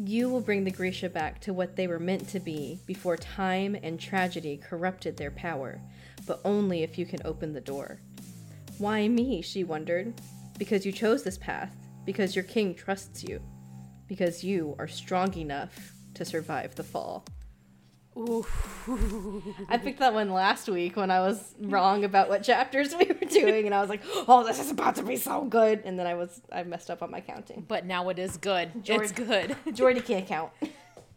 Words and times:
You 0.00 0.30
will 0.30 0.40
bring 0.40 0.62
the 0.62 0.70
Grisha 0.70 1.08
back 1.08 1.40
to 1.40 1.52
what 1.52 1.74
they 1.74 1.88
were 1.88 1.98
meant 1.98 2.28
to 2.28 2.38
be 2.38 2.78
before 2.86 3.16
time 3.16 3.76
and 3.82 3.98
tragedy 3.98 4.56
corrupted 4.56 5.16
their 5.16 5.32
power, 5.32 5.80
but 6.24 6.40
only 6.44 6.84
if 6.84 6.96
you 6.96 7.04
can 7.04 7.20
open 7.24 7.52
the 7.52 7.60
door. 7.60 8.00
Why 8.78 9.08
me? 9.08 9.42
she 9.42 9.64
wondered. 9.64 10.14
Because 10.56 10.86
you 10.86 10.92
chose 10.92 11.24
this 11.24 11.38
path, 11.38 11.74
because 12.04 12.36
your 12.36 12.44
king 12.44 12.76
trusts 12.76 13.24
you, 13.24 13.42
because 14.06 14.44
you 14.44 14.76
are 14.78 14.86
strong 14.86 15.36
enough 15.36 15.92
to 16.14 16.24
survive 16.24 16.76
the 16.76 16.84
fall. 16.84 17.24
Ooh. 18.18 18.44
I 19.68 19.78
picked 19.78 20.00
that 20.00 20.12
one 20.12 20.30
last 20.32 20.68
week 20.68 20.96
when 20.96 21.10
I 21.10 21.20
was 21.20 21.54
wrong 21.60 22.02
about 22.04 22.28
what 22.28 22.42
chapters 22.42 22.92
we 22.94 23.04
were 23.06 23.28
doing, 23.28 23.66
and 23.66 23.74
I 23.74 23.80
was 23.80 23.88
like, 23.88 24.02
"Oh, 24.26 24.44
this 24.44 24.58
is 24.58 24.70
about 24.72 24.96
to 24.96 25.02
be 25.04 25.16
so 25.16 25.44
good," 25.44 25.82
and 25.84 25.98
then 25.98 26.06
I 26.06 26.14
was 26.14 26.40
I 26.50 26.64
messed 26.64 26.90
up 26.90 27.02
on 27.02 27.10
my 27.12 27.20
counting. 27.20 27.64
But 27.68 27.86
now 27.86 28.08
it 28.08 28.18
is 28.18 28.36
good. 28.36 28.84
Jordan- 28.84 29.04
It's 29.04 29.12
good. 29.12 29.56
Jordy 29.74 30.00
can't 30.00 30.26
count. 30.26 30.50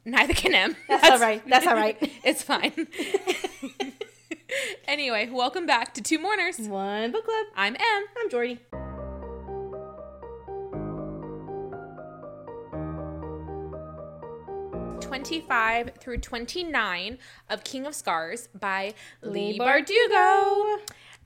Neither 0.06 0.34
can 0.34 0.54
him. 0.54 0.76
That's 0.88 1.10
all 1.10 1.20
right. 1.20 1.42
That's 1.48 1.66
all 1.68 1.76
right. 1.76 1.98
It's 2.24 2.44
fine. 2.44 2.88
anyway, 4.88 5.30
welcome 5.32 5.66
back 5.66 5.94
to 5.96 6.02
Two 6.02 6.20
Mourners. 6.20 6.60
One 6.60 7.12
book 7.12 7.26
club. 7.26 7.46
I'm 7.56 7.76
Em. 7.76 8.04
I'm 8.20 8.30
Jordy. 8.30 8.60
25 15.12 15.92
through 16.00 16.18
29 16.20 17.18
of 17.50 17.64
King 17.66 17.86
of 17.86 17.94
Scars 17.94 18.48
by 18.58 18.94
Leigh 19.22 19.54
Leigh 19.54 19.60
Bardugo. 19.60 20.80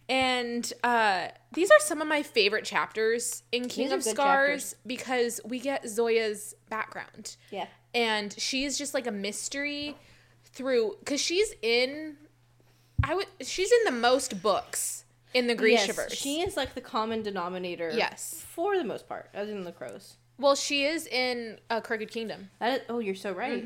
And 0.09 0.73
uh, 0.83 1.27
these 1.53 1.69
are 1.69 1.79
some 1.79 2.01
of 2.01 2.07
my 2.07 2.23
favorite 2.23 2.65
chapters 2.65 3.43
in 3.51 3.67
King 3.67 3.89
These 3.89 3.93
of 3.93 4.03
Scars 4.03 4.71
chapters. 4.71 4.75
because 4.87 5.39
we 5.45 5.59
get 5.59 5.87
Zoya's 5.87 6.55
background. 6.67 7.37
Yeah. 7.51 7.67
And 7.93 8.33
she's 8.39 8.75
just 8.75 8.95
like 8.95 9.05
a 9.05 9.11
mystery 9.11 9.95
through 10.45 10.97
because 10.99 11.21
she's 11.21 11.53
in 11.61 12.17
I 13.03 13.13
would 13.13 13.27
she's 13.41 13.71
in 13.71 13.93
the 13.93 13.99
most 13.99 14.41
books 14.41 15.05
in 15.35 15.45
the 15.45 15.55
Grishaverse. 15.55 16.09
Yes, 16.09 16.15
she 16.15 16.41
is 16.41 16.57
like 16.57 16.73
the 16.73 16.81
common 16.81 17.21
denominator. 17.21 17.91
Yes. 17.93 18.43
For 18.49 18.77
the 18.77 18.83
most 18.83 19.07
part, 19.07 19.29
other 19.35 19.51
than 19.53 19.63
the 19.63 19.71
crows. 19.71 20.15
Well, 20.37 20.55
she 20.55 20.85
is 20.85 21.07
in 21.07 21.59
a 21.69 21.81
Crooked 21.81 22.11
Kingdom. 22.11 22.49
That 22.59 22.81
is, 22.81 22.85
oh, 22.89 22.99
you're 22.99 23.15
so 23.15 23.31
right. 23.31 23.63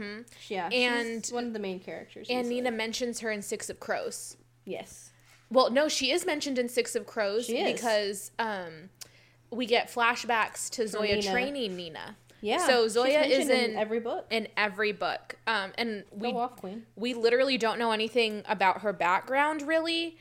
Yeah. 0.47 0.69
And- 0.71 1.25
she's 1.25 1.31
one 1.33 1.45
of 1.45 1.53
the 1.53 1.59
main 1.59 1.79
characters. 1.79 2.27
And 2.29 2.41
easily. 2.41 2.55
Nina 2.55 2.71
mentions 2.71 3.19
her 3.21 3.31
in 3.31 3.41
Six 3.41 3.69
of 3.69 3.79
Crows. 3.79 4.37
Yes. 4.65 5.11
Well, 5.51 5.71
no, 5.71 5.87
she 5.89 6.11
is 6.11 6.25
mentioned 6.25 6.59
in 6.59 6.69
Six 6.69 6.95
of 6.95 7.07
Crows 7.07 7.47
because 7.47 8.31
um, 8.37 8.89
we 9.49 9.65
get 9.65 9.89
flashbacks 9.91 10.69
to 10.71 10.87
Zoya 10.87 11.15
Nina. 11.15 11.31
training 11.31 11.75
Nina. 11.75 12.15
Yeah. 12.41 12.65
So 12.67 12.87
Zoya 12.87 13.21
is 13.23 13.47
mentioned 13.47 13.71
in 13.73 13.75
every 13.77 13.99
book. 13.99 14.25
in 14.29 14.47
every 14.55 14.91
book, 14.93 15.35
um, 15.45 15.73
and 15.77 16.05
we 16.11 16.31
off, 16.31 16.55
Queen. 16.55 16.85
we 16.95 17.13
literally 17.13 17.57
don't 17.57 17.77
know 17.79 17.91
anything 17.91 18.43
about 18.47 18.79
her 18.81 18.93
background 18.93 19.63
really 19.63 20.15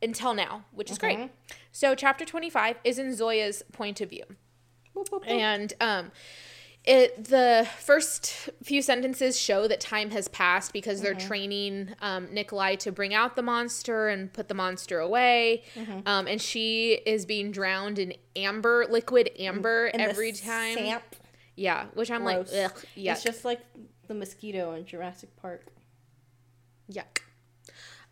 until 0.00 0.34
now, 0.34 0.64
which 0.72 0.88
is 0.90 0.98
great. 0.98 1.18
Mhm. 1.18 1.30
So 1.72 1.94
chapter 1.96 2.24
twenty 2.24 2.48
five 2.48 2.76
is 2.84 2.96
in 2.98 3.12
Zoya's 3.16 3.64
point 3.72 4.00
of 4.00 4.10
view. 4.10 4.24
Boop, 4.96 5.08
boop, 5.08 5.24
boop. 5.24 5.28
And 5.28 5.72
um, 5.80 6.10
it 6.84 7.24
the 7.26 7.66
first 7.78 8.50
few 8.62 8.82
sentences 8.82 9.38
show 9.40 9.68
that 9.68 9.80
time 9.80 10.10
has 10.10 10.26
passed 10.28 10.72
because 10.72 11.00
they're 11.00 11.14
training 11.14 11.90
um, 12.00 12.28
Nikolai 12.32 12.74
to 12.76 12.90
bring 12.92 13.14
out 13.14 13.36
the 13.36 13.42
monster 13.42 14.08
and 14.08 14.32
put 14.32 14.48
the 14.48 14.54
monster 14.54 14.98
away. 14.98 15.62
Um, 16.06 16.26
and 16.26 16.40
she 16.42 16.94
is 17.06 17.24
being 17.24 17.52
drowned 17.52 17.98
in 17.98 18.14
amber, 18.34 18.86
liquid 18.90 19.30
amber 19.38 19.86
And 19.86 20.00
the 20.02 20.08
every 20.08 20.32
time. 20.32 20.74
Samp. 20.74 21.02
Yeah, 21.54 21.86
which 21.94 22.10
I'm 22.10 22.22
Gross. 22.22 22.52
like, 22.52 22.64
ugh, 22.64 22.84
yuck, 22.96 23.12
It's 23.12 23.22
just 23.22 23.44
like 23.44 23.60
the 24.08 24.14
mosquito 24.14 24.74
in 24.74 24.84
Jurassic 24.86 25.36
Park. 25.36 25.66
yuck. 26.90 27.20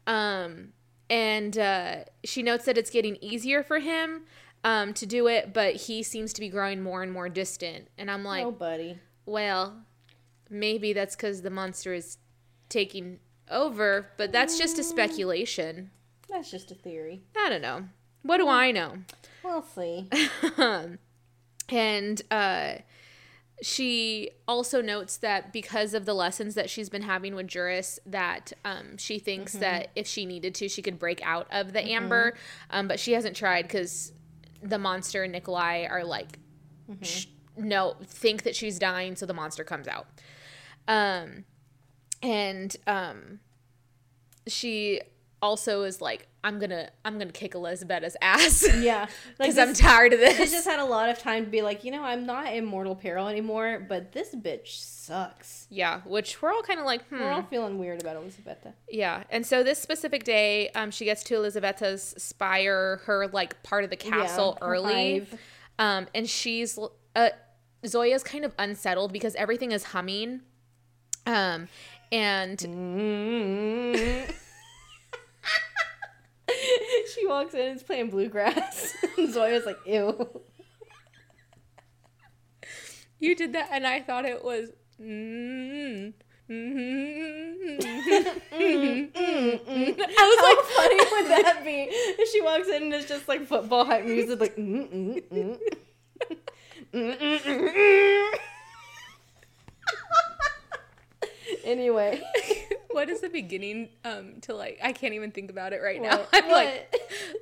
Um, 0.06 0.72
and 1.08 1.56
uh, 1.58 1.96
she 2.22 2.42
notes 2.42 2.66
that 2.66 2.78
it's 2.78 2.90
getting 2.90 3.16
easier 3.20 3.62
for 3.62 3.78
him 3.80 4.22
um, 4.64 4.92
to 4.94 5.06
do 5.06 5.26
it, 5.26 5.52
but 5.52 5.76
he 5.76 6.02
seems 6.02 6.32
to 6.34 6.40
be 6.40 6.48
growing 6.48 6.82
more 6.82 7.02
and 7.02 7.12
more 7.12 7.28
distant. 7.28 7.88
And 7.96 8.10
I'm 8.10 8.24
like, 8.24 8.44
oh, 8.44 8.50
buddy. 8.50 8.98
Well, 9.26 9.84
maybe 10.48 10.92
that's 10.92 11.16
because 11.16 11.42
the 11.42 11.50
monster 11.50 11.94
is 11.94 12.18
taking 12.68 13.20
over, 13.50 14.10
but 14.16 14.32
that's 14.32 14.58
just 14.58 14.78
a 14.78 14.82
speculation. 14.84 15.90
That's 16.28 16.50
just 16.50 16.70
a 16.70 16.74
theory. 16.74 17.22
I 17.36 17.48
don't 17.48 17.62
know. 17.62 17.84
What 18.22 18.38
do 18.38 18.48
I 18.48 18.70
know? 18.70 18.98
We'll 19.42 19.62
see. 19.62 20.08
and 21.68 22.22
uh, 22.30 22.74
she 23.62 24.30
also 24.46 24.80
notes 24.82 25.16
that 25.18 25.52
because 25.52 25.94
of 25.94 26.04
the 26.04 26.14
lessons 26.14 26.54
that 26.54 26.70
she's 26.70 26.88
been 26.88 27.02
having 27.02 27.34
with 27.34 27.48
Juris, 27.48 27.98
that 28.06 28.52
um, 28.64 28.96
she 28.98 29.18
thinks 29.18 29.54
that 29.54 29.90
if 29.96 30.06
she 30.06 30.26
needed 30.26 30.54
to, 30.56 30.68
she 30.68 30.82
could 30.82 30.98
break 30.98 31.20
out 31.24 31.46
of 31.50 31.72
the 31.72 31.82
amber, 31.82 32.34
um, 32.70 32.88
but 32.88 33.00
she 33.00 33.12
hasn't 33.12 33.36
tried 33.36 33.62
because 33.62 34.12
the 34.62 34.78
monster 34.78 35.22
and 35.22 35.32
Nikolai 35.32 35.86
are 35.90 36.04
like, 36.04 36.38
sh- 37.02 37.26
no, 37.56 37.96
think 38.04 38.42
that 38.44 38.54
she's 38.56 38.78
dying, 38.78 39.16
so 39.16 39.26
the 39.26 39.34
monster 39.34 39.64
comes 39.64 39.86
out. 39.88 40.06
Um, 40.88 41.44
and 42.22 42.76
um, 42.86 43.40
she 44.46 45.00
also 45.42 45.82
is 45.82 46.00
like, 46.00 46.28
I'm 46.42 46.58
gonna, 46.58 46.90
I'm 47.04 47.18
gonna 47.18 47.32
kick 47.32 47.54
Elizabeth's 47.54 48.16
ass. 48.22 48.66
Yeah. 48.80 49.06
Like 49.38 49.50
because 49.50 49.58
I'm 49.58 49.74
tired 49.74 50.12
of 50.12 50.20
this 50.20 50.38
this. 50.38 50.50
just 50.52 50.66
had 50.66 50.80
a 50.80 50.84
lot 50.84 51.08
of 51.10 51.18
time 51.18 51.44
to 51.44 51.50
be 51.50 51.62
like, 51.62 51.84
you 51.84 51.90
know, 51.90 52.02
I'm 52.02 52.24
not 52.26 52.52
in 52.52 52.64
mortal 52.64 52.94
peril 52.94 53.28
anymore, 53.28 53.84
but 53.88 54.12
this 54.12 54.34
bitch 54.34 54.68
sucks. 54.68 55.66
Yeah, 55.70 56.00
which 56.06 56.40
we're 56.40 56.52
all 56.52 56.62
kind 56.62 56.78
of 56.80 56.86
like, 56.86 57.06
hmm. 57.08 57.20
We're 57.20 57.30
all 57.30 57.42
feeling 57.42 57.78
weird 57.78 58.00
about 58.00 58.16
Elizabetta. 58.16 58.72
Yeah, 58.88 59.24
and 59.30 59.44
so 59.44 59.62
this 59.62 59.78
specific 59.78 60.24
day, 60.24 60.70
um, 60.70 60.90
she 60.90 61.04
gets 61.04 61.22
to 61.24 61.34
Elisabetta's 61.34 62.14
spire, 62.18 63.00
her 63.04 63.28
like 63.28 63.62
part 63.62 63.84
of 63.84 63.90
the 63.90 63.96
castle 63.96 64.56
her 64.60 64.66
early, 64.74 65.26
um, 65.78 66.06
and 66.14 66.28
she's 66.28 66.78
uh, 67.16 67.30
Zoya's 67.86 68.22
kind 68.22 68.44
of 68.44 68.54
unsettled 68.58 69.12
because 69.12 69.34
everything 69.34 69.72
is 69.72 69.84
humming, 69.84 70.40
um, 71.26 71.68
and 72.12 72.58
Mm-hmm. 72.58 74.30
she 77.14 77.26
walks 77.26 77.54
in 77.54 77.60
and 77.60 77.76
is 77.76 77.82
playing 77.82 78.10
bluegrass. 78.10 78.94
and 79.18 79.32
Zoya's 79.32 79.66
like, 79.66 79.78
ew. 79.86 80.40
you 83.18 83.34
did 83.34 83.52
that, 83.54 83.68
and 83.72 83.86
I 83.86 84.00
thought 84.00 84.24
it 84.24 84.44
was. 84.44 84.70
Mm, 86.50 89.12
mm, 89.12 89.60
I 89.70 89.94
was 89.94 90.16
How 90.16 90.48
like, 90.48 90.62
funny 90.74 90.98
would 91.12 91.26
that 91.44 91.62
be? 91.64 91.86
If 91.90 92.28
she 92.30 92.40
walks 92.40 92.68
in 92.68 92.82
and 92.82 92.94
it's 92.94 93.08
just 93.08 93.28
like 93.28 93.46
football 93.46 93.84
hype 93.84 94.04
music, 94.04 94.40
like, 94.40 94.56
mm, 94.56 95.22
mm, 95.32 95.58
mm. 96.92 98.34
Anyway. 101.70 102.20
what 102.90 103.08
is 103.08 103.20
the 103.20 103.28
beginning 103.28 103.88
um, 104.04 104.40
to 104.42 104.54
like 104.54 104.78
I 104.82 104.92
can't 104.92 105.14
even 105.14 105.30
think 105.30 105.50
about 105.50 105.72
it 105.72 105.80
right 105.82 106.00
what? 106.00 106.10
now. 106.10 106.26
I'm 106.32 106.48
what? 106.48 106.52
like 106.52 106.94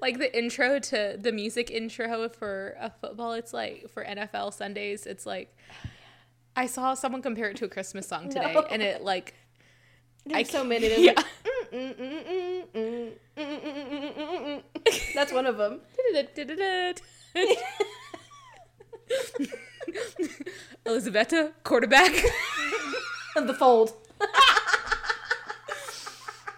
like 0.03 0.19
the 0.19 0.37
intro 0.37 0.79
to 0.79 1.17
the 1.19 1.33
music 1.33 1.71
intro 1.71 2.29
for 2.29 2.77
a 2.79 2.91
football, 2.91 3.33
it's 3.33 3.53
like 3.53 3.89
for 3.91 4.05
NFL 4.05 4.53
Sundays, 4.53 5.07
it's 5.07 5.25
like 5.27 5.57
I 6.55 6.67
saw 6.67 6.95
someone 6.95 7.23
compare 7.23 7.51
it 7.51 7.57
to 7.59 7.65
a 7.65 7.69
Christmas 7.69 8.07
song 8.07 8.29
today 8.29 8.53
no. 8.53 8.63
and 8.63 8.83
it 8.83 9.03
like 9.03 9.35
There's 10.27 10.49
I 10.49 10.51
so 10.51 10.65
many 10.65 11.05
yeah. 11.05 11.15
Like, 11.17 11.27
That's 15.15 15.33
one 15.33 15.47
of 15.47 15.57
them. 15.59 15.81
Elizabeth, 20.87 21.35
quarterback. 21.65 22.13
of 23.37 23.47
the 23.47 23.55
fold 23.55 23.93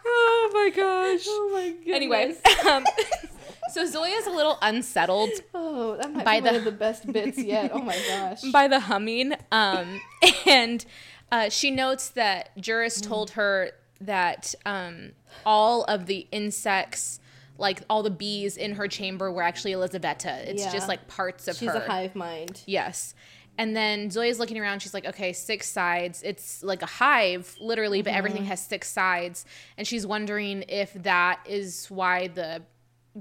oh 0.07 0.51
my 0.53 0.71
gosh 0.71 1.25
Oh 1.27 1.51
my 1.53 1.71
goodness. 1.71 1.95
anyway 1.95 2.35
um, 2.71 2.85
so 3.73 3.87
zoya's 3.87 4.27
a 4.27 4.31
little 4.31 4.59
unsettled 4.63 5.31
Oh, 5.55 5.97
that 5.97 6.13
might 6.13 6.25
By 6.25 6.41
be 6.41 6.47
one 6.47 6.55
of 6.57 6.65
the 6.65 6.73
best 6.73 7.11
bits 7.13 7.39
yet. 7.39 7.71
Oh 7.75 7.79
my 7.83 7.97
gosh. 8.09 8.43
by 8.53 8.67
the 8.69 8.81
humming. 8.81 9.35
Um, 9.53 10.01
and 10.47 10.85
uh, 11.31 11.49
she 11.49 11.71
notes 11.71 12.11
that 12.11 12.51
Juris 12.59 13.01
told 13.01 13.31
her 13.31 13.71
that 14.01 14.55
um, 14.67 15.13
all 15.45 15.85
of 15.85 16.07
the 16.07 16.27
insects, 16.33 17.21
like 17.59 17.83
all 17.91 18.03
the 18.03 18.11
bees 18.11 18.57
in 18.57 18.73
her 18.77 18.89
chamber, 18.89 19.31
were 19.31 19.43
actually 19.43 19.73
Elizabetta. 19.73 20.51
It's 20.51 20.63
Yeah. 20.65 20.73
just 20.73 20.89
like 20.89 21.07
parts 21.09 21.47
of 21.49 21.57
She's 21.57 21.69
her. 21.69 21.77
a 21.77 21.81
hive 21.87 22.15
mind. 22.17 22.63
Yes. 22.67 23.15
And 23.61 23.77
then 23.77 24.11
Zoya's 24.11 24.39
looking 24.39 24.59
around. 24.59 24.81
She's 24.81 24.95
like, 24.95 25.05
okay, 25.05 25.35
six 25.35 25.69
sides. 25.69 26.23
It's 26.23 26.63
like 26.63 26.81
a 26.81 26.87
hive, 26.87 27.55
literally, 27.61 28.01
but 28.01 28.15
everything 28.15 28.47
has 28.47 28.59
six 28.59 28.91
sides. 28.91 29.45
And 29.77 29.87
she's 29.87 30.07
wondering 30.07 30.65
if 30.67 30.95
that 31.03 31.41
is 31.47 31.85
why 31.91 32.29
the 32.29 32.63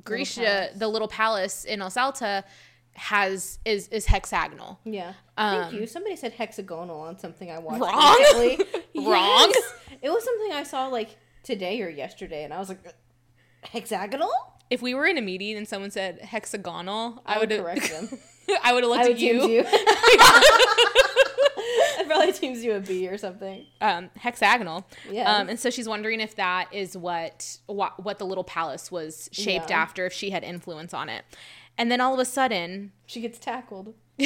Grisha, 0.02 0.70
the 0.78 0.88
little 0.88 1.10
palace 1.10 1.66
in 1.66 1.82
Os 1.82 1.98
Alta, 1.98 2.46
has 2.94 3.60
is 3.66 3.90
is 3.90 4.06
hexagonal. 4.06 4.80
Yeah. 4.86 5.12
Um, 5.36 5.64
Thank 5.64 5.74
you. 5.74 5.88
Somebody 5.88 6.16
said 6.16 6.32
hexagonal 6.32 7.02
on 7.02 7.20
something 7.20 7.52
I 7.52 7.60
watched. 7.60 7.82
Wrong? 7.82 8.18
recently. 8.18 8.66
Wrong? 8.96 9.52
Yes. 9.54 9.74
It 10.02 10.10
was 10.10 10.24
something 10.24 10.54
I 10.54 10.64
saw 10.64 10.88
like 10.88 11.18
today 11.44 11.82
or 11.82 11.90
yesterday, 11.90 12.46
and 12.46 12.54
I 12.54 12.60
was 12.60 12.70
like, 12.70 12.80
hexagonal? 13.64 14.32
If 14.70 14.82
we 14.82 14.94
were 14.94 15.06
in 15.06 15.18
a 15.18 15.22
meeting 15.22 15.58
and 15.58 15.68
someone 15.68 15.92
said 15.92 16.22
hexagonal, 16.22 17.24
I, 17.26 17.36
I 17.36 17.40
would 17.40 17.50
correct 17.50 17.90
them. 17.90 18.20
I 18.64 18.74
would 18.74 18.84
have 18.84 18.90
looked 18.90 19.06
I 19.06 19.12
at 19.12 19.20
you. 19.20 19.48
you. 19.48 19.64
I 22.00 22.04
probably 22.08 22.32
teams 22.34 22.64
you 22.64 22.74
a 22.74 22.80
B 22.80 23.08
or 23.08 23.18
something. 23.18 23.66
Um, 23.82 24.10
hexagonal. 24.16 24.88
Yes. 25.12 25.28
Um, 25.28 25.50
and 25.50 25.60
so 25.60 25.70
she's 25.70 25.88
wondering 25.88 26.20
if 26.22 26.36
that 26.36 26.74
is 26.74 26.98
what 26.98 27.58
what, 27.68 28.04
what 28.04 28.20
the 28.20 28.26
little 28.26 28.44
palace 28.44 28.92
was 28.92 29.30
shaped 29.32 29.70
Yeah. 29.70 29.82
after, 29.82 30.06
if 30.06 30.14
she 30.14 30.30
had 30.32 30.44
influence 30.44 30.94
on 30.94 31.10
it. 31.10 31.24
And 31.78 31.90
then 31.92 32.02
all 32.02 32.14
of 32.14 32.20
a 32.20 32.26
sudden, 32.26 32.92
She 33.06 33.22
gets 33.22 33.40
tackled. 33.40 33.94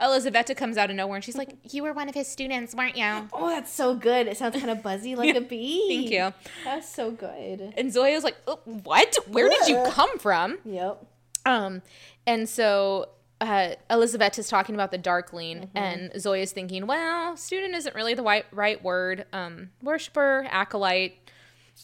Elizaveta 0.00 0.54
comes 0.54 0.76
out 0.76 0.90
of 0.90 0.96
nowhere 0.96 1.14
and 1.16 1.24
she's 1.24 1.36
like, 1.36 1.56
"You 1.70 1.84
were 1.84 1.92
one 1.92 2.08
of 2.08 2.14
his 2.14 2.26
students, 2.26 2.74
weren't 2.74 2.96
you?" 2.96 3.28
Oh, 3.32 3.48
that's 3.50 3.72
so 3.72 3.94
good. 3.94 4.26
It 4.26 4.36
sounds 4.36 4.56
kind 4.56 4.70
of 4.70 4.82
buzzy 4.82 5.14
like 5.14 5.36
a 5.36 5.40
bee. 5.40 5.86
Thank 5.88 6.10
you. 6.10 6.32
That's 6.64 6.92
so 6.92 7.12
good. 7.12 7.72
And 7.76 7.92
Zoya's 7.92 8.24
like, 8.24 8.36
oh, 8.48 8.58
"What? 8.64 9.16
Where 9.28 9.48
did 9.48 9.68
you 9.68 9.82
come 9.90 10.18
from?" 10.18 10.58
Yep. 10.64 11.06
Um, 11.46 11.82
and 12.26 12.48
so 12.48 13.08
uh, 13.42 13.74
Elizabeth 13.90 14.38
is 14.38 14.48
talking 14.48 14.74
about 14.74 14.90
the 14.90 14.98
Darkling, 14.98 15.70
and 15.74 16.12
Zoya's 16.18 16.52
thinking, 16.52 16.86
well, 16.86 17.36
student 17.36 17.74
isn't 17.74 17.94
really 17.94 18.14
the 18.14 18.22
right, 18.22 18.46
right 18.52 18.82
word. 18.82 19.26
Um, 19.32 19.70
worshiper, 19.82 20.46
acolyte, 20.50 21.18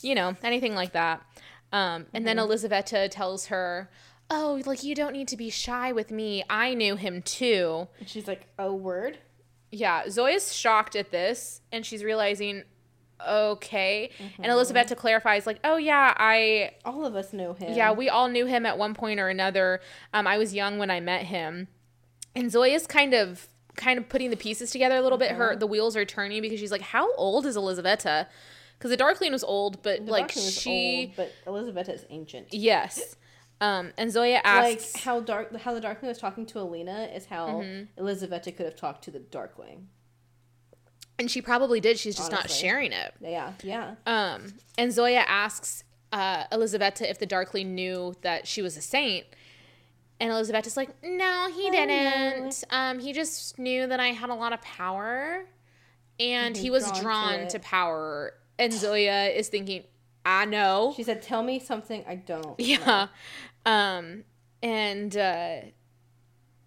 you 0.00 0.14
know, 0.14 0.36
anything 0.42 0.74
like 0.74 0.92
that. 0.92 1.22
Um, 1.72 2.06
and 2.14 2.26
then 2.26 2.38
Elizabetta 2.38 3.08
tells 3.08 3.46
her, 3.46 3.90
oh, 4.30 4.62
like, 4.66 4.82
you 4.84 4.94
don't 4.94 5.12
need 5.12 5.28
to 5.28 5.36
be 5.36 5.50
shy 5.50 5.92
with 5.92 6.10
me. 6.10 6.44
I 6.48 6.74
knew 6.74 6.96
him 6.96 7.22
too. 7.22 7.88
And 7.98 8.08
she's 8.08 8.28
like, 8.28 8.46
"Oh, 8.58 8.74
word." 8.74 9.18
Yeah, 9.70 10.08
Zoya's 10.08 10.54
shocked 10.54 10.96
at 10.96 11.10
this, 11.10 11.60
and 11.72 11.84
she's 11.84 12.02
realizing, 12.02 12.62
okay. 13.26 14.10
And 14.38 14.46
Elizabeth 14.46 14.86
to 14.88 14.96
clarify 14.96 15.36
is 15.36 15.46
like, 15.46 15.58
oh, 15.64 15.76
yeah, 15.76 16.14
I 16.16 16.72
All 16.84 17.04
of 17.04 17.14
us 17.16 17.32
know 17.32 17.52
him. 17.54 17.72
yeah, 17.74 17.92
we 17.92 18.08
all 18.08 18.28
knew 18.28 18.46
him 18.46 18.66
at 18.66 18.78
one 18.78 18.94
point 18.94 19.20
or 19.20 19.28
another. 19.28 19.80
Um, 20.12 20.26
I 20.26 20.38
was 20.38 20.54
young 20.54 20.78
when 20.78 20.90
I 20.90 21.00
met 21.00 21.24
him, 21.24 21.68
and 22.34 22.50
Zoya's 22.50 22.86
kind 22.86 23.14
of 23.14 23.48
kind 23.76 23.98
of 23.98 24.08
putting 24.08 24.30
the 24.30 24.36
pieces 24.36 24.70
together 24.70 24.96
a 24.96 25.02
little 25.02 25.18
bit. 25.18 25.32
Her 25.32 25.54
the 25.56 25.66
wheels 25.66 25.96
are 25.96 26.04
turning 26.04 26.42
because 26.42 26.58
she's 26.60 26.72
like, 26.72 26.80
how 26.82 27.14
old 27.14 27.46
is 27.46 27.56
Elizabetta? 27.56 28.26
Because 28.76 28.90
the 28.90 28.96
Darkling 28.96 29.32
was 29.32 29.42
old, 29.42 29.82
but 29.82 30.04
The 30.06 30.12
like 30.12 30.30
she, 30.30 31.06
old, 31.08 31.16
but 31.16 31.32
Elizabeth 31.46 31.88
is 31.88 32.04
ancient. 32.10 32.52
yes. 32.54 33.16
Um, 33.60 33.90
and 33.98 34.12
Zoya 34.12 34.34
Like 34.44 34.76
asks, 34.78 35.02
how 35.02 35.18
dark, 35.18 35.56
how 35.56 35.74
the 35.74 35.80
Darkling 35.80 36.08
was 36.10 36.18
talking 36.18 36.46
to 36.46 36.60
Alina 36.60 37.08
is 37.12 37.26
how 37.26 37.48
Mm-hmm. 37.48 37.98
Elizabetta 37.98 38.52
could 38.52 38.66
have 38.66 38.76
talked 38.76 39.02
to 39.04 39.10
the 39.10 39.18
Darkling. 39.18 39.88
And 41.18 41.30
she 41.30 41.42
probably 41.42 41.80
did. 41.80 41.98
She's 41.98 42.16
just 42.16 42.30
not 42.30 42.50
sharing 42.50 42.92
it. 42.92 43.14
Yeah, 43.20 43.52
yeah. 43.62 43.94
Um, 44.06 44.54
and 44.76 44.92
Zoya 44.92 45.24
asks 45.26 45.84
uh, 46.12 46.44
Elizabetta 46.52 47.08
if 47.08 47.18
the 47.18 47.26
Darkling 47.26 47.74
knew 47.74 48.14
that 48.22 48.46
she 48.46 48.62
was 48.62 48.76
a 48.76 48.82
saint. 48.82 49.26
And 50.20 50.32
Elizabetta's 50.32 50.76
like, 50.76 50.90
no, 51.02 51.48
he 51.54 51.70
didn't. 51.70 52.64
Um, 52.70 52.98
he 52.98 53.12
just 53.12 53.58
knew 53.58 53.86
that 53.86 54.00
I 54.00 54.08
had 54.08 54.30
a 54.30 54.34
lot 54.34 54.52
of 54.52 54.60
power, 54.62 55.44
and 56.18 56.56
he 56.56 56.70
was 56.70 56.84
drawn 56.84 56.94
to 56.94 57.02
drawn 57.02 57.34
it. 57.34 57.50
to 57.50 57.58
power. 57.60 58.34
And 58.58 58.72
Zoya 58.72 59.26
is 59.26 59.48
thinking, 59.48 59.84
I 60.26 60.44
know. 60.44 60.92
She 60.96 61.04
said, 61.04 61.22
"Tell 61.22 61.44
me 61.44 61.60
something 61.60 62.04
I 62.08 62.16
don't." 62.16 62.58
Yeah. 62.58 63.06
Um, 63.64 64.24
and 64.62 65.16
uh, 65.16 65.60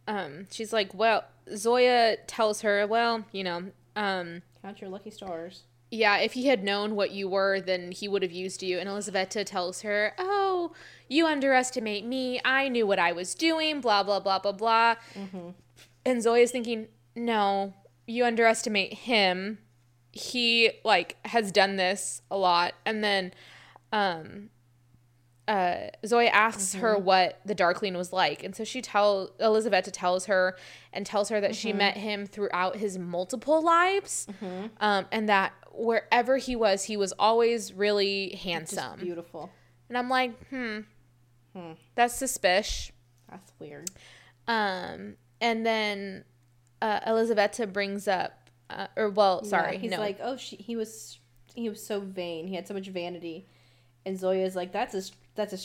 um, 0.07 0.47
she's 0.49 0.71
like, 0.71 0.93
well, 0.93 1.25
Zoya 1.55 2.17
tells 2.27 2.61
her, 2.61 2.85
well, 2.87 3.25
you 3.31 3.43
know, 3.43 3.71
um, 3.95 4.41
Count 4.61 4.81
your 4.81 4.89
lucky 4.89 5.11
stars. 5.11 5.63
yeah, 5.89 6.17
if 6.17 6.33
he 6.33 6.47
had 6.47 6.63
known 6.63 6.95
what 6.95 7.11
you 7.11 7.27
were, 7.27 7.59
then 7.59 7.91
he 7.91 8.07
would 8.07 8.21
have 8.21 8.31
used 8.31 8.63
you. 8.63 8.79
And 8.79 8.87
Elizabetta 8.87 9.43
tells 9.43 9.81
her, 9.81 10.13
Oh, 10.17 10.71
you 11.09 11.25
underestimate 11.27 12.05
me. 12.05 12.39
I 12.45 12.69
knew 12.69 12.87
what 12.87 12.99
I 12.99 13.11
was 13.11 13.35
doing, 13.35 13.81
blah, 13.81 14.03
blah, 14.03 14.19
blah, 14.19 14.39
blah, 14.39 14.51
blah. 14.53 14.95
And 16.05 16.21
Zoya's 16.23 16.51
thinking, 16.51 16.87
No, 17.15 17.73
you 18.07 18.23
underestimate 18.25 18.93
him. 18.93 19.57
He, 20.13 20.71
like, 20.83 21.17
has 21.25 21.51
done 21.51 21.75
this 21.77 22.21
a 22.29 22.37
lot. 22.37 22.73
And 22.85 23.03
then, 23.03 23.33
um, 23.93 24.49
uh, 25.47 25.87
Zoya 26.05 26.29
asks 26.29 26.75
her 26.75 26.97
what 26.97 27.39
the 27.45 27.55
Darkling 27.55 27.95
was 27.97 28.13
like, 28.13 28.43
and 28.43 28.55
so 28.55 28.63
she 28.63 28.81
tell 28.81 29.31
Elizabetta 29.39 29.91
tells 29.91 30.25
her 30.27 30.55
and 30.93 31.05
tells 31.05 31.29
her 31.29 31.41
that 31.41 31.55
she 31.55 31.73
met 31.73 31.97
him 31.97 32.25
throughout 32.25 32.77
his 32.77 32.97
multiple 32.97 33.61
lives, 33.61 34.27
um, 34.79 35.05
and 35.11 35.27
that 35.29 35.53
wherever 35.73 36.37
he 36.37 36.55
was, 36.55 36.83
he 36.85 36.95
was 36.97 37.11
always 37.17 37.73
really 37.73 38.29
Just 38.31 38.43
handsome. 38.43 38.99
beautiful. 38.99 39.49
And 39.89 39.97
I'm 39.97 40.09
like, 40.09 40.31
hmm, 40.49 40.79
that's 41.95 42.13
suspicious. 42.13 42.91
That's 43.29 43.51
weird. 43.59 43.89
Um, 44.47 45.15
and 45.39 45.65
then 45.65 46.23
uh, 46.81 46.99
Elizabetta 47.05 47.67
brings 47.67 48.07
up, 48.07 48.49
uh, 48.69 48.87
or 48.95 49.09
well, 49.09 49.43
sorry, 49.43 49.73
Yeah, 49.73 49.79
he's 49.79 49.91
no, 49.91 49.97
like, 49.99 50.19
"Oh, 50.21 50.37
she, 50.37 50.55
he 50.57 50.75
was, 50.75 51.19
he 51.55 51.67
was 51.69 51.85
so 51.85 51.99
vain. 51.99 52.47
He 52.47 52.55
had 52.55 52.67
so 52.67 52.73
much 52.73 52.87
vanity." 52.87 53.47
And 54.05 54.17
Zoya's 54.19 54.55
like, 54.55 54.71
"That's 54.71 54.95
a, 54.95 55.03
that's 55.35 55.53
a 55.53 55.57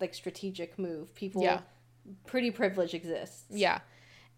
like 0.00 0.14
strategic 0.14 0.78
move. 0.78 1.14
People, 1.14 1.42
Yeah. 1.42 1.60
pretty 2.26 2.50
privilege 2.50 2.94
exists." 2.94 3.44
Yeah. 3.50 3.80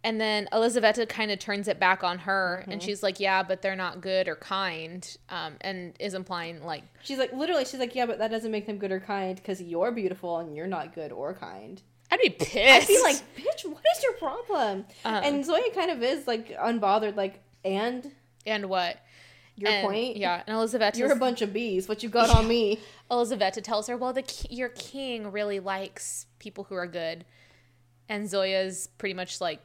And 0.02 0.20
then 0.20 0.48
Elizaveta 0.52 1.06
kind 1.06 1.30
of 1.30 1.38
turns 1.38 1.66
it 1.66 1.80
back 1.80 2.04
on 2.04 2.18
her 2.20 2.62
and 2.68 2.82
she's 2.82 3.02
like, 3.02 3.18
Yeah, 3.20 3.42
but 3.42 3.62
they're 3.62 3.74
not 3.74 4.02
good 4.02 4.28
or 4.28 4.36
kind. 4.36 5.16
Um, 5.30 5.54
and 5.62 5.94
is 5.98 6.12
implying, 6.12 6.62
like, 6.62 6.82
She's 7.02 7.16
like, 7.18 7.32
literally, 7.32 7.64
she's 7.64 7.80
like, 7.80 7.94
"Yeah, 7.94 8.04
but 8.04 8.18
that 8.18 8.30
doesn't 8.30 8.50
make 8.50 8.66
them 8.66 8.76
good 8.76 8.92
or 8.92 9.00
kind 9.00 9.34
because 9.36 9.62
you're 9.62 9.92
beautiful 9.92 10.38
and 10.38 10.54
you're 10.54 10.66
not 10.66 10.94
good 10.94 11.10
or 11.10 11.32
kind." 11.32 11.80
I'd 12.12 12.20
be 12.20 12.28
pissed. 12.28 12.54
I'd 12.56 12.86
be 12.86 13.00
like, 13.02 13.16
"Bitch, 13.36 13.64
what 13.64 13.82
is 13.96 14.02
your 14.02 14.12
problem?" 14.14 14.84
Um, 15.06 15.24
and 15.24 15.44
Zoya 15.44 15.70
kind 15.74 15.90
of 15.90 16.02
is 16.02 16.26
like 16.26 16.50
unbothered, 16.50 17.16
like, 17.16 17.40
"And 17.64 18.12
And 18.44 18.66
what? 18.68 18.98
Your 19.56 19.70
And- 19.70 19.86
point? 19.86 20.16
Yeah. 20.16 20.42
And 20.46 20.54
Elizabetta, 20.56 20.98
You're 20.98 21.12
a 21.12 21.16
bunch 21.16 21.42
of 21.42 21.52
bees. 21.52 21.88
What 21.88 22.02
you 22.02 22.08
got 22.08 22.30
on 22.34 22.46
me?" 22.48 22.78
Elizabetta 23.10 23.60
tells 23.60 23.86
her, 23.88 23.96
Well, 23.96 24.12
the 24.12 24.24
your 24.50 24.68
king 24.70 25.30
really 25.32 25.60
likes 25.60 26.26
people 26.38 26.64
who 26.64 26.74
are 26.74 26.86
good. 26.86 27.24
And 28.08 28.26
Zoya's 28.28 28.88
pretty 28.98 29.14
much 29.14 29.40
like, 29.40 29.60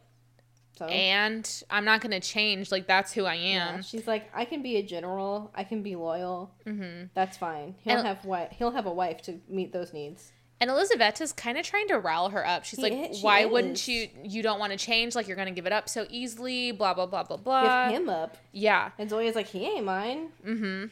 So 0.78 0.86
And 0.86 1.64
I'm 1.70 1.84
not 1.86 2.00
going 2.02 2.12
to 2.12 2.20
change. 2.22 2.72
Like, 2.72 2.88
that's 2.88 3.12
who 3.12 3.26
I 3.26 3.36
am. 3.36 3.76
Yeah, 3.76 3.82
she's 3.82 4.08
like, 4.08 4.30
I 4.34 4.46
can 4.46 4.62
be 4.62 4.78
a 4.78 4.84
general. 4.84 5.52
I 5.54 5.64
can 5.66 5.84
be 5.84 5.96
loyal. 5.96 6.52
Mm-hmm. 6.66 7.08
That's 7.14 7.36
fine. 7.38 7.76
He'll 7.84 7.98
And- 7.98 8.08
have 8.08 8.22
wi- 8.22 8.50
He'll 8.52 8.72
have 8.72 8.86
a 8.86 8.94
wife 8.94 9.22
to 9.24 9.40
meet 9.50 9.74
those 9.74 9.92
needs. 9.94 10.32
And 10.62 10.70
Elizabetta's 10.70 11.32
kind 11.32 11.58
of 11.58 11.66
trying 11.66 11.88
to 11.88 11.98
rile 12.00 12.30
her 12.30 12.46
up. 12.46 12.66
She's 12.66 12.84
He 12.84 12.90
like, 12.90 13.14
she 13.14 13.22
"Why 13.22 13.42
is. 13.42 13.52
wouldn't 13.52 13.88
you? 13.88 14.10
You 14.24 14.44
don't 14.44 14.60
want 14.60 14.74
to 14.74 14.78
change? 14.78 15.16
Like 15.16 15.28
you're 15.28 15.38
going 15.38 15.48
to 15.48 15.54
give 15.54 15.66
it 15.66 15.72
up 15.72 15.88
so 15.88 16.06
easily? 16.10 16.72
Blah 16.74 16.94
blah 16.94 17.06
blah 17.06 17.24
blah 17.24 17.38
blah." 17.38 17.90
Give 17.90 18.02
him 18.02 18.10
up. 18.10 18.36
Yeah. 18.52 18.92
And 18.98 19.10
Zoya's 19.10 19.36
like, 19.36 19.48
he 19.48 19.66
ain't 19.66 19.86
mine. 19.86 20.30
Mm-hmm. 20.46 20.86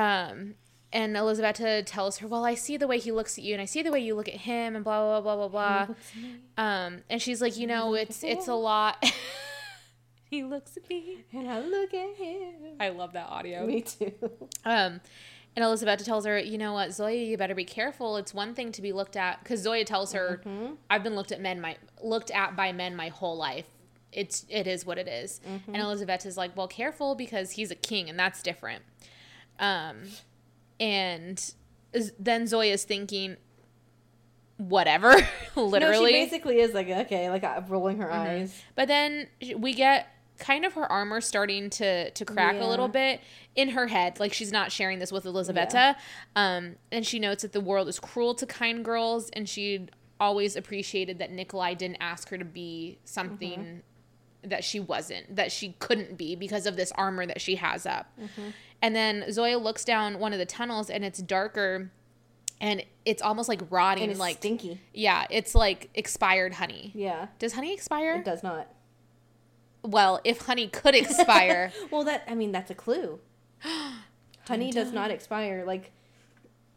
Um. 0.00 0.54
And 0.92 1.16
Elizabetta 1.16 1.82
tells 1.84 2.18
her, 2.18 2.28
"Well, 2.28 2.44
I 2.44 2.54
see 2.54 2.76
the 2.76 2.86
way 2.86 2.98
he 2.98 3.10
looks 3.12 3.36
at 3.36 3.42
you, 3.44 3.52
and 3.54 3.60
I 3.60 3.64
see 3.64 3.82
the 3.82 3.90
way 3.90 3.98
you 4.00 4.14
look 4.14 4.28
at 4.28 4.34
him, 4.34 4.76
and 4.76 4.84
blah 4.84 5.20
blah 5.20 5.36
blah 5.36 5.48
blah 5.48 5.86
blah." 5.86 5.94
Um. 6.56 6.98
And 7.10 7.20
she's 7.20 7.40
like, 7.40 7.56
"You 7.56 7.66
know, 7.66 7.94
it's 7.94 8.22
it's 8.22 8.46
a 8.46 8.54
lot." 8.54 9.04
he 10.30 10.44
looks 10.44 10.76
at 10.76 10.88
me. 10.88 11.24
And 11.32 11.50
I 11.50 11.60
look 11.60 11.92
at 11.94 12.14
him. 12.16 12.54
I 12.78 12.90
love 12.90 13.12
that 13.14 13.28
audio. 13.28 13.66
Me 13.66 13.80
too. 13.80 14.12
Um, 14.64 15.00
and 15.56 15.64
Elizabeth 15.64 16.04
tells 16.04 16.24
her, 16.26 16.38
you 16.38 16.58
know 16.58 16.72
what, 16.72 16.92
Zoya, 16.92 17.16
you 17.16 17.36
better 17.36 17.54
be 17.54 17.64
careful. 17.64 18.16
It's 18.16 18.34
one 18.34 18.54
thing 18.54 18.72
to 18.72 18.82
be 18.82 18.92
looked 18.92 19.16
at 19.16 19.40
because 19.42 19.60
Zoya 19.60 19.84
tells 19.84 20.12
her, 20.12 20.40
I've 20.90 21.02
been 21.04 21.14
looked 21.14 21.32
at 21.32 21.40
men 21.40 21.60
my 21.60 21.76
looked 22.02 22.30
at 22.30 22.56
by 22.56 22.72
men 22.72 22.96
my 22.96 23.08
whole 23.08 23.36
life. 23.36 23.66
It's 24.12 24.46
it 24.48 24.66
is 24.66 24.84
what 24.86 24.98
it 24.98 25.08
is. 25.08 25.40
And 25.66 25.76
Elizabeth 25.76 26.24
is 26.26 26.36
like, 26.36 26.56
well, 26.56 26.68
careful 26.68 27.14
because 27.14 27.52
he's 27.52 27.70
a 27.70 27.74
king 27.76 28.08
and 28.08 28.18
that's 28.18 28.42
different. 28.42 28.82
Um, 29.58 30.02
and 30.80 31.54
then 32.18 32.46
Zoya's 32.46 32.84
thinking, 32.84 33.36
whatever, 34.56 35.14
No, 35.56 35.64
literally. 35.66 36.12
she 36.12 36.24
basically 36.24 36.60
is 36.60 36.72
like, 36.74 36.88
okay, 36.88 37.30
like 37.30 37.44
uh, 37.44 37.62
rolling 37.68 37.98
her 37.98 38.12
eyes. 38.12 38.60
But 38.74 38.88
then 38.88 39.28
we 39.56 39.74
get 39.74 40.08
kind 40.38 40.64
of 40.64 40.72
her 40.74 40.90
armor 40.90 41.20
starting 41.20 41.70
to 41.70 42.10
to 42.10 42.24
crack 42.24 42.56
a 42.60 42.66
little 42.66 42.88
bit 42.88 43.20
in 43.54 43.70
her 43.70 43.86
head. 43.86 44.18
Like 44.20 44.32
she's 44.32 44.50
not 44.52 44.72
sharing 44.72 44.98
this 44.98 45.12
with 45.12 45.24
Elizabetta. 45.26 45.96
Um, 46.34 46.76
and 46.90 47.06
she 47.06 47.18
notes 47.18 47.42
that 47.42 47.52
the 47.52 47.60
world 47.60 47.88
is 47.88 47.98
cruel 48.00 48.34
to 48.36 48.46
kind 48.46 48.84
girls, 48.84 49.30
and 49.30 49.48
she 49.48 49.88
always 50.20 50.56
appreciated 50.56 51.18
that 51.18 51.30
Nikolai 51.32 51.74
didn't 51.74 51.98
ask 52.00 52.28
her 52.30 52.38
to 52.38 52.44
be 52.44 52.98
something 53.04 53.82
that 54.42 54.62
she 54.64 54.78
wasn't, 54.78 55.36
that 55.36 55.50
she 55.50 55.74
couldn't 55.78 56.16
be 56.18 56.36
because 56.36 56.66
of 56.66 56.76
this 56.76 56.92
armor 56.92 57.24
that 57.26 57.40
she 57.40 57.56
has 57.56 57.86
up. 57.86 58.06
And 58.82 58.94
then 58.94 59.24
Zoya 59.32 59.56
looks 59.58 59.84
down 59.84 60.18
one 60.18 60.32
of 60.32 60.38
the 60.38 60.44
tunnels, 60.46 60.90
and 60.90 61.04
it's 61.04 61.20
darker. 61.20 61.90
and 62.60 62.84
it's 63.04 63.22
almost 63.22 63.48
like 63.48 63.60
rotting 63.70 64.16
like 64.18 64.36
stinky. 64.36 64.80
yeah 64.94 65.26
it's 65.28 65.54
like 65.54 65.90
expired 65.94 66.54
honey 66.54 66.92
Yeah. 66.94 67.26
does 67.38 67.52
honey 67.52 67.74
expire 67.74 68.16
It 68.16 68.24
does 68.24 68.42
not. 68.42 68.68
Well 69.84 70.20
if 70.24 70.42
honey 70.42 70.66
could 70.66 70.94
expire 70.94 71.72
Well, 71.90 72.04
that 72.04 72.24
I 72.26 72.34
mean 72.34 72.52
that's 72.52 72.70
a 72.70 72.74
clue. 72.74 73.20
honey 74.48 74.72
does 74.72 74.92
not 74.92 75.10
expire. 75.10 75.64
Like 75.66 75.92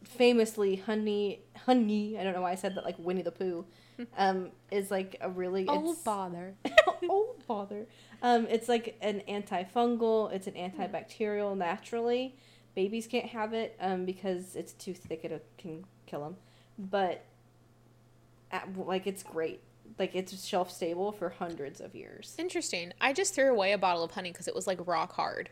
famously, 0.04 0.78
honey, 0.78 1.42
honey. 1.66 2.18
I 2.18 2.24
don't 2.24 2.34
know 2.34 2.42
why 2.42 2.52
I 2.52 2.56
said 2.56 2.76
that 2.76 2.86
like 2.86 2.96
Winnie 3.00 3.22
the 3.22 3.32
Pooh. 3.32 3.66
Um, 4.16 4.52
is 4.70 4.92
like 4.92 5.16
a 5.22 5.30
really 5.32 5.66
oh 5.68 5.90
it's, 5.90 6.04
bother 6.04 6.54
oh 7.10 7.36
bother. 7.48 7.88
Um, 8.22 8.46
it's 8.48 8.70
like 8.70 8.96
an 9.02 9.24
antifungal. 9.28 10.32
It's 10.32 10.46
an 10.46 10.54
antibacterial 10.54 11.58
naturally. 11.58 12.36
Babies 12.76 13.08
can't 13.08 13.26
have 13.26 13.54
it 13.54 13.76
um, 13.80 14.06
because 14.06 14.56
it's 14.56 14.74
too 14.74 14.94
thick. 14.94 15.26
It 15.26 15.44
can 15.58 15.86
kill 16.06 16.24
them. 16.24 16.36
But 16.78 17.26
at, 18.52 18.68
like 18.78 19.08
it's 19.08 19.24
great. 19.24 19.62
Like 20.00 20.14
it's 20.16 20.46
shelf 20.46 20.72
stable 20.72 21.12
for 21.12 21.30
hundreds 21.30 21.82
of 21.82 21.96
years. 21.96 22.36
interesting 22.38 22.94
i 23.02 23.14
just 23.14 23.34
threw 23.34 23.50
away 23.52 23.72
a 23.72 23.78
bottle 23.78 24.04
of 24.04 24.12
honey 24.12 24.32
because 24.32 24.48
it 24.48 24.54
was 24.56 24.68
like 24.68 24.80
rock 24.86 25.14
hard 25.14 25.50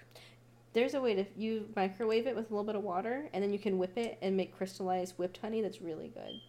There's 0.73 0.93
a 0.93 1.01
way 1.01 1.15
to 1.15 1.25
you 1.37 1.67
microwave 1.75 2.27
it 2.27 2.35
with 2.35 2.51
a 2.51 2.53
little 2.53 2.65
bit 2.65 2.75
of 2.75 2.83
water, 2.83 3.29
and 3.33 3.41
then 3.43 3.51
you 3.53 3.59
can 3.59 3.77
whip 3.77 3.97
it 3.97 4.17
and 4.21 4.35
make 4.37 4.55
crystallized 4.57 5.13
whipped 5.17 5.37
honey. 5.37 5.61
That's 5.61 5.81
really 5.81 6.09
good 6.09 6.41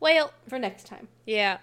well 0.00 0.32
for 0.48 0.58
next 0.58 0.86
time. 0.86 1.08
yeah 1.26 1.58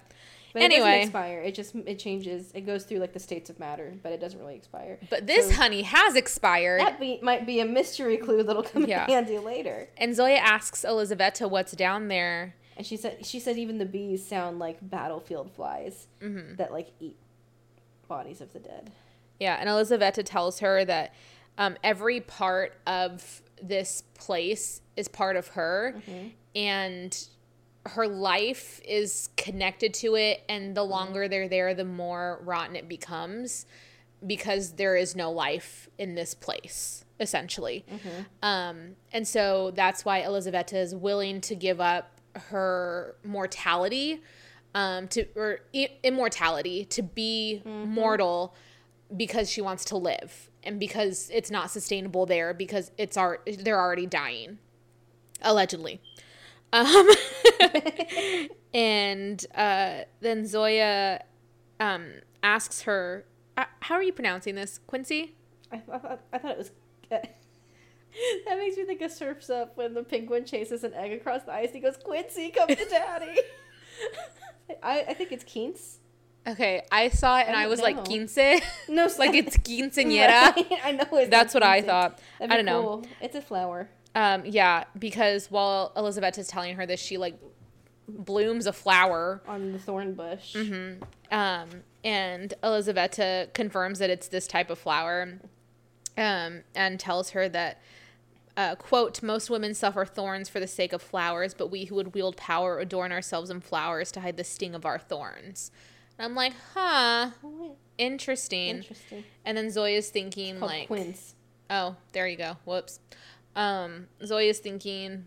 But 0.54 0.62
it 0.62 0.66
Anyway. 0.66 0.80
doesn't 0.92 1.02
expire. 1.04 1.40
It 1.42 1.56
just 1.56 1.76
it 1.76 1.98
changes. 2.00 2.52
It 2.54 2.62
goes 2.68 2.84
through 2.86 3.00
like 3.00 3.14
the 3.14 3.20
states 3.20 3.50
of 3.50 3.60
matter, 3.60 3.94
but 4.04 4.12
it 4.12 4.20
doesn't 4.22 4.40
really 4.40 4.56
expire. 4.56 5.00
but 5.10 5.26
this 5.28 5.48
So- 5.50 5.56
honey 5.56 5.82
has 5.82 6.16
expired 6.16 6.80
That 6.82 7.00
be, 7.00 7.20
might 7.22 7.46
be 7.46 7.60
a 7.60 7.66
mystery 7.66 8.18
clue 8.18 8.44
that'll 8.44 8.64
come 8.64 8.86
Yeah. 8.86 9.04
in 9.06 9.10
handy 9.10 9.38
later. 9.40 9.90
and 9.98 10.16
zoya 10.16 10.36
asks 10.38 10.84
elizaveta 10.86 11.48
what's 11.48 11.74
down 11.74 12.08
there 12.08 12.56
And 12.78 12.86
she 12.86 12.98
said 12.98 13.26
she 13.26 13.40
said 13.40 13.58
even 13.58 13.78
the 13.78 13.86
bees 13.86 14.26
sound 14.26 14.60
like 14.60 14.78
battlefield 14.82 15.52
flies 15.52 16.08
Mm-hmm. 16.22 16.56
that 16.56 16.72
like 16.72 16.90
eat 17.00 17.18
bodies 18.08 18.42
of 18.42 18.52
the 18.54 18.60
dead. 18.60 18.92
Yeah, 19.40 19.58
and 19.60 19.68
Elizaveta 19.70 20.24
tells 20.24 20.60
her 20.60 20.86
that 20.86 21.14
um, 21.58 21.76
every 21.84 22.20
part 22.22 22.74
of 22.88 23.42
this 23.62 24.04
place 24.16 24.82
is 24.96 25.08
part 25.08 25.36
of 25.36 25.48
her, 25.50 25.96
and 26.56 27.28
her 27.86 28.08
life 28.08 28.80
is 28.86 29.30
connected 29.38 29.94
to 29.96 30.16
it. 30.16 30.44
And 30.48 30.76
the 30.76 30.84
longer 30.84 31.28
they're 31.28 31.50
there, 31.50 31.74
the 31.74 31.84
more 31.86 32.40
rotten 32.44 32.76
it 32.76 32.88
becomes 32.88 33.66
because 34.26 34.74
there 34.74 34.96
is 34.96 35.16
no 35.16 35.32
life 35.32 35.90
in 35.98 36.16
this 36.16 36.34
place, 36.34 37.04
essentially. 37.20 37.84
Um, 38.42 38.96
and 39.12 39.28
so 39.28 39.72
that's 39.72 40.06
why 40.06 40.22
Elizaveta 40.22 40.78
is 40.80 40.96
willing 40.96 41.42
to 41.42 41.56
give 41.56 41.82
up 41.82 42.13
her 42.36 43.16
mortality 43.24 44.22
um, 44.76 45.08
to 45.10 45.26
or 45.36 45.60
I- 45.76 45.92
immortality 46.04 46.86
to 46.86 47.04
be 47.04 47.62
mortal 47.66 48.56
because 49.16 49.50
she 49.50 49.62
wants 49.62 49.86
to 49.86 49.98
live 49.98 50.50
and 50.64 50.80
because 50.80 51.30
it's 51.32 51.52
not 51.52 51.70
sustainable 51.70 52.26
there 52.26 52.54
because 52.54 52.92
it's 52.98 53.18
are 53.18 53.42
they're 53.60 53.80
already 53.80 54.08
dying 54.08 54.58
allegedly. 55.42 56.02
Um 56.72 57.08
and 58.74 59.46
uh 59.54 60.02
then 60.22 60.48
zoya 60.48 61.24
um 61.80 62.06
asks 62.42 62.84
her 62.84 63.26
uh, 63.58 63.66
how 63.82 63.96
are 63.96 64.04
you 64.04 64.14
pronouncing 64.14 64.56
this? 64.56 64.80
Quincy? 64.88 65.36
I, 65.72 65.76
I, 65.76 65.80
thought, 65.80 66.22
I 66.34 66.38
thought 66.40 66.52
it 66.52 66.58
was. 66.58 66.72
that 68.46 68.58
makes 68.58 68.78
me 68.78 68.86
think 68.86 69.02
of 69.02 69.12
Surfs 69.12 69.50
Up 69.50 69.76
when 69.78 69.94
the 69.94 70.04
penguin 70.04 70.46
chases 70.46 70.84
an 70.84 70.94
egg 70.94 71.14
across 71.14 71.44
the 71.44 71.54
ice. 71.54 71.72
He 71.72 71.80
goes, 71.80 71.98
Quincy, 71.98 72.50
come 72.50 72.68
to 72.68 72.86
daddy. 72.86 73.40
I, 74.84 75.06
I 75.10 75.14
think 75.14 75.32
it's 75.32 75.44
Keens. 75.44 76.00
okay 76.48 76.82
i 76.92 77.10
saw 77.10 77.38
it 77.40 77.48
and 77.48 77.56
I 77.56 77.64
i, 77.64 77.68
was 77.68 77.80
know. 77.80 77.84
like 77.86 78.04
quince 78.06 78.36
No, 78.90 79.08
like 79.20 79.34
it's 79.36 79.56
quinceañera 79.58 80.56
Right, 80.56 80.72
I 80.84 80.92
know 80.94 81.06
it's 81.12 81.30
that's 81.30 81.54
what 81.54 81.64
i 81.64 81.82
thought 81.82 82.20
i 82.42 82.48
don't 82.48 82.66
know. 82.66 83.04
It's 83.22 83.36
a 83.36 83.42
flower. 83.42 83.90
Um, 84.16 84.44
yeah, 84.46 84.84
because 84.98 85.50
while 85.50 85.92
Elizabeth 85.98 86.38
is 86.38 86.48
telling 86.48 86.76
her 86.76 86.86
this, 86.86 87.00
she 87.00 87.18
like 87.18 87.40
blooms 88.08 88.68
a 88.68 88.74
flower. 88.74 89.42
on 89.48 89.72
the 89.72 89.80
thorn 89.80 90.14
bush. 90.14 90.56
Mm-hmm. 90.56 91.04
Um, 91.34 91.70
and 92.04 92.54
Elizabeth 92.64 93.54
confirms 93.54 94.00
that 94.00 94.10
it's 94.10 94.28
this 94.28 94.46
type 94.48 94.70
of 94.70 94.78
flower. 94.78 95.40
Um, 96.16 96.62
and 96.76 97.00
tells 97.00 97.32
her 97.32 97.50
that, 97.50 97.82
uh, 98.56 98.76
quote, 98.76 99.24
most 99.24 99.50
women 99.50 99.74
suffer 99.74 100.06
thorns 100.06 100.50
for 100.50 100.60
the 100.60 100.68
sake 100.68 100.94
of 100.94 101.02
flowers, 101.02 101.54
but 101.54 101.68
we 101.72 101.86
who 101.86 101.96
would 101.96 102.14
wield 102.14 102.38
power 102.38 102.80
adorn 102.80 103.12
ourselves 103.12 103.50
in 103.50 103.62
flowers 103.62 104.12
to 104.12 104.22
hide 104.22 104.38
the 104.38 104.44
sting 104.44 104.76
of 104.76 104.86
our 104.86 105.00
thorns. 105.00 105.72
And 106.18 106.26
I'm 106.26 106.36
like, 106.36 106.54
huh, 106.74 107.32
interesting. 107.98 108.70
Interesting. 108.70 109.24
And 109.44 109.58
then 109.58 109.72
Zoya's 109.72 110.10
thinking 110.10 110.60
Called 110.60 110.72
like, 110.72 110.88
quince. 110.88 111.36
Oh, 111.70 111.96
there 112.12 112.28
you 112.28 112.38
go. 112.38 112.58
Whoops. 112.66 113.00
Um, 113.56 114.08
Zoya's 114.24 114.60
thinking 114.60 115.26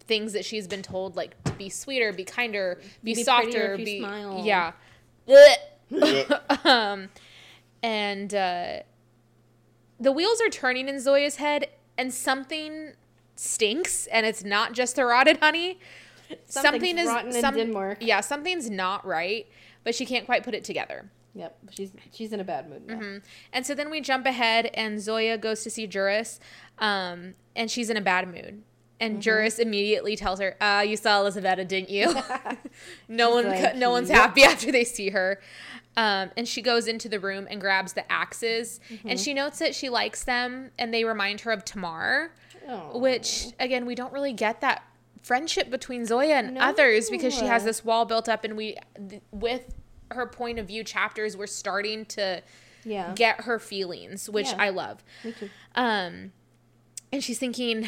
things 0.00 0.32
that 0.34 0.44
she's 0.44 0.66
been 0.66 0.82
told, 0.82 1.16
like 1.16 1.42
to 1.44 1.52
be 1.52 1.68
sweeter, 1.68 2.12
be 2.12 2.24
kinder, 2.24 2.80
be, 3.02 3.14
Be 3.14 3.22
softer, 3.24 3.74
if 3.74 3.80
you 3.80 3.84
be 3.84 3.98
smile. 4.00 4.42
yeah. 4.44 4.72
um, 6.64 7.08
and 7.82 8.34
uh, 8.34 8.80
the 10.00 10.12
wheels 10.12 10.40
are 10.40 10.48
turning 10.50 10.88
in 10.88 11.00
Zoya's 11.00 11.36
head, 11.36 11.68
and 11.98 12.14
something 12.14 12.92
stinks, 13.36 14.06
and 14.06 14.24
it's 14.24 14.44
not 14.44 14.72
just 14.72 14.96
the 14.96 15.04
rotted 15.04 15.38
honey. 15.38 15.78
Rotten 17.08 17.34
in 17.34 17.54
Denmark. 17.54 17.98
Yeah, 18.00 18.20
something's 18.20 18.70
not 18.70 19.06
right, 19.06 19.46
but 19.84 19.94
she 19.94 20.06
can't 20.06 20.26
quite 20.26 20.44
put 20.44 20.54
it 20.54 20.64
together. 20.64 21.10
Yep, 21.34 21.58
she's 21.70 21.92
she's 22.12 22.32
in 22.32 22.40
a 22.40 22.44
bad 22.44 22.68
mood 22.68 22.86
now. 22.86 22.94
Mm-hmm. 22.94 23.18
And 23.52 23.66
so 23.66 23.74
then 23.74 23.90
we 23.90 24.00
jump 24.00 24.26
ahead, 24.26 24.70
and 24.74 25.00
Zoya 25.00 25.38
goes 25.38 25.62
to 25.64 25.70
see 25.70 25.86
Juris, 25.86 26.40
um, 26.78 27.34
and 27.54 27.70
she's 27.70 27.90
in 27.90 27.96
a 27.96 28.00
bad 28.00 28.26
mood. 28.28 28.62
And 29.00 29.12
Mm-hmm. 29.14 29.20
Juris 29.20 29.58
immediately 29.60 30.16
tells 30.16 30.40
her, 30.40 30.56
uh, 30.60 30.84
"You 30.86 30.96
saw 30.96 31.20
Elizabeth, 31.20 31.68
didn't 31.68 31.90
you? 31.90 32.12
no 33.08 33.30
one, 33.30 33.46
like, 33.46 33.76
no 33.76 33.90
one's 33.90 34.08
"Yep." 34.08 34.18
happy 34.18 34.42
after 34.52 34.72
they 34.72 34.84
see 34.84 35.10
her." 35.10 35.40
Um, 35.98 36.30
and 36.36 36.46
she 36.46 36.62
goes 36.62 36.86
into 36.86 37.08
the 37.08 37.18
room 37.18 37.48
and 37.50 37.60
grabs 37.60 37.92
the 37.94 38.10
axes, 38.10 38.78
Mm-hmm. 38.88 39.08
and 39.08 39.18
she 39.20 39.34
notes 39.34 39.58
that 39.58 39.74
she 39.74 39.88
likes 39.88 40.22
them, 40.24 40.70
and 40.78 40.94
they 40.94 41.04
remind 41.04 41.40
her 41.40 41.50
of 41.50 41.64
Tamar, 41.64 42.32
Oh. 42.68 42.98
which 42.98 43.46
again 43.58 43.84
we 43.86 43.94
don't 43.94 44.12
really 44.12 44.32
get 44.32 44.60
that 44.60 44.82
friendship 45.22 45.70
between 45.70 46.06
Zoya 46.06 46.36
and 46.36 46.56
others 46.58 47.10
because 47.10 47.34
she 47.34 47.46
has 47.46 47.64
this 47.64 47.84
wall 47.84 48.04
built 48.04 48.28
up, 48.28 48.44
and 48.44 48.56
we, 48.56 48.76
th- 49.08 49.22
with 49.32 49.74
her 50.12 50.26
point 50.26 50.58
of 50.58 50.66
view 50.68 50.84
chapters, 50.84 51.36
we're 51.36 51.46
starting 51.48 52.04
to 52.06 52.42
yeah. 52.84 53.12
get 53.14 53.40
her 53.42 53.58
feelings, 53.58 54.30
which 54.30 54.46
Yeah. 54.48 54.56
I 54.66 54.68
love. 54.68 55.02
Me 55.24 55.32
too. 55.32 55.50
Um, 55.74 56.32
and 57.12 57.24
she's 57.24 57.38
thinking, 57.38 57.86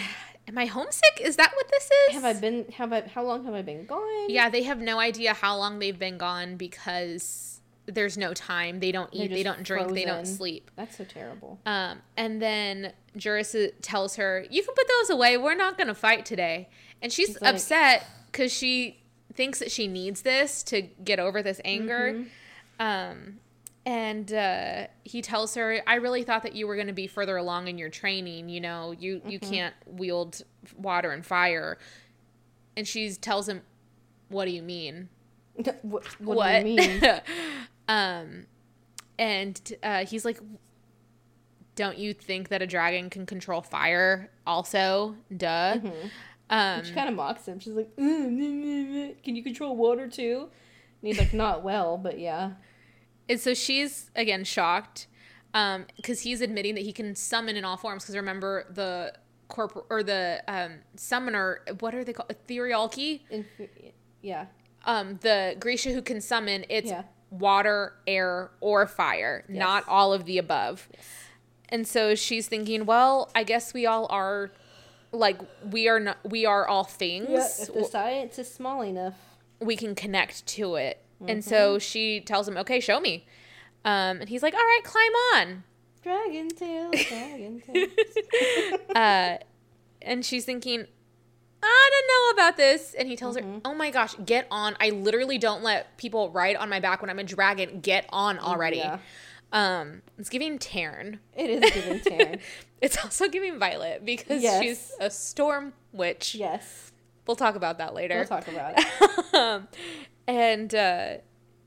"Am 0.48 0.58
I 0.58 0.66
homesick? 0.66 1.20
Is 1.20 1.36
that 1.36 1.52
what 1.54 1.68
this 1.70 1.88
is?" 2.08 2.14
Have 2.14 2.24
I 2.24 2.32
been? 2.32 2.66
Have 2.76 2.92
I? 2.92 3.02
How 3.02 3.22
long 3.22 3.44
have 3.44 3.54
I 3.54 3.62
been 3.62 3.86
gone? 3.86 4.28
Yeah, 4.30 4.50
they 4.50 4.64
have 4.64 4.80
no 4.80 4.98
idea 4.98 5.32
how 5.34 5.56
long 5.56 5.78
they've 5.78 5.98
been 5.98 6.18
gone 6.18 6.56
because 6.56 7.59
there's 7.86 8.16
no 8.18 8.32
time. 8.34 8.80
They 8.80 8.92
don't 8.92 9.10
eat. 9.12 9.30
They 9.30 9.42
don't 9.42 9.62
drink. 9.62 9.92
They 9.92 10.04
don't 10.04 10.26
sleep. 10.26 10.70
That's 10.76 10.96
so 10.96 11.04
terrible. 11.04 11.58
Um, 11.66 11.98
and 12.16 12.40
then 12.40 12.92
Juris 13.16 13.56
tells 13.82 14.16
her, 14.16 14.46
"You 14.50 14.62
can 14.62 14.74
put 14.74 14.86
those 14.88 15.10
away. 15.10 15.36
We're 15.36 15.54
not 15.56 15.76
going 15.76 15.88
to 15.88 15.94
fight 15.94 16.24
today." 16.24 16.68
And 17.02 17.12
she's 17.12 17.40
like- 17.40 17.54
upset 17.54 18.06
because 18.30 18.52
she 18.52 19.00
thinks 19.32 19.58
that 19.60 19.70
she 19.70 19.86
needs 19.88 20.22
this 20.22 20.62
to 20.64 20.82
get 20.82 21.18
over 21.18 21.42
this 21.42 21.60
anger. 21.64 22.12
Mm-hmm. 22.14 22.82
Um, 22.86 23.38
and 23.86 24.32
uh, 24.32 24.86
he 25.04 25.22
tells 25.22 25.54
her, 25.56 25.80
"I 25.86 25.94
really 25.96 26.22
thought 26.22 26.42
that 26.44 26.54
you 26.54 26.66
were 26.66 26.74
going 26.76 26.86
to 26.88 26.92
be 26.92 27.06
further 27.06 27.36
along 27.36 27.68
in 27.68 27.78
your 27.78 27.88
training. 27.88 28.48
You 28.50 28.60
know, 28.60 28.92
you 28.92 29.20
you 29.26 29.40
Mm-hmm. 29.40 29.50
can't 29.52 29.74
wield 29.86 30.42
water 30.76 31.10
and 31.10 31.24
fire." 31.26 31.78
And 32.76 32.86
she 32.86 33.10
tells 33.14 33.48
him, 33.48 33.62
"What 34.28 34.44
do 34.44 34.50
you 34.52 34.62
mean?" 34.62 35.08
What, 35.82 36.04
what, 36.20 36.62
do 36.62 36.68
you 36.68 36.76
mean? 36.76 37.02
um, 37.88 38.46
and 39.18 39.72
uh, 39.82 40.04
he's 40.04 40.24
like, 40.24 40.38
"Don't 41.76 41.98
you 41.98 42.14
think 42.14 42.48
that 42.48 42.62
a 42.62 42.66
dragon 42.66 43.10
can 43.10 43.26
control 43.26 43.62
fire? 43.62 44.30
Also, 44.46 45.16
duh." 45.36 45.78
Um, 46.48 46.84
she 46.84 46.92
kind 46.92 47.08
of 47.08 47.14
mocks 47.14 47.46
him. 47.46 47.60
She's 47.60 47.74
like, 47.74 47.94
"Mm, 47.96 48.30
mm, 48.30 48.64
mm, 48.64 48.88
mm. 48.88 49.22
"Can 49.22 49.36
you 49.36 49.42
control 49.42 49.76
water 49.76 50.08
too?" 50.08 50.48
And 51.00 51.08
he's 51.08 51.18
like, 51.18 51.32
"Not 51.32 51.62
well, 51.62 51.96
but 51.96 52.18
yeah." 52.18 52.52
and 53.30 53.40
so 53.40 53.54
she's 53.54 54.10
again 54.16 54.44
shocked 54.44 55.06
because 55.52 56.20
he's 56.20 56.40
admitting 56.40 56.74
that 56.74 56.82
he 56.82 56.92
can 56.92 57.14
summon 57.14 57.56
in 57.56 57.64
all 57.64 57.76
forms. 57.76 58.02
Because 58.02 58.16
remember 58.16 58.66
the 58.70 59.14
corp 59.48 59.86
or 59.88 60.02
the 60.02 60.42
um, 60.48 60.80
summoner, 60.96 61.60
what 61.78 61.94
are 61.94 62.04
they 62.04 62.12
called? 62.12 62.28
Etherealki. 62.28 63.20
Inf- 63.30 63.46
yeah. 64.20 64.46
Um, 64.84 65.18
the 65.22 65.56
Grisha 65.60 65.92
who 65.92 66.02
can 66.02 66.20
summon, 66.20 66.64
it's 66.68 66.90
Yeah. 66.90 67.02
water, 67.30 67.94
air, 68.06 68.50
or 68.60 68.86
fire, 68.86 69.44
not 69.48 69.86
all 69.88 70.12
of 70.12 70.24
the 70.24 70.38
above. 70.38 70.88
And 71.68 71.86
so 71.86 72.14
she's 72.14 72.48
thinking, 72.48 72.86
well, 72.86 73.30
I 73.34 73.44
guess 73.44 73.72
we 73.74 73.86
all 73.86 74.06
are 74.10 74.50
like 75.12 75.40
we 75.70 75.88
are 75.88 75.98
not 76.00 76.18
we 76.24 76.46
are 76.46 76.66
all 76.68 76.84
things 76.84 77.28
Yeah, 77.30 77.46
if 77.58 77.72
the 77.74 77.84
science 77.84 78.38
is 78.38 78.48
small 78.52 78.80
enough. 78.82 79.14
we 79.60 79.76
can 79.76 79.96
connect 79.96 80.46
to 80.46 80.76
it 80.76 81.02
and 81.26 81.44
so 81.44 81.80
she 81.80 82.20
tells 82.20 82.46
him 82.46 82.56
okay 82.56 82.78
show 82.78 83.00
me 83.00 83.26
um, 83.84 84.20
and 84.20 84.28
he's 84.28 84.40
like 84.40 84.54
all 84.54 84.60
right 84.60 84.82
climb 84.84 85.12
on 85.34 85.64
Dragon 86.04 86.48
tail, 86.48 86.90
dragon 87.08 87.60
tail. 87.66 87.88
uh, 88.94 89.38
and 90.00 90.24
she's 90.24 90.44
thinking 90.44 90.86
i 91.62 91.90
don't 91.92 92.36
know 92.38 92.42
about 92.42 92.56
this 92.56 92.94
and 92.94 93.08
he 93.08 93.16
tells 93.16 93.36
her 93.36 93.42
oh 93.64 93.74
my 93.74 93.90
gosh 93.90 94.14
get 94.24 94.46
on 94.50 94.76
i 94.80 94.90
literally 94.90 95.38
don't 95.38 95.62
let 95.62 95.96
people 95.98 96.30
ride 96.30 96.56
on 96.56 96.68
my 96.68 96.80
back 96.80 97.00
when 97.02 97.10
i'm 97.10 97.18
a 97.18 97.24
dragon 97.24 97.80
get 97.80 98.06
on 98.10 98.38
already 98.38 98.78
Yeah. 98.78 98.98
um 99.52 100.02
it's 100.18 100.28
giving 100.28 100.58
Tairn. 100.58 101.18
It 101.36 101.50
is 101.50 101.70
giving 101.74 102.00
Tairn. 102.00 102.38
it's 102.80 102.96
also 103.02 103.28
giving 103.28 103.58
violet 103.58 104.04
because 104.04 104.42
Yes. 104.42 104.62
she's 104.62 104.92
a 105.00 105.10
storm 105.10 105.72
witch 105.92 106.34
yes. 106.34 106.92
we'll 107.26 107.36
talk 107.36 107.54
about 107.56 107.78
that 107.78 107.94
later 107.94 108.16
We'll 108.16 108.40
talk 108.40 108.48
about 108.48 108.74
it. 108.76 109.34
um, 109.34 109.68
and 110.26 110.74
uh, 110.74 111.14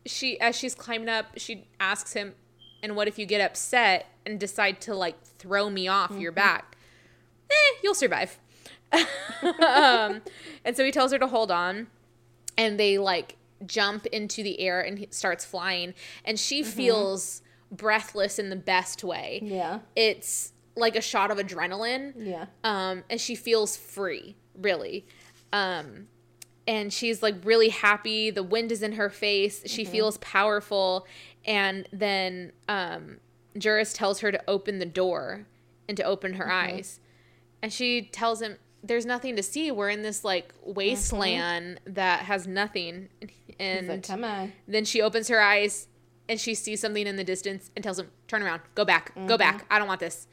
she, 0.05 0.39
as 0.39 0.55
she's 0.57 0.73
climbing 0.75 1.09
up, 1.09 1.25
she 1.38 1.67
asks 1.79 2.13
him, 2.13 2.33
"And 2.81 2.95
what 2.95 3.07
if 3.09 3.17
you 3.19 3.25
get 3.25 3.41
upset 3.41 4.05
and 4.25 4.39
decide 4.39 4.79
to 4.81 4.95
like 4.95 5.21
throw 5.38 5.69
me 5.69 5.88
off 5.88 6.12
your 6.17 6.31
back? 6.31 6.77
Eh, 7.50 7.53
you'll 7.83 7.93
survive." 7.95 8.39
um, 9.65 10.21
and 10.65 10.75
so 10.75 10.83
he 10.85 10.91
tells 10.91 11.12
her 11.12 11.19
to 11.19 11.27
hold 11.27 11.51
on, 11.51 11.88
and 12.57 12.79
they 12.79 12.97
like 12.97 13.38
jump 13.65 14.05
into 14.07 14.43
the 14.43 14.59
air, 14.59 14.81
and 14.81 15.00
he 15.00 15.07
starts 15.12 15.43
flying, 15.45 15.93
and 16.25 16.39
she 16.39 16.63
feels 16.63 17.41
breathless 17.71 18.38
in 18.39 18.50
the 18.50 18.55
best 18.55 19.03
way. 19.03 19.39
Yeah. 19.43 19.79
It's 19.95 20.53
like 20.75 20.95
a 20.95 21.01
shot 21.01 21.29
of 21.31 21.38
adrenaline 21.38 22.13
Yeah. 22.17 22.45
um, 22.63 23.03
and 23.09 23.19
she 23.21 23.35
feels 23.35 23.77
free, 23.77 24.35
really. 24.55 25.05
Um, 25.51 26.07
and 26.67 26.91
she's 26.91 27.21
like 27.21 27.35
really 27.43 27.69
happy. 27.69 28.31
The 28.31 28.41
wind 28.43 28.71
is 28.71 28.81
in 28.81 28.93
her 28.93 29.09
face. 29.09 29.62
She 29.65 29.85
feels 29.85 30.17
powerful. 30.17 31.05
And 31.45 31.88
then 31.91 32.53
um, 32.69 33.17
Juris 33.57 33.93
tells 33.93 34.21
her 34.21 34.31
to 34.31 34.41
open 34.47 34.79
the 34.79 34.85
door 34.85 35.45
and 35.88 35.97
to 35.97 36.03
open 36.03 36.33
her 36.33 36.50
eyes. 36.51 37.00
And 37.62 37.71
she 37.71 38.03
tells 38.03 38.41
him, 38.41 38.57
There's 38.83 39.05
nothing 39.05 39.35
to 39.37 39.43
see. 39.43 39.71
We're 39.71 39.89
in 39.89 40.01
this 40.01 40.23
like 40.23 40.53
wasteland 40.61 41.79
that 41.85 42.21
has 42.21 42.45
nothing. 42.45 43.09
And 43.59 43.87
like, 43.87 44.03
come 44.05 44.23
on. 44.23 44.51
then 44.67 44.83
she 44.83 45.01
opens 45.01 45.29
her 45.29 45.41
eyes 45.41 45.87
and 46.27 46.39
she 46.39 46.53
sees 46.53 46.81
something 46.81 47.07
in 47.07 47.15
the 47.15 47.23
distance 47.23 47.71
and 47.75 47.83
tells 47.83 47.99
him, 47.99 48.09
Turn 48.27 48.43
around, 48.43 48.61
go 48.75 48.83
back, 48.83 49.13
go 49.27 49.37
back. 49.37 49.65
I 49.69 49.79
don't 49.79 49.87
want 49.87 49.99
this. 49.99 50.27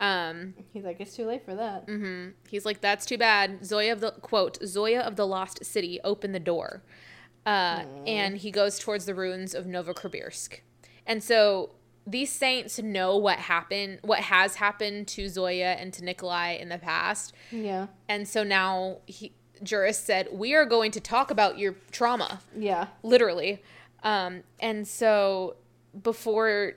Um, 0.00 0.54
He's 0.72 0.84
like, 0.84 0.98
it's 1.00 1.14
too 1.14 1.26
late 1.26 1.44
for 1.44 1.54
that. 1.54 1.86
Mm-hmm. 1.86 2.30
He's 2.48 2.64
like, 2.64 2.80
"That's 2.80 3.04
too 3.04 3.18
bad." 3.18 3.64
Zoya 3.66 3.92
of 3.92 4.00
the 4.00 4.12
quote 4.12 4.58
Zoya 4.64 5.00
of 5.00 5.16
the 5.16 5.26
Lost 5.26 5.62
City, 5.64 6.00
open 6.02 6.32
the 6.32 6.40
door, 6.40 6.82
uh, 7.44 7.84
and 8.06 8.38
he 8.38 8.50
goes 8.50 8.78
towards 8.78 9.04
the 9.04 9.14
ruins 9.14 9.54
of 9.54 9.66
Novokribirsk. 9.66 10.60
And 11.06 11.22
so 11.22 11.74
these 12.06 12.32
saints 12.32 12.78
know 12.78 13.16
what 13.16 13.38
happened, 13.38 13.98
what 14.02 14.20
has 14.20 14.56
happened 14.56 15.06
to 15.08 15.28
Zoya 15.28 15.72
and 15.72 15.92
to 15.92 16.04
Nikolai 16.04 16.52
in 16.52 16.68
the 16.68 16.78
past, 16.78 17.32
Yeah. 17.50 17.88
and 18.08 18.26
so 18.26 18.42
now 18.42 18.98
he, 19.06 19.32
Juris 19.62 19.98
said, 19.98 20.28
"We 20.32 20.54
are 20.54 20.64
going 20.64 20.90
to 20.92 21.00
talk 21.00 21.30
about 21.30 21.58
your 21.58 21.74
trauma." 21.90 22.40
Yeah. 22.56 22.86
literally. 23.02 23.62
Um, 24.02 24.42
and 24.58 24.88
so 24.88 25.56
before 26.02 26.74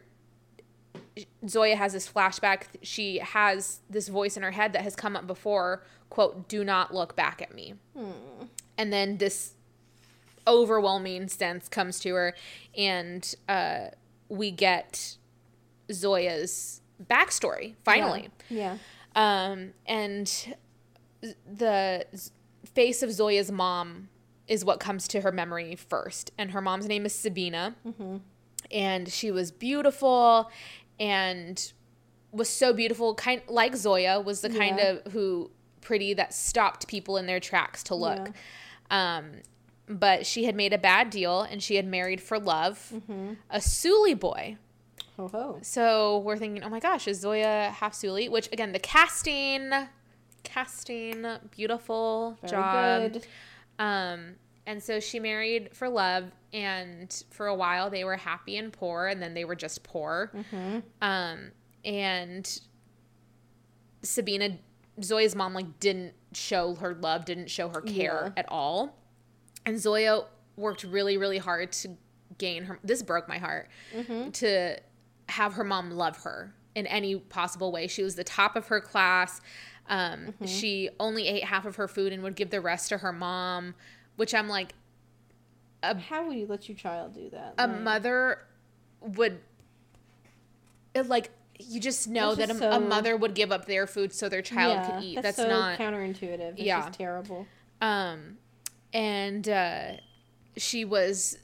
Zoya 1.48 1.76
has 1.76 1.94
this 1.94 2.10
flashback, 2.12 2.64
she 2.82 3.20
has 3.20 3.80
this 3.90 4.08
voice 4.08 4.36
in 4.36 4.44
her 4.44 4.52
head 4.52 4.74
that 4.74 4.82
has 4.82 4.96
come 4.96 5.16
up 5.16 5.28
before, 5.28 5.84
quote, 6.10 6.48
do 6.50 6.64
not 6.64 6.94
look 6.94 7.16
back 7.16 7.42
at 7.42 7.54
me. 7.54 7.76
And 8.78 8.92
then 8.92 9.18
this 9.20 9.54
overwhelming 10.48 11.28
sense 11.30 11.70
comes 11.70 12.00
to 12.02 12.14
her, 12.16 12.36
and 12.76 13.34
uh, 13.48 13.88
we 14.34 14.50
get 14.52 15.18
Zoya's 15.92 16.82
backstory 17.04 17.76
finally. 17.84 18.30
Yeah. 18.50 18.78
Um, 19.16 19.74
and 19.86 20.56
the 21.22 22.06
face 22.74 23.04
of 23.04 23.12
Zoya's 23.12 23.52
mom 23.52 24.10
is 24.48 24.66
what 24.66 24.80
comes 24.80 25.08
to 25.10 25.22
her 25.22 25.32
memory 25.32 25.76
first. 25.76 26.32
And 26.38 26.52
her 26.52 26.62
mom's 26.62 26.88
name 26.88 27.06
is 27.06 27.14
Sabina. 27.14 27.76
And 28.72 29.10
she 29.10 29.30
was 29.32 29.52
beautiful 29.52 30.50
and 31.00 31.72
was 32.32 32.50
so 32.50 32.74
beautiful, 32.74 33.14
kind 33.14 33.42
like 33.48 33.76
Zoya 33.76 34.20
was 34.20 34.42
the 34.42 34.50
kind 34.50 34.78
Yeah. 34.80 34.90
of 35.06 35.12
who 35.14 35.52
pretty 35.82 36.14
that 36.16 36.34
stopped 36.34 36.88
people 36.88 37.18
in 37.18 37.28
their 37.28 37.40
tracks 37.40 37.84
to 37.84 37.96
look. 37.96 38.32
Um, 38.90 39.34
but 39.88 40.26
she 40.26 40.46
had 40.46 40.56
made 40.56 40.74
a 40.74 40.78
bad 40.78 41.10
deal 41.10 41.42
and 41.42 41.62
she 41.62 41.76
had 41.76 41.86
married 41.86 42.22
for 42.22 42.40
love 42.40 42.94
a 43.50 43.60
Suli 43.62 44.14
boy. 44.14 44.58
Ho 45.18 45.28
ho. 45.28 45.60
So 45.62 46.20
we're 46.20 46.38
thinking, 46.38 46.64
oh 46.64 46.70
my 46.70 46.80
gosh, 46.80 47.08
is 47.08 47.20
Zoya 47.20 47.72
half 47.76 47.94
Suli? 47.94 48.30
Which 48.30 48.48
again, 48.52 48.72
the 48.72 48.80
casting, 48.80 49.70
casting, 50.44 51.26
beautiful 51.52 52.38
Very 52.42 52.52
job. 52.52 53.14
good. 53.14 53.28
Um, 53.80 54.36
and 54.66 54.82
so 54.82 55.00
she 55.00 55.20
married 55.20 55.70
for 55.76 55.90
love, 55.90 56.32
and 56.54 57.14
for 57.32 57.48
a 57.48 57.54
while 57.56 57.90
they 57.90 58.04
were 58.06 58.16
happy 58.16 58.56
and 58.58 58.72
poor, 58.72 59.08
and 59.08 59.22
then 59.22 59.34
they 59.34 59.44
were 59.46 59.56
just 59.56 59.84
poor. 59.84 60.32
Mm-hmm. 60.34 60.80
Um, 61.02 61.52
and 61.84 62.60
Sabina, 64.02 64.58
Zoya's 65.02 65.36
mom, 65.36 65.54
like 65.54 65.80
didn't 65.80 66.14
show 66.34 66.76
her 66.76 66.96
love, 66.96 67.26
didn't 67.26 67.50
show 67.50 67.70
her 67.70 67.82
care 67.82 68.34
Yeah. 68.36 68.40
at 68.42 68.46
all, 68.50 68.98
and 69.66 69.80
Zoya 69.80 70.26
worked 70.56 70.84
really, 70.84 71.18
really 71.18 71.38
hard 71.38 71.72
to 71.74 71.98
gain 72.38 72.64
her. 72.66 72.80
This 72.84 73.02
broke 73.04 73.28
my 73.28 73.38
heart 73.38 73.70
Mm-hmm. 73.96 74.32
to 74.32 74.78
have 75.30 75.54
her 75.54 75.64
mom 75.64 75.92
love 75.92 76.18
her 76.24 76.54
in 76.76 76.86
any 76.88 77.16
possible 77.16 77.72
way. 77.72 77.88
She 77.88 78.04
was 78.04 78.16
the 78.16 78.24
top 78.24 78.56
of 78.56 78.68
her 78.68 78.82
class. 78.82 79.42
Um, 79.88 80.20
Mm-hmm. 80.28 80.46
She 80.46 80.90
only 81.00 81.28
ate 81.28 81.44
half 81.44 81.66
of 81.66 81.76
her 81.78 81.88
food 81.88 82.14
and 82.14 82.24
would 82.24 82.36
give 82.36 82.50
the 82.50 82.62
rest 82.62 82.90
to 82.90 82.98
her 83.00 83.14
mom, 83.14 83.76
which 84.16 84.34
I'm 84.34 84.48
like, 84.48 84.74
How 85.84 86.26
would 86.28 86.38
you 86.38 86.46
let 86.48 86.68
your 86.70 86.78
child 86.78 87.14
do 87.14 87.30
that? 87.32 87.56
a 87.58 87.68
Like, 87.68 87.82
mother 87.82 88.40
would, 89.02 89.40
it, 90.94 91.08
like, 91.08 91.32
you 91.60 91.80
just 91.80 92.08
know 92.08 92.36
that 92.36 92.46
a, 92.50 92.54
just 92.54 92.62
a 92.64 92.72
so- 92.74 92.80
mother 92.80 93.16
would 93.18 93.34
give 93.36 93.52
up 93.52 93.66
their 93.66 93.88
food 93.88 94.14
so 94.14 94.30
their 94.30 94.42
child 94.42 94.74
yeah, 94.74 94.90
could 94.92 95.04
eat. 95.04 95.22
That's, 95.22 95.38
so 95.38 95.48
not. 95.48 95.78
counterintuitive. 95.80 96.54
It's 96.54 96.62
Yeah. 96.62 96.82
just 96.86 96.94
terrible. 96.98 97.46
Um, 97.82 98.38
and 98.94 99.48
uh, 99.50 99.84
she 100.58 100.86
was 100.86 101.38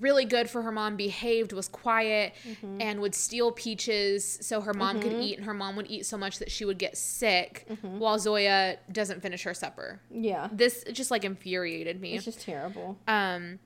really 0.00 0.24
good 0.24 0.48
for 0.48 0.62
her 0.62 0.72
mom, 0.72 0.96
behaved, 0.96 1.52
was 1.52 1.68
quiet, 1.68 2.32
Mm-hmm. 2.48 2.80
and 2.80 3.00
would 3.00 3.14
steal 3.14 3.52
peaches 3.52 4.38
so 4.40 4.60
her 4.62 4.72
mom 4.72 5.00
could 5.00 5.12
eat. 5.12 5.36
And 5.36 5.44
her 5.46 5.52
mom 5.54 5.76
would 5.76 5.90
eat 5.90 6.06
so 6.06 6.16
much 6.16 6.38
that 6.38 6.50
she 6.50 6.64
would 6.64 6.78
get 6.78 6.96
sick 6.96 7.66
Mm-hmm. 7.70 7.98
while 7.98 8.18
Zoya 8.18 8.78
doesn't 8.90 9.20
finish 9.20 9.42
her 9.42 9.52
supper. 9.54 10.00
Yeah. 10.10 10.48
This 10.50 10.84
just 10.92 11.10
like 11.10 11.24
infuriated 11.24 12.00
me. 12.00 12.14
It's 12.14 12.24
just 12.24 12.40
terrible. 12.40 12.96
Um, 13.06 13.58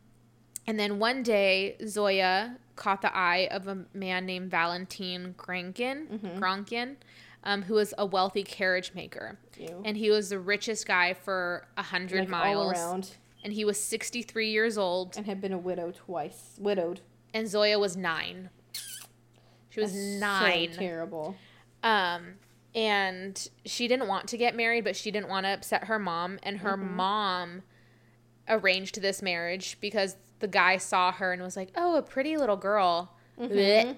and 0.66 0.80
then 0.80 0.98
one 0.98 1.22
day, 1.22 1.76
Zoya 1.86 2.56
caught 2.74 3.02
the 3.02 3.16
eye 3.16 3.46
of 3.52 3.68
a 3.68 3.84
man 3.94 4.26
named 4.26 4.50
valentine 4.50 5.34
Grankin, 5.38 6.08
Mm-hmm. 6.08 6.42
Gronkin, 6.42 6.96
um, 7.46 7.62
who 7.62 7.74
was 7.74 7.94
a 7.96 8.04
wealthy 8.04 8.42
carriage 8.42 8.92
maker. 8.94 9.38
Ew. 9.58 9.80
And 9.86 9.96
he 9.96 10.10
was 10.10 10.28
the 10.28 10.38
richest 10.38 10.86
guy 10.86 11.14
for 11.14 11.66
a 11.78 11.82
hundred 11.82 12.20
Like 12.20 12.28
miles 12.28 13.12
and 13.44 13.52
he 13.52 13.64
was 13.64 13.80
63 13.80 14.50
years 14.50 14.76
old 14.76 15.16
and 15.16 15.24
had 15.24 15.40
been 15.40 15.52
a 15.52 15.58
widow 15.58 15.92
twice. 15.92 16.56
Widowed. 16.58 17.00
and 17.32 17.48
zoya 17.48 17.78
was 17.78 17.96
nine 17.96 18.50
she 19.70 19.80
was 19.80 19.92
That's 19.92 20.20
nine 20.20 20.72
So 20.72 20.78
terrible. 20.80 21.36
um 21.82 22.34
and 22.74 23.48
she 23.64 23.88
didn't 23.88 24.08
want 24.08 24.26
to 24.28 24.36
get 24.36 24.54
married 24.56 24.84
but 24.84 24.96
she 24.96 25.10
didn't 25.10 25.28
want 25.28 25.46
to 25.46 25.50
upset 25.50 25.84
her 25.84 25.98
mom 25.98 26.38
and 26.42 26.58
her 26.58 26.76
Mm-hmm. 26.76 26.96
mom 26.96 27.62
arranged 28.48 29.00
this 29.00 29.22
marriage 29.22 29.76
because 29.80 30.16
the 30.40 30.48
guy 30.48 30.76
saw 30.76 31.12
her 31.12 31.32
and 31.32 31.42
was 31.42 31.56
like 31.56 31.70
oh 31.76 31.96
a 31.96 32.02
pretty 32.02 32.36
little 32.36 32.56
girl 32.56 33.12
Mm-hmm. 33.38 33.92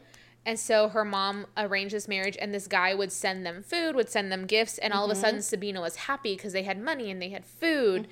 And 0.49 0.59
so 0.59 0.89
her 0.89 1.05
mom 1.05 1.47
arranged 1.57 1.95
this 1.95 2.09
marriage 2.09 2.37
and 2.41 2.55
this 2.55 2.67
guy 2.67 2.95
would 2.95 3.13
send 3.13 3.45
them 3.45 3.63
food 3.63 3.95
would 3.95 4.09
send 4.09 4.33
them 4.33 4.47
gifts 4.47 4.79
and 4.79 4.93
all 4.95 5.05
of 5.05 5.11
a 5.11 5.15
Mm-hmm. 5.15 5.21
sudden 5.21 5.43
sabina 5.43 5.81
was 5.81 5.97
happy 5.97 6.35
because 6.37 6.53
they 6.55 6.63
had 6.63 6.81
money 6.81 7.11
and 7.11 7.21
they 7.21 7.29
had 7.29 7.45
food 7.45 8.09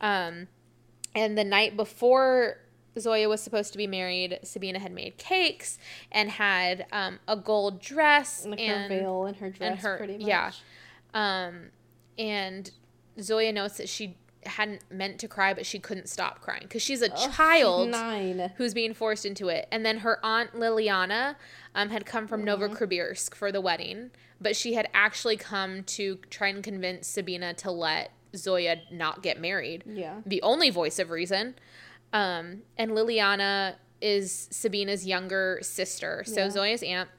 um 0.00 0.46
and 1.14 1.36
the 1.38 1.44
night 1.44 1.76
before 1.76 2.58
Zoya 2.98 3.28
was 3.28 3.40
supposed 3.40 3.70
to 3.72 3.78
be 3.78 3.86
married, 3.86 4.40
Sabina 4.42 4.78
had 4.80 4.92
made 4.92 5.16
cakes 5.16 5.78
and 6.12 6.28
had 6.28 6.86
um, 6.92 7.18
a 7.28 7.36
gold 7.36 7.80
dress 7.80 8.44
Like 8.44 8.60
and 8.60 8.92
her 8.92 8.98
veil 9.00 9.26
and 9.26 9.36
her 9.36 9.48
dress, 9.50 9.80
her- 9.82 9.96
pretty 9.96 10.18
much. 10.18 10.26
yeah. 10.26 10.50
um, 11.14 11.70
and 12.18 12.70
Zoya 13.20 13.52
notes 13.52 13.76
that 13.78 13.88
she 13.88 14.16
hadn't 14.46 14.82
meant 14.90 15.18
to 15.20 15.28
cry, 15.28 15.52
but 15.52 15.66
she 15.66 15.78
couldn't 15.78 16.08
stop 16.08 16.40
crying 16.40 16.62
because 16.62 16.82
she's 16.82 17.02
a 17.02 17.08
child 17.08 17.88
Nine. 17.90 18.52
who's 18.56 18.72
being 18.72 18.94
forced 18.94 19.26
into 19.26 19.48
it. 19.48 19.68
And 19.70 19.84
then 19.84 19.98
her 19.98 20.18
aunt 20.24 20.52
Liliana 20.54 21.36
um, 21.74 21.90
had 21.90 22.06
come 22.06 22.26
from 22.26 22.44
Novokribirsk 22.44 23.34
for 23.34 23.52
the 23.52 23.60
wedding, 23.60 24.10
but 24.40 24.56
she 24.56 24.74
had 24.74 24.88
actually 24.94 25.36
come 25.36 25.82
to 25.84 26.18
try 26.30 26.48
and 26.48 26.62
convince 26.62 27.06
Sabina 27.06 27.52
to 27.54 27.70
let 27.70 28.12
Zoya 28.34 28.76
not 28.90 29.22
get 29.22 29.40
married. 29.40 29.84
Yeah. 29.86 30.20
The 30.24 30.40
only 30.42 30.70
voice 30.70 30.98
of 30.98 31.10
reason. 31.10 31.54
Um, 32.12 32.62
and 32.78 32.92
Liliana 32.92 33.74
is 34.00 34.48
Sabina's 34.50 35.06
younger 35.06 35.58
sister. 35.62 36.24
So 36.26 36.44
Yeah. 36.44 36.50
Zoya's 36.50 36.82
aunt. 36.82 37.10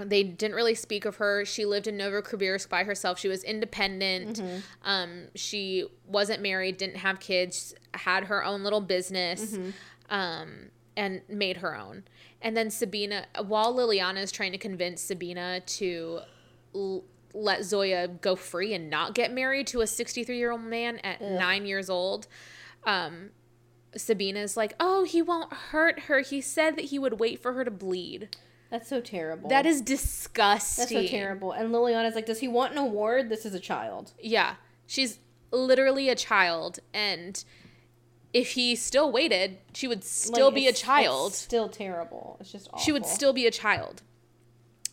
They 0.00 0.22
didn't 0.22 0.54
really 0.56 0.74
speak 0.74 1.04
of 1.04 1.16
her. 1.16 1.44
She 1.44 1.64
lived 1.66 1.86
in 1.86 1.96
Novokribirsk 1.98 2.68
by 2.68 2.84
herself. 2.84 3.18
She 3.18 3.28
was 3.28 3.44
independent. 3.44 4.38
Mm-hmm. 4.40 4.58
Um, 4.84 5.24
she 5.34 5.86
wasn't 6.06 6.40
married, 6.42 6.76
didn't 6.78 6.96
have 6.96 7.20
kids, 7.20 7.74
had 7.94 8.24
her 8.24 8.44
own 8.44 8.62
little 8.64 8.80
business, 8.80 9.52
Mm-hmm. 9.52 9.70
um, 10.14 10.50
and 10.96 11.22
made 11.28 11.58
her 11.58 11.76
own. 11.76 12.04
And 12.40 12.56
then 12.56 12.70
Sabina, 12.70 13.26
while 13.46 13.72
Liliana 13.74 14.22
is 14.22 14.32
trying 14.32 14.52
to 14.52 14.58
convince 14.58 15.00
Sabina 15.02 15.60
to 15.60 16.20
l- 16.74 17.04
let 17.34 17.64
Zoya 17.64 18.08
go 18.08 18.34
free 18.36 18.74
and 18.74 18.90
not 18.90 19.14
get 19.14 19.32
married 19.32 19.66
to 19.68 19.80
a 19.82 19.86
63 19.86 20.36
year 20.36 20.50
old 20.52 20.62
man 20.62 20.98
at 20.98 21.20
nine 21.20 21.64
years 21.66 21.88
old, 21.88 22.26
um, 22.84 23.30
Sabina's 23.96 24.56
like, 24.56 24.74
oh, 24.80 25.04
he 25.04 25.20
won't 25.22 25.52
hurt 25.52 26.00
her. 26.00 26.20
He 26.20 26.40
said 26.40 26.76
that 26.76 26.86
he 26.86 26.98
would 26.98 27.20
wait 27.20 27.40
for 27.40 27.52
her 27.52 27.64
to 27.64 27.70
bleed. 27.70 28.34
That's 28.72 28.88
so 28.88 29.02
terrible. 29.02 29.50
That 29.50 29.66
is 29.66 29.82
disgusting. 29.82 30.96
That's 30.96 31.06
so 31.06 31.06
terrible. 31.06 31.52
And 31.52 31.70
Liliana's 31.74 32.14
like, 32.14 32.24
does 32.24 32.40
he 32.40 32.48
want 32.48 32.72
an 32.72 32.78
award? 32.78 33.28
This 33.28 33.44
is 33.44 33.54
a 33.54 33.60
child. 33.60 34.12
Yeah. 34.18 34.54
She's 34.86 35.18
literally 35.50 36.08
a 36.08 36.14
child. 36.14 36.78
And 36.94 37.44
if 38.32 38.52
he 38.52 38.74
still 38.74 39.12
waited, 39.12 39.58
she 39.74 39.86
would 39.86 40.02
still 40.02 40.46
Like, 40.46 40.54
be 40.54 40.68
a 40.68 40.72
child. 40.72 41.32
It's 41.32 41.38
still 41.38 41.68
terrible. 41.68 42.38
It's 42.40 42.50
just 42.50 42.68
awful. 42.68 42.78
she 42.82 42.92
would 42.92 43.04
still 43.04 43.34
be 43.34 43.46
a 43.46 43.50
child. 43.50 44.00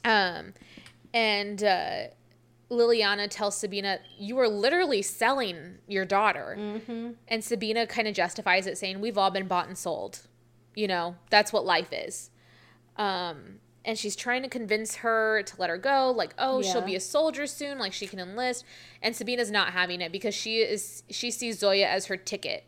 Um, 0.03 0.53
and 1.13 1.63
uh, 1.63 2.07
Liliana 2.69 3.29
tells 3.29 3.55
Sabina, 3.57 3.99
"You 4.17 4.37
are 4.39 4.47
literally 4.49 5.01
selling 5.01 5.77
your 5.87 6.03
daughter." 6.05 6.55
Mm-hmm. 6.59 7.11
And 7.29 7.43
Sabina 7.43 7.87
kind 7.87 8.07
of 8.09 8.13
justifies 8.13 8.67
it, 8.67 8.77
saying, 8.77 8.99
"We've 9.01 9.17
all 9.17 9.31
been 9.31 9.47
bought 9.47 9.67
and 9.67 9.77
sold. 9.77 10.27
You 10.75 10.87
know, 10.87 11.15
that's 11.29 11.51
what 11.53 11.65
life 11.65 11.91
is." 11.91 12.29
Um, 12.97 13.59
and 13.89 13.97
she's 13.97 14.15
trying 14.15 14.43
to 14.43 14.47
convince 14.47 14.97
her 14.97 15.41
to 15.41 15.55
let 15.59 15.67
her 15.71 15.77
go, 15.79 16.11
like, 16.15 16.35
"Oh, 16.37 16.61
she'll 16.61 16.83
be 16.83 16.95
a 16.95 16.99
soldier 16.99 17.47
soon, 17.47 17.79
like 17.79 17.91
she 17.91 18.05
can 18.05 18.19
enlist." 18.19 18.63
And 19.01 19.15
Sabina's 19.15 19.49
not 19.49 19.73
having 19.73 19.99
it 19.99 20.11
because 20.11 20.35
she 20.35 20.57
is 20.59 21.01
she 21.09 21.31
sees 21.31 21.57
Zoya 21.57 21.87
as 21.87 22.05
her 22.05 22.15
ticket, 22.15 22.65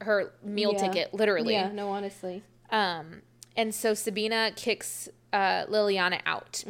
her 0.00 0.32
meal 0.42 0.72
Yeah. 0.72 0.78
ticket, 0.88 1.14
literally. 1.14 1.54
Yeah, 1.54 1.70
no, 1.70 1.90
honestly. 1.90 2.42
Um, 2.70 3.22
and 3.56 3.72
so 3.72 3.94
Sabina 3.94 4.50
kicks 4.56 5.08
uh, 5.32 5.66
Liliana 5.66 6.20
out 6.26 6.64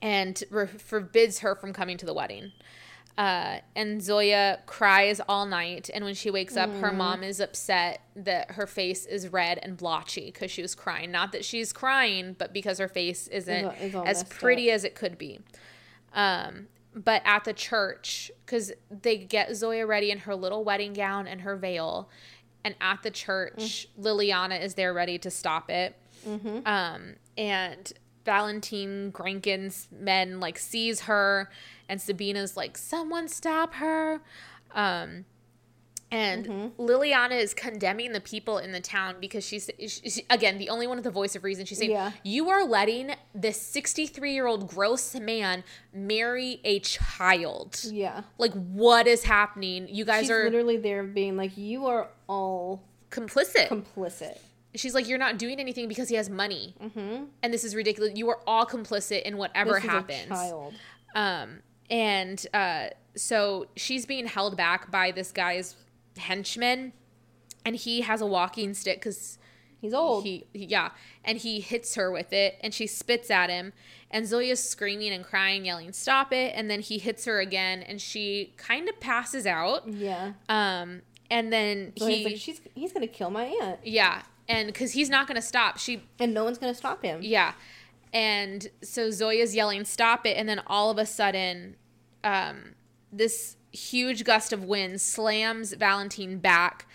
and 0.00 0.42
re- 0.50 0.66
forbids 0.66 1.40
her 1.40 1.54
from 1.54 1.74
coming 1.74 1.98
to 1.98 2.06
the 2.06 2.14
wedding. 2.14 2.52
Uh, 3.16 3.58
and 3.76 4.02
Zoya 4.02 4.58
cries 4.66 5.20
all 5.28 5.46
night. 5.46 5.88
And 5.94 6.04
when 6.04 6.14
she 6.14 6.30
wakes 6.30 6.56
up, 6.56 6.68
her 6.80 6.90
mom 6.92 7.22
is 7.22 7.38
upset 7.38 8.00
that 8.16 8.52
her 8.52 8.66
face 8.66 9.06
is 9.06 9.28
red 9.28 9.58
and 9.62 9.76
blotchy 9.76 10.26
because 10.26 10.50
she 10.50 10.62
was 10.62 10.74
crying. 10.74 11.12
Not 11.12 11.30
that 11.32 11.44
she's 11.44 11.72
crying, 11.72 12.34
but 12.38 12.52
because 12.52 12.78
her 12.78 12.88
face 12.88 13.28
isn't 13.28 13.64
all- 13.66 13.70
is 13.80 13.94
all 13.94 14.04
as 14.06 14.18
messed 14.24 14.30
pretty 14.30 14.70
as 14.72 14.82
it 14.82 14.94
could 14.96 15.16
be. 15.16 15.38
Um, 16.12 16.66
but 16.94 17.22
at 17.24 17.44
the 17.44 17.52
church, 17.52 18.30
because 18.44 18.72
they 18.90 19.16
get 19.18 19.54
Zoya 19.54 19.86
ready 19.86 20.10
in 20.10 20.18
her 20.18 20.34
little 20.34 20.64
wedding 20.64 20.92
gown 20.92 21.26
and 21.26 21.40
her 21.42 21.56
veil. 21.56 22.08
And 22.64 22.74
at 22.80 23.02
the 23.02 23.10
church, 23.10 23.88
Liliana 24.00 24.60
is 24.62 24.74
there 24.74 24.92
ready 24.94 25.18
to 25.18 25.30
stop 25.30 25.70
it. 25.70 25.94
Um, 26.66 27.16
and 27.36 27.92
Valentine 28.24 29.10
Grankin's 29.10 29.88
men 29.92 30.40
like 30.40 30.58
sees 30.58 31.02
her, 31.02 31.50
and 31.88 32.00
Sabina's 32.00 32.56
like, 32.56 32.78
"Someone 32.78 33.28
stop 33.28 33.74
her!" 33.74 34.20
Um, 34.74 35.26
and 36.10 36.46
Liliana 36.78 37.32
is 37.32 37.54
condemning 37.54 38.12
the 38.12 38.20
people 38.20 38.58
in 38.58 38.70
the 38.72 38.80
town 38.80 39.16
because 39.20 39.44
she's 39.44 39.68
she, 39.88 40.24
again 40.30 40.58
the 40.58 40.68
only 40.68 40.86
one 40.86 40.96
with 40.96 41.04
the 41.04 41.10
voice 41.10 41.34
of 41.34 41.42
reason. 41.42 41.64
She's 41.64 41.78
saying, 41.78 41.90
Yeah. 41.90 42.12
"You 42.22 42.50
are 42.50 42.64
letting 42.64 43.14
this 43.34 43.60
63 43.60 44.32
year 44.32 44.46
old 44.46 44.68
gross 44.68 45.14
man 45.14 45.64
marry 45.92 46.60
a 46.64 46.78
child. 46.80 47.80
Yeah. 47.84 48.22
Like, 48.38 48.52
what 48.52 49.06
is 49.06 49.24
happening? 49.24 49.88
You 49.88 50.04
guys 50.04 50.22
She's 50.22 50.30
are 50.30 50.44
literally 50.44 50.76
there 50.76 51.02
being 51.02 51.36
like, 51.36 51.56
you 51.56 51.86
are 51.86 52.08
all 52.28 52.82
complicit." 53.10 53.68
complicit. 53.68 54.38
She's 54.74 54.94
like, 54.94 55.08
you're 55.08 55.18
not 55.18 55.38
doing 55.38 55.60
anything 55.60 55.86
because 55.88 56.08
he 56.08 56.16
has 56.16 56.28
money, 56.28 56.74
mm-hmm. 56.82 57.24
and 57.42 57.52
this 57.54 57.62
is 57.64 57.74
ridiculous. 57.74 58.12
You 58.16 58.28
are 58.30 58.40
all 58.46 58.66
complicit 58.66 59.22
in 59.22 59.36
whatever 59.36 59.74
This 59.74 59.84
happens. 59.84 60.28
child. 60.28 60.74
Um, 61.14 61.60
and 61.90 62.44
uh, 62.52 62.88
so 63.14 63.66
she's 63.76 64.04
being 64.06 64.26
held 64.26 64.56
back 64.56 64.90
by 64.90 65.12
this 65.12 65.30
guy's 65.30 65.76
henchman, 66.16 66.92
and 67.64 67.76
he 67.76 68.00
has 68.02 68.20
a 68.20 68.26
walking 68.26 68.74
stick 68.74 68.98
because 69.00 69.38
He's 69.80 69.92
old. 69.94 70.24
he, 70.24 70.46
he- 70.54 70.64
yeah, 70.64 70.90
and 71.24 71.36
he 71.38 71.60
hits 71.60 71.94
her 71.94 72.10
with 72.10 72.32
it, 72.32 72.58
and 72.62 72.72
she 72.72 72.86
spits 72.86 73.30
at 73.30 73.50
him, 73.50 73.72
and 74.10 74.26
Zoya's 74.26 74.66
screaming 74.66 75.12
and 75.12 75.22
crying, 75.22 75.66
yelling, 75.66 75.92
"Stop 75.92 76.32
it!" 76.32 76.52
And 76.56 76.70
then 76.70 76.80
he 76.80 76.98
hits 76.98 77.26
her 77.26 77.38
again, 77.38 77.82
and 77.82 78.00
she 78.00 78.54
kind 78.56 78.88
of 78.88 78.98
passes 78.98 79.46
out. 79.46 79.86
yeah. 79.86 80.32
Um, 80.48 81.02
and 81.30 81.52
then 81.52 81.92
So 81.98 82.06
he, 82.06 82.16
he's 82.16 82.24
like, 82.26 82.36
she's 82.36 82.60
he's 82.74 82.92
gonna 82.92 83.06
kill 83.06 83.30
my 83.30 83.44
aunt, 83.44 83.80
yeah, 83.84 84.22
and 84.48 84.66
because 84.68 84.92
he's 84.92 85.10
not 85.10 85.26
gonna 85.26 85.42
stop, 85.42 85.78
she 85.78 86.04
and 86.18 86.34
no 86.34 86.44
one's 86.44 86.58
gonna 86.58 86.74
stop 86.74 87.02
him. 87.02 87.20
Yeah. 87.22 87.52
And 88.12 88.68
so 88.82 89.10
Zoya's 89.10 89.54
yelling, 89.56 89.84
stop 89.84 90.24
it. 90.24 90.36
And 90.36 90.48
then 90.48 90.60
all 90.66 90.90
of 90.90 90.98
a 90.98 91.06
sudden, 91.06 91.74
um, 92.22 92.74
this 93.12 93.56
huge 93.72 94.22
gust 94.24 94.52
of 94.52 94.62
wind 94.64 95.00
slams 95.00 95.72
Valentine 95.74 96.38
back. 96.38 96.86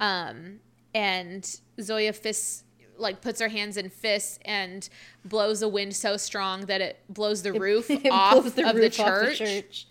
Um, 0.00 0.60
and 0.94 1.60
Zoya 1.80 2.12
fists, 2.12 2.62
like, 2.96 3.20
puts 3.20 3.40
her 3.40 3.48
hands 3.48 3.76
in 3.76 3.90
fists 3.90 4.38
and 4.44 4.88
blows 5.24 5.60
a 5.60 5.68
wind 5.68 5.96
so 5.96 6.16
strong 6.16 6.66
that 6.66 6.80
it 6.80 7.00
blows 7.08 7.42
the 7.42 7.52
roof 7.52 7.90
It 7.90 8.06
off, 8.10 8.32
blows 8.34 8.46
of, 8.46 8.54
the 8.54 8.64
roof 8.74 9.00
off 9.00 9.06
church. 9.06 9.38
church. 9.38 9.86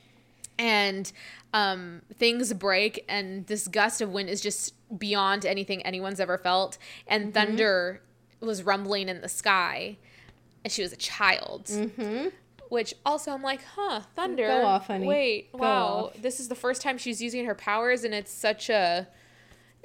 And 0.60 1.12
um, 1.54 2.02
things 2.14 2.54
break, 2.54 3.04
and 3.10 3.48
this 3.48 3.68
gust 3.68 4.02
of 4.02 4.12
wind 4.12 4.30
is 4.30 4.42
just 4.42 4.74
beyond 5.00 5.46
anything 5.46 5.82
anyone's 5.84 6.20
ever 6.20 6.38
felt. 6.38 6.78
And 7.08 7.24
Mm-hmm. 7.24 7.32
thunder 7.32 8.02
was 8.42 8.62
rumbling 8.64 9.10
in 9.10 9.22
the 9.22 9.30
sky 9.30 9.98
and 10.64 10.72
she 10.72 10.82
was 10.82 10.94
a 10.94 10.98
child. 10.98 11.66
Mm-hmm. 11.66 12.28
Which 12.70 12.94
also 13.06 13.32
I'm 13.32 13.42
like, 13.42 13.62
huh, 13.76 14.02
thunder. 14.16 14.48
Go 14.48 14.66
off, 14.66 14.88
honey. 14.88 15.08
Wait, 15.08 15.52
Go 15.54 15.58
wow. 15.60 15.86
off. 15.88 16.22
This 16.22 16.40
is 16.40 16.50
the 16.50 16.56
first 16.56 16.82
time 16.82 16.98
she's 16.98 17.22
using 17.22 17.46
her 17.46 17.56
powers 17.56 18.04
and 18.04 18.14
it's 18.14 18.32
such 18.32 18.70
a 18.70 19.08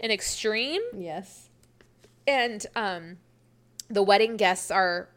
an 0.01 0.11
extreme. 0.11 0.83
Yes. 0.93 1.49
And 2.27 2.67
um 2.77 3.17
the 3.89 4.03
wedding 4.03 4.37
guests 4.37 4.71
are 4.71 5.09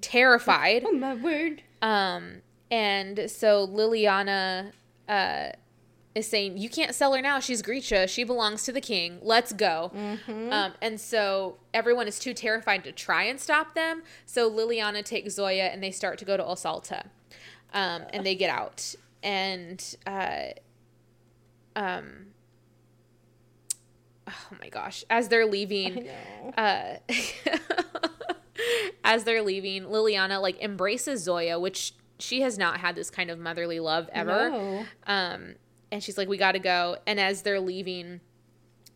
terrified. 0.00 0.82
Oh 0.86 0.92
my 0.92 1.14
word. 1.14 1.62
Um 1.82 2.42
and 2.70 3.30
so 3.30 3.66
Liliana 3.66 4.72
uh 5.08 5.50
is 6.14 6.28
saying, 6.28 6.56
You 6.58 6.68
can't 6.68 6.94
sell 6.94 7.12
her 7.14 7.20
now. 7.20 7.40
She's 7.40 7.62
Grisha. 7.62 8.06
She 8.06 8.24
belongs 8.24 8.62
to 8.64 8.72
the 8.72 8.80
king. 8.80 9.18
Let's 9.22 9.52
go. 9.52 9.90
Um, 10.52 10.72
and 10.80 11.00
so 11.00 11.58
everyone 11.72 12.06
is 12.06 12.18
too 12.18 12.34
terrified 12.34 12.84
to 12.84 12.92
try 12.92 13.24
and 13.24 13.40
stop 13.40 13.74
them. 13.74 14.02
So 14.26 14.50
Liliana 14.50 15.04
takes 15.04 15.34
Zoya 15.34 15.64
and 15.64 15.82
they 15.82 15.90
start 15.90 16.18
to 16.18 16.24
go 16.24 16.36
to 16.36 16.44
Os 16.44 16.64
Alta. 16.64 17.04
Um, 17.72 18.02
and 18.12 18.24
they 18.24 18.36
get 18.36 18.50
out. 18.50 18.94
And 19.22 19.84
uh, 20.06 20.50
um, 21.74 22.26
oh 24.28 24.56
my 24.60 24.68
gosh. 24.68 25.04
As 25.10 25.28
they're 25.28 25.46
leaving, 25.46 26.08
uh, 26.56 26.96
as 29.04 29.24
they're 29.24 29.42
leaving, 29.42 29.84
Liliana 29.84 30.40
like 30.40 30.62
embraces 30.62 31.24
Zoya, 31.24 31.58
which 31.58 31.94
she 32.18 32.40
has 32.42 32.58
not 32.58 32.80
had 32.80 32.94
this 32.94 33.10
kind 33.10 33.30
of 33.30 33.38
motherly 33.38 33.80
love 33.80 34.08
ever. 34.12 34.50
No. 34.50 34.84
Um, 35.06 35.54
and 35.90 36.02
she's 36.02 36.16
like, 36.18 36.28
"We 36.28 36.36
got 36.36 36.52
to 36.52 36.58
go." 36.58 36.96
And 37.06 37.18
as 37.20 37.42
they're 37.42 37.60
leaving, 37.60 38.20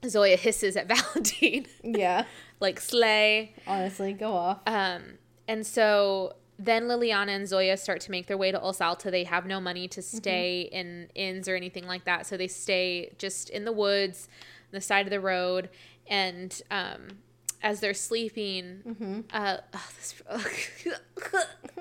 Zoya 0.07 0.37
hisses 0.37 0.77
at 0.77 0.87
Valentine, 0.95 1.67
Yeah. 1.83 2.25
like 2.61 2.81
"Slay." 2.81 3.55
Honestly, 3.67 4.13
go 4.13 4.33
off. 4.33 4.61
Um, 4.67 5.19
and 5.47 5.67
so 5.67 6.35
then 6.59 6.85
Liliana 6.85 7.29
and 7.29 7.47
Zoya 7.49 7.77
start 7.77 8.01
to 8.03 8.11
make 8.11 8.27
their 8.27 8.37
way 8.37 8.51
to 8.51 8.61
Os 8.61 8.81
Alta. 8.81 9.11
They 9.11 9.25
have 9.25 9.47
no 9.47 9.61
money 9.61 9.87
to 9.89 10.03
stay 10.03 10.63
in 10.73 11.09
inns 11.15 11.49
or 11.49 11.55
anything 11.55 11.87
like 11.87 12.05
that, 12.05 12.27
so 12.27 12.37
they 12.37 12.49
stay 12.49 13.13
just 13.19 13.49
in 13.51 13.65
the 13.65 13.73
woods, 13.73 14.29
the 14.73 14.81
side 14.81 15.07
of 15.07 15.11
the 15.11 15.21
road, 15.21 15.69
and 16.09 16.61
um, 16.71 17.19
as 17.62 17.81
they're 17.81 17.94
sleeping, 17.94 19.25
uh, 19.33 19.59
oh, 19.75 19.88
this, 19.97 20.23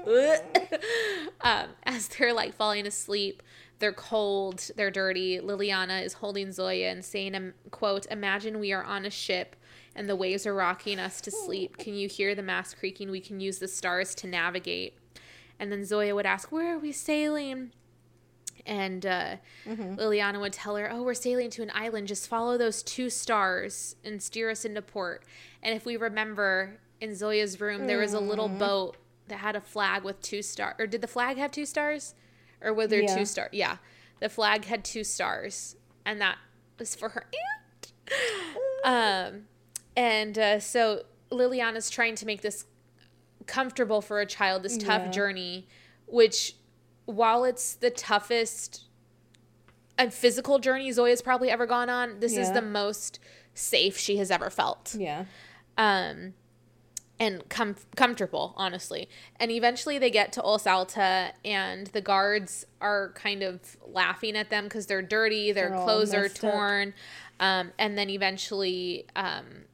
um, 1.41 1.67
as 1.83 2.07
they're 2.09 2.33
like 2.33 2.53
falling 2.55 2.87
asleep, 2.87 3.43
They're 3.79 3.93
cold, 3.93 4.71
they're 4.75 4.89
dirty. 4.91 5.39
Liliana 5.39 6.03
is 6.03 6.13
holding 6.13 6.51
Zoya 6.51 6.89
and 6.89 7.05
saying, 7.05 7.35
um, 7.35 7.53
quote, 7.71 8.07
Imagine 8.09 8.59
we 8.59 8.73
are 8.73 8.83
on 8.83 9.05
a 9.05 9.09
ship 9.11 9.55
and 9.95 10.07
the 10.09 10.15
waves 10.15 10.45
are 10.47 10.53
rocking 10.55 10.99
us 10.99 11.21
to 11.21 11.31
sleep. 11.31 11.77
Can 11.77 11.93
you 11.93 12.07
hear 12.07 12.33
the 12.35 12.41
mast 12.43 12.77
creaking? 12.77 13.11
We 13.11 13.19
can 13.19 13.39
use 13.39 13.59
the 13.59 13.67
stars 13.67 14.15
to 14.15 14.27
navigate. 14.27 14.97
And 15.59 15.71
then 15.71 15.85
Zoya 15.85 16.13
would 16.15 16.25
ask, 16.25 16.51
Where 16.51 16.75
are 16.75 16.79
we 16.79 16.91
sailing? 16.91 17.71
And 18.67 19.06
uh, 19.06 19.36
Mm-hmm. 19.65 19.95
Liliana 19.95 20.39
would 20.39 20.53
tell 20.53 20.75
her, 20.75 20.89
Oh, 20.91 21.01
we're 21.03 21.13
sailing 21.13 21.49
to 21.51 21.63
an 21.63 21.71
island. 21.73 22.08
Just 22.08 22.27
follow 22.27 22.58
those 22.58 22.84
two 22.84 23.10
stars 23.10 23.95
and 24.06 24.21
steer 24.21 24.49
us 24.51 24.63
into 24.65 24.82
port. 24.82 25.23
And 25.63 25.73
if 25.75 25.86
we 25.86 25.97
remember, 25.97 26.77
in 27.01 27.12
Zoya's 27.15 27.60
room, 27.62 27.88
there 27.88 27.97
was 27.99 28.13
a 28.13 28.19
little 28.19 28.49
Mm. 28.49 28.60
boat 28.60 28.97
that 29.30 29.38
had 29.39 29.56
a 29.56 29.62
flag 29.62 30.03
with 30.03 30.21
two 30.21 30.41
stars. 30.41 30.75
Or 30.80 30.86
did 30.88 31.01
the 31.01 31.08
flag 31.08 31.38
have 31.38 31.51
two 31.51 31.65
stars? 31.65 32.13
Or 32.62 32.73
were 32.73 32.88
there 32.88 33.01
Yeah. 33.01 33.15
two 33.15 33.25
stars? 33.25 33.49
Yeah. 33.53 33.77
The 34.19 34.30
flag 34.30 34.65
had 34.65 34.84
two 34.86 35.03
stars. 35.03 35.75
And 36.06 36.19
that 36.21 36.38
was 36.80 36.95
for 36.95 37.10
her 37.10 37.25
aunt. 37.25 37.91
Um, 38.84 39.47
and 39.95 40.38
uh, 40.38 40.60
so 40.60 41.03
Liliana's 41.32 41.89
trying 41.89 42.15
to 42.15 42.25
make 42.25 42.41
this 42.41 42.65
comfortable 43.45 44.01
for 44.01 44.19
a 44.21 44.25
child, 44.25 44.63
this 44.63 44.77
tough 44.77 45.03
Yeah. 45.06 45.12
journey, 45.12 45.67
which 46.06 46.56
while 47.07 47.43
it's 47.43 47.73
the 47.73 47.89
toughest 47.89 48.83
and 49.97 50.13
physical 50.13 50.59
journey 50.59 50.91
Zoya's 50.91 51.23
probably 51.23 51.49
ever 51.49 51.65
gone 51.65 51.89
on, 51.89 52.19
this 52.19 52.37
is 52.37 52.51
the 52.51 52.61
most 52.61 53.19
safe 53.55 53.97
she 53.97 54.17
has 54.17 54.29
ever 54.29 54.51
felt. 54.51 54.95
Yeah. 54.97 55.25
Um 55.77 56.35
and 57.19 57.47
com- 57.49 57.75
comfortable, 57.95 58.53
honestly. 58.57 59.09
And 59.39 59.51
eventually 59.51 59.97
they 59.97 60.11
get 60.11 60.31
to 60.33 60.43
Os 60.43 60.67
Alta 60.67 61.33
and 61.43 61.87
the 61.87 62.01
guards 62.01 62.65
are 62.79 63.11
kind 63.15 63.41
of 63.41 63.59
laughing 63.85 64.35
at 64.35 64.51
them 64.51 64.65
because 64.65 64.85
they're 64.85 65.01
dirty, 65.01 65.51
their 65.51 65.69
They're 65.69 65.79
clothes 65.79 66.13
are 66.13 66.29
torn. 66.29 66.93
Um, 67.39 67.71
and 67.79 67.97
then 67.97 68.09
eventually 68.09 69.05
um, 69.15 69.65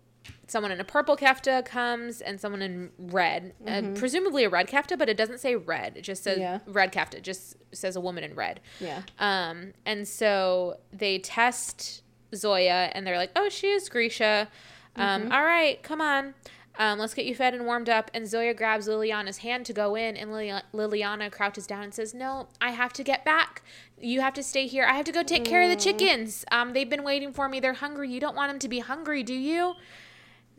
someone 0.53 0.71
in 0.71 0.79
a 0.79 0.83
purple 0.83 1.17
kefta 1.17 1.65
comes 1.65 2.21
and 2.21 2.39
someone 2.39 2.61
in 2.61 2.91
red, 2.97 3.53
uh, 3.67 3.81
presumably 3.95 4.43
a 4.45 4.49
red 4.49 4.67
kefta, 4.67 4.97
but 4.97 5.09
it 5.09 5.17
doesn't 5.17 5.39
say 5.39 5.55
red. 5.55 5.97
It 5.97 6.01
just 6.03 6.23
says 6.23 6.37
Mm-hmm. 6.37 6.41
Yeah. 6.69 6.73
red 6.79 6.93
kefta. 6.93 7.15
It 7.15 7.23
just 7.23 7.57
says 7.73 7.95
a 7.95 8.01
woman 8.01 8.23
in 8.23 8.35
red. 8.35 8.59
Yeah. 8.79 9.01
Um, 9.19 9.73
and 9.85 10.07
so 10.07 10.77
they 10.93 11.19
test 11.19 12.03
Zoya 12.33 12.91
and 12.93 13.05
they're 13.05 13.17
like, 13.17 13.31
oh, 13.35 13.49
she 13.49 13.67
is 13.67 13.89
Grisha. 13.89 14.47
Um, 14.95 15.31
all 15.31 15.43
right, 15.43 15.81
come 15.83 16.01
on. 16.01 16.33
Um, 16.79 16.97
let's 16.97 17.13
get 17.13 17.25
you 17.25 17.35
fed 17.35 17.53
and 17.53 17.65
warmed 17.65 17.89
up. 17.89 18.09
And 18.15 18.27
Zoya 18.27 18.53
grabs 18.55 18.87
Liliana's 18.87 19.37
hand 19.37 19.65
to 19.67 19.73
go 19.73 19.93
in, 19.95 20.17
and 20.17 20.31
Lili- 20.31 20.61
Liliana 20.73 21.31
crouches 21.31 21.67
down 21.67 21.83
and 21.83 21.93
says, 21.93 22.13
No, 22.15 22.47
I 22.59 22.71
have 22.71 22.91
to 22.93 23.03
get 23.03 23.23
back. 23.23 23.61
You 23.99 24.21
have 24.21 24.33
to 24.33 24.43
stay 24.43 24.65
here. 24.65 24.83
I 24.85 24.93
have 24.93 25.05
to 25.05 25.11
go 25.11 25.21
take 25.21 25.45
care 25.45 25.61
of 25.63 25.69
the 25.69 25.75
chickens. 25.75 26.43
Um, 26.51 26.73
they've 26.73 26.89
been 26.89 27.03
waiting 27.03 27.31
for 27.31 27.47
me. 27.47 27.59
They're 27.59 27.73
hungry. 27.73 28.09
You 28.11 28.19
don't 28.19 28.35
want 28.35 28.49
them 28.51 28.57
to 28.59 28.67
be 28.67 28.79
hungry, 28.79 29.21
do 29.21 29.35
you? 29.35 29.75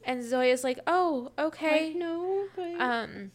And 0.06 0.22
Zoya's 0.22 0.62
like, 0.64 0.78
Oh, 0.86 1.32
okay. 1.38 1.94
No, 1.96 2.44
but 2.56 2.80
Um, 2.80 3.30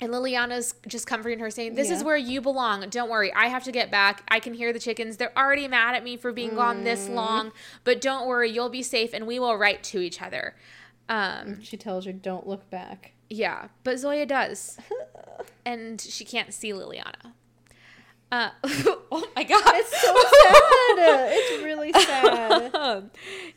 and 0.00 0.10
Liliana's 0.12 0.74
just 0.88 1.06
comforting 1.06 1.38
her, 1.38 1.50
saying, 1.50 1.74
This 1.74 1.90
is 1.90 2.02
where 2.02 2.16
you 2.16 2.40
belong. 2.40 2.88
Don't 2.90 3.08
worry. 3.10 3.32
I 3.32 3.46
have 3.46 3.62
to 3.64 3.72
get 3.72 3.90
back. 3.90 4.24
I 4.28 4.40
can 4.40 4.52
hear 4.54 4.72
the 4.72 4.80
chickens. 4.80 5.16
They're 5.16 5.36
already 5.38 5.68
mad 5.68 5.94
at 5.94 6.02
me 6.02 6.16
for 6.16 6.32
being 6.32 6.54
gone 6.56 6.82
this 6.84 7.08
Mm. 7.08 7.14
long. 7.14 7.52
But 7.84 8.00
don't 8.00 8.26
worry. 8.26 8.50
You'll 8.50 8.68
be 8.68 8.82
safe 8.82 9.10
and 9.14 9.26
we 9.26 9.38
will 9.38 9.56
write 9.56 9.82
to 9.84 10.00
each 10.00 10.20
other. 10.20 10.56
Um, 11.08 11.62
she 11.62 11.76
tells 11.76 12.04
her 12.06 12.12
don't 12.12 12.46
look 12.48 12.68
back. 12.70 13.12
yeah. 13.30 13.68
But 13.84 13.98
Zoya 13.98 14.26
does. 14.26 14.78
and 15.64 16.00
she 16.00 16.24
can't 16.24 16.52
see 16.52 16.72
Liliana. 16.72 17.32
Uh, 18.32 18.50
oh 18.64 19.28
my 19.36 19.44
God. 19.44 19.62
It's 19.66 20.00
so 20.00 20.14
sad. 20.14 21.32
it's 21.32 21.62
really 21.64 21.92
sad. 22.72 23.10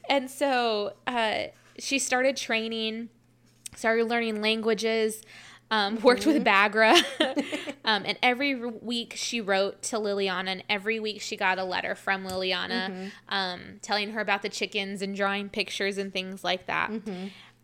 And 0.09 0.29
so 0.29 0.93
uh, 1.07 1.45
she 1.79 1.99
started 1.99 2.37
training, 2.37 3.09
started 3.75 4.05
learning 4.05 4.41
languages, 4.41 5.21
um, 5.71 5.99
worked 6.01 6.25
with 6.25 6.43
Bagra. 6.43 6.93
um, 7.85 8.03
and 8.05 8.17
every 8.21 8.55
week 8.55 9.13
she 9.15 9.41
wrote 9.41 9.81
to 9.83 9.97
Liliana, 9.97 10.47
and 10.49 10.63
every 10.69 10.99
week 10.99 11.21
she 11.21 11.35
got 11.35 11.57
a 11.57 11.63
letter 11.63 11.95
from 11.95 12.25
Liliana 12.25 13.11
um, 13.29 13.79
telling 13.81 14.11
her 14.11 14.21
about 14.21 14.41
the 14.41 14.49
chickens 14.49 15.01
and 15.01 15.15
drawing 15.15 15.49
pictures 15.49 15.97
and 15.97 16.13
things 16.13 16.43
like 16.43 16.67
that. 16.67 16.91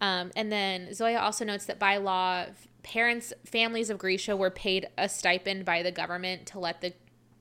Um, 0.01 0.31
and 0.35 0.51
then 0.51 0.93
Zoya 0.95 1.19
also 1.19 1.45
notes 1.45 1.65
that 1.65 1.77
by 1.77 1.97
law, 1.97 2.45
parents, 2.81 3.33
families 3.45 3.91
of 3.91 3.99
Grisha 3.99 4.35
were 4.35 4.49
paid 4.49 4.87
a 4.97 5.07
stipend 5.07 5.63
by 5.63 5.83
the 5.83 5.91
government 5.91 6.47
to 6.47 6.59
let 6.59 6.81
the 6.81 6.93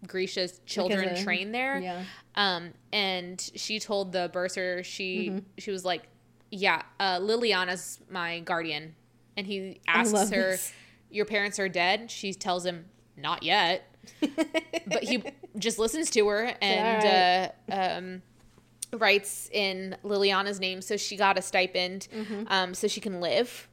Grisha's 0.06 0.61
children 0.66 1.09
of- 1.09 1.18
train 1.24 1.52
there. 1.52 1.78
Yeah. 1.78 2.04
Um, 2.35 2.72
and 2.92 3.40
she 3.54 3.80
told 3.80 4.12
the 4.12 4.30
bursar 4.33 4.85
she 4.85 5.42
she 5.59 5.70
was 5.70 5.85
like, 5.85 6.02
"Yeah, 6.50 6.82
uh, 6.98 7.18
Liliana's 7.20 8.00
my 8.10 8.40
guardian," 8.40 8.94
and 9.36 9.46
he 9.46 9.80
asks 9.86 10.30
her, 10.30 10.52
this. 10.52 10.72
"Your 11.10 11.24
parents 11.24 11.58
are 11.58 11.68
dead?" 11.68 12.10
She 12.10 12.34
tells 12.34 12.64
him, 12.64 12.86
"Not 13.16 13.42
yet," 13.42 13.94
but 14.86 15.04
he 15.04 15.22
just 15.58 15.78
listens 15.78 16.10
to 16.10 16.26
her 16.28 16.54
and 16.60 17.52
uh, 17.70 17.74
um, 17.74 18.22
writes 18.98 19.48
in 19.52 19.96
Liliana's 20.02 20.60
name, 20.60 20.82
so 20.82 20.96
she 20.96 21.16
got 21.16 21.38
a 21.38 21.42
stipend, 21.42 22.08
um, 22.48 22.74
so 22.74 22.88
she 22.88 23.00
can 23.00 23.20
live 23.20 23.68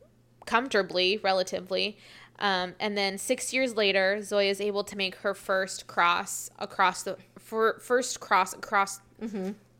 comfortably, 0.45 1.17
relatively. 1.23 1.97
Um, 2.39 2.75
and 2.79 2.95
then 2.97 3.17
six 3.17 3.51
years 3.51 3.75
later, 3.75 4.21
Zoya 4.21 4.51
is 4.51 4.61
able 4.61 4.83
to 4.83 4.95
make 4.95 5.15
her 5.17 5.33
first 5.33 5.87
cross 5.87 6.51
across 6.59 7.03
the 7.03 7.17
for, 7.39 7.79
first 7.79 8.19
cross 8.19 8.53
across. 8.53 8.99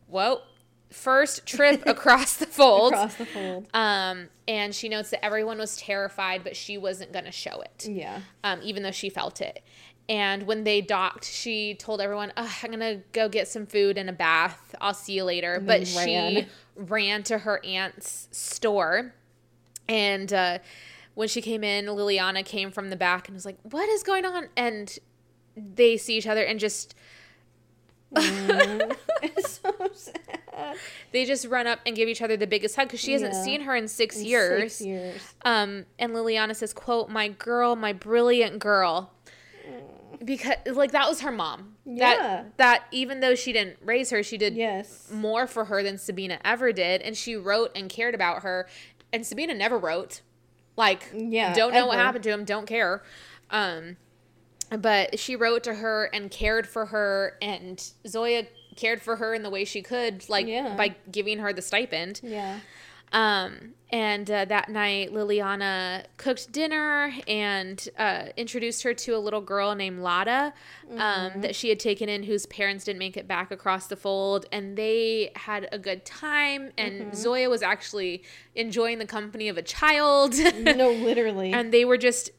Whoa, 0.08 0.40
first 0.90 1.46
trip 1.46 1.82
across 1.86 2.36
the 2.36 2.46
fold. 2.46 2.92
Across 2.92 3.16
the 3.16 3.26
fold. 3.26 3.68
Um, 3.74 4.28
and 4.46 4.74
she 4.74 4.88
notes 4.88 5.10
that 5.10 5.24
everyone 5.24 5.58
was 5.58 5.76
terrified, 5.76 6.42
but 6.44 6.56
she 6.56 6.78
wasn't 6.78 7.12
going 7.12 7.24
to 7.26 7.32
show 7.32 7.60
it 7.60 7.86
Yeah. 7.88 8.20
um, 8.44 8.60
even 8.62 8.82
though 8.82 8.90
she 8.90 9.10
felt 9.10 9.40
it. 9.40 9.62
And 10.10 10.44
when 10.46 10.64
they 10.64 10.80
docked, 10.80 11.26
she 11.26 11.74
told 11.74 12.00
everyone, 12.00 12.32
"Ugh, 12.34 12.50
I'm 12.62 12.70
going 12.70 12.80
to 12.80 13.02
go 13.12 13.28
get 13.28 13.46
some 13.46 13.66
food 13.66 13.98
and 13.98 14.08
a 14.08 14.12
bath. 14.14 14.74
I'll 14.80 14.94
see 14.94 15.12
you 15.12 15.24
later. 15.24 15.60
But 15.62 15.80
ran. 15.94 16.34
she 16.34 16.46
ran 16.76 17.22
to 17.24 17.36
her 17.38 17.62
aunt's 17.62 18.26
store. 18.30 19.12
And 19.86 20.32
uh, 20.32 20.58
when 21.14 21.28
she 21.28 21.42
came 21.42 21.62
in, 21.62 21.84
Liliana 21.86 22.42
came 22.42 22.70
from 22.70 22.88
the 22.88 22.96
back 22.96 23.28
and 23.28 23.34
was 23.34 23.44
like, 23.44 23.58
What 23.64 23.86
is 23.90 24.02
going 24.02 24.24
on? 24.24 24.48
And 24.56 24.98
they 25.54 25.98
see 25.98 26.16
each 26.16 26.26
other 26.26 26.42
and 26.42 26.58
just 26.58 26.94
It's 28.16 29.60
so 29.62 29.74
sad. 29.92 30.40
they 31.12 31.24
just 31.24 31.46
run 31.46 31.66
up 31.66 31.78
and 31.86 31.94
give 31.96 32.08
each 32.08 32.22
other 32.22 32.36
the 32.36 32.46
biggest 32.46 32.76
hug 32.76 32.88
because 32.88 33.00
she 33.00 33.12
hasn't 33.12 33.34
Yeah. 33.34 33.42
seen 33.44 33.60
her 33.62 33.74
in 33.76 33.88
six 33.88 34.18
In 34.18 34.24
years. 34.26 34.74
Six 34.74 34.86
years. 34.86 35.34
Um, 35.44 35.86
and 35.98 36.12
Liliana 36.12 36.54
says, 36.56 36.72
"quote 36.72 37.08
My 37.08 37.28
girl, 37.28 37.76
my 37.76 37.92
brilliant 37.92 38.58
girl," 38.58 39.12
because 40.24 40.56
like 40.72 40.92
that 40.92 41.08
was 41.08 41.20
her 41.20 41.30
mom. 41.32 41.76
Yeah. 41.84 42.14
That 42.16 42.56
that 42.58 42.82
even 42.90 43.20
though 43.20 43.34
she 43.34 43.52
didn't 43.52 43.76
raise 43.82 44.10
her, 44.10 44.22
she 44.22 44.36
did 44.38 44.54
Yes. 44.54 45.08
more 45.12 45.46
for 45.46 45.66
her 45.66 45.82
than 45.82 45.98
Sabina 45.98 46.38
ever 46.44 46.72
did, 46.72 47.02
and 47.02 47.16
she 47.16 47.36
wrote 47.36 47.70
and 47.74 47.88
cared 47.88 48.14
about 48.14 48.42
her. 48.42 48.68
And 49.12 49.26
Sabina 49.26 49.54
never 49.54 49.78
wrote. 49.78 50.20
Like, 50.76 51.10
Yeah, 51.12 51.54
don't 51.54 51.72
know 51.72 51.86
what 51.86 51.98
happened 51.98 52.22
to 52.24 52.30
him. 52.30 52.44
Don't 52.44 52.66
care. 52.66 53.02
Um, 53.50 53.96
but 54.70 55.18
she 55.18 55.34
wrote 55.34 55.64
to 55.64 55.74
her 55.74 56.04
and 56.12 56.30
cared 56.30 56.66
for 56.68 56.86
her, 56.86 57.36
and 57.42 57.82
Zoya 58.06 58.46
cared 58.78 59.02
for 59.02 59.16
her 59.16 59.34
in 59.34 59.42
the 59.42 59.50
way 59.50 59.64
she 59.66 59.82
could, 59.82 60.26
like 60.30 60.46
Yeah. 60.46 60.74
by 60.76 60.94
giving 61.12 61.38
her 61.40 61.52
the 61.52 61.60
stipend. 61.62 62.20
Yeah. 62.22 62.60
Um, 63.10 63.72
and 63.90 64.30
uh, 64.30 64.44
that 64.44 64.68
night, 64.68 65.14
Liliana 65.14 66.04
cooked 66.18 66.52
dinner 66.52 67.10
and 67.26 67.88
uh, 67.98 68.26
introduced 68.36 68.82
her 68.82 68.92
to 68.92 69.12
a 69.12 69.18
little 69.18 69.40
girl 69.40 69.74
named 69.74 70.00
Lada 70.00 70.52
um, 70.98 71.40
that 71.40 71.56
she 71.56 71.70
had 71.70 71.80
taken 71.80 72.10
in, 72.10 72.22
whose 72.24 72.44
parents 72.46 72.84
didn't 72.84 72.98
make 72.98 73.16
it 73.16 73.26
back 73.26 73.50
across 73.50 73.86
the 73.86 73.96
fold. 73.96 74.44
And 74.52 74.76
they 74.76 75.30
had 75.36 75.70
a 75.72 75.78
good 75.78 76.04
time. 76.04 76.70
And 76.76 77.16
Zoya 77.16 77.48
was 77.48 77.62
actually 77.62 78.24
enjoying 78.54 78.98
the 78.98 79.06
company 79.06 79.48
of 79.48 79.56
a 79.56 79.62
child. 79.62 80.34
No, 80.58 80.90
literally. 81.08 81.50
and 81.54 81.72
they 81.72 81.86
were 81.86 81.96
just 81.98 82.30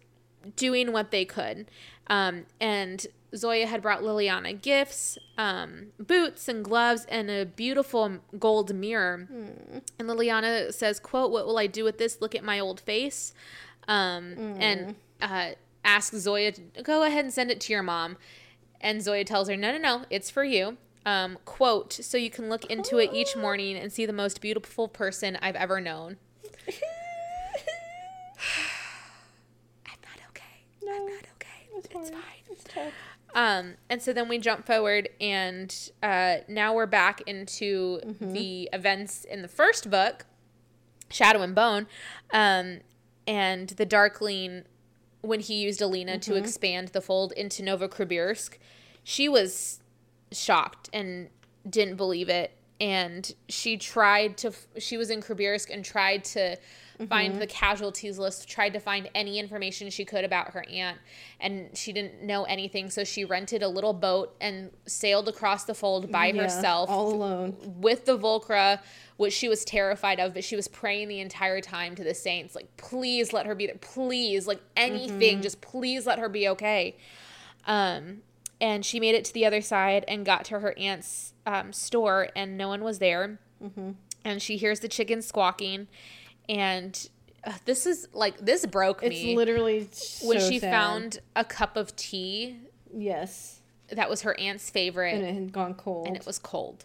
doing 0.56 0.92
what 0.92 1.10
they 1.10 1.26
could. 1.26 1.66
Um, 2.08 2.46
and 2.62 3.08
Zoya 3.36 3.68
had 3.68 3.82
brought 3.82 4.02
Liliana 4.02 4.60
gifts, 4.60 5.18
um, 5.38 5.88
boots 6.00 6.48
and 6.48 6.64
gloves, 6.64 7.06
and 7.10 7.30
a 7.30 7.46
beautiful 7.46 8.18
gold 8.40 8.74
mirror. 8.74 9.28
And 9.30 10.10
Liliana 10.10 10.74
says, 10.74 11.00
"quote 11.00 11.32
What 11.32 11.46
will 11.46 11.58
I 11.58 11.68
do 11.68 11.84
with 11.84 11.98
this? 11.98 12.22
Look 12.22 12.36
at 12.36 12.44
my 12.44 12.60
old 12.60 12.80
face." 12.80 13.34
Um, 13.88 14.56
And 14.60 14.96
uh, 15.22 15.52
asks 15.84 16.18
Zoya, 16.18 16.52
to 16.54 16.62
"Go 16.84 17.04
ahead 17.04 17.24
and 17.26 17.34
send 17.34 17.52
it 17.52 17.60
to 17.62 17.74
your 17.74 17.84
mom." 17.84 18.18
And 18.82 19.02
Zoya 19.02 19.24
tells 19.26 19.48
her, 19.50 19.56
"No, 19.56 19.72
no, 19.72 19.78
no, 19.78 20.06
it's 20.10 20.30
for 20.30 20.44
you." 20.44 20.78
Um, 21.06 21.38
quote, 21.46 21.94
so 21.94 22.18
you 22.18 22.30
can 22.30 22.50
look 22.50 22.66
into 22.66 22.98
it 23.00 23.12
each 23.14 23.36
morning 23.36 23.78
and 23.78 23.92
see 23.92 24.06
the 24.06 24.14
most 24.14 24.42
beautiful 24.42 24.88
person 24.88 25.38
I've 25.42 25.56
ever 25.56 25.80
known. 25.82 26.18
I'm 29.86 30.00
not 30.04 30.20
okay. 30.30 30.64
No, 30.84 30.92
I'm 30.94 31.06
not 31.08 31.26
okay. 31.36 31.68
It's, 31.78 31.88
hard. 31.92 32.10
fine. 32.10 32.44
It's 32.52 32.64
tough. 32.66 32.94
Um, 33.36 33.76
and 33.90 34.02
so 34.02 34.12
then 34.14 34.28
we 34.28 34.40
jump 34.40 34.66
forward, 34.66 35.10
and 35.22 35.74
uh, 36.02 36.38
now 36.48 36.74
we're 36.74 36.86
back 36.88 37.22
into 37.28 38.00
Mm-hmm. 38.06 38.34
the 38.34 38.70
events 38.74 39.24
in 39.24 39.42
the 39.42 39.48
first 39.48 39.90
book, 39.90 40.26
Shadow 41.12 41.42
and 41.42 41.54
Bone, 41.54 41.88
um, 42.32 42.80
and 43.28 43.70
the 43.70 43.86
Darkling. 43.86 44.64
When 45.22 45.42
he 45.42 45.56
used 45.62 45.82
Alina 45.82 46.18
to 46.20 46.32
Mm-hmm. 46.32 46.44
expand 46.44 46.88
the 46.90 47.02
fold 47.02 47.34
into 47.34 47.62
Novokribirsk, 47.62 48.58
she 49.04 49.28
was 49.28 49.82
shocked 50.32 50.90
and 50.94 51.30
didn't 51.70 51.98
believe 51.98 52.30
it. 52.30 52.52
And 52.82 53.30
she 53.50 53.76
tried 53.76 54.38
to, 54.38 54.54
she 54.78 54.96
was 54.96 55.10
in 55.10 55.22
Kribirsk 55.22 55.70
and 55.74 55.84
tried 55.84 56.24
to 56.26 56.56
find 57.08 57.32
Mm-hmm. 57.34 57.40
the 57.40 57.48
casualties 57.48 58.20
list, 58.20 58.50
tried 58.50 58.74
to 58.74 58.80
find 58.80 59.10
any 59.16 59.40
information 59.40 59.90
she 59.90 60.04
could 60.04 60.26
about 60.26 60.50
her 60.52 60.66
aunt. 60.70 60.98
And 61.40 61.76
she 61.78 61.94
didn't 61.94 62.22
know 62.24 62.44
anything. 62.44 62.90
So 62.90 63.04
she 63.06 63.24
rented 63.24 63.64
a 63.64 63.68
little 63.70 63.94
boat 63.94 64.36
and 64.42 64.70
sailed 64.86 65.30
across 65.30 65.64
the 65.64 65.74
fold 65.74 66.12
by 66.12 66.28
Yeah, 66.28 66.44
herself 66.44 66.90
all 66.90 67.14
alone. 67.14 67.56
with 67.80 68.06
the 68.06 68.18
Volcra, 68.18 68.82
which 69.16 69.32
she 69.34 69.48
was 69.48 69.64
terrified 69.64 70.20
of, 70.20 70.34
but 70.34 70.44
she 70.44 70.58
was 70.58 70.68
praying 70.68 71.08
the 71.08 71.20
entire 71.22 71.62
time 71.62 71.96
to 71.96 72.04
the 72.04 72.14
saints, 72.14 72.54
like, 72.56 72.76
please 72.78 73.32
let 73.32 73.46
her 73.46 73.56
be 73.56 73.68
there. 73.68 73.76
Please, 73.80 74.46
like 74.48 74.62
anything, 74.76 75.42
just 75.42 75.62
please 75.62 76.06
let 76.06 76.20
her 76.20 76.28
be 76.28 76.50
okay. 76.50 76.98
Um, 77.66 78.24
and 78.62 78.86
she 78.86 79.00
made 79.00 79.16
it 79.16 79.24
to 79.26 79.34
the 79.34 79.46
other 79.46 79.62
side 79.62 80.04
and 80.08 80.26
got 80.26 80.44
to 80.46 80.60
her 80.60 80.78
aunt's 80.78 81.34
um, 81.46 81.72
store, 81.72 82.28
and 82.36 82.58
no 82.58 82.68
one 82.68 82.84
was 82.84 83.00
there. 83.00 83.40
And 84.26 84.42
she 84.42 84.58
hears 84.58 84.82
the 84.82 84.88
chickens 84.90 85.26
squawking, 85.26 85.88
and 86.50 87.10
uh, 87.46 87.54
this 87.64 87.86
is 87.86 88.10
like 88.12 88.38
this 88.40 88.66
broke 88.66 89.02
It's 89.04 89.16
me 89.16 89.36
literally 89.38 89.88
when 90.24 90.40
she 90.42 90.60
sad. 90.60 90.72
found 90.72 91.20
a 91.36 91.46
cup 91.46 91.78
of 91.78 91.96
tea 91.96 92.58
yes, 92.94 93.62
that 93.92 94.10
was 94.10 94.24
her 94.24 94.38
aunt's 94.40 94.70
favorite, 94.70 95.14
and 95.16 95.24
it 95.24 95.34
had 95.34 95.54
gone 95.54 95.74
cold. 95.76 96.08
and 96.08 96.18
it 96.18 96.26
was 96.26 96.38
cold. 96.40 96.84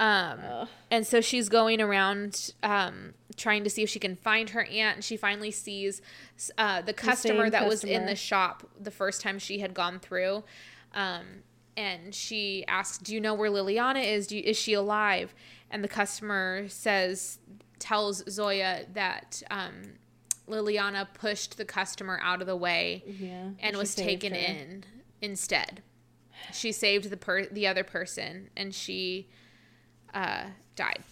Um, 0.00 0.38
Ugh. 0.48 0.68
and 0.92 1.04
so 1.04 1.20
she's 1.20 1.48
going 1.48 1.80
around 1.80 2.52
um, 2.62 3.14
trying 3.36 3.64
to 3.64 3.70
see 3.70 3.82
if 3.82 3.90
she 3.90 3.98
can 3.98 4.14
find 4.14 4.50
her 4.50 4.62
aunt, 4.64 4.96
and 4.96 5.04
she 5.04 5.16
finally 5.16 5.50
sees 5.50 6.00
uh, 6.56 6.80
the 6.82 6.92
customer 6.92 7.44
same 7.46 7.50
that 7.50 7.68
was 7.68 7.82
in 7.82 8.06
the 8.06 8.14
shop 8.14 8.62
the 8.80 8.92
first 8.92 9.20
time 9.20 9.40
she 9.40 9.58
had 9.58 9.74
gone 9.74 9.98
through. 9.98 10.44
Um, 10.94 11.24
and 11.76 12.14
she 12.14 12.64
asks, 12.68 12.98
"Do 12.98 13.12
you 13.12 13.20
know 13.20 13.34
where 13.34 13.50
Liliana 13.50 14.04
is? 14.04 14.28
Do 14.28 14.36
you, 14.36 14.42
is 14.44 14.56
she 14.56 14.72
alive?" 14.72 15.34
And 15.70 15.82
the 15.84 15.88
customer 15.88 16.66
says, 16.68 17.38
tells 17.78 18.24
Zoya 18.30 18.84
that 18.94 19.42
um, 19.50 19.98
Liliana 20.48 21.06
pushed 21.14 21.56
the 21.56 21.64
customer 21.64 22.18
out 22.22 22.40
of 22.40 22.46
the 22.46 22.56
way 22.56 23.04
yeah, 23.06 23.50
and 23.60 23.76
was 23.76 23.94
taken 23.94 24.32
her. 24.32 24.38
in 24.38 24.84
instead. 25.20 25.82
She 26.52 26.72
saved 26.72 27.10
the 27.10 27.16
per 27.16 27.46
the 27.46 27.66
other 27.66 27.84
person, 27.84 28.48
and 28.56 28.74
she 28.74 29.28
uh, 30.14 30.44
died. 30.76 31.02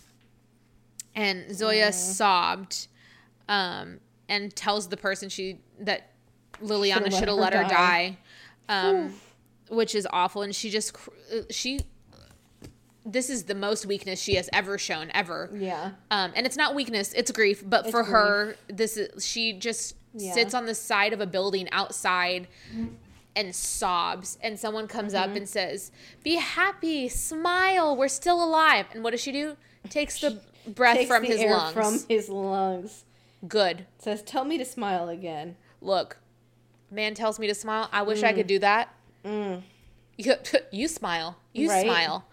And 1.14 1.54
Zoya 1.54 1.92
sobbed, 1.92 2.88
um, 3.48 4.00
and 4.28 4.54
tells 4.54 4.88
the 4.88 4.96
person 4.96 5.28
she 5.28 5.60
that 5.80 6.12
Liliana 6.62 7.10
Should've 7.10 7.34
let 7.34 7.52
let 7.52 7.54
her 7.54 7.64
her 7.64 7.68
die, 7.68 8.18
um, 8.68 9.14
which 9.68 9.94
is 9.94 10.06
awful. 10.10 10.42
And 10.42 10.54
she 10.54 10.70
just 10.70 10.94
cr- 10.94 11.10
uh, 11.34 11.40
she. 11.50 11.80
This 13.08 13.30
is 13.30 13.44
the 13.44 13.54
most 13.54 13.86
weakness 13.86 14.20
she 14.20 14.34
has 14.34 14.50
ever 14.52 14.78
shown 14.78 15.10
ever. 15.14 15.48
Yeah, 15.54 15.92
Um, 16.10 16.32
and 16.34 16.44
it's 16.44 16.56
not 16.56 16.74
weakness, 16.74 17.12
it's 17.12 17.30
grief. 17.30 17.62
But 17.64 17.84
It's 17.86 17.90
for 17.92 18.02
her, 18.04 18.56
this 18.68 18.96
is 18.96 19.24
she 19.24 19.52
just 19.52 19.94
Yeah. 20.12 20.32
sits 20.34 20.54
on 20.54 20.66
the 20.66 20.74
side 20.74 21.12
of 21.12 21.20
a 21.20 21.26
building 21.26 21.68
outside 21.70 22.48
and 23.36 23.54
sobs. 23.54 24.38
And 24.42 24.58
someone 24.58 24.88
comes 24.88 25.12
Mm-hmm. 25.14 25.30
up 25.30 25.36
and 25.36 25.48
says, 25.48 25.92
"Be 26.24 26.34
happy, 26.36 27.08
smile. 27.08 27.94
We're 27.96 28.08
still 28.08 28.42
alive." 28.42 28.86
And 28.92 29.04
what 29.04 29.10
does 29.12 29.20
she 29.20 29.30
do? 29.30 29.56
Takes 29.88 30.20
the 30.20 30.40
breath 30.66 30.96
Takes 30.96 31.08
from 31.08 31.22
the 31.22 31.28
his 31.36 31.50
lungs. 31.50 31.72
From 31.74 32.00
his 32.08 32.28
lungs. 32.28 33.04
Good. 33.46 33.86
Says, 33.98 34.22
"Tell 34.22 34.44
me 34.44 34.58
to 34.58 34.64
smile 34.64 35.08
again." 35.08 35.56
Look, 35.80 36.16
man 36.90 37.14
tells 37.14 37.38
me 37.38 37.46
to 37.46 37.54
smile. 37.54 37.88
I 37.92 38.02
wish 38.02 38.22
I 38.24 38.32
could 38.32 38.46
do 38.48 38.58
that. 38.58 38.92
You, 39.24 39.62
you 40.72 40.88
smile. 40.88 41.36
You 41.52 41.68
Mm. 41.68 41.70
Right? 41.72 41.84
smile. 41.84 42.24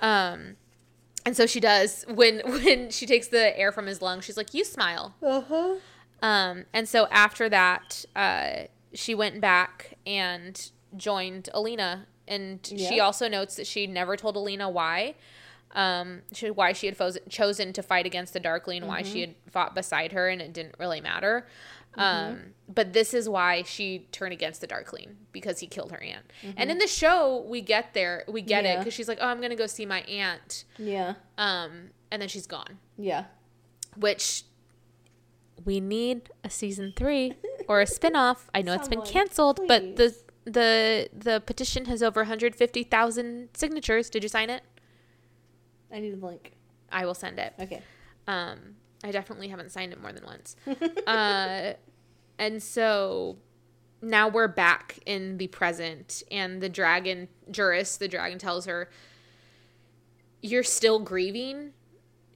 Um, 0.00 0.56
and 1.26 1.36
so 1.36 1.46
she 1.46 1.60
does. 1.60 2.04
When 2.08 2.40
when 2.44 2.90
she 2.90 3.06
takes 3.06 3.28
the 3.28 3.58
air 3.58 3.72
from 3.72 3.86
his 3.86 4.00
lungs, 4.02 4.24
she's 4.24 4.36
like, 4.36 4.54
"You 4.54 4.64
smile." 4.64 5.14
Uh 5.22 5.40
huh. 5.42 5.74
Um, 6.22 6.64
and 6.72 6.88
so 6.88 7.06
after 7.10 7.48
that, 7.48 8.04
uh, 8.14 8.64
she 8.92 9.14
went 9.14 9.40
back 9.40 9.94
and 10.06 10.70
joined 10.96 11.48
Alina, 11.54 12.06
and 12.28 12.60
she 12.66 13.00
also 13.00 13.28
notes 13.28 13.56
that 13.56 13.66
she 13.66 13.86
never 13.86 14.16
told 14.16 14.36
Alina 14.36 14.68
why, 14.68 15.14
um, 15.72 16.20
she, 16.32 16.50
why 16.50 16.74
she 16.74 16.86
had 16.86 16.96
fo- 16.96 17.12
chosen 17.30 17.72
to 17.72 17.82
fight 17.82 18.04
against 18.04 18.34
the 18.34 18.40
Darkling, 18.40 18.86
why 18.86 19.00
she 19.02 19.20
had 19.22 19.34
fought 19.50 19.74
beside 19.74 20.12
her, 20.12 20.28
and 20.28 20.42
it 20.42 20.52
didn't 20.52 20.74
really 20.78 21.00
matter. 21.00 21.46
Um, 21.96 22.54
but 22.72 22.92
this 22.92 23.12
is 23.14 23.28
why 23.28 23.62
she 23.62 24.06
turned 24.12 24.32
against 24.32 24.60
the 24.60 24.66
Darkling 24.66 25.16
because 25.32 25.58
he 25.58 25.66
killed 25.66 25.90
her 25.90 26.00
aunt. 26.00 26.24
And 26.56 26.70
in 26.70 26.78
the 26.78 26.86
show, 26.86 27.44
we 27.48 27.60
get 27.62 27.94
there, 27.94 28.24
we 28.28 28.42
get 28.42 28.64
it 28.64 28.78
because 28.78 28.94
she's 28.94 29.08
like, 29.08 29.18
"Oh, 29.20 29.26
I'm 29.26 29.40
gonna 29.40 29.56
go 29.56 29.66
see 29.66 29.84
my 29.86 30.02
aunt," 30.02 30.64
Yeah. 30.78 31.14
um, 31.36 31.90
and 32.10 32.22
then 32.22 32.28
she's 32.28 32.46
gone 32.46 32.78
Yeah. 32.96 33.24
which 33.96 34.44
we 35.64 35.80
need 35.80 36.30
a 36.44 36.48
season 36.50 36.92
three 36.96 37.34
or 37.68 37.80
a 37.80 37.86
spin-off. 37.86 38.48
I 38.54 38.62
know 38.62 38.72
it's 38.74 38.88
been 38.88 38.98
Someone, 39.00 39.12
canceled, 39.12 39.60
but 39.66 39.96
the 39.96 40.14
the 40.44 41.08
the 41.12 41.42
petition 41.44 41.84
has 41.86 42.02
over 42.02 42.20
150,000 42.22 43.48
signatures. 43.54 44.08
Did 44.08 44.22
you 44.22 44.28
sign 44.28 44.48
it? 44.48 44.62
I 45.92 45.98
need 46.00 46.14
a 46.14 46.24
link. 46.24 46.52
I 46.90 47.04
will 47.04 47.14
send 47.14 47.38
it. 47.38 47.52
Okay. 47.60 47.82
Um, 48.26 48.76
I 49.02 49.10
definitely 49.10 49.48
haven't 49.48 49.70
signed 49.72 49.92
it 49.92 50.00
more 50.00 50.12
than 50.12 50.24
once. 50.24 50.56
uh, 51.06 51.72
and 52.38 52.62
so 52.62 53.38
now 54.02 54.28
we're 54.28 54.48
back 54.48 54.98
in 55.06 55.38
the 55.38 55.46
present, 55.48 56.22
and 56.30 56.60
the 56.60 56.68
dragon, 56.68 57.28
Juris, 57.50 57.96
the 57.96 58.08
dragon 58.08 58.38
tells 58.38 58.66
her, 58.66 58.88
You're 60.42 60.62
still 60.62 60.98
grieving. 60.98 61.72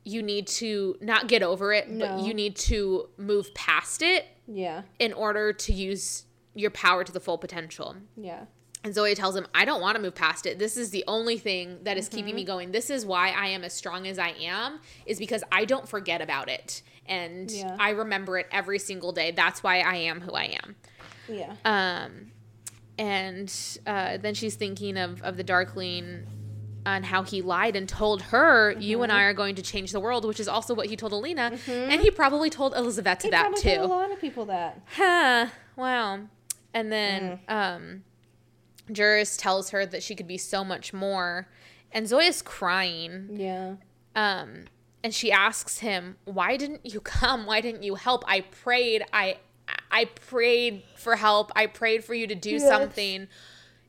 You 0.05 0.23
need 0.23 0.47
to 0.49 0.97
not 1.01 1.29
get 1.29 1.43
over 1.43 1.73
it, 1.73 1.87
but 1.99 2.21
you 2.21 2.35
need 2.35 2.57
to 2.57 3.09
move 3.17 3.55
past 3.55 4.03
it 4.03 4.27
Yeah. 4.47 4.83
in 4.99 5.15
order 5.15 5.53
to 5.55 5.73
use 5.73 6.25
your 6.55 6.71
power 6.71 7.05
to 7.05 7.11
the 7.11 7.21
full 7.21 7.39
potential. 7.39 7.97
Yeah. 8.17 8.45
And 8.85 8.95
Zoe 8.95 9.15
tells 9.15 9.35
him, 9.35 9.47
I 9.55 9.65
don't 9.65 9.81
want 9.81 9.97
to 9.97 10.03
move 10.03 10.15
past 10.15 10.45
it. 10.45 10.59
This 10.59 10.77
is 10.77 10.91
the 10.91 11.03
only 11.09 11.39
thing 11.39 11.79
that 11.85 11.97
is 11.97 12.09
keeping 12.09 12.35
me 12.35 12.45
going. 12.45 12.71
This 12.71 12.91
is 12.91 13.07
why 13.07 13.31
I 13.31 13.47
am 13.49 13.65
as 13.65 13.73
strong 13.73 14.07
as 14.07 14.19
I 14.19 14.35
am, 14.43 14.79
is 15.07 15.19
because 15.19 15.43
I 15.51 15.65
don't 15.65 15.89
forget 15.89 16.21
about 16.21 16.51
it. 16.51 16.83
And 17.07 17.51
Yeah. 17.51 17.77
I 17.81 17.91
remember 17.91 18.37
it 18.39 18.47
every 18.53 18.79
single 18.79 19.13
day. 19.13 19.31
That's 19.31 19.63
why 19.63 19.81
I 19.81 19.97
am 19.97 20.21
who 20.21 20.33
I 20.33 20.59
am. 20.63 20.77
Yeah. 21.29 21.55
Um, 21.65 22.31
and 22.99 23.53
uh, 23.87 24.19
then 24.19 24.35
she's 24.35 24.55
thinking 24.55 24.97
of, 24.99 25.23
of 25.23 25.37
the 25.39 25.45
Darkling 25.45 26.27
and 26.87 27.07
how 27.07 27.23
he 27.23 27.41
lied 27.41 27.77
and 27.77 27.89
told 27.89 28.21
her, 28.21 28.73
You 28.79 29.03
and 29.03 29.11
I 29.11 29.17
Mm-hmm. 29.21 29.25
are 29.31 29.33
going 29.35 29.55
to 29.55 29.63
change 29.63 29.93
the 29.93 30.01
world, 30.01 30.27
which 30.27 30.39
is 30.39 30.47
also 30.49 30.75
what 30.75 30.87
he 30.89 30.97
told 30.97 31.13
Alina. 31.13 31.53
And 31.67 32.03
he 32.03 32.11
probably 32.11 32.51
told 32.51 32.75
Elizabeth 32.77 33.23
He 33.23 33.31
that 33.31 33.57
too. 33.57 33.71
told 33.77 33.91
a 33.91 33.95
lot 33.95 34.13
of 34.13 34.21
people 34.21 34.45
that. 34.47 34.81
Huh. 34.95 35.47
Wow. 35.77 36.21
And 36.75 36.93
then 36.93 37.39
Mm. 37.49 37.53
um 37.53 38.05
Juris 38.93 39.37
tells 39.37 39.71
her 39.71 39.87
that 39.87 40.03
she 40.03 40.15
could 40.15 40.27
be 40.29 40.39
so 40.39 40.65
much 40.65 40.93
more. 40.93 41.49
And 41.93 42.07
Zoya's 42.07 42.43
crying. 42.43 43.29
Yeah. 43.33 43.75
Um 44.15 44.65
and 45.03 45.15
she 45.15 45.31
asks 45.31 45.79
him, 45.79 46.17
"Why 46.25 46.57
didn't 46.57 46.87
you 46.87 47.01
come? 47.01 47.45
Why 47.47 47.61
didn't 47.61 47.83
you 47.83 47.95
help? 47.97 48.25
I 48.27 48.41
prayed. 48.43 49.05
I 49.13 49.39
I 49.91 50.07
prayed 50.07 50.83
for 50.97 51.17
help. 51.17 51.53
I 51.57 51.67
prayed 51.67 52.05
for 52.05 52.15
you 52.15 52.27
to 52.27 52.35
do 52.35 52.51
Yes. 52.53 52.69
something. 52.69 53.29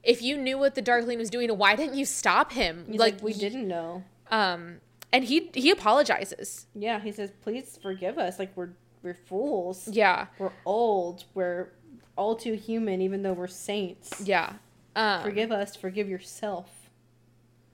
If 0.03 0.21
you 0.21 0.37
knew 0.37 0.57
what 0.57 0.75
the 0.75 0.81
Darkling 0.81 1.17
was 1.17 1.29
doing, 1.31 1.49
why 1.57 1.75
didn't 1.75 1.95
you 1.95 2.05
stop 2.05 2.51
him? 2.51 2.85
He's 2.89 2.99
like, 2.99 3.21
we 3.23 3.33
didn't 3.33 3.67
know. 3.67 4.03
um 4.31 4.81
and 5.13 5.23
he 5.23 5.49
he 5.53 5.71
apologizes. 5.71 6.67
Yeah. 6.75 6.99
He 6.99 7.11
says, 7.11 7.31
please 7.41 7.79
forgive 7.81 8.17
us. 8.17 8.37
Like 8.39 8.51
we're 8.55 8.69
we're 9.03 9.13
fools. 9.13 9.87
Yeah. 9.87 10.27
We're 10.39 10.51
old. 10.65 11.23
We're 11.33 11.69
all 12.17 12.35
too 12.35 12.53
human, 12.53 13.01
even 13.01 13.21
though 13.23 13.33
we're 13.33 13.47
saints. 13.47 14.21
Yeah. 14.25 14.53
Um, 14.95 15.23
Forgive 15.23 15.51
us. 15.51 15.75
Forgive 15.75 16.09
yourself. 16.09 16.69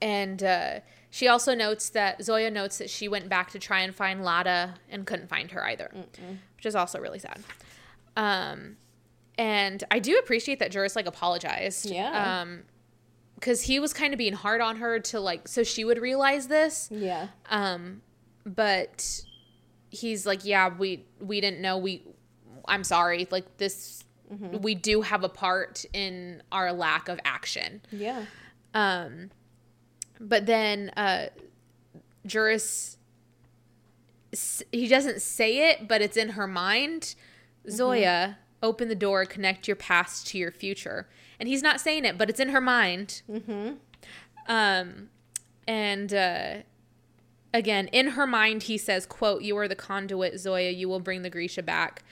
And 0.01 0.41
uh, 0.41 0.79
she 1.09 1.27
also 1.27 1.53
notes 1.53 1.89
that 1.89 2.23
Zoya 2.23 2.49
notes 2.49 2.79
that 2.79 2.89
she 2.89 3.07
went 3.07 3.29
back 3.29 3.51
to 3.51 3.59
try 3.59 3.81
and 3.81 3.93
find 3.93 4.23
Lada 4.23 4.75
and 4.89 5.05
couldn't 5.05 5.27
find 5.27 5.51
her 5.51 5.63
either, 5.65 5.91
which 6.55 6.65
is 6.65 6.75
also 6.75 6.99
really 6.99 7.19
sad. 7.19 7.39
Um, 8.17 8.77
and 9.37 9.83
I 9.91 9.99
do 9.99 10.17
appreciate 10.17 10.59
that 10.59 10.71
Juris 10.71 10.95
like 10.95 11.05
apologized. 11.05 11.85
Yeah. 11.85 12.41
Um, 12.41 12.63
because 13.35 13.63
he 13.63 13.79
was 13.79 13.91
kind 13.91 14.13
of 14.13 14.19
being 14.19 14.33
hard 14.33 14.61
on 14.61 14.77
her 14.77 14.99
to 14.99 15.19
like 15.19 15.47
so 15.47 15.63
she 15.63 15.83
would 15.83 15.97
realize 15.97 16.47
this. 16.47 16.89
Yeah. 16.91 17.27
Um, 17.49 18.03
but 18.45 19.23
he's 19.89 20.25
like, 20.25 20.45
yeah, 20.45 20.69
we 20.77 21.05
we 21.19 21.41
didn't 21.41 21.59
know 21.59 21.77
we. 21.77 22.03
I'm 22.67 22.83
sorry. 22.83 23.27
Like 23.31 23.57
this, 23.57 24.03
we 24.39 24.75
do 24.75 25.01
have 25.01 25.23
a 25.23 25.29
part 25.29 25.85
in 25.93 26.41
our 26.51 26.71
lack 26.71 27.09
of 27.09 27.19
action. 27.25 27.81
Yeah. 27.91 28.25
Um, 28.73 29.31
but 30.19 30.45
then 30.45 30.91
uh, 30.95 31.27
Juris, 32.25 32.97
he 34.71 34.87
doesn't 34.87 35.21
say 35.21 35.69
it, 35.71 35.87
but 35.87 36.01
it's 36.01 36.17
in 36.17 36.29
her 36.29 36.47
mind. 36.47 37.15
Zoya, 37.69 38.37
open 38.63 38.87
the 38.87 38.95
door, 38.95 39.25
connect 39.25 39.67
your 39.67 39.75
past 39.75 40.27
to 40.27 40.37
your 40.37 40.51
future. 40.51 41.07
And 41.39 41.49
he's 41.49 41.63
not 41.63 41.81
saying 41.81 42.05
it, 42.05 42.17
but 42.17 42.29
it's 42.29 42.39
in 42.39 42.49
her 42.49 42.61
mind. 42.61 43.21
Mm-hmm. 43.29 43.73
Um, 44.47 45.09
and 45.67 46.13
uh, 46.13 46.53
again, 47.53 47.87
in 47.87 48.09
her 48.09 48.27
mind, 48.27 48.63
he 48.63 48.77
says, 48.77 49.05
"quote 49.05 49.41
You 49.41 49.57
are 49.57 49.67
the 49.67 49.75
conduit, 49.75 50.39
Zoya. 50.39 50.71
You 50.71 50.87
will 50.87 50.99
bring 50.99 51.21
the 51.23 51.29
Grisha 51.29 51.63
back." 51.63 52.03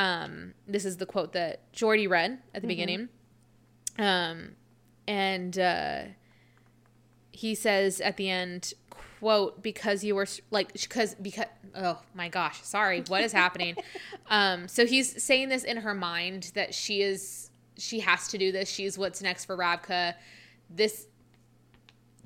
Um, 0.00 0.54
this 0.66 0.86
is 0.86 0.96
the 0.96 1.04
quote 1.04 1.34
that 1.34 1.70
Jordy 1.74 2.06
read 2.06 2.38
at 2.54 2.62
the 2.62 2.68
beginning. 2.68 3.10
Um, 3.98 4.52
and 5.06 5.58
uh, 5.58 6.02
he 7.32 7.54
says 7.54 8.00
at 8.00 8.16
the 8.16 8.30
end, 8.30 8.72
"quote 9.18 9.62
Because 9.62 10.02
you 10.02 10.14
were 10.14 10.26
like 10.50 10.72
because 10.72 11.14
because 11.16 11.44
oh 11.74 12.00
my 12.14 12.30
gosh, 12.30 12.62
sorry, 12.62 13.02
what 13.08 13.22
is 13.22 13.32
happening?" 13.32 13.76
um, 14.30 14.68
so 14.68 14.86
he's 14.86 15.22
saying 15.22 15.50
this 15.50 15.64
in 15.64 15.76
her 15.76 15.92
mind 15.92 16.52
that 16.54 16.72
she 16.72 17.02
is 17.02 17.50
she 17.76 18.00
has 18.00 18.28
to 18.28 18.38
do 18.38 18.52
this. 18.52 18.70
She's 18.70 18.96
what's 18.96 19.20
next 19.20 19.44
for 19.44 19.56
Ravka. 19.56 20.14
This 20.70 21.08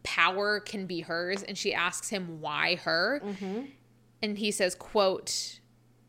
power 0.04 0.60
can 0.60 0.86
be 0.86 1.00
hers 1.00 1.42
and 1.42 1.58
she 1.58 1.74
asks 1.74 2.10
him 2.10 2.40
why 2.40 2.76
her 2.76 3.20
and 4.22 4.36
he 4.36 4.50
says 4.50 4.74
quote 4.74 5.58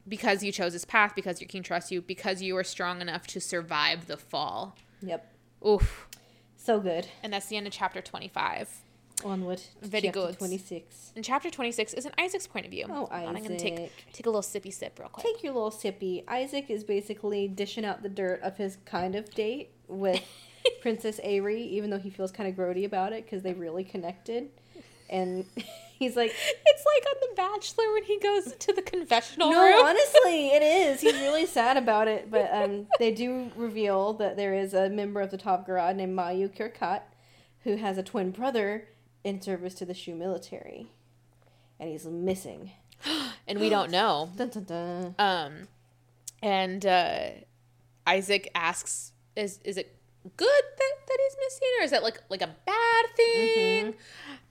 because 0.07 0.43
you 0.43 0.51
chose 0.51 0.73
this 0.73 0.85
path 0.85 1.13
because 1.15 1.41
your 1.41 1.47
king 1.47 1.63
trusts 1.63 1.91
you 1.91 2.01
because 2.01 2.41
you 2.41 2.55
are 2.57 2.63
strong 2.63 3.01
enough 3.01 3.25
to 3.27 3.39
survive 3.39 4.07
the 4.07 4.17
fall 4.17 4.75
Yep. 5.01 5.33
oof 5.67 6.07
So 6.57 6.79
good. 6.79 7.07
and 7.23 7.33
that's 7.33 7.47
the 7.47 7.57
end 7.57 7.67
of 7.67 7.73
chapter 7.73 8.01
25 8.01 8.81
Onward. 9.23 9.59
to 9.59 9.87
Very 9.87 10.01
chapter 10.03 10.19
good. 10.19 10.37
26. 10.37 11.13
and 11.15 11.23
chapter 11.23 11.49
26 11.49 11.93
is 11.93 12.05
an 12.05 12.11
isaak's 12.19 12.47
point 12.47 12.65
of 12.65 12.71
view 12.71 12.85
Oh, 12.89 13.07
on, 13.11 13.35
i'm 13.35 13.43
gonna 13.43 13.57
take 13.57 13.91
take 14.13 14.25
a 14.25 14.29
little 14.29 14.41
sippy 14.41 14.73
sip 14.73 14.99
real 14.99 15.09
quick 15.09 15.25
Take 15.25 15.41
your 15.43 15.53
little 15.53 15.71
sippy. 15.71 16.23
Isaak 16.27 16.69
is 16.69 16.83
basically 16.83 17.47
dishing 17.47 17.85
out 17.85 18.03
the 18.03 18.09
dirt 18.09 18.41
of 18.41 18.57
his 18.57 18.77
kind 18.85 19.15
of 19.15 19.29
date 19.33 19.69
with 19.87 20.21
Princess 20.81 21.19
Avery, 21.23 21.61
even 21.61 21.91
though 21.91 21.99
he 21.99 22.09
feels 22.09 22.31
kind 22.31 22.49
of 22.49 22.55
grody 22.55 22.85
about 22.85 23.13
it 23.13 23.23
because 23.23 23.43
they 23.43 23.53
really 23.53 23.83
connected. 23.83 24.49
And 25.09 25.45
he's 25.97 26.15
like, 26.15 26.31
it's 26.31 26.85
like 26.85 27.05
on 27.07 27.29
the 27.29 27.35
bachelor 27.35 27.91
when 27.93 28.03
he 28.03 28.19
goes 28.19 28.53
to 28.55 28.73
the 28.73 28.81
confessional 28.81 29.51
no, 29.51 29.63
room 29.63 29.85
honestly, 29.85 30.47
it 30.53 30.63
is. 30.63 31.01
He's 31.01 31.13
really 31.13 31.45
sad 31.45 31.77
about 31.77 32.07
it. 32.07 32.29
But 32.29 32.49
um, 32.53 32.87
they 32.99 33.11
do 33.11 33.51
reveal 33.55 34.13
that 34.13 34.37
there 34.37 34.53
is 34.53 34.73
a 34.73 34.89
member 34.89 35.21
of 35.21 35.31
the 35.31 35.37
Tavgharad 35.37 35.95
named 35.95 36.17
Mayu 36.17 36.53
Kir-Kaat 36.55 37.01
who 37.63 37.77
has 37.77 37.97
a 37.97 38.03
twin 38.03 38.31
brother 38.31 38.87
in 39.23 39.41
service 39.41 39.73
to 39.75 39.85
the 39.85 39.93
Shu 39.93 40.15
military. 40.15 40.91
And 41.79 41.89
he's 41.89 42.05
missing. 42.05 42.71
and 43.47 43.59
we 43.59 43.69
don't 43.69 43.91
know 43.91 44.29
Dun, 44.37 44.49
dun, 44.49 44.63
dun. 44.63 45.15
Um, 45.19 45.67
and 46.41 46.85
uh, 46.85 47.29
Isaak 48.05 48.49
asks, 48.53 49.11
"Is 49.35 49.59
is 49.63 49.77
it 49.77 49.97
good 50.37 50.63
that, 50.77 50.93
that 51.07 51.17
he's 51.23 51.37
missing, 51.43 51.67
or 51.79 51.83
is 51.83 51.91
that 51.91 52.03
like 52.03 52.21
like 52.29 52.41
a 52.41 52.55
bad 52.65 53.05
thing?" 53.15 53.95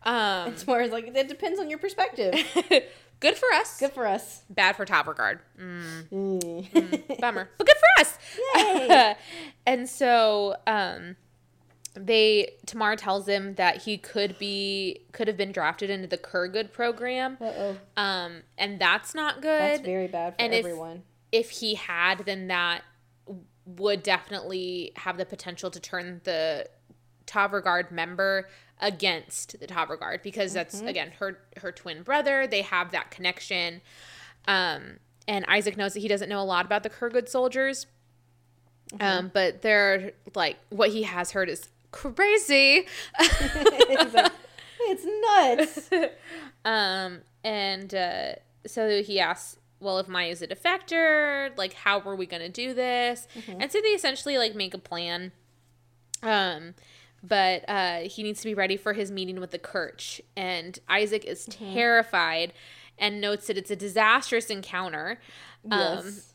Um, 0.04 0.52
It's 0.52 0.66
more 0.66 0.86
like, 0.86 1.06
it 1.14 1.28
depends 1.28 1.58
on 1.60 1.70
your 1.70 1.78
perspective. 1.78 2.34
good 3.20 3.36
for 3.36 3.52
us, 3.54 3.78
Good 3.80 3.92
for 3.92 4.06
us. 4.06 4.42
bad 4.50 4.76
for 4.76 4.84
Tavgharad. 4.84 5.38
Mm, 5.60 6.08
Mm. 6.10 7.18
bummer, 7.20 7.48
but 7.58 7.66
good 7.66 7.76
for 7.76 8.00
us. 8.02 8.18
Yay. 8.56 9.14
and 9.66 9.88
so, 9.88 10.56
um, 10.66 11.16
they 11.96 12.54
Tamara 12.66 12.96
tells 12.96 13.28
him 13.28 13.54
that 13.54 13.82
he 13.82 13.96
could 13.98 14.36
be 14.38 15.02
could 15.12 15.28
have 15.28 15.36
been 15.36 15.52
drafted 15.52 15.90
into 15.90 16.08
the 16.08 16.18
Kergud 16.18 16.72
program, 16.72 17.38
Uh-oh. 17.40 17.76
um, 17.96 18.42
and 18.58 18.80
that's 18.80 19.14
not 19.14 19.40
good. 19.40 19.60
That's 19.60 19.80
very 19.82 20.08
bad 20.08 20.34
for 20.34 20.40
And 20.42 20.52
everyone. 20.52 21.04
if 21.30 21.50
he 21.50 21.76
had, 21.76 22.24
then 22.26 22.48
that 22.48 22.82
would 23.64 24.02
definitely 24.02 24.90
have 24.96 25.16
the 25.18 25.24
potential 25.24 25.70
to 25.70 25.78
turn 25.78 26.20
the 26.24 26.66
Tavgharad 27.28 27.92
member 27.92 28.48
against 28.80 29.58
the 29.60 29.66
Tavgharad 29.66 30.22
because 30.22 30.52
that's 30.52 30.80
again 30.80 31.12
her 31.18 31.38
her 31.58 31.72
twin 31.72 32.02
brother. 32.02 32.46
They 32.46 32.62
have 32.62 32.90
that 32.92 33.10
connection. 33.10 33.80
Um, 34.46 34.98
and 35.26 35.44
Isaak 35.46 35.76
knows 35.76 35.94
that 35.94 36.00
he 36.00 36.08
doesn't 36.08 36.28
know 36.28 36.40
a 36.40 36.44
lot 36.44 36.66
about 36.66 36.82
the 36.82 36.90
Kergud 36.90 37.28
soldiers. 37.28 37.86
Um, 39.00 39.30
but 39.32 39.62
they're 39.62 40.12
like 40.34 40.58
what 40.68 40.90
he 40.90 41.04
has 41.04 41.32
heard 41.32 41.48
is 41.48 41.68
crazy. 41.90 42.86
it's, 43.20 44.14
like, 44.14 44.32
it's 44.80 45.90
nuts. 45.90 45.90
Um, 46.66 47.20
and 47.44 47.94
uh, 47.94 48.36
so 48.66 49.02
he 49.02 49.20
asks, 49.20 49.58
well, 49.80 49.98
if 49.98 50.08
Maya's 50.08 50.40
a 50.40 50.46
defector, 50.46 51.54
like, 51.58 51.74
how 51.74 51.98
were 51.98 52.16
we 52.16 52.24
going 52.24 52.40
to 52.40 52.48
do 52.48 52.72
this? 52.72 53.28
And 53.46 53.70
so 53.70 53.80
they 53.82 53.88
essentially, 53.88 54.38
like, 54.38 54.54
make 54.54 54.72
a 54.72 54.78
plan. 54.78 55.32
Um, 56.22 56.74
but 57.26 57.64
uh, 57.68 57.98
he 58.00 58.22
needs 58.22 58.40
to 58.42 58.46
be 58.46 58.54
ready 58.54 58.76
for 58.76 58.92
his 58.92 59.10
meeting 59.10 59.40
with 59.40 59.50
the 59.50 59.58
Kerch. 59.58 60.20
And 60.36 60.78
Isaak 60.88 61.24
is 61.24 61.46
terrified 61.46 62.52
and 62.98 63.20
notes 63.20 63.46
that 63.46 63.56
it's 63.56 63.70
a 63.70 63.76
disastrous 63.76 64.50
encounter. 64.50 65.18
Um, 65.70 65.80
yes. 66.04 66.34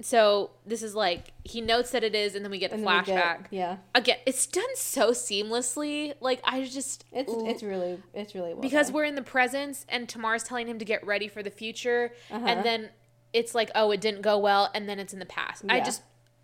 so 0.00 0.50
this 0.64 0.82
is 0.82 0.94
like, 0.94 1.32
he 1.44 1.60
notes 1.60 1.90
that 1.90 2.02
it 2.02 2.14
is, 2.14 2.34
and 2.34 2.42
then 2.44 2.50
we 2.50 2.58
get 2.58 2.72
And 2.72 2.84
then 2.86 2.96
we 2.98 3.04
get- 3.04 3.16
flashback. 3.22 3.46
yeah. 3.50 3.76
Again, 3.94 4.16
it's 4.24 4.46
done 4.46 4.74
so 4.76 5.10
seamlessly. 5.10 6.14
Like, 6.20 6.40
I 6.44 6.64
just. 6.64 7.04
It's 7.12 7.30
it's 7.36 7.62
really 7.62 8.02
it's 8.14 8.34
really 8.34 8.54
well 8.54 8.62
because 8.62 8.86
done. 8.86 8.94
we're 8.94 9.04
in 9.04 9.14
the 9.14 9.22
presence 9.22 9.84
and 9.88 10.08
Tamar's 10.08 10.42
telling 10.42 10.66
him 10.66 10.78
to 10.78 10.84
get 10.84 11.04
ready 11.06 11.28
for 11.28 11.42
the 11.42 11.50
future 11.50 12.12
Uh-huh. 12.30 12.46
and 12.46 12.64
then 12.64 12.88
it's 13.32 13.54
like 13.54 13.70
oh 13.76 13.92
it 13.92 14.00
didn't 14.00 14.22
go 14.22 14.36
well 14.38 14.70
and 14.74 14.88
then 14.88 14.98
it's 14.98 15.12
in 15.12 15.20
the 15.20 15.26
past 15.26 15.62
i 15.68 15.78
just 15.78 16.02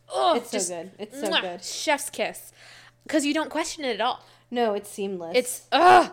oh 0.09 0.37
It's 0.37 0.51
so 0.67 0.77
good. 0.77 0.93
It's 1.01 1.19
so 1.21 1.41
good. 1.41 1.65
chef's 1.65 2.11
kiss 2.11 2.53
because 3.07 3.25
you 3.25 3.33
don't 3.35 3.51
question 3.51 3.85
it 3.85 3.95
at 3.95 4.01
all 4.01 4.25
no, 4.51 4.75
it's 4.75 4.89
seamless. 4.91 5.33
it's 5.37 5.67
ugh 5.73 6.13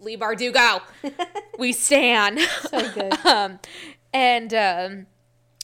Leigh 0.00 0.16
Bardugo 0.16 0.80
we 1.58 1.72
stand 1.72 2.38
so 2.68 2.90
good. 2.92 3.12
um 3.26 3.58
and 4.12 4.54
um 4.54 5.06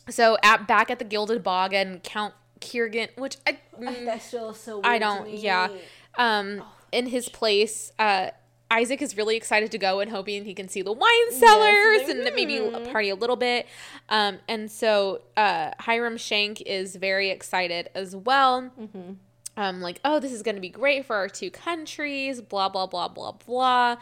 so 0.09 0.37
at 0.43 0.69
back 0.69 0.91
at 0.91 0.99
the 0.99 1.05
gilded 1.05 1.43
bog 1.43 1.73
and 1.73 2.03
count 2.03 2.35
Kirigin, 2.61 3.09
which 3.19 3.37
i 3.47 3.59
mm, 3.81 4.05
That 4.05 4.23
still 4.23 4.55
so 4.55 4.77
weird 4.77 4.87
I 4.87 4.99
don't. 4.99 5.31
Yeah. 5.31 5.69
Um, 6.17 6.63
in 6.93 7.07
his 7.07 7.29
place, 7.29 7.93
uh, 7.99 8.31
Isaak 8.71 9.03
is 9.03 9.17
really 9.17 9.37
excited 9.37 9.71
to 9.73 9.79
go 9.79 10.01
and 10.01 10.11
hoping 10.11 10.45
he 10.45 10.55
can 10.55 10.69
see 10.69 10.81
the 10.83 10.93
wine 10.93 11.33
cellars 11.33 12.09
like, 12.09 12.09
and 12.09 12.35
maybe 12.35 12.59
"Hmm." 12.59 12.91
party 12.91 13.11
a 13.11 13.15
little 13.15 13.37
bit. 13.37 13.67
Um, 14.09 14.39
and 14.49 14.71
so 14.71 15.23
uh, 15.37 15.73
Hiram 15.81 16.17
Schenck 16.17 16.63
is 16.63 16.97
very 16.97 17.31
excited 17.31 17.91
as 17.95 18.17
well. 18.17 18.71
Mm-hmm. 18.81 19.13
Um, 19.57 19.81
like, 19.81 20.01
oh, 20.05 20.21
this 20.21 20.33
is 20.33 20.43
going 20.43 20.55
to 20.57 20.61
be 20.61 20.69
great 20.69 21.07
for 21.07 21.17
our 21.17 21.29
two 21.29 21.51
countries. 21.51 22.41
Blah 22.41 22.69
blah 22.69 22.87
blah 22.87 23.09
blah 23.09 23.33
blah. 23.33 23.97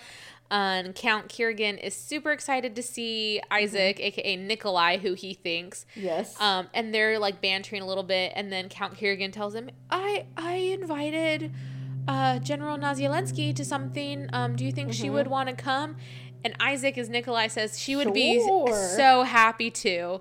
And 0.50 0.94
Count 0.94 1.28
Kirigin 1.28 1.82
is 1.82 1.94
super 1.94 2.30
excited 2.30 2.76
to 2.76 2.82
see 2.82 3.40
Isaak, 3.50 3.98
aka 3.98 4.36
Nikolai, 4.36 4.98
who 4.98 5.14
he 5.14 5.34
thinks. 5.34 5.86
Yes. 5.96 6.38
Um, 6.40 6.68
and 6.74 6.94
they're 6.94 7.18
like 7.18 7.40
bantering 7.40 7.82
a 7.82 7.86
little 7.86 8.02
bit, 8.04 8.32
and 8.36 8.52
then 8.52 8.68
Count 8.68 8.94
Kirigin 8.94 9.32
tells 9.32 9.54
him, 9.54 9.70
"I 9.90 10.26
I 10.36 10.54
invited 10.54 11.52
uh, 12.06 12.38
General 12.40 12.76
Nazyalensky 12.76 13.54
to 13.56 13.64
something. 13.64 14.28
Um, 14.32 14.56
do 14.56 14.64
you 14.64 14.72
think 14.72 14.92
she 14.92 15.08
would 15.08 15.28
want 15.28 15.48
to 15.48 15.54
come?" 15.54 15.96
And 16.44 16.54
Isaak, 16.60 16.98
as 16.98 17.08
Nikolai 17.08 17.46
says, 17.46 17.78
she 17.80 17.96
would 17.96 18.12
be 18.12 18.38
so 18.96 19.22
happy 19.22 19.70
to. 19.70 20.20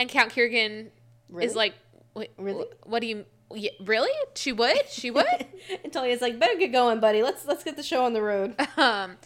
And 0.00 0.08
Count 0.08 0.32
Kirigin 0.32 0.88
Really? 1.28 1.46
is 1.46 1.54
like, 1.54 1.74
Wait, 2.14 2.32
Really? 2.36 2.66
What 2.84 3.00
do 3.00 3.06
you? 3.06 3.24
Yeah, 3.54 3.70
really? 3.84 4.10
She 4.34 4.52
would? 4.52 4.88
She 4.88 5.10
would? 5.10 5.26
and 5.84 5.92
Tolya's 5.92 6.20
like, 6.20 6.38
better 6.38 6.56
get 6.56 6.72
going, 6.72 7.00
buddy. 7.00 7.22
Let's 7.22 7.44
let's 7.46 7.64
get 7.64 7.76
the 7.76 7.82
show 7.82 8.04
on 8.04 8.12
the 8.12 8.22
road. 8.22 8.54
um, 8.76 9.16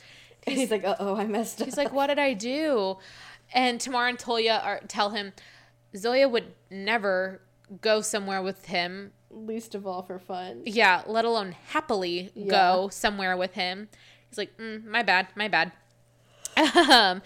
And 0.46 0.56
he's 0.56 0.70
like, 0.70 0.84
uh 0.84 0.96
oh, 0.98 1.16
I 1.16 1.26
messed 1.26 1.60
up. 1.60 1.66
He's 1.66 1.76
like, 1.76 1.92
"What 1.92 2.08
did 2.08 2.18
I 2.18 2.32
do?" 2.34 2.98
And 3.52 3.80
Tamar 3.80 4.08
and 4.08 4.18
Tolya 4.18 4.60
are 4.64 4.80
tell 4.88 5.10
him 5.10 5.32
Zoya 5.96 6.28
would 6.28 6.52
never 6.70 7.40
go 7.80 8.00
somewhere 8.00 8.42
with 8.42 8.66
him. 8.66 9.12
least 9.30 9.74
of 9.74 9.86
all 9.86 10.02
for 10.02 10.18
fun. 10.18 10.62
Yeah, 10.66 11.02
let 11.06 11.24
alone 11.24 11.54
happily 11.68 12.30
Yeah. 12.34 12.50
go 12.50 12.88
somewhere 12.88 13.36
with 13.36 13.54
him. 13.54 13.88
He's 14.28 14.38
like, 14.38 14.56
mm, 14.58 14.84
"My 14.84 15.02
bad, 15.02 15.28
my 15.36 15.48
bad." 15.48 15.72
um, 16.90 17.20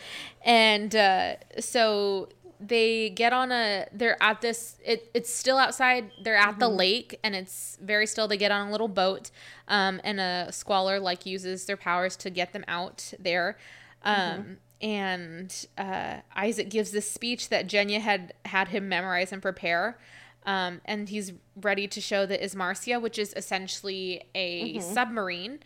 and 0.45 0.95
uh, 0.97 1.35
so 1.61 2.29
they 2.61 3.11
get 3.11 3.33
on 3.33 3.53
a. 3.53 3.87
They're 3.93 4.21
at 4.23 4.41
this. 4.41 4.77
It, 4.85 5.11
it's 5.15 5.33
still 5.33 5.57
outside. 5.59 6.11
They're 6.23 6.37
at 6.37 6.59
the 6.59 6.69
lake, 6.69 7.19
and 7.23 7.35
it's 7.35 7.79
very 7.81 8.07
still. 8.07 8.27
They 8.29 8.37
get 8.37 8.51
on 8.51 8.69
a 8.69 8.71
little 8.73 8.89
boat, 8.89 9.31
um, 9.69 10.01
and 10.05 10.19
a 10.21 10.49
squaller 10.53 10.99
like 11.01 11.25
uses 11.27 11.67
their 11.67 11.77
powers 11.77 12.17
to 12.17 12.31
get 12.31 12.53
them 12.53 12.65
out 12.69 13.13
there. 13.19 13.57
Um, 14.03 14.59
And 14.81 15.67
uh, 15.77 16.19
Isaac 16.37 16.71
gives 16.71 16.93
this 16.93 17.11
speech 17.11 17.49
that 17.49 17.67
Genya 17.67 18.01
had 18.01 18.33
had 18.45 18.69
him 18.69 18.89
memorize 18.89 19.33
and 19.33 19.43
prepare. 19.43 19.99
Um, 20.47 20.81
and 20.85 21.09
he's 21.09 21.33
ready 21.61 21.89
to 21.89 22.01
show 22.01 22.25
the 22.27 22.39
Izmariya, 22.39 23.03
which 23.03 23.19
is 23.19 23.35
essentially 23.37 24.23
a 24.37 24.79
Mm-hmm. 24.79 24.95
submarine. 24.95 25.59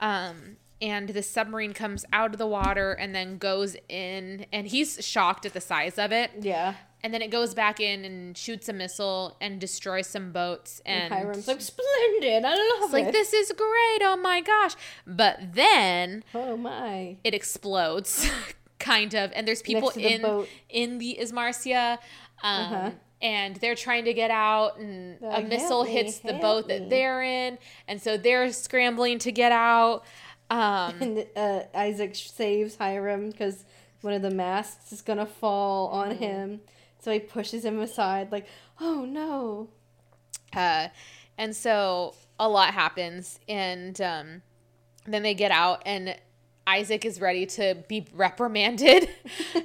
Um, 0.00 0.56
and 0.82 1.08
the 1.08 1.22
submarine 1.22 1.72
comes 1.72 2.04
out 2.12 2.32
of 2.34 2.38
the 2.38 2.46
water 2.46 2.92
and 2.92 3.14
then 3.14 3.38
goes 3.38 3.76
in, 3.88 4.44
and 4.52 4.66
he's 4.66 5.02
shocked 5.06 5.46
at 5.46 5.54
the 5.54 5.60
size 5.62 5.96
of 5.98 6.12
it. 6.12 6.30
Yeah. 6.40 6.74
And 7.04 7.12
then 7.14 7.22
it 7.22 7.30
goes 7.32 7.54
back 7.54 7.80
in 7.80 8.04
and 8.04 8.36
shoots 8.36 8.68
a 8.68 8.72
missile 8.72 9.36
and 9.40 9.60
destroys 9.60 10.06
some 10.06 10.30
boats. 10.32 10.80
And, 10.86 11.12
And 11.12 11.14
Hiram's 11.14 11.48
like, 11.48 11.60
splendid. 11.60 12.44
I 12.44 12.50
love 12.50 12.82
it's 12.84 12.92
like, 12.92 13.10
this 13.12 13.32
is 13.32 13.50
great. 13.56 13.98
Oh 14.02 14.16
my 14.22 14.40
gosh. 14.40 14.74
But 15.06 15.54
then 15.54 16.22
Oh 16.34 16.56
my. 16.56 17.16
it 17.24 17.34
explodes, 17.34 18.30
kind 18.78 19.14
of. 19.14 19.32
And 19.34 19.48
there's 19.48 19.62
people 19.62 19.90
the 19.90 20.14
in 20.14 20.22
boat. 20.22 20.48
in 20.68 20.98
the 20.98 21.18
Izmariya. 21.20 21.92
Um, 21.94 22.72
Uh-huh. 22.74 22.90
And 23.20 23.54
they're 23.56 23.76
trying 23.76 24.04
to 24.06 24.14
get 24.14 24.32
out, 24.32 24.78
and 24.80 25.22
a 25.22 25.42
missile 25.42 25.84
me, 25.84 25.90
hits 25.92 26.18
the 26.18 26.32
boat 26.32 26.66
me." 26.66 26.76
that 26.78 26.90
they're 26.90 27.22
in, 27.22 27.56
and 27.86 28.02
so 28.02 28.16
they're 28.16 28.50
scrambling 28.52 29.20
to 29.20 29.30
get 29.30 29.52
out. 29.52 30.04
Um, 30.56 30.94
And 31.00 31.26
uh, 31.36 31.62
Isaak 31.74 32.14
saves 32.14 32.76
Hiram 32.76 33.30
because 33.30 33.64
one 34.02 34.14
of 34.14 34.22
the 34.22 34.30
masks 34.30 34.92
is 34.92 35.02
gonna 35.02 35.26
fall 35.26 35.88
Mm-hmm. 35.88 35.96
on 35.96 36.16
him. 36.16 36.60
So 37.00 37.10
he 37.12 37.18
pushes 37.18 37.64
him 37.64 37.80
aside, 37.80 38.30
like, 38.30 38.46
"Oh 38.80 39.04
no!" 39.04 39.68
Uh, 40.52 40.88
and 41.38 41.56
so 41.56 42.14
a 42.38 42.48
lot 42.48 42.74
happens, 42.74 43.40
and 43.48 44.00
um, 44.00 44.42
then 45.06 45.22
they 45.22 45.34
get 45.34 45.50
out, 45.50 45.82
and 45.86 46.16
Isaak 46.66 47.04
is 47.04 47.20
ready 47.20 47.44
to 47.46 47.76
be 47.88 48.06
reprimanded 48.14 49.08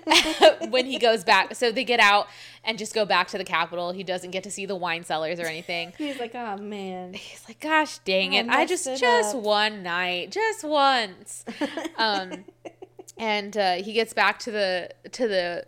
when 0.69 0.85
he 0.85 0.97
goes 0.97 1.23
back. 1.23 1.55
So 1.55 1.71
they 1.71 1.83
get 1.83 1.99
out 1.99 2.27
and 2.63 2.77
just 2.77 2.93
go 2.93 3.05
back 3.05 3.27
to 3.29 3.37
the 3.37 3.43
capital. 3.43 3.91
He 3.91 4.03
doesn't 4.03 4.31
get 4.31 4.43
to 4.43 4.51
see 4.51 4.65
the 4.65 4.75
wine 4.75 5.03
cellars 5.03 5.39
or 5.39 5.45
anything. 5.45 5.93
He's 5.97 6.19
like, 6.19 6.33
"Oh 6.35 6.57
man." 6.57 7.13
He's 7.13 7.43
like, 7.47 7.59
"Gosh, 7.59 7.99
dang 7.99 8.33
I 8.33 8.37
it! 8.37 8.39
I 8.41 8.45
messed 8.45 8.69
just 8.69 8.87
it 8.87 8.99
just 8.99 9.35
up." 9.35 9.43
one 9.43 9.83
night, 9.83 10.31
just 10.31 10.63
once." 10.63 11.45
um, 11.97 12.45
and 13.17 13.55
uh, 13.55 13.75
he 13.75 13.93
gets 13.93 14.13
back 14.13 14.39
to 14.39 14.51
the 14.51 14.89
to 15.11 15.27
the 15.27 15.65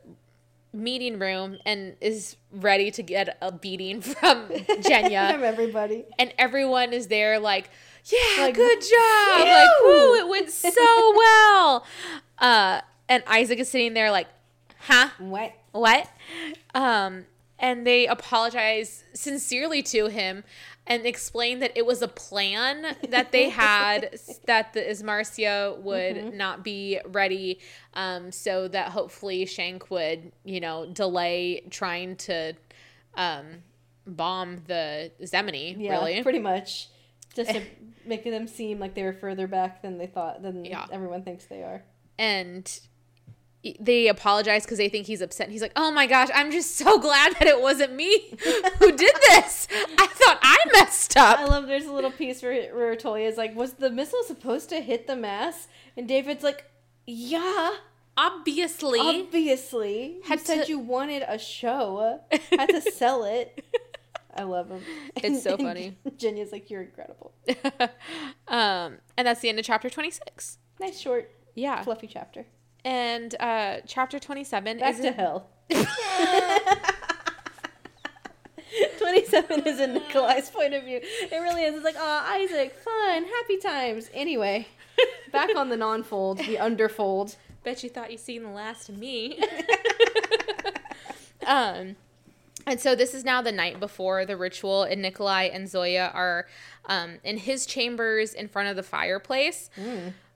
meeting 0.71 1.17
room 1.17 1.57
and 1.65 1.95
is 1.99 2.36
ready 2.51 2.91
to 2.91 3.01
get 3.01 3.38
a 3.41 3.51
beating 3.51 4.01
from 4.01 4.47
Genya 4.49 5.34
From 5.34 5.43
everybody. 5.43 6.05
and 6.19 6.32
everyone 6.38 6.93
is 6.93 7.07
there 7.07 7.39
like 7.39 7.71
yeah 8.12 8.43
Like, 8.43 8.55
good 8.55 8.80
job 8.82 9.41
phew. 9.43 9.51
like 9.51 9.70
whoo 9.84 10.16
it 10.16 10.28
went 10.36 10.49
so 10.51 11.14
well 11.16 11.86
uh 12.39 12.82
and 13.07 13.24
isaak 13.28 13.60
is 13.60 13.70
sitting 13.70 13.93
there 13.93 14.12
like 14.12 14.28
huh 14.80 15.10
What? 15.20 15.53
what 15.72 16.10
um 16.74 17.26
and 17.60 17.86
they 17.86 18.07
apologize 18.07 19.03
sincerely 19.14 19.84
to 19.84 20.07
him 20.07 20.43
and 20.88 21.05
explain 21.05 21.60
that 21.60 21.72
it 21.76 21.86
was 21.86 22.01
a 22.01 22.07
plan 22.07 22.95
that 23.10 23.32
they 23.32 23.49
had 23.66 24.18
that 24.47 24.74
the 24.74 24.80
Izmariya 24.80 25.78
would 25.82 26.34
not 26.34 26.64
be 26.64 26.99
ready 27.05 27.60
um, 27.93 28.32
so 28.32 28.68
that 28.70 28.89
hopefully 28.89 29.45
Schenck 29.45 29.91
would, 29.91 30.32
you 30.43 30.60
know, 30.60 30.88
delay 30.91 31.62
trying 31.70 32.16
to 32.16 32.53
um, 33.16 33.45
bomb 34.07 34.64
the 34.66 35.12
Zemeni, 35.22 35.76
Yeah, 35.78 35.91
really. 35.99 36.24
pretty 36.24 36.39
much. 36.39 36.88
Just 37.36 37.51
to 37.51 37.61
make 38.05 38.23
them 38.23 38.47
seem 38.47 38.80
like 38.80 38.93
they 38.95 39.03
were 39.03 39.13
further 39.13 39.47
back 39.47 39.82
than 39.82 39.97
they 39.97 40.07
thought 40.07 40.41
than 40.41 40.65
Yeah. 40.65 40.86
everyone 40.91 41.23
thinks 41.23 41.45
they 41.45 41.63
are. 41.63 41.84
and 42.17 42.80
they 43.82 44.07
apologize 44.07 44.63
because 44.63 44.77
they 44.77 44.88
think 44.88 45.05
he's 45.05 45.19
upset. 45.21 45.47
And 45.47 45.51
he's 45.51 45.61
like, 45.61 45.73
"Oh 45.75 45.91
my 45.91 46.07
gosh, 46.07 46.30
I'm 46.34 46.49
just 46.49 46.77
so 46.77 46.97
glad 47.07 47.34
that 47.34 47.45
it 47.47 47.61
wasn't 47.61 47.93
me 47.93 48.30
who 48.80 48.91
did 48.95 49.15
this. 49.27 49.67
I 49.97 50.07
thought 50.07 50.39
I 50.41 50.57
messed 50.71 51.17
up." 51.17 51.39
I 51.39 51.45
love 51.45 51.67
there's 51.67 51.86
a 51.86 51.91
little 51.91 52.11
piece 52.11 52.41
where, 52.41 52.73
where 52.73 52.93
is 52.93 53.36
like, 53.38 53.53
was 53.57 53.73
the 53.73 53.89
missile 53.89 54.23
supposed 54.25 54.69
to 54.69 54.80
hit 54.80 55.07
the 55.07 55.15
mass? 55.17 55.67
And 55.97 56.07
David's 56.07 56.41
like, 56.43 56.63
yeah, 57.05 57.71
Obviously, 58.17 58.99
obviously. 58.99 60.15
You 60.17 60.21
Had 60.25 60.39
said 60.41 60.63
to- 60.65 60.69
you 60.69 60.80
wanted 60.80 61.23
a 61.27 61.38
show. 61.38 62.19
Had 62.51 62.69
to 62.69 62.82
sell 62.82 63.23
it. 63.25 63.63
I 64.36 64.43
love 64.43 64.69
him. 64.69 64.82
It's 65.15 65.43
so 65.43 65.57
funny. 65.57 65.97
Genya's 66.17 66.51
like, 66.51 66.69
you're 66.69 66.84
incredible. 66.84 67.34
um, 68.47 68.97
and 69.17 69.25
that's 69.27 69.41
the 69.41 69.49
end 69.49 69.59
of 69.59 69.65
chapter 69.65 69.89
26. 69.89 70.57
Nice 70.80 70.99
short, 70.99 71.32
Yeah, 71.55 71.82
fluffy 71.84 72.07
chapter. 72.07 72.45
and 72.86 73.36
uh, 73.39 73.77
chapter 73.88 74.19
27 74.19 74.80
Back 74.80 74.93
is 74.95 74.99
to 75.01 75.11
hell. 75.11 75.49
27 78.99 79.61
is 79.67 79.80
in 79.80 79.93
Nikolai's 79.93 80.49
point 80.49 80.73
of 80.73 80.84
view. 80.84 80.99
It 81.03 81.32
really 81.41 81.63
is. 81.63 81.75
It's 81.75 81.84
like, 81.84 81.95
oh, 81.97 82.23
Isaak, 82.27 82.73
fun, 82.75 83.25
happy 83.25 83.57
times. 83.57 84.09
Anyway, 84.13 84.67
back 85.32 85.55
on 85.55 85.69
the 85.69 85.77
non-fold, 85.77 86.38
the 86.39 86.59
underfold. 86.59 87.36
Bet 87.63 87.84
you 87.84 87.89
thought 87.89 88.11
you 88.11 88.17
seen 88.17 88.43
the 88.43 88.49
last 88.49 88.88
of 88.89 88.97
me. 88.97 89.43
um, 91.47 91.95
and 92.70 92.80
so 92.80 92.95
this 92.95 93.13
is 93.13 93.24
now 93.26 93.41
the 93.41 93.51
night 93.51 93.80
before 93.80 94.26
the 94.26 94.38
ritual, 94.38 94.84
and 94.84 95.01
Nikolai 95.01 95.43
and 95.45 95.67
Zoya 95.67 96.11
are 96.13 96.47
um, 96.86 97.17
in 97.24 97.38
his 97.38 97.65
chambers 97.65 98.34
in 98.34 98.47
front 98.47 98.70
of 98.70 98.76
the 98.76 98.84
fireplace. 98.84 99.70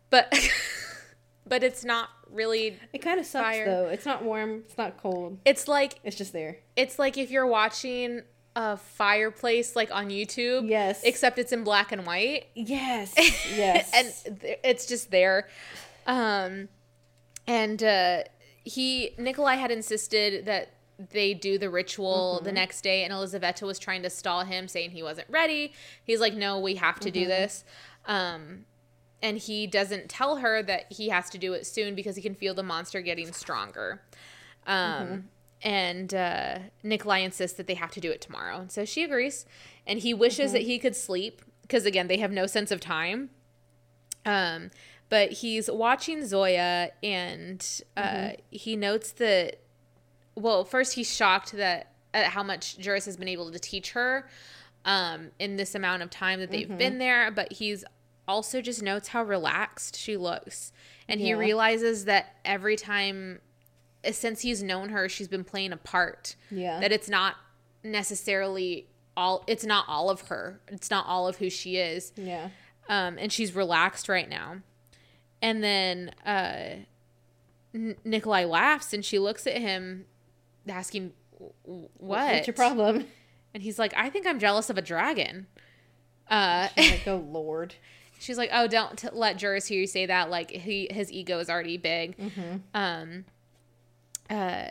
But 0.09 0.33
but 1.47 1.63
it's 1.63 1.83
not 1.85 2.09
really. 2.29 2.79
It 2.91 2.99
kind 2.99 3.19
of 3.19 3.25
sucks 3.25 3.45
Fire. 3.45 3.65
though. 3.65 3.87
It's 3.87 4.05
not 4.05 4.23
warm. 4.23 4.63
It's 4.65 4.77
not 4.77 4.97
cold. 4.97 5.37
It's 5.45 5.67
like 5.67 5.99
It's 6.03 6.15
just 6.17 6.33
there. 6.33 6.57
it's 6.75 6.97
like 6.99 7.17
if 7.17 7.31
you're 7.31 7.47
watching 7.47 8.21
a 8.55 8.77
fireplace 8.77 9.75
like 9.75 9.93
on 9.93 10.09
YouTube. 10.09 10.69
Yes. 10.69 11.01
Except 11.03 11.39
it's 11.39 11.51
in 11.51 11.63
black 11.63 11.91
and 11.91 12.05
white. 12.05 12.45
Yes. 12.55 13.13
Yes. 13.55 13.91
and 13.93 14.39
it's 14.63 14.85
just 14.85 15.09
there. 15.11 15.47
Um, 16.05 16.69
and 17.47 17.81
uh, 17.83 18.23
he 18.63 19.15
Nikolai 19.17 19.55
had 19.55 19.71
insisted 19.71 20.45
that 20.45 20.69
they 20.97 21.33
do 21.33 21.57
the 21.57 21.69
ritual 21.69 22.41
the 22.43 22.51
next 22.51 22.81
day, 22.81 23.03
and 23.03 23.11
Elizaveta 23.13 23.65
was 23.65 23.79
trying 23.79 24.03
to 24.03 24.09
stall 24.09 24.43
him, 24.43 24.67
saying 24.67 24.91
he 24.91 25.03
wasn't 25.03 25.29
ready. 25.29 25.73
He's 26.03 26.19
like, 26.19 26.33
"No, 26.33 26.59
we 26.59 26.75
have 26.75 26.99
to 27.01 27.11
do 27.11 27.25
this." 27.25 27.63
Um, 28.05 28.65
and 29.21 29.37
he 29.37 29.67
doesn't 29.67 30.09
tell 30.09 30.37
her 30.37 30.61
that 30.63 30.91
he 30.91 31.09
has 31.09 31.29
to 31.29 31.37
do 31.37 31.53
it 31.53 31.65
soon 31.65 31.95
because 31.95 32.15
he 32.15 32.21
can 32.21 32.35
feel 32.35 32.53
the 32.53 32.63
monster 32.63 33.01
getting 33.01 33.31
stronger. 33.31 34.01
Um, 34.67 35.29
And 35.65 36.13
uh, 36.13 36.59
Nikolai 36.83 37.19
insists 37.19 37.55
that 37.55 37.67
they 37.67 37.75
have 37.75 37.91
to 37.91 38.01
do 38.01 38.11
it 38.11 38.19
tomorrow. 38.19 38.59
And 38.59 38.71
so 38.71 38.83
she 38.83 39.01
agrees. 39.01 39.45
And 39.87 39.99
he 39.99 40.13
wishes 40.13 40.51
that 40.51 40.63
he 40.63 40.77
could 40.77 40.93
sleep 40.93 41.41
because, 41.61 41.85
again, 41.85 42.07
they 42.09 42.17
have 42.17 42.33
no 42.33 42.47
sense 42.47 42.69
of 42.69 42.81
time. 42.81 43.29
Um, 44.25 44.71
but 45.07 45.31
he's 45.31 45.71
watching 45.71 46.25
Zoya 46.25 46.91
and 47.01 47.65
uh, 47.95 48.31
he 48.51 48.75
notes 48.75 49.13
that, 49.13 49.61
well, 50.35 50.63
first 50.63 50.93
he's 50.93 51.13
shocked 51.13 51.53
that 51.53 51.91
at 52.13 52.25
how 52.25 52.43
much 52.43 52.77
Juris 52.77 53.05
has 53.05 53.17
been 53.17 53.27
able 53.27 53.51
to 53.51 53.59
teach 53.59 53.91
her 53.91 54.27
um, 54.85 55.31
in 55.39 55.55
this 55.57 55.75
amount 55.75 56.03
of 56.03 56.09
time 56.09 56.39
that 56.39 56.51
they've 56.51 56.77
been 56.77 56.97
there. 56.99 57.31
But 57.31 57.53
he's 57.53 57.83
also 58.27 58.61
just 58.61 58.81
notes 58.81 59.09
how 59.09 59.23
relaxed 59.23 59.97
she 59.97 60.17
looks. 60.17 60.71
And 61.07 61.19
he 61.19 61.33
realizes 61.33 62.05
that 62.05 62.35
every 62.45 62.75
time, 62.75 63.39
uh, 64.07 64.11
since 64.11 64.41
he's 64.41 64.63
known 64.63 64.89
her, 64.89 65.09
she's 65.09 65.27
been 65.27 65.43
playing 65.43 65.73
a 65.73 65.77
part. 65.77 66.35
Yeah. 66.49 66.79
That 66.79 66.91
it's 66.91 67.09
not 67.09 67.35
necessarily 67.83 68.87
all, 69.17 69.43
it's 69.47 69.65
not 69.65 69.85
all 69.87 70.09
of 70.09 70.21
her. 70.27 70.61
It's 70.69 70.89
not 70.89 71.05
all 71.07 71.27
of 71.27 71.37
who 71.37 71.49
she 71.49 71.77
is 71.77 72.13
yeah. 72.15 72.49
um, 72.87 73.17
and 73.19 73.31
she's 73.31 73.53
relaxed 73.53 74.07
right 74.07 74.29
now. 74.29 74.57
And 75.41 75.61
then 75.61 76.11
uh, 76.25 76.85
N- 77.75 77.95
Nikolai 78.05 78.45
laughs, 78.45 78.93
and 78.93 79.03
she 79.03 79.19
looks 79.19 79.45
at 79.45 79.57
him, 79.57 80.05
asking, 80.67 81.13
"What? 81.37 81.89
What's 81.97 82.47
your 82.47 82.53
problem? 82.53 83.05
And 83.53 83.61
he's 83.63 83.77
like, 83.79 83.93
"I 83.95 84.09
think 84.09 84.25
I'm 84.27 84.39
jealous 84.39 84.69
of 84.69 84.77
a 84.77 84.81
dragon." 84.81 85.47
Uh, 86.29 86.69
like, 86.77 87.03
oh 87.07 87.17
lord. 87.17 87.75
she's 88.19 88.37
like, 88.37 88.49
"Oh, 88.53 88.67
don't 88.67 88.97
t- 88.97 89.09
let 89.11 89.37
Juris 89.37 89.67
hear 89.67 89.79
you 89.81 89.87
say 89.87 90.05
that. 90.05 90.29
Like, 90.29 90.51
he 90.51 90.87
his 90.91 91.11
ego 91.11 91.39
is 91.39 91.49
already 91.49 91.77
big." 91.77 92.17
Mm-hmm. 92.17 92.55
Um, 92.73 93.25
uh, 94.29 94.67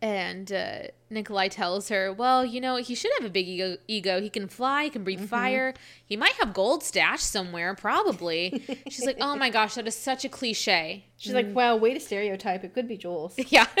and 0.00 0.52
uh, 0.52 0.78
Nikolai 1.10 1.48
tells 1.48 1.88
her, 1.88 2.12
"Well, 2.12 2.44
you 2.44 2.60
know, 2.60 2.76
he 2.76 2.94
should 2.94 3.10
have 3.18 3.26
a 3.26 3.30
big 3.30 3.48
ego. 3.48 3.76
Ego. 3.88 4.20
He 4.20 4.28
can 4.30 4.46
fly. 4.48 4.84
He 4.84 4.90
can 4.90 5.02
breathe 5.04 5.18
Mm-hmm. 5.20 5.26
fire. 5.28 5.74
He 6.04 6.16
might 6.16 6.34
have 6.34 6.52
gold 6.52 6.82
stashed 6.84 7.26
somewhere, 7.30 7.74
probably." 7.74 8.62
She's 8.88 9.06
like, 9.06 9.16
"Oh 9.20 9.34
my 9.36 9.50
gosh, 9.50 9.74
that 9.74 9.86
is 9.88 9.96
such 9.96 10.24
a 10.24 10.28
cliche." 10.28 11.06
She's 11.16 11.32
like, 11.34 11.52
wow, 11.54 11.74
way 11.76 11.94
to 11.94 12.00
stereotype. 12.00 12.62
It 12.64 12.74
could 12.74 12.86
be 12.88 12.96
Jules. 12.96 13.34
Yeah. 13.48 13.66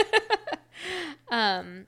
um, 1.30 1.86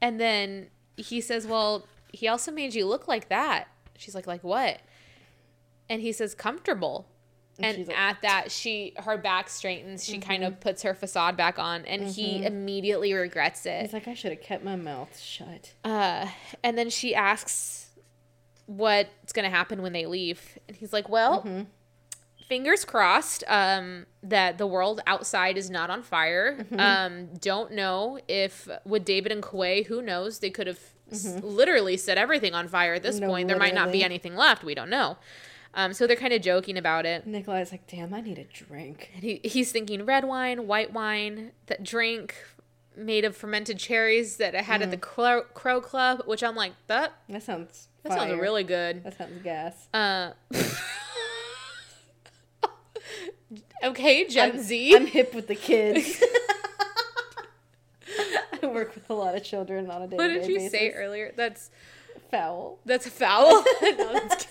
and 0.00 0.20
then 0.20 0.68
he 0.96 1.20
says, 1.20 1.46
"Well, 1.46 1.86
he 2.12 2.28
also 2.28 2.50
made 2.52 2.74
you 2.74 2.86
look 2.86 3.08
like 3.08 3.28
that." 3.28 3.68
She's 3.96 4.14
like, 4.14 4.26
"Like 4.26 4.42
what?" 4.44 4.80
And 5.88 6.00
he 6.02 6.12
says, 6.12 6.34
"Comfortable." 6.34 7.06
And, 7.58 7.76
she's 7.76 7.88
like, 7.88 7.98
at 7.98 8.22
that, 8.22 8.50
she 8.50 8.94
her 8.96 9.18
back 9.18 9.50
straightens. 9.50 10.04
She 10.04 10.18
kind 10.18 10.42
Mm-hmm. 10.42 10.54
of 10.54 10.60
puts 10.60 10.82
her 10.82 10.94
facade 10.94 11.36
back 11.36 11.58
on, 11.58 11.84
and 11.84 12.08
he 12.08 12.44
immediately 12.44 13.12
regrets 13.12 13.66
it. 13.66 13.82
He's 13.82 13.92
like, 13.92 14.08
I 14.08 14.14
should 14.14 14.32
have 14.32 14.40
kept 14.40 14.64
my 14.64 14.74
mouth 14.74 15.16
shut. 15.20 15.74
Uh, 15.84 16.26
and 16.64 16.78
then 16.78 16.88
she 16.88 17.14
asks 17.14 17.90
what's 18.66 19.32
going 19.34 19.44
to 19.44 19.54
happen 19.54 19.82
when 19.82 19.92
they 19.92 20.06
leave. 20.06 20.58
And 20.66 20.76
he's 20.76 20.92
like, 20.94 21.08
Well, 21.10 21.42
Mm-hmm. 21.42 21.62
Fingers 22.52 22.84
crossed 22.84 23.44
um, 23.48 24.04
that 24.22 24.58
the 24.58 24.66
world 24.66 25.00
outside 25.06 25.56
is 25.56 25.70
not 25.70 25.88
on 25.88 26.02
fire. 26.02 26.58
Mm-hmm. 26.60 26.78
Um, 26.78 27.26
don't 27.40 27.72
know 27.72 28.18
if 28.28 28.68
with 28.84 29.06
David 29.06 29.32
and 29.32 29.42
Kuwei, 29.42 29.86
who 29.86 30.02
knows? 30.02 30.40
They 30.40 30.50
could 30.50 30.66
have 30.66 30.78
s- 31.10 31.40
literally 31.42 31.96
set 31.96 32.18
everything 32.18 32.52
on 32.52 32.68
fire 32.68 32.92
at 32.92 33.02
this 33.02 33.16
Mm-hmm. 33.16 33.24
No, 33.24 33.30
point. 33.30 33.48
There 33.48 33.56
might 33.56 33.74
not 33.74 33.90
be 33.90 34.04
anything 34.04 34.36
left. 34.36 34.64
We 34.64 34.74
don't 34.74 34.90
know. 34.90 35.16
Um, 35.72 35.94
so 35.94 36.06
they're 36.06 36.14
kind 36.14 36.34
of 36.34 36.42
joking 36.42 36.76
about 36.76 37.06
it. 37.06 37.26
Nikolai's 37.26 37.72
like, 37.72 37.86
damn, 37.86 38.12
I 38.12 38.20
need 38.20 38.38
a 38.38 38.44
drink. 38.44 39.10
And 39.14 39.22
he, 39.22 39.40
he's 39.42 39.72
thinking 39.72 40.04
red 40.04 40.24
wine, 40.26 40.66
white 40.66 40.92
wine, 40.92 41.52
that 41.68 41.82
drink 41.82 42.34
made 42.94 43.24
of 43.24 43.34
fermented 43.34 43.78
cherries 43.78 44.36
that 44.36 44.54
I 44.54 44.60
had 44.60 44.82
at 44.82 44.90
the 44.90 44.98
Crow, 44.98 45.44
Crow 45.54 45.80
Club, 45.80 46.24
which 46.26 46.42
I'm 46.42 46.54
like, 46.54 46.72
that 46.88 47.14
That 47.30 47.42
sounds. 47.42 47.88
that 48.02 48.12
sounds 48.12 48.38
really 48.38 48.64
good. 48.64 49.02
That 49.04 49.16
sounds 49.16 49.42
gas. 49.42 49.88
Uh, 49.94 50.32
okay, 53.84 54.26
Gen 54.28 54.52
I'm, 54.52 54.62
Z. 54.62 54.94
I'm 54.96 55.06
hip 55.06 55.34
with 55.34 55.48
the 55.48 55.54
kids. 55.54 56.22
I 58.62 58.66
work 58.66 58.94
with 58.94 59.08
a 59.10 59.14
lot 59.14 59.34
of 59.34 59.42
children 59.42 59.90
on 59.90 60.02
a 60.02 60.06
day. 60.06 60.16
what 60.16 60.28
did 60.28 60.46
you 60.46 60.56
basis. 60.56 60.72
say 60.72 60.90
earlier? 60.92 61.32
That's 61.36 61.70
Foul. 62.30 62.78
that's 62.84 63.08
foul. 63.08 63.64
No, 63.82 64.12
that's- 64.12 64.46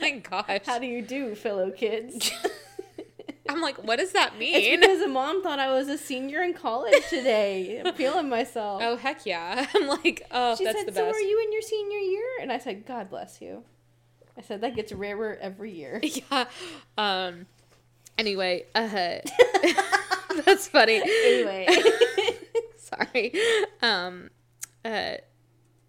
my 0.00 0.10
gosh. 0.18 0.60
How 0.66 0.78
do 0.78 0.86
you 0.86 1.02
do, 1.02 1.34
fellow 1.34 1.70
kids? 1.70 2.30
I'm 3.48 3.60
like, 3.62 3.76
what 3.82 3.98
does 3.98 4.12
that 4.12 4.32
it's 4.34 4.38
mean? 4.38 4.80
because 4.80 5.00
a 5.00 5.08
mom 5.08 5.42
thought 5.42 5.58
I 5.58 5.72
was 5.72 5.88
a 5.88 5.96
senior 5.96 6.42
in 6.42 6.52
college 6.52 6.92
today. 7.08 7.80
I'm 7.84 7.94
feeling 7.94 8.28
myself. 8.28 8.82
Oh 8.84 8.96
heck 8.96 9.24
yeah! 9.24 9.66
I'm 9.74 9.86
like, 9.88 10.26
oh, 10.30 10.54
she 10.56 10.64
that's 10.64 10.78
said, 10.78 10.86
the 10.88 10.92
best. 10.92 10.96
"So 10.98 11.10
are 11.10 11.20
you 11.20 11.40
in 11.42 11.52
your 11.52 11.62
senior 11.62 11.98
year?" 11.98 12.26
And 12.42 12.52
I 12.52 12.58
said, 12.58 12.84
"God 12.84 13.08
bless 13.08 13.40
you." 13.40 13.64
I 14.36 14.42
said 14.42 14.60
that 14.60 14.76
gets 14.76 14.92
rarer 14.92 15.38
every 15.40 15.72
year. 15.72 16.00
yeah. 16.02 16.44
Um. 16.98 17.46
Anyway, 18.18 18.64
uh, 18.74 18.88
that's 20.44 20.66
funny. 20.68 21.00
anyway, 21.00 21.68
Sorry. 22.76 23.32
Um. 23.80 24.30
Uh. 24.84 25.14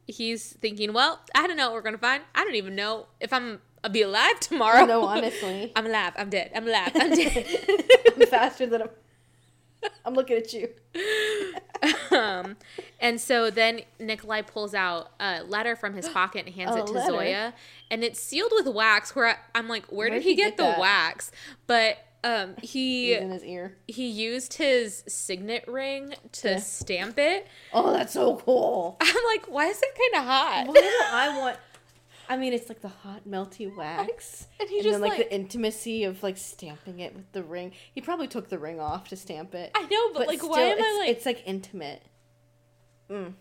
He's 0.05 0.53
thinking, 0.53 0.93
well, 0.93 1.19
I 1.36 1.45
don't 1.45 1.57
know 1.57 1.67
what 1.67 1.75
we're 1.75 1.82
gonna 1.84 1.97
find. 1.99 2.23
I 2.34 2.43
don't 2.43 2.55
even 2.55 2.75
know 2.75 3.07
if 3.19 3.32
I'm 3.34 3.59
I'll 3.84 3.89
be 3.91 4.01
alive 4.01 4.39
tomorrow. 4.39 4.86
no, 4.86 5.05
honestly, 5.05 5.71
I'm 5.75 5.86
alive. 5.86 6.13
I'm 6.17 6.30
dead. 6.30 6.51
I'm 6.55 6.67
alive. 6.67 6.91
I'm 6.95 7.11
dead. 7.11 7.45
I'm 8.15 8.27
faster 8.27 8.65
than 8.65 8.84
I'm. 8.84 8.89
I'm 10.03 10.13
looking 10.13 10.38
at 10.38 10.51
you. 10.51 10.67
um, 12.11 12.57
and 12.99 13.21
so 13.21 13.49
then 13.49 13.82
Nikolai 13.99 14.41
pulls 14.41 14.73
out 14.73 15.11
a 15.21 15.43
letter 15.43 15.75
from 15.77 15.93
his 15.93 16.09
pocket 16.17 16.45
and 16.45 16.53
hands 16.55 16.75
A 16.75 16.80
it 16.80 16.88
to 16.88 16.91
letter? 16.93 17.11
Zoya, 17.13 17.53
and 17.89 18.03
it's 18.03 18.19
sealed 18.19 18.51
with 18.53 18.67
wax. 18.67 19.15
Where 19.15 19.27
I, 19.27 19.36
I'm 19.55 19.69
like, 19.69 19.86
where 19.86 20.09
Where'd 20.09 20.13
did 20.13 20.23
he, 20.23 20.32
he 20.32 20.36
get, 20.36 20.57
get 20.57 20.75
the 20.75 20.82
wax? 20.82 21.32
But 21.67 21.97
um, 22.24 22.55
he 22.61 23.13
He's 23.13 23.17
in 23.22 23.32
his 23.32 23.43
ear. 23.43 23.78
he 23.88 24.07
used 24.09 24.53
his 24.55 25.03
signet 25.07 25.65
ring 25.67 26.13
to 26.34 26.49
Yeah. 26.51 26.57
stamp 26.59 27.17
it. 27.17 27.47
Oh, 27.74 27.91
that's 27.93 28.13
so 28.13 28.36
cool. 28.38 28.97
I'm 29.01 29.15
like, 29.34 29.45
why 29.47 29.65
is 29.67 29.82
it 29.82 29.97
kind 30.13 30.24
of 30.24 30.28
hot? 30.30 30.63
Why 30.67 30.74
do 30.74 30.91
I 31.13 31.38
want? 31.38 31.57
I 32.32 32.38
mean, 32.38 32.53
it's 32.53 32.70
like 32.70 32.82
the 32.82 32.89
hot, 32.89 33.22
melty 33.28 33.76
wax, 33.78 34.47
And 34.59 34.70
he 34.70 34.76
and 34.80 34.84
just 34.84 34.93
then 34.93 35.01
like, 35.01 35.17
like, 35.17 35.30
the 35.30 35.34
intimacy 35.34 36.03
of 36.03 36.22
like 36.22 36.38
stamping 36.38 36.99
it 36.99 37.15
with 37.15 37.32
the 37.32 37.41
ring. 37.41 37.72
He 37.93 38.01
probably 38.01 38.28
took 38.28 38.49
the 38.49 38.59
ring 38.59 38.80
off 38.80 39.07
to 39.09 39.15
stamp 39.15 39.55
it. 39.55 39.72
I 39.74 39.82
know, 39.84 40.13
but, 40.13 40.28
like, 40.28 40.38
still, 40.39 40.51
why 40.51 40.61
am 40.61 40.78
I 40.78 40.97
like? 41.01 41.09
It's 41.09 41.26
like 41.26 41.41
intimate. 41.45 42.03
Mm, 43.09 43.34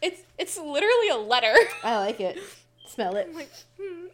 It's 0.00 0.22
it's 0.38 0.56
literally 0.56 1.08
a 1.08 1.16
letter. 1.16 1.56
I 1.82 1.96
like 1.98 2.20
it. 2.20 2.38
Smell 2.88 3.16
it. 3.16 3.26
I'm 3.28 3.34
like, 3.34 3.50
hmm. 3.80 4.06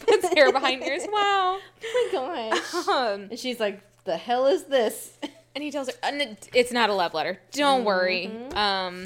puts 0.06 0.34
hair 0.34 0.52
behind 0.52 0.82
ears. 0.82 1.02
Wow. 1.10 1.58
Oh 1.84 2.08
my 2.12 2.50
gosh. 2.50 2.88
Um, 2.88 3.28
And 3.30 3.38
she's 3.38 3.60
like, 3.60 3.80
"The 4.04 4.16
hell 4.16 4.46
is 4.46 4.64
this?" 4.64 5.16
and 5.54 5.62
he 5.62 5.70
tells 5.70 5.88
her, 5.88 5.94
and 6.02 6.20
it- 6.20 6.48
it's 6.54 6.72
not 6.72 6.90
a 6.90 6.94
love 6.94 7.14
letter. 7.14 7.38
Don't 7.52 7.84
worry. 7.84 8.30
Mm-hmm. 8.32 8.56
Um, 8.58 9.04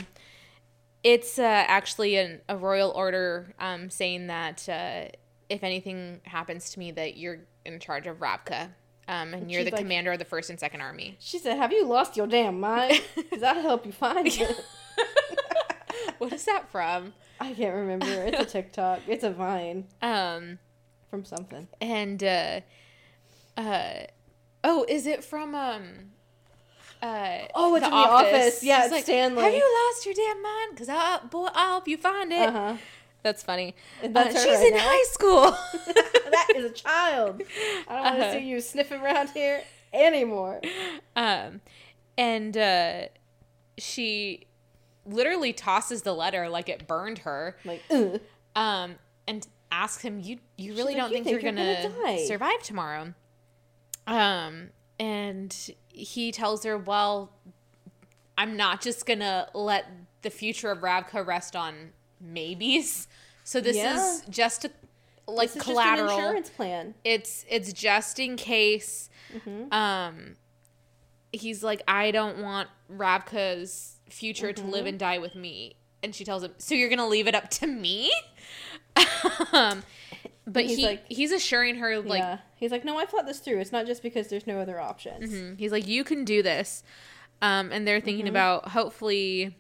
it's 1.03 1.39
uh, 1.39 1.43
actually 1.43 2.17
an, 2.17 2.41
a 2.49 2.57
royal 2.57 2.91
order 2.91 3.55
um, 3.59 3.89
saying 3.91 4.27
that 4.29 4.69
uh, 4.69 5.05
if 5.49 5.63
anything 5.65 6.21
happens 6.25 6.71
to 6.73 6.79
me, 6.79 6.91
that 6.93 7.17
you're 7.17 7.39
in 7.65 7.79
charge 7.81 8.07
of 8.07 8.19
Ravka. 8.19 8.69
Um, 9.09 9.35
and 9.35 9.51
you're 9.51 9.65
the 9.65 9.71
like- 9.73 9.81
commander 9.81 10.13
of 10.13 10.19
the 10.21 10.25
first 10.25 10.51
and 10.51 10.61
second 10.61 10.81
army. 10.83 11.17
She 11.19 11.39
said, 11.39 11.57
"Have 11.57 11.73
you 11.73 11.85
lost 11.87 12.17
your 12.17 12.27
damn 12.29 12.61
mind? 12.61 13.03
Because 13.17 13.43
I'll 13.43 13.61
help 13.61 13.85
you 13.87 13.93
find 13.93 14.27
it." 14.29 14.65
what 16.19 16.33
is 16.33 16.45
that 16.45 16.71
from? 16.71 17.13
I 17.41 17.53
can't 17.55 17.75
remember. 17.75 18.07
It's 18.25 18.39
a 18.41 18.45
TikTok. 18.61 19.01
It's 19.09 19.25
a 19.25 19.31
Vine 19.31 19.87
Um, 20.03 20.59
from 21.09 21.25
something. 21.25 21.67
and 21.81 22.23
uh, 22.23 22.61
uh, 23.57 23.93
oh, 24.63 24.85
is 24.89 25.07
it 25.07 25.25
from 25.25 25.55
um? 25.55 25.85
Uh, 27.03 27.39
Oh, 27.55 27.75
it's 27.77 27.85
from 27.87 27.93
The 27.93 27.97
Office. 27.97 28.63
Yeah, 28.63 28.83
it's 28.85 28.93
like, 28.93 29.05
Stanley. 29.05 29.43
Have 29.43 29.55
you 29.55 29.87
lost 29.89 30.05
your 30.05 30.15
damn 30.15 30.43
mind? 30.43 30.77
Cause 30.77 30.89
I'll 30.91 31.27
boy, 31.29 31.49
I'll 31.55 31.69
help 31.71 31.89
you 31.89 31.97
find 31.97 32.31
it. 32.33 32.49
Uh 32.49 32.53
huh. 32.53 32.77
That's 33.23 33.43
funny. 33.43 33.75
That's 34.03 34.35
Uh, 34.37 34.39
she's 34.45 34.59
right 34.59 34.67
in 34.69 34.75
now. 34.75 34.81
high 34.83 35.05
school. 35.11 35.51
that 36.31 36.49
is 36.57 36.65
a 36.67 36.71
child. 36.71 37.43
I 37.89 37.95
don't 37.95 38.05
want 38.05 38.17
to 38.19 38.23
Uh-huh. 38.27 38.33
see 38.33 38.47
you 38.49 38.61
sniffing 38.61 39.01
around 39.01 39.31
here 39.31 39.63
anymore. 39.93 40.61
um, 41.17 41.61
and 42.19 42.57
uh, 42.57 43.03
she 43.79 44.47
literally 45.07 45.53
tosses 45.53 46.03
the 46.03 46.15
letter 46.15 46.49
like 46.49 46.69
it 46.69 46.87
burned 46.87 47.19
her. 47.21 47.57
Like, 47.65 47.83
ugh. 47.91 48.21
Um, 48.57 48.97
and 49.29 49.47
asks 49.71 50.03
him, 50.03 50.19
"You 50.21 50.39
you 50.57 50.75
really 50.75 50.95
like, 50.95 50.97
don't 50.97 51.09
"You 51.11 51.15
think, 51.17 51.25
think 51.27 51.43
you're 51.43 51.53
you're 51.55 51.63
gonna, 51.83 51.89
gonna 51.95 52.17
die." 52.17 52.25
survive 52.25 52.63
tomorrow?" 52.63 53.15
Um, 54.07 54.71
and 54.99 55.57
he 55.89 56.33
tells 56.33 56.65
her, 56.65 56.77
"Well, 56.77 57.31
I'm 58.37 58.57
not 58.57 58.81
just 58.81 59.07
gonna 59.07 59.49
let 59.55 59.87
the 60.23 60.31
future 60.31 60.71
of 60.71 60.79
Ravka 60.81 61.25
rest 61.27 61.55
on 61.57 61.93
maybes. 62.21 63.07
So 63.45 63.61
this 63.61 63.77
Yeah. 63.77 63.97
is 63.97 64.23
just 64.29 64.65
a 64.65 64.71
like 65.27 65.49
This 65.53 65.57
is 65.57 65.63
collateral. 65.63 66.09
just 66.09 66.19
an 66.19 66.25
insurance 66.25 66.51
plan. 66.51 66.95
it's 67.05 67.45
it's 67.49 67.73
just 67.73 68.19
in 68.19 68.37
case." 68.37 69.09
Mm-hmm. 69.33 69.73
Um, 69.73 70.37
he's 71.33 71.63
like, 71.63 71.83
"I 71.87 72.11
don't 72.11 72.39
want 72.43 72.69
Ravka's 72.93 74.00
future 74.13 74.53
to 74.53 74.63
Mm-hmm. 74.63 74.71
live 74.71 74.87
and 74.87 74.99
die 74.99 75.19
with 75.19 75.35
me." 75.35 75.77
And 76.03 76.15
she 76.15 76.25
tells 76.25 76.43
him, 76.43 76.53
"So 76.59 76.75
you're 76.75 76.89
gonna 76.89 77.07
leave 77.09 77.27
it 77.27 77.35
up 77.35 77.51
to 77.51 77.67
me?" 77.67 78.11
um, 79.53 79.83
but 80.47 80.65
He's 80.65 80.77
he 80.79 80.85
like- 80.87 81.05
he's 81.09 81.33
assuring 81.33 81.77
her 81.77 82.01
like 82.01 82.19
yeah. 82.21 82.39
He's 82.57 82.71
like, 82.73 82.85
no, 82.85 82.99
I 82.99 83.07
thought 83.07 83.25
this 83.27 83.39
through. 83.39 83.59
It's 83.61 83.73
not 83.73 83.87
just 83.87 84.03
because 84.03 84.29
there's 84.29 84.47
no 84.47 84.61
other 84.61 84.79
options. 84.81 85.33
Mhm. 85.33 85.59
He's 85.59 85.73
like, 85.73 85.87
you 85.89 86.05
can 86.05 86.25
do 86.27 86.43
this. 86.43 86.83
Um, 87.41 87.73
and 87.73 87.89
they're 87.89 88.01
thinking 88.01 88.27
Mm-hmm. 88.27 88.33
about 88.35 88.69
hopefully 88.69 89.57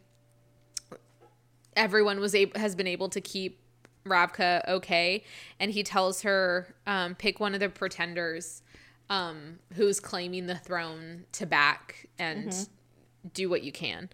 everyone 1.76 2.20
was 2.20 2.34
able 2.34 2.58
has 2.60 2.74
been 2.74 2.86
able 2.86 3.08
to 3.10 3.20
keep 3.20 3.58
Ravka 4.04 4.66
okay. 4.68 5.24
And 5.58 5.70
he 5.70 5.82
tells 5.82 6.22
her, 6.22 6.74
um, 6.86 7.14
pick 7.14 7.40
one 7.40 7.54
of 7.54 7.60
the 7.60 7.68
pretenders 7.68 8.62
um, 9.08 9.58
who's 9.74 10.00
claiming 10.00 10.46
the 10.46 10.56
throne 10.56 11.24
to 11.32 11.46
back 11.46 12.06
and 12.18 12.48
Mm-hmm. 12.50 12.72
Do 13.32 13.48
what 13.50 13.62
you 13.62 13.72
can. 13.72 14.08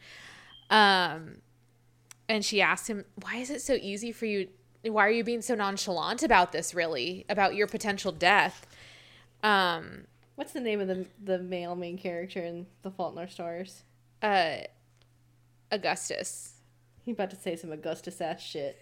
Um, 0.70 1.36
and 2.28 2.44
she 2.44 2.60
asked 2.60 2.88
him, 2.88 3.04
why 3.22 3.36
is 3.36 3.50
it 3.50 3.62
so 3.62 3.74
easy 3.74 4.12
for 4.12 4.26
you? 4.26 4.48
Why 4.84 5.06
are 5.06 5.10
you 5.10 5.24
being 5.24 5.42
so 5.42 5.54
nonchalant 5.54 6.22
about 6.22 6.52
this, 6.52 6.74
really? 6.74 7.24
About 7.28 7.54
your 7.54 7.66
potential 7.66 8.12
death? 8.12 8.66
Um, 9.42 10.06
What's 10.36 10.52
the 10.52 10.60
name 10.60 10.80
of 10.80 10.88
the 10.88 11.06
the 11.22 11.38
male 11.38 11.74
main 11.74 11.96
character 11.96 12.40
in 12.40 12.66
The 12.82 12.90
Fault 12.90 13.14
in 13.14 13.18
Our 13.18 13.28
Stars? 13.28 13.82
uh 14.22 14.58
Augustus. 15.72 16.54
He's 17.04 17.14
about 17.14 17.30
to 17.30 17.36
say 17.36 17.56
some 17.56 17.72
Augustus 17.72 18.20
ass 18.20 18.42
shit. 18.42 18.80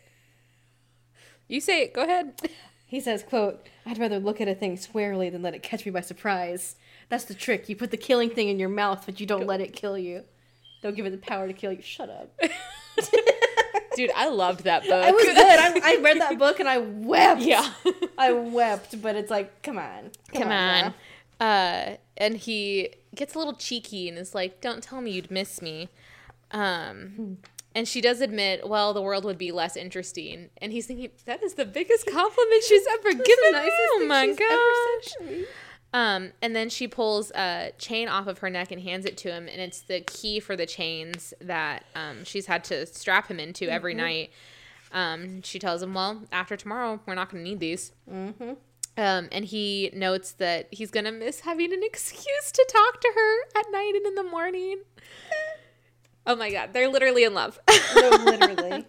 You 1.48 1.60
say 1.60 1.82
it. 1.82 1.94
Go 1.94 2.02
ahead. 2.02 2.40
He 2.86 3.00
says, 3.00 3.22
quote, 3.22 3.66
I'd 3.86 3.98
rather 3.98 4.18
look 4.18 4.40
at 4.40 4.48
a 4.48 4.54
thing 4.54 4.76
squarely 4.76 5.30
than 5.30 5.42
let 5.42 5.54
it 5.54 5.62
catch 5.62 5.84
me 5.84 5.90
by 5.92 6.00
surprise. 6.00 6.76
That's 7.08 7.24
the 7.24 7.34
trick. 7.34 7.68
You 7.68 7.76
put 7.76 7.90
the 7.90 7.96
killing 7.96 8.30
thing 8.30 8.48
in 8.48 8.58
your 8.58 8.68
mouth, 8.68 9.02
but 9.06 9.20
you 9.20 9.26
don't 9.26 9.46
let 9.46 9.60
it 9.60 9.72
kill 9.72 9.96
you. 9.98 10.24
Don't 10.82 10.94
give 10.96 11.06
it 11.06 11.10
the 11.10 11.18
power 11.18 11.46
to 11.46 11.52
kill 11.52 11.72
you. 11.72 11.82
Shut 11.82 12.10
up. 12.10 12.38
Dude, 13.96 14.10
I 14.16 14.28
loved 14.28 14.64
that 14.64 14.82
book. 14.82 15.06
It 15.06 15.14
was 15.14 15.24
good. 15.24 15.36
I, 15.36 15.80
I 15.96 16.00
read 16.02 16.20
that 16.20 16.38
book 16.38 16.58
and 16.58 16.68
I 16.68 16.78
wept. 16.78 17.40
yeah. 17.42 17.72
I 18.18 18.32
wept, 18.32 19.00
but 19.00 19.14
it's 19.16 19.30
like, 19.30 19.62
come 19.62 19.78
on. 19.78 20.10
Come 20.32 20.42
on. 20.44 20.48
now. 20.50 20.94
Uh 21.40 21.96
and 22.16 22.36
he 22.36 22.90
gets 23.14 23.34
a 23.34 23.38
little 23.38 23.54
cheeky 23.54 24.08
and 24.08 24.16
is 24.18 24.34
like, 24.36 24.60
"Don't 24.60 24.82
tell 24.82 25.00
me 25.00 25.10
you'd 25.10 25.30
miss 25.32 25.60
me." 25.60 25.88
Um 26.52 27.38
and 27.74 27.88
she 27.88 28.00
does 28.00 28.20
admit, 28.20 28.68
well, 28.68 28.94
the 28.94 29.02
world 29.02 29.24
would 29.24 29.36
be 29.38 29.50
less 29.50 29.76
interesting. 29.76 30.48
And 30.58 30.70
he's 30.72 30.86
thinking, 30.86 31.10
that 31.24 31.42
is 31.42 31.54
the 31.54 31.64
biggest 31.64 32.06
compliment 32.06 32.62
she's 32.62 32.86
ever 32.92 33.10
given 33.14 33.52
me. 33.52 33.70
Oh 33.72 34.04
my 34.06 34.26
gosh. 34.28 35.44
Um, 35.94 36.32
and 36.42 36.54
then 36.56 36.68
she 36.70 36.88
pulls 36.88 37.30
a 37.30 37.70
chain 37.78 38.08
off 38.08 38.26
of 38.26 38.38
her 38.38 38.50
neck 38.50 38.70
and 38.72 38.82
hands 38.82 39.04
it 39.06 39.16
to 39.18 39.30
him, 39.32 39.48
and 39.48 39.60
it's 39.62 39.80
the 39.80 40.00
key 40.00 40.40
for 40.40 40.56
the 40.56 40.66
chains 40.66 41.32
that 41.40 41.84
um, 41.94 42.24
she's 42.24 42.46
had 42.46 42.64
to 42.64 42.84
strap 42.84 43.28
him 43.28 43.38
into 43.38 43.68
every 43.70 43.94
Mm-hmm. 43.94 44.02
night. 44.02 44.30
Um, 44.92 45.42
she 45.42 45.58
tells 45.60 45.82
him, 45.82 45.94
"Well, 45.94 46.22
after 46.32 46.56
tomorrow, 46.56 47.00
we're 47.06 47.14
not 47.14 47.30
going 47.30 47.44
to 47.44 47.48
need 47.48 47.60
these." 47.60 47.92
Mm-hmm. 48.12 48.54
Um, 48.96 49.28
and 49.32 49.44
he 49.44 49.90
notes 49.92 50.32
that 50.32 50.68
he's 50.72 50.90
gonna 50.92 51.10
miss 51.12 51.40
having 51.40 51.72
an 51.72 51.82
excuse 51.84 52.52
to 52.52 52.66
talk 52.72 53.00
to 53.00 53.12
her 53.14 53.60
at 53.60 53.66
night 53.72 53.92
and 53.96 54.06
in 54.06 54.14
the 54.16 54.22
morning. 54.24 54.82
oh 56.26 56.36
my 56.36 56.50
god, 56.50 56.72
they're 56.72 56.88
literally 56.88 57.24
in 57.24 57.34
love. 57.34 57.58
No, 57.96 58.08
literally. 58.24 58.84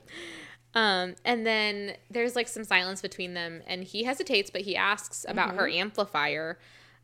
Um, 0.76 1.16
and 1.24 1.46
then 1.46 1.94
there's 2.12 2.36
like 2.36 2.48
some 2.48 2.64
silence 2.64 3.02
between 3.02 3.34
them, 3.34 3.62
and 3.68 3.84
he 3.84 4.04
hesitates, 4.04 4.50
but 4.50 4.62
he 4.62 4.76
asks 4.76 5.26
about 5.28 5.56
her 5.56 5.68
amplifier, 5.68 6.60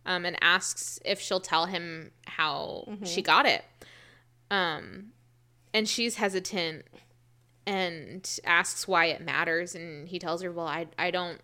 um, 0.06 0.26
and 0.26 0.36
asks 0.42 1.00
if 1.06 1.20
she'll 1.20 1.40
tell 1.40 1.66
him 1.66 2.12
how 2.26 2.88
she 3.04 3.22
got 3.22 3.46
it. 3.46 3.64
Um, 4.50 5.12
and 5.74 5.88
she's 5.88 6.16
hesitant 6.16 6.86
and 7.66 8.40
asks 8.44 8.88
why 8.88 9.06
it 9.06 9.22
matters, 9.22 9.76
and 9.76 10.08
he 10.08 10.20
tells 10.20 10.42
her, 10.42 10.52
"Well, 10.52 10.68
I 10.68 10.88
I 10.98 11.12
don't." 11.12 11.40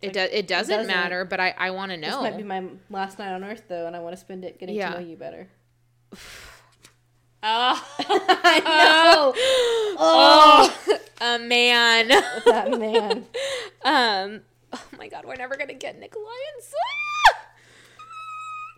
It, 0.00 0.12
do, 0.12 0.20
it 0.20 0.46
doesn't 0.46 0.76
doesn't. 0.76 0.86
matter, 0.86 1.24
but 1.24 1.40
I, 1.40 1.54
I 1.58 1.70
want 1.72 1.90
to 1.90 1.98
This 1.98 2.08
know. 2.10 2.22
might 2.22 2.36
be 2.36 2.44
my 2.44 2.62
last 2.88 3.18
night 3.18 3.32
on 3.32 3.42
Earth, 3.42 3.64
though, 3.68 3.86
and 3.88 3.96
I 3.96 3.98
want 3.98 4.14
to 4.14 4.20
spend 4.20 4.44
it 4.44 4.58
getting 4.60 4.76
Yeah. 4.76 4.90
to 4.92 5.00
know 5.00 5.06
you 5.08 5.16
better. 5.16 5.48
Oh, 7.42 7.84
I 7.98 8.60
know. 8.64 9.32
oh, 9.98 10.98
a 11.20 11.38
man. 11.38 12.08
that 12.08 12.78
man. 12.78 13.24
Um, 13.84 14.40
oh 14.72 14.82
my 14.98 15.06
god, 15.08 15.24
we're 15.24 15.36
never 15.36 15.56
gonna 15.56 15.72
get 15.72 15.98
Nikolai 15.98 16.24
and 16.54 16.62
Zoya. 16.64 16.74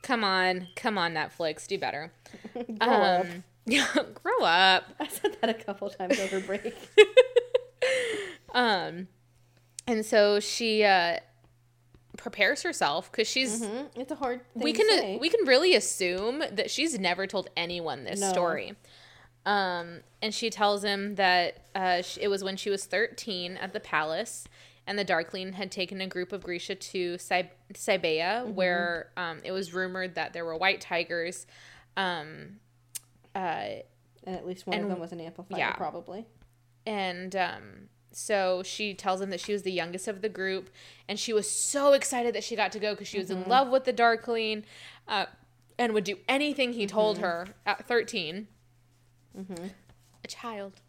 Come 0.03 0.24
on, 0.24 0.68
come 0.76 0.96
on, 0.98 1.12
Netflix, 1.14 1.66
do 1.66 1.78
better. 1.78 2.12
Grow 2.78 2.88
up. 3.03 3.26
Um, 3.26 3.44
yeah, 3.66 3.86
grow 4.22 4.44
up. 4.44 4.84
I 4.98 5.07
said 5.09 5.36
that 5.40 5.51
a 5.51 5.55
couple 5.55 5.90
times 5.90 6.18
over 6.20 6.40
break. 6.40 6.74
Um, 8.53 9.07
and 9.86 10.05
so 10.05 10.40
she 10.40 10.82
uh 10.82 11.18
prepares 12.16 12.62
herself 12.62 13.11
because 13.11 13.28
she's. 13.28 13.62
Mhm. 13.62 13.90
It's 13.94 14.11
a 14.11 14.16
hard 14.16 14.40
thing 14.55 14.62
We 14.64 14.72
to 14.72 14.78
can 14.78 14.88
say. 14.98 15.18
we 15.20 15.28
can 15.28 15.46
really 15.46 15.74
assume 15.76 16.42
that 16.51 16.70
she's 16.70 16.98
never 16.98 17.26
told 17.28 17.48
anyone 17.57 18.05
this 18.05 18.20
No. 18.20 18.28
story. 18.32 18.74
Um, 19.46 20.01
and 20.20 20.34
she 20.34 20.51
tells 20.51 20.82
him 20.84 21.14
that 21.14 21.59
uh, 21.74 22.03
it 22.20 22.28
was 22.28 22.42
when 22.44 22.57
she 22.57 22.68
was 22.70 22.84
13 22.84 23.57
at 23.57 23.72
the 23.72 23.80
palace, 23.80 24.46
and 24.87 24.99
the 24.99 25.05
Darkling 25.05 25.53
had 25.55 25.70
taken 25.70 26.01
a 26.01 26.07
group 26.07 26.33
of 26.33 26.43
Grisha 26.43 26.74
to 26.74 27.18
Cy- 27.18 27.51
Mm-hmm. 27.72 28.55
where 28.55 29.11
um, 29.16 29.41
it 29.45 29.53
was 29.53 29.72
rumored 29.72 30.14
that 30.16 30.33
there 30.33 30.45
were 30.45 30.57
white 30.57 30.81
tigers. 30.81 31.47
Um, 31.97 32.59
uh, 33.35 33.39
and 34.24 34.37
at 34.37 34.47
least 34.47 34.66
one 34.66 34.74
and- 34.74 34.85
of 34.85 34.91
them 34.91 34.99
was 35.01 35.12
an 35.12 35.20
amplifier, 35.20 35.59
yeah. 35.59 35.72
probably. 35.72 36.26
and 36.87 37.35
um, 37.37 37.62
so 38.12 38.62
she 38.64 38.93
tells 38.95 39.20
him 39.20 39.31
that 39.31 39.39
she 39.41 39.53
was 39.53 39.62
the 39.62 39.70
youngest 39.72 40.09
of 40.09 40.20
the 40.20 40.28
group, 40.28 40.68
and 41.09 41.18
she 41.18 41.33
was 41.33 41.49
so 41.49 41.93
excited 41.93 42.35
that 42.35 42.43
she 42.43 42.57
got 42.57 42.72
to 42.72 42.78
go 42.81 42.93
because 42.95 43.07
she 43.09 43.18
was 43.18 43.31
in 43.31 43.45
love 43.49 43.68
with 43.68 43.85
the 43.85 43.93
Darkling, 43.93 44.64
uh, 45.07 45.26
and 45.78 45.93
would 45.95 46.05
do 46.05 46.16
anything 46.28 46.72
he 46.72 46.87
told 46.87 47.18
her 47.18 47.49
at 47.64 47.87
13 47.87 48.49
A 49.39 50.28
child. 50.28 50.81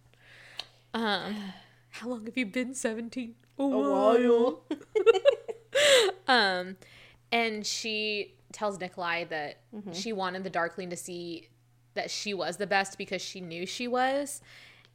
Um, 0.94 1.36
how 1.90 2.08
long 2.10 2.26
have 2.26 2.36
you 2.38 2.46
been 2.48 2.74
seventeen? 2.74 3.36
A 3.58 3.68
while. 3.68 4.64
um, 6.28 6.78
and 7.32 7.66
she 7.66 8.36
tells 8.52 8.80
Nikolai 8.80 9.26
that 9.26 9.62
she 9.94 10.14
wanted 10.14 10.44
the 10.44 10.50
Darkling 10.50 10.90
to 10.90 10.98
see 10.98 11.48
that 11.94 12.10
she 12.10 12.34
was 12.34 12.58
the 12.58 12.68
best 12.68 12.98
because 12.98 13.22
she 13.22 13.42
knew 13.42 13.66
she 13.66 13.88
was, 13.88 14.42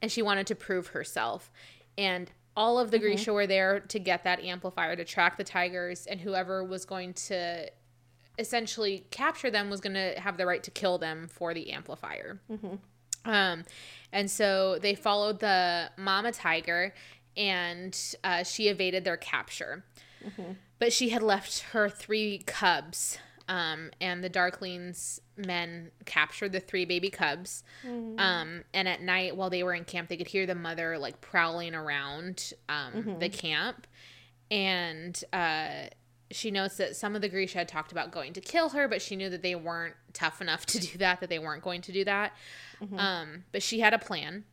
and 0.02 0.10
she 0.10 0.22
wanted 0.22 0.46
to 0.48 0.54
prove 0.54 0.88
herself. 0.88 1.50
And 1.98 2.30
all 2.56 2.78
of 2.78 2.90
the 2.90 2.98
Grisha 2.98 3.32
were 3.32 3.46
there 3.46 3.80
to 3.80 3.98
get 3.98 4.24
that 4.24 4.40
amplifier 4.40 4.96
to 4.96 5.04
track 5.04 5.36
the 5.36 5.44
tigers, 5.44 6.06
and 6.06 6.20
whoever 6.20 6.64
was 6.64 6.84
going 6.84 7.12
to 7.14 7.70
essentially 8.38 9.06
capture 9.10 9.50
them 9.50 9.70
was 9.70 9.80
going 9.80 9.94
to 9.94 10.18
have 10.20 10.36
the 10.36 10.44
right 10.46 10.62
to 10.62 10.70
kill 10.70 10.98
them 10.98 11.28
for 11.28 11.54
the 11.54 11.70
amplifier. 11.72 12.40
Um, 13.24 13.64
and 14.12 14.30
so 14.30 14.78
they 14.78 14.94
followed 14.94 15.40
the 15.40 15.90
mama 15.96 16.32
tiger, 16.32 16.94
and 17.36 17.98
uh, 18.24 18.42
she 18.42 18.68
evaded 18.68 19.04
their 19.04 19.16
capture. 19.16 19.84
But 20.78 20.92
she 20.92 21.10
had 21.10 21.22
left 21.22 21.60
her 21.72 21.88
three 21.88 22.38
cubs, 22.46 23.18
um, 23.48 23.90
and 24.00 24.22
the 24.24 24.28
Darklings 24.30 25.20
men 25.36 25.90
captured 26.04 26.52
the 26.52 26.60
three 26.60 26.84
baby 26.84 27.10
cubs. 27.10 27.62
Um, 28.18 28.64
and 28.74 28.88
at 28.88 29.00
night, 29.02 29.36
while 29.36 29.50
they 29.50 29.62
were 29.62 29.72
in 29.74 29.84
camp, 29.84 30.08
they 30.08 30.16
could 30.16 30.26
hear 30.28 30.44
the 30.46 30.54
mother 30.54 30.98
like 30.98 31.20
prowling 31.20 31.74
around 31.74 32.52
um, 32.68 33.16
the 33.20 33.28
camp, 33.28 33.86
and 34.50 35.22
uh, 35.32 35.88
she 36.30 36.50
notes 36.50 36.76
that 36.78 36.96
some 36.96 37.14
of 37.14 37.22
the 37.22 37.28
Grisha 37.28 37.58
had 37.58 37.68
talked 37.68 37.92
about 37.92 38.10
going 38.10 38.32
to 38.32 38.40
kill 38.40 38.70
her, 38.70 38.88
but 38.88 39.00
she 39.00 39.14
knew 39.16 39.30
that 39.30 39.42
they 39.42 39.54
weren't 39.54 39.94
tough 40.12 40.40
enough 40.40 40.66
to 40.66 40.78
do 40.80 40.98
that, 40.98 41.20
that 41.20 41.28
they 41.30 41.38
weren't 41.38 41.62
going 41.62 41.82
to 41.82 41.92
do 41.92 42.04
that. 42.04 42.32
Um, 42.98 43.44
but 43.52 43.62
she 43.62 43.80
had 43.80 43.94
a 43.94 43.98
plan 43.98 44.44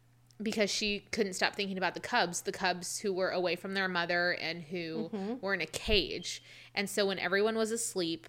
because 0.41 0.69
she 0.69 1.01
couldn't 1.11 1.33
stop 1.33 1.55
thinking 1.55 1.77
about 1.77 1.93
the 1.93 1.99
cubs, 1.99 2.41
the 2.41 2.51
cubs 2.51 2.99
who 2.99 3.13
were 3.13 3.29
away 3.29 3.55
from 3.55 3.73
their 3.73 3.87
mother 3.87 4.31
and 4.41 4.63
who 4.63 5.09
were 5.41 5.53
in 5.53 5.61
a 5.61 5.65
cage. 5.65 6.43
And 6.75 6.89
so 6.89 7.05
when 7.05 7.19
everyone 7.19 7.55
was 7.55 7.71
asleep, 7.71 8.27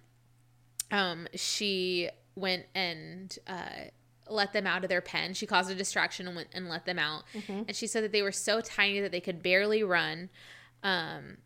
um, 0.91 1.27
she 1.35 2.11
went 2.37 2.67
and 2.75 3.37
uh, 3.47 3.89
let 4.29 4.53
them 4.53 4.67
out 4.67 4.85
of 4.85 4.91
their 4.91 5.01
pen. 5.01 5.35
She 5.35 5.47
caused 5.47 5.71
a 5.71 5.75
distraction 5.75 6.27
and 6.27 6.37
went 6.37 6.49
and 6.53 6.69
let 6.69 6.85
them 6.85 6.99
out. 6.99 7.25
And 7.69 7.75
she 7.75 7.87
said 7.87 8.05
that 8.05 8.13
they 8.13 8.23
were 8.23 8.33
so 8.33 8.61
tiny 8.61 9.01
that 9.01 9.11
they 9.13 9.21
could 9.21 9.43
barely 9.43 9.83
run. 9.83 10.29
Um, 10.83 11.39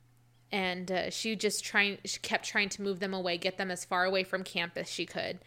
and 0.51 0.91
uh, 0.91 1.11
she 1.11 1.37
just 1.37 1.65
trying 1.65 1.99
she 2.05 2.19
kept 2.21 2.45
trying 2.45 2.69
to 2.71 2.83
move 2.83 3.01
them 3.01 3.13
away 3.15 3.37
get 3.39 3.59
them 3.59 3.71
as 3.71 3.85
far 3.85 4.05
away 4.05 4.25
from 4.25 4.43
camp 4.45 4.73
as 4.77 4.89
she 4.91 5.05
could. 5.07 5.39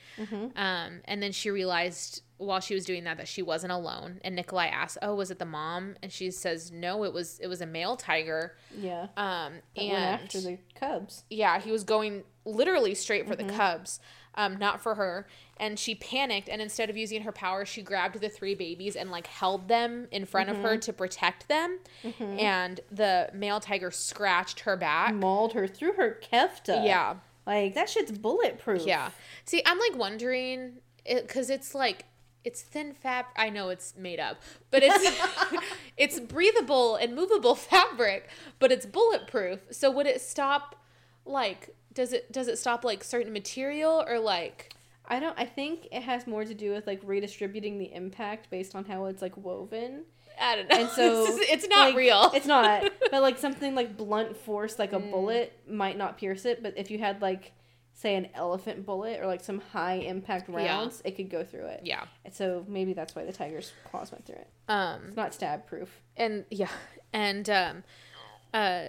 Um, 0.56 1.02
and 1.06 1.22
then 1.24 1.32
she 1.32 1.50
realized 1.50 2.22
while 2.38 2.60
she 2.60 2.74
was 2.74 2.86
doing 2.86 3.04
that 3.04 3.18
that 3.18 3.28
she 3.28 3.42
wasn't 3.42 3.72
alone. 3.72 4.20
And 4.24 4.36
nikolai 4.36 4.68
asked 4.68 4.98
oh 5.02 5.16
was 5.16 5.32
it 5.32 5.40
the 5.40 5.46
mom? 5.46 5.96
And 6.02 6.12
she 6.12 6.32
says 6.32 6.72
no 6.72 7.04
it 7.04 7.14
was 7.14 7.40
it 7.40 7.48
was 7.48 7.62
a 7.62 7.66
male 7.66 7.96
tiger. 7.96 8.56
Yeah. 8.78 9.08
um, 9.18 9.54
That 9.76 9.82
and 9.82 9.92
after 10.24 10.42
the 10.42 10.58
Cubs. 10.76 11.24
yeah, 11.30 11.60
he 11.60 11.72
was 11.72 11.84
going 11.84 12.24
literally 12.46 12.96
straight 12.96 13.28
for 13.28 13.36
the 13.36 13.44
Cubs, 13.44 14.00
um, 14.36 14.58
not 14.58 14.82
for 14.82 14.96
her. 14.96 15.28
And 15.58 15.78
she 15.78 15.94
panicked, 15.94 16.50
and 16.50 16.62
instead 16.62 16.90
of 16.90 16.98
using 16.98 17.22
her 17.22 17.32
power, 17.32 17.66
she 17.66 17.82
grabbed 17.84 18.20
the 18.20 18.30
three 18.30 18.56
babies 18.56 18.96
and 18.96 19.12
like 19.12 19.28
held 19.28 19.68
them 19.68 20.08
in 20.12 20.26
front 20.26 20.50
of 20.50 20.58
her 20.58 20.78
to 20.78 20.92
protect 20.94 21.48
them. 21.48 21.80
And 22.20 22.80
the 22.92 23.30
male 23.34 23.60
tiger 23.60 23.92
scratched 23.92 24.62
her 24.62 24.76
back. 24.76 25.14
Mauled 25.14 25.54
her 25.54 25.68
through 25.68 25.94
her 25.94 26.20
kefta. 26.22 26.86
Yeah, 26.86 27.16
Like, 27.46 27.76
that 27.76 27.90
shit's 27.90 28.12
bulletproof. 28.12 28.84
yeah. 28.88 29.12
See, 29.46 29.62
I'm 29.66 29.78
like 29.78 29.98
wondering 29.98 30.78
because 31.06 31.50
it's 31.52 31.76
like 31.76 32.06
it's 32.44 32.62
thin 32.64 32.94
fab. 32.94 33.26
I 33.38 33.50
know 33.50 33.70
it's 33.70 33.96
made 33.96 34.20
up, 34.20 34.42
but 34.72 34.82
it's 34.84 35.22
it's 35.98 36.20
breathable 36.20 36.96
and 36.96 37.14
movable 37.16 37.54
fabric, 37.72 38.30
but 38.58 38.72
it's 38.72 38.88
bulletproof. 38.88 39.60
So 39.70 39.92
would 39.92 40.08
it 40.08 40.22
stop? 40.22 40.76
Like, 41.24 41.76
does 41.94 42.14
it 42.14 42.32
does 42.32 42.48
it 42.48 42.58
stop 42.58 42.84
like 42.84 43.04
certain 43.04 43.34
material 43.34 44.04
or 44.08 44.20
like? 44.20 44.74
I 45.08 45.20
don't. 45.20 45.38
I 45.38 45.46
think 45.46 45.88
it 45.92 46.04
has 46.04 46.26
more 46.28 46.46
to 46.46 46.54
do 46.54 46.72
with 46.72 46.88
like 46.88 47.02
redistributing 47.04 47.78
the 47.80 47.94
impact 47.94 48.50
based 48.50 48.76
on 48.76 48.86
how 48.86 49.06
it's 49.06 49.22
like 49.22 49.36
woven. 49.36 50.04
I 50.40 50.56
don't 50.56 50.70
know. 50.70 50.76
And 50.78 50.90
so 50.90 51.26
it's, 51.28 51.52
it's 51.52 51.68
not 51.68 51.88
like, 51.90 51.96
real. 51.96 52.32
It's 52.34 52.46
not. 52.48 52.90
But 53.12 53.22
like 53.22 53.38
something 53.38 53.76
like 53.76 53.98
blunt 53.98 54.38
force, 54.38 54.80
like 54.80 54.94
a 54.94 55.00
Mm. 55.00 55.12
bullet, 55.12 55.60
might 55.68 55.98
not 55.98 56.18
pierce 56.18 56.46
it. 56.46 56.64
But 56.64 56.76
if 56.78 56.90
you 56.90 56.98
had 56.98 57.22
like, 57.22 57.52
say, 57.94 58.16
an 58.16 58.30
elephant 58.34 58.86
bullet 58.86 59.20
or 59.20 59.28
like 59.28 59.42
some 59.44 59.60
high 59.60 59.96
impact 59.96 60.50
Yeah. 60.50 60.56
rounds, 60.56 61.02
it 61.04 61.18
could 61.18 61.30
go 61.30 61.44
through 61.44 61.66
it. 61.66 61.82
yeah. 61.84 62.06
And 62.24 62.34
so 62.34 62.64
maybe 62.70 62.94
that's 62.94 63.14
why 63.14 63.26
the 63.26 63.34
tiger's 63.34 63.74
claws 63.90 64.12
went 64.14 64.26
through 64.26 64.38
it. 64.38 64.48
Um. 64.70 65.02
It's 65.10 65.18
not 65.18 65.34
stab 65.34 65.68
proof. 65.68 65.90
and 66.16 66.46
yeah 66.50 66.70
and 67.12 67.50
um 67.50 67.84
uh 68.54 68.86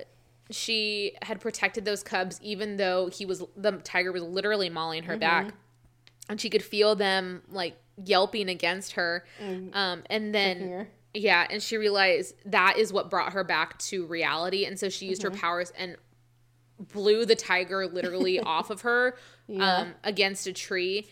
she 0.50 1.16
had 1.22 1.40
protected 1.40 1.84
those 1.84 2.02
cubs 2.02 2.38
even 2.42 2.76
though 2.76 3.08
he 3.08 3.24
was 3.24 3.42
the 3.56 3.72
tiger 3.72 4.12
was 4.12 4.22
literally 4.22 4.68
mauling 4.68 5.04
her 5.04 5.16
back. 5.16 5.52
And 6.28 6.40
she 6.40 6.50
could 6.50 6.62
feel 6.62 6.94
them 6.94 7.42
like 7.50 7.76
yelping 8.04 8.48
against 8.48 8.92
her. 8.92 9.24
Um 9.72 10.02
and 10.10 10.34
then 10.34 10.86
yeah 11.14 11.46
and 11.50 11.62
she 11.62 11.76
realized 11.76 12.34
that 12.46 12.76
is 12.78 12.92
what 12.92 13.10
brought 13.10 13.32
her 13.34 13.44
back 13.44 13.78
to 13.80 14.06
reality. 14.06 14.64
And 14.64 14.78
so 14.78 14.88
she 14.88 15.06
used 15.06 15.22
her 15.22 15.30
powers 15.30 15.72
and 15.78 15.96
blew 16.78 17.24
the 17.24 17.36
tiger 17.36 17.86
literally 17.86 18.40
off 18.54 18.70
of 18.70 18.80
her 18.82 19.16
Yeah. 19.46 19.76
um 19.76 19.94
against 20.04 20.46
a 20.46 20.52
tree. 20.52 21.06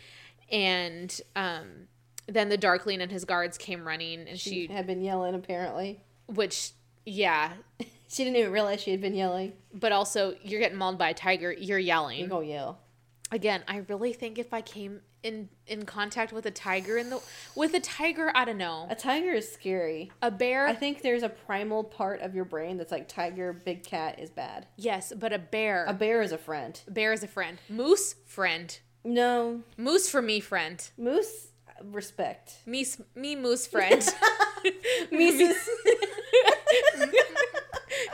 And 0.50 1.18
um 1.36 1.86
then 2.26 2.48
the 2.48 2.56
Darkling 2.56 3.00
and 3.00 3.10
his 3.10 3.24
guards 3.24 3.58
came 3.58 3.84
running, 3.86 4.28
and 4.28 4.38
She 4.38 4.66
she, 4.68 4.72
had 4.72 4.86
been 4.86 5.00
yelling, 5.02 5.34
apparently. 5.34 6.00
which, 6.28 6.70
yeah, 7.04 7.54
She 8.12 8.24
didn't 8.24 8.36
even 8.38 8.50
realize 8.52 8.80
she 8.80 8.90
had 8.90 9.00
been 9.00 9.14
yelling. 9.14 9.52
but 9.72 9.92
also 9.92 10.34
you're 10.42 10.60
getting 10.60 10.76
mauled 10.78 10.98
by 10.98 11.10
a 11.10 11.14
tiger. 11.14 11.52
You're 11.52 11.78
yelling. 11.78 12.16
Oh, 12.16 12.18
you 12.18 12.26
yelling 12.26 12.28
go 12.28 12.40
yell. 12.40 12.78
again. 13.30 13.62
I 13.68 13.78
really 13.88 14.12
think 14.12 14.38
if 14.38 14.52
I 14.52 14.60
came 14.62 15.00
in 15.22 15.48
in 15.66 15.84
contact 15.84 16.32
with 16.32 16.46
a 16.46 16.50
tiger 16.50 16.96
in 16.96 17.10
the 17.10 17.20
with 17.54 17.74
a 17.74 17.80
tiger, 17.80 18.32
I 18.34 18.44
don't 18.46 18.56
know, 18.58 18.86
A 18.90 18.94
tiger 18.94 19.32
is 19.32 19.52
scary. 19.52 20.10
a 20.22 20.30
bear. 20.30 20.66
I 20.66 20.74
think 20.74 21.02
there's 21.02 21.22
a 21.22 21.28
primal 21.28 21.84
part 21.84 22.20
of 22.22 22.34
your 22.34 22.46
brain 22.46 22.78
that's 22.78 22.90
like 22.90 23.06
tiger, 23.06 23.52
big 23.52 23.84
cat 23.84 24.18
is 24.18 24.30
bad. 24.30 24.66
yes, 24.76 25.12
but 25.16 25.32
a 25.32 25.38
bear. 25.38 25.84
A 25.86 25.92
bear 25.92 26.22
is 26.22 26.32
a 26.32 26.38
friend. 26.38 26.80
bear 26.88 27.12
is 27.12 27.22
a 27.22 27.28
friend. 27.28 27.58
Moose 27.68 28.14
friend. 28.26 28.78
No, 29.04 29.60
Moose 29.76 30.08
for 30.10 30.20
me 30.22 30.40
friend. 30.40 30.88
moose 30.98 31.48
respect. 31.84 32.54
Me 32.66 32.84
me 33.14 33.36
moose 33.36 33.66
friend. 33.66 34.02
Mises. 35.12 35.56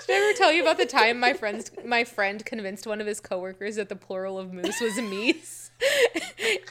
Did 0.06 0.12
I 0.12 0.28
ever 0.28 0.38
tell 0.38 0.52
you 0.52 0.62
about 0.62 0.78
the 0.78 0.86
time 0.86 1.18
my 1.18 1.32
friends 1.32 1.70
my 1.84 2.04
friend 2.04 2.44
convinced 2.44 2.86
one 2.86 3.00
of 3.00 3.06
his 3.06 3.20
coworkers 3.20 3.76
that 3.76 3.88
the 3.88 3.96
plural 3.96 4.38
of 4.38 4.52
moose 4.52 4.80
was 4.80 4.94
meese? 4.94 5.70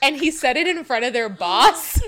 and 0.01 0.15
he 0.15 0.31
said 0.31 0.57
it 0.57 0.67
in 0.67 0.83
front 0.83 1.05
of 1.05 1.13
their 1.13 1.29
boss. 1.29 2.01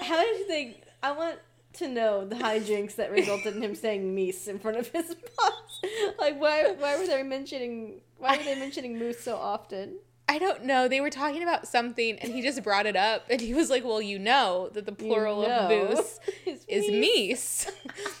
How 0.00 0.22
did 0.22 0.48
they? 0.48 0.80
I 1.02 1.12
want 1.12 1.38
to 1.74 1.88
know 1.88 2.24
the 2.24 2.36
hijinks 2.36 2.96
that 2.96 3.12
resulted 3.12 3.54
in 3.56 3.62
him 3.62 3.74
saying 3.74 4.14
meese 4.16 4.48
in 4.48 4.58
front 4.58 4.78
of 4.78 4.88
his 4.88 5.14
boss. 5.36 5.80
Like, 6.18 6.40
why? 6.40 6.74
Why 6.78 6.96
were 6.98 7.06
they 7.06 7.22
mentioning? 7.22 8.00
Why 8.18 8.36
were 8.36 8.42
they 8.44 8.58
mentioning 8.58 8.98
moose 8.98 9.20
so 9.20 9.36
often? 9.36 9.98
I 10.30 10.38
don't 10.38 10.64
know. 10.64 10.88
They 10.88 11.00
were 11.00 11.08
talking 11.08 11.42
about 11.42 11.66
something 11.66 12.18
and 12.18 12.30
he 12.32 12.42
just 12.42 12.62
brought 12.62 12.84
it 12.84 12.96
up 12.96 13.24
and 13.30 13.40
he 13.40 13.54
was 13.54 13.70
like, 13.70 13.82
"Well, 13.84 14.02
you 14.02 14.18
know 14.18 14.68
that 14.74 14.84
the 14.84 14.92
plural 14.92 15.42
know. 15.42 15.48
of 15.48 15.68
moose 15.90 16.20
It's 16.46 16.64
is 16.68 16.84
meese. 16.90 17.66
meese." 17.66 17.70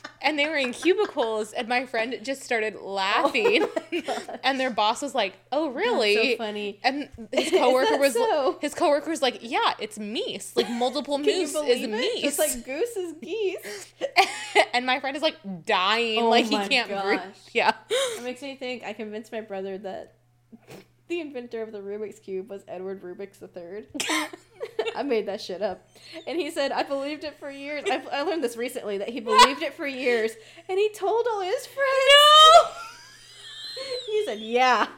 and 0.22 0.38
they 0.38 0.46
were 0.48 0.56
in 0.56 0.72
cubicles 0.72 1.52
and 1.52 1.68
my 1.68 1.84
friend 1.84 2.18
just 2.22 2.42
started 2.42 2.76
oh 2.80 2.92
laughing. 2.92 3.66
Oh 3.92 4.38
and 4.42 4.58
their 4.58 4.70
boss 4.70 5.02
was 5.02 5.14
like, 5.14 5.34
"Oh, 5.52 5.68
really?" 5.68 6.32
so 6.32 6.36
funny. 6.38 6.80
And 6.82 7.10
his 7.30 7.50
coworker 7.50 7.96
was 7.98 8.14
so? 8.14 8.56
his 8.60 8.74
coworker 8.74 9.10
was 9.10 9.20
like, 9.20 9.40
"Yeah, 9.42 9.74
it's 9.78 9.98
meese. 9.98 10.56
Like 10.56 10.70
multiple 10.70 11.18
moose 11.18 11.54
is 11.54 11.54
it? 11.54 11.90
meese." 11.90 12.22
Just 12.22 12.38
like 12.38 12.64
goose 12.64 12.96
is 12.96 13.14
geese. 13.20 13.92
and 14.72 14.86
my 14.86 14.98
friend 15.00 15.14
is 15.16 15.22
like 15.22 15.36
dying, 15.66 16.22
Oh 16.22 16.30
like 16.30 16.46
he 16.46 16.56
can't 16.68 16.88
breathe. 16.88 17.20
Yeah. 17.52 17.72
It 17.90 18.24
makes 18.24 18.40
me 18.40 18.56
think. 18.56 18.82
I 18.84 18.94
convinced 18.94 19.30
my 19.30 19.42
brother 19.42 19.76
that 19.78 20.14
the 21.08 21.20
inventor 21.20 21.62
of 21.62 21.72
the 21.72 21.78
Rubik's 21.78 22.18
cube 22.18 22.48
was 22.50 22.62
Edward 22.68 23.02
Rubik's 23.02 23.38
the 23.38 23.48
Third. 23.48 23.86
I 24.96 25.02
made 25.02 25.26
that 25.26 25.40
shit 25.40 25.62
up, 25.62 25.88
and 26.26 26.38
he 26.38 26.50
said 26.50 26.72
I 26.72 26.82
believed 26.82 27.24
it 27.24 27.38
for 27.38 27.50
years. 27.50 27.84
I, 27.90 28.02
I 28.12 28.22
learned 28.22 28.44
this 28.44 28.56
recently 28.56 28.98
that 28.98 29.08
he 29.08 29.20
believed 29.20 29.62
it 29.62 29.74
for 29.74 29.86
years, 29.86 30.32
and 30.68 30.78
he 30.78 30.90
told 30.90 31.26
all 31.30 31.40
his 31.40 31.66
friends. 31.66 31.88
No. 32.10 32.70
He 34.06 34.24
said, 34.24 34.40
"Yeah, 34.40 34.88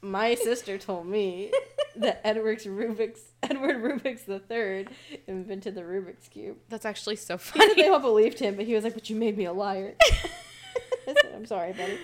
my 0.00 0.36
sister 0.36 0.78
told 0.78 1.06
me 1.06 1.50
that 1.96 2.20
Edward's 2.24 2.66
Rubik's 2.66 3.20
Edward 3.42 3.82
Rubik's 3.82 4.22
the 4.22 4.38
Third 4.38 4.90
invented 5.26 5.74
the 5.74 5.82
Rubik's 5.82 6.28
cube." 6.28 6.56
That's 6.68 6.84
actually 6.84 7.16
so 7.16 7.36
said 7.36 7.70
they 7.76 7.88
all 7.88 7.98
believed 7.98 8.38
him, 8.38 8.54
but 8.54 8.64
he 8.64 8.74
was 8.74 8.84
like, 8.84 8.94
"But 8.94 9.10
you 9.10 9.16
made 9.16 9.36
me 9.36 9.46
a 9.46 9.52
liar." 9.52 9.96
I 10.02 11.14
said, 11.20 11.32
"I'm 11.34 11.46
sorry, 11.46 11.72
buddy." 11.72 11.98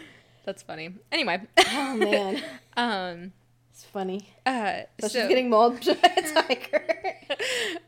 That's 0.45 0.63
funny. 0.63 0.95
Anyway. 1.13 1.43
Oh 1.73 1.97
man, 1.97 2.43
um. 2.77 3.33
it's 3.71 3.85
funny. 3.85 4.29
Uh. 4.47 4.81
So, 5.01 5.09
she's 5.09 5.29
getting 5.29 5.51
mauled 5.51 5.85
by 5.85 6.15
a 6.17 6.23
tiger, 6.43 7.17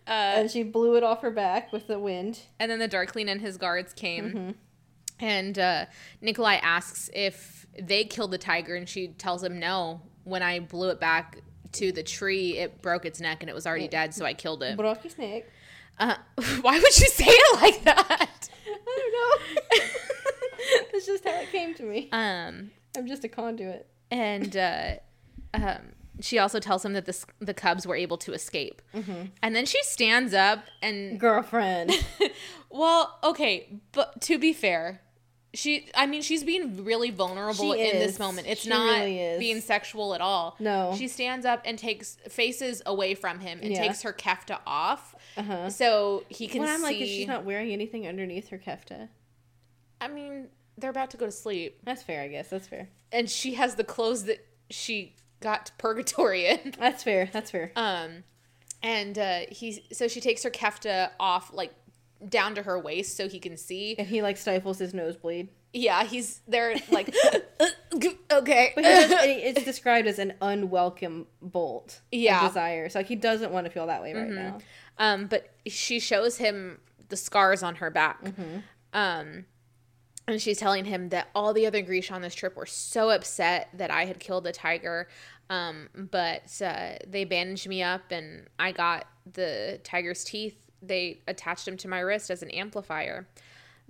uh. 0.07 0.11
and 0.11 0.51
she 0.51 0.63
blew 0.63 0.97
it 0.97 1.03
off 1.03 1.23
her 1.23 1.31
back 1.31 1.73
with 1.73 1.87
the 1.87 1.99
wind. 1.99 2.41
And 2.61 2.71
then 2.71 2.79
the 2.79 2.89
Darkling 2.89 3.29
and 3.29 3.41
his 3.41 3.57
guards 3.57 3.93
came, 3.93 4.25
Mm-hmm. 4.31 4.51
and 5.21 5.59
uh, 5.59 5.87
Nikolai 6.21 6.57
asks 6.57 7.11
if 7.15 7.67
they 7.81 8.05
killed 8.05 8.31
the 8.31 8.39
tiger, 8.39 8.75
and 8.75 8.89
she 8.89 9.09
tells 9.09 9.43
him 9.43 9.59
no. 9.59 10.01
When 10.25 10.43
I 10.43 10.61
blew 10.61 10.91
it 10.91 11.01
back 11.01 11.39
to 11.73 11.91
the 11.91 12.03
tree, 12.03 12.59
it 12.59 12.81
broke 12.83 13.05
its 13.07 13.19
neck, 13.21 13.43
and 13.43 13.49
it 13.51 13.55
was 13.55 13.67
already 13.67 13.89
dead, 13.89 14.15
so 14.15 14.25
I 14.25 14.35
killed 14.35 14.63
it. 14.63 14.77
Brocky 14.77 15.09
snake. 15.09 15.47
Uh, 15.99 16.15
why 16.61 16.75
would 16.75 16.99
you 17.01 17.07
say 17.09 17.25
it 17.27 17.61
like 17.61 17.83
that? 17.85 18.49
I 18.67 18.77
don't 18.77 19.81
know. 19.81 19.85
That's 20.93 21.07
just 21.07 21.25
how 21.25 21.41
it 21.41 21.51
came 21.51 21.75
to 21.75 21.83
me. 21.83 22.09
Um. 22.13 22.71
I'm 22.97 23.07
just 23.07 23.25
a 23.25 23.29
conduit. 23.29 23.87
and 24.11 24.55
uh, 24.55 24.95
um, 25.55 25.79
she 26.21 26.39
also 26.39 26.61
tells 26.61 26.85
him 26.85 26.93
that 26.93 27.07
the 27.07 27.25
the 27.41 27.55
cubs 27.55 27.87
were 27.87 27.97
able 27.97 28.19
to 28.19 28.33
escape. 28.35 28.83
Mm-hmm. 28.95 29.27
And 29.43 29.57
then 29.57 29.65
she 29.65 29.83
stands 29.83 30.35
up 30.35 30.65
and 30.83 31.19
Girlfriend. 31.19 31.93
well, 32.71 33.19
okay, 33.25 33.81
but 33.93 34.21
to 34.23 34.39
be 34.39 34.53
fair, 34.53 35.01
she 35.55 35.89
I 35.95 36.07
mean 36.07 36.21
she's 36.23 36.45
being 36.45 36.85
really 36.85 37.11
vulnerable 37.11 37.73
She 37.75 37.81
in 37.81 37.97
is. 37.97 38.07
this 38.09 38.19
moment. 38.19 38.47
It's 38.47 38.63
She 38.63 38.69
not 38.69 39.01
really 39.01 39.39
being 39.39 39.61
sexual 39.63 40.15
at 40.15 40.21
all. 40.21 40.57
No. 40.61 40.95
She 40.97 41.09
stands 41.09 41.47
up 41.47 41.63
and 41.65 41.79
takes 41.79 42.17
faces 42.29 42.83
away 42.85 43.15
from 43.15 43.41
him 43.41 43.59
and 43.63 43.73
Yeah. 43.73 43.81
takes 43.83 44.03
her 44.03 44.13
kefta 44.13 44.59
off 44.67 45.15
Uh-huh. 45.37 45.71
so 45.71 46.25
he 46.29 46.47
can 46.47 46.61
When 46.61 46.69
I'm 46.71 46.79
see 46.79 46.83
like, 46.85 47.01
is 47.01 47.09
she's 47.09 47.27
not 47.27 47.45
wearing 47.47 47.71
anything 47.73 48.07
underneath 48.07 48.49
her 48.49 48.59
kefta? 48.59 49.09
I 50.03 50.09
mean, 50.09 50.49
they're 50.79 50.91
about 50.91 51.11
to 51.13 51.17
go 51.17 51.27
to 51.27 51.33
sleep 51.33 51.79
That's 51.85 52.03
fair, 52.03 52.23
I 52.23 52.29
guess. 52.29 52.49
That's 52.49 52.67
fair. 52.67 52.89
and 53.13 53.29
she 53.31 53.55
has 53.55 53.75
the 53.77 53.85
clothes 53.85 54.25
that 54.25 54.47
she 54.71 55.17
got 55.41 55.67
to 55.67 55.73
purgatory 55.79 56.47
in. 56.47 56.75
That's 56.79 57.03
fair. 57.03 57.29
That's 57.33 57.51
fair. 57.51 57.73
Um, 57.77 58.25
and 58.83 59.17
uh, 59.19 59.41
he 59.51 59.85
so 59.93 60.09
she 60.09 60.21
takes 60.21 60.43
her 60.43 60.51
kefta 60.51 61.11
off 61.21 61.53
like 61.53 61.73
down 62.29 62.55
to 62.57 62.63
her 62.63 62.79
waist 62.79 63.17
so 63.17 63.29
he 63.29 63.39
can 63.41 63.57
see. 63.57 63.95
And 63.99 64.07
he 64.09 64.23
like 64.23 64.37
stifles 64.37 64.79
his 64.79 64.93
nosebleed. 64.95 65.49
Yeah, 65.73 66.05
he's 66.05 66.41
there 66.47 66.75
like 66.91 67.15
okay. 68.33 68.73
But 68.75 68.85
he 68.85 68.91
does, 68.91 69.11
it's 69.57 69.65
described 69.65 70.07
as 70.09 70.19
an 70.19 70.35
unwelcome 70.41 71.27
bolt 71.41 72.01
Yeah. 72.11 72.43
of 72.45 72.51
desire. 72.51 72.89
So 72.89 72.99
like, 73.01 73.07
he 73.07 73.17
doesn't 73.17 73.53
want 73.53 73.67
to 73.67 73.71
feel 73.73 73.87
that 73.87 74.03
way 74.03 74.15
right 74.15 74.29
now. 74.29 74.59
um, 74.99 75.27
but 75.27 75.49
she 75.67 75.99
shows 76.01 76.37
him 76.39 76.79
the 77.09 77.17
scars 77.17 77.63
on 77.63 77.77
her 77.77 77.91
back. 77.91 78.21
Um, 78.93 79.47
and 80.27 80.41
she's 80.41 80.59
telling 80.59 80.85
him 80.85 81.09
that 81.11 81.29
all 81.35 81.53
the 81.53 81.67
other 81.67 81.83
Grisha 81.83 82.15
on 82.15 82.23
this 82.23 82.35
trip 82.35 82.57
were 82.57 82.67
so 82.67 83.11
upset 83.11 83.69
that 83.75 83.91
I 83.91 84.05
had 84.05 84.21
killed 84.21 84.45
the 84.45 84.53
tiger. 84.53 85.09
Um, 85.51 85.89
but 85.95 86.63
uh, 86.63 86.93
they 87.07 87.25
bandaged 87.25 87.69
me 87.69 87.83
up 87.83 88.11
and 88.11 88.49
I 88.59 88.73
got 88.73 89.07
the 89.31 89.81
tiger's 89.85 90.25
teeth. 90.25 90.57
They 90.81 91.21
attached 91.27 91.65
them 91.65 91.77
to 91.79 91.89
my 91.89 92.01
wrist 92.01 92.31
as 92.31 92.43
an 92.43 92.51
amplifier. 92.51 93.27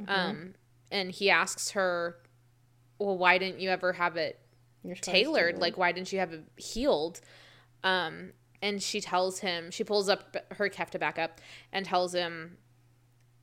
Um, 0.08 0.54
and 0.90 1.10
he 1.10 1.30
asks 1.30 1.70
her, 1.72 2.16
Well, 2.98 3.16
why 3.16 3.38
didn't 3.38 3.60
you 3.60 3.70
ever 3.70 3.92
have 3.92 4.16
it 4.16 4.40
tailored? 5.00 5.58
Like, 5.58 5.76
why 5.76 5.92
didn't 5.92 6.12
you 6.12 6.18
have 6.18 6.32
it 6.32 6.44
healed? 6.56 7.20
Um, 7.84 8.32
and 8.60 8.82
she 8.82 9.00
tells 9.00 9.40
him, 9.40 9.70
she 9.70 9.84
pulls 9.84 10.08
up 10.08 10.36
her 10.52 10.68
kefta 10.68 10.98
back 10.98 11.18
up 11.18 11.40
and 11.72 11.84
tells 11.84 12.14
him, 12.14 12.56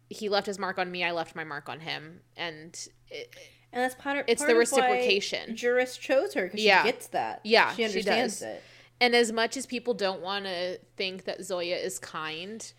he 0.10 0.28
left 0.30 0.48
his 0.48 0.58
mark 0.60 0.78
on 0.80 0.92
me, 0.92 1.04
I 1.04 1.12
left 1.12 1.36
my 1.36 1.44
mark 1.44 1.70
on 1.70 1.80
him. 1.82 2.22
And 2.36 2.74
it, 3.10 3.36
And 3.72 3.84
that's 3.84 3.96
part 3.96 4.18
of 4.18 4.26
It's 4.28 4.42
part 4.42 4.50
the 4.52 4.56
reciprocation. 4.58 5.56
Juris 5.56 5.98
chose 5.98 6.34
her 6.34 6.46
because 6.46 6.62
Yeah. 6.62 6.84
she 6.84 6.92
gets 6.92 7.08
that. 7.08 7.42
Yeah, 7.44 7.70
she 7.72 7.76
she 7.78 7.86
understands 7.86 8.40
does. 8.40 8.42
it. 8.50 8.64
and 9.02 9.16
as 9.16 9.32
much 9.32 9.56
as 9.58 9.66
people 9.66 9.94
don't 9.94 10.22
want 10.22 10.46
to 10.46 10.80
think 10.98 11.26
that 11.26 11.44
Zoya 11.44 11.76
is 11.78 12.00
kind, 12.00 12.72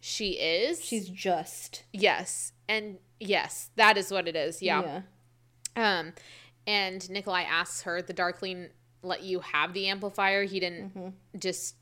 she 0.00 0.30
is. 0.32 0.82
She's 0.84 1.08
just. 1.08 1.84
yes. 1.92 2.52
And 2.68 2.98
yes, 3.20 3.70
that 3.76 3.96
is 3.98 4.10
what 4.10 4.28
it 4.28 4.36
is. 4.36 4.60
Yeah. 4.62 5.00
yeah. 5.76 5.98
Um, 5.98 6.12
and 6.66 7.08
Nikolai 7.10 7.42
asks 7.42 7.82
her, 7.82 8.02
"The 8.02 8.12
Darkling 8.12 8.68
let 9.02 9.22
you 9.22 9.40
have 9.40 9.72
the 9.72 9.88
amplifier? 9.88 10.44
He 10.44 10.60
didn't 10.60 10.94
Mm-hmm. 10.94 11.38
just 11.38 11.76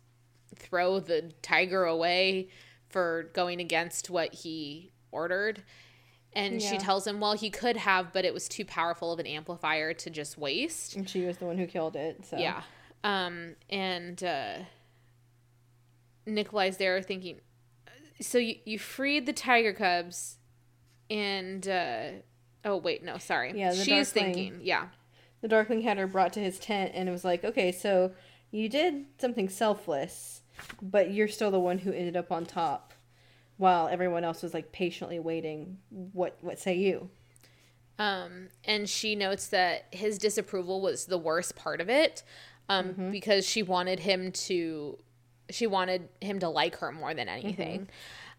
throw 0.55 1.01
the 1.01 1.33
tiger 1.43 1.85
away 1.85 2.49
for 2.89 3.31
going 3.35 3.61
against 3.61 4.09
what 4.11 4.33
he 4.33 4.93
ordered." 5.11 5.63
And 6.33 6.61
she 6.61 6.77
tells 6.77 7.07
him, 7.07 7.19
"Well, 7.19 7.33
he 7.33 7.49
could 7.49 7.79
have, 7.79 8.13
but 8.13 8.25
it 8.25 8.35
was 8.35 8.47
too 8.49 8.65
powerful 8.65 9.13
of 9.13 9.19
an 9.19 9.27
amplifier 9.27 9.95
to 9.95 10.11
just 10.11 10.37
waste." 10.37 10.95
And 10.97 11.09
she 11.09 11.25
was 11.25 11.39
the 11.39 11.47
one 11.47 11.57
who 11.57 11.67
killed 11.67 11.97
it. 11.97 12.27
So 12.27 12.37
Yeah. 12.37 12.63
Um, 13.05 13.55
and 13.71 14.23
uh, 14.23 14.59
Nikolai's 16.27 16.77
there 16.77 17.01
thinking, 17.03 17.41
so 18.21 18.39
you, 18.39 18.57
you 18.65 18.79
freed 18.79 19.27
the 19.27 19.33
tiger 19.33 19.73
cubs, 19.73 20.39
and 21.09 21.67
uh, 21.69 22.09
oh 22.65 22.77
wait, 22.77 23.05
no, 23.05 23.19
sorry, 23.19 23.53
Yeah, 23.55 23.73
she's 23.73 24.11
thinking, 24.11 24.61
yeah, 24.63 24.89
The 25.41 25.49
Darkling 25.49 25.83
had 25.83 25.99
her 25.99 26.07
brought 26.07 26.33
to 26.35 26.41
his 26.41 26.59
tent 26.59 26.93
and 26.95 27.09
it 27.09 27.13
was 27.13 27.25
like, 27.25 27.45
okay, 27.45 27.71
so 27.71 28.13
you 28.51 28.69
did 28.69 29.07
something 29.19 29.49
selfless, 29.49 30.43
but 30.83 31.13
you're 31.13 31.29
still 31.29 31.51
the 31.51 31.61
one 31.61 31.79
who 31.79 31.93
ended 31.93 32.17
up 32.17 32.33
on 32.33 32.45
top, 32.45 32.86
while 33.57 33.89
everyone 33.89 34.25
else 34.25 34.43
was 34.43 34.53
like 34.55 34.73
patiently 34.73 35.19
waiting. 35.19 35.79
What 35.91 36.37
what 36.41 36.59
say 36.59 36.75
you? 36.77 37.11
Um, 37.99 38.49
and 38.65 38.89
she 38.89 39.15
notes 39.15 39.47
that 39.49 39.87
his 39.91 40.19
disapproval 40.19 40.81
was 40.83 41.07
the 41.07 41.17
worst 41.19 41.57
part 41.57 41.81
of 41.81 41.89
it, 41.89 42.23
um, 42.69 42.89
Mm-hmm. 42.89 43.11
because 43.11 43.47
she 43.47 43.63
wanted 43.63 44.01
him 44.01 44.33
to 44.33 44.99
she 45.49 45.67
wanted 45.67 46.09
him 46.21 46.39
to 46.41 46.49
like 46.49 46.77
her 46.79 46.91
more 46.93 47.15
than 47.15 47.29
anything. 47.29 47.89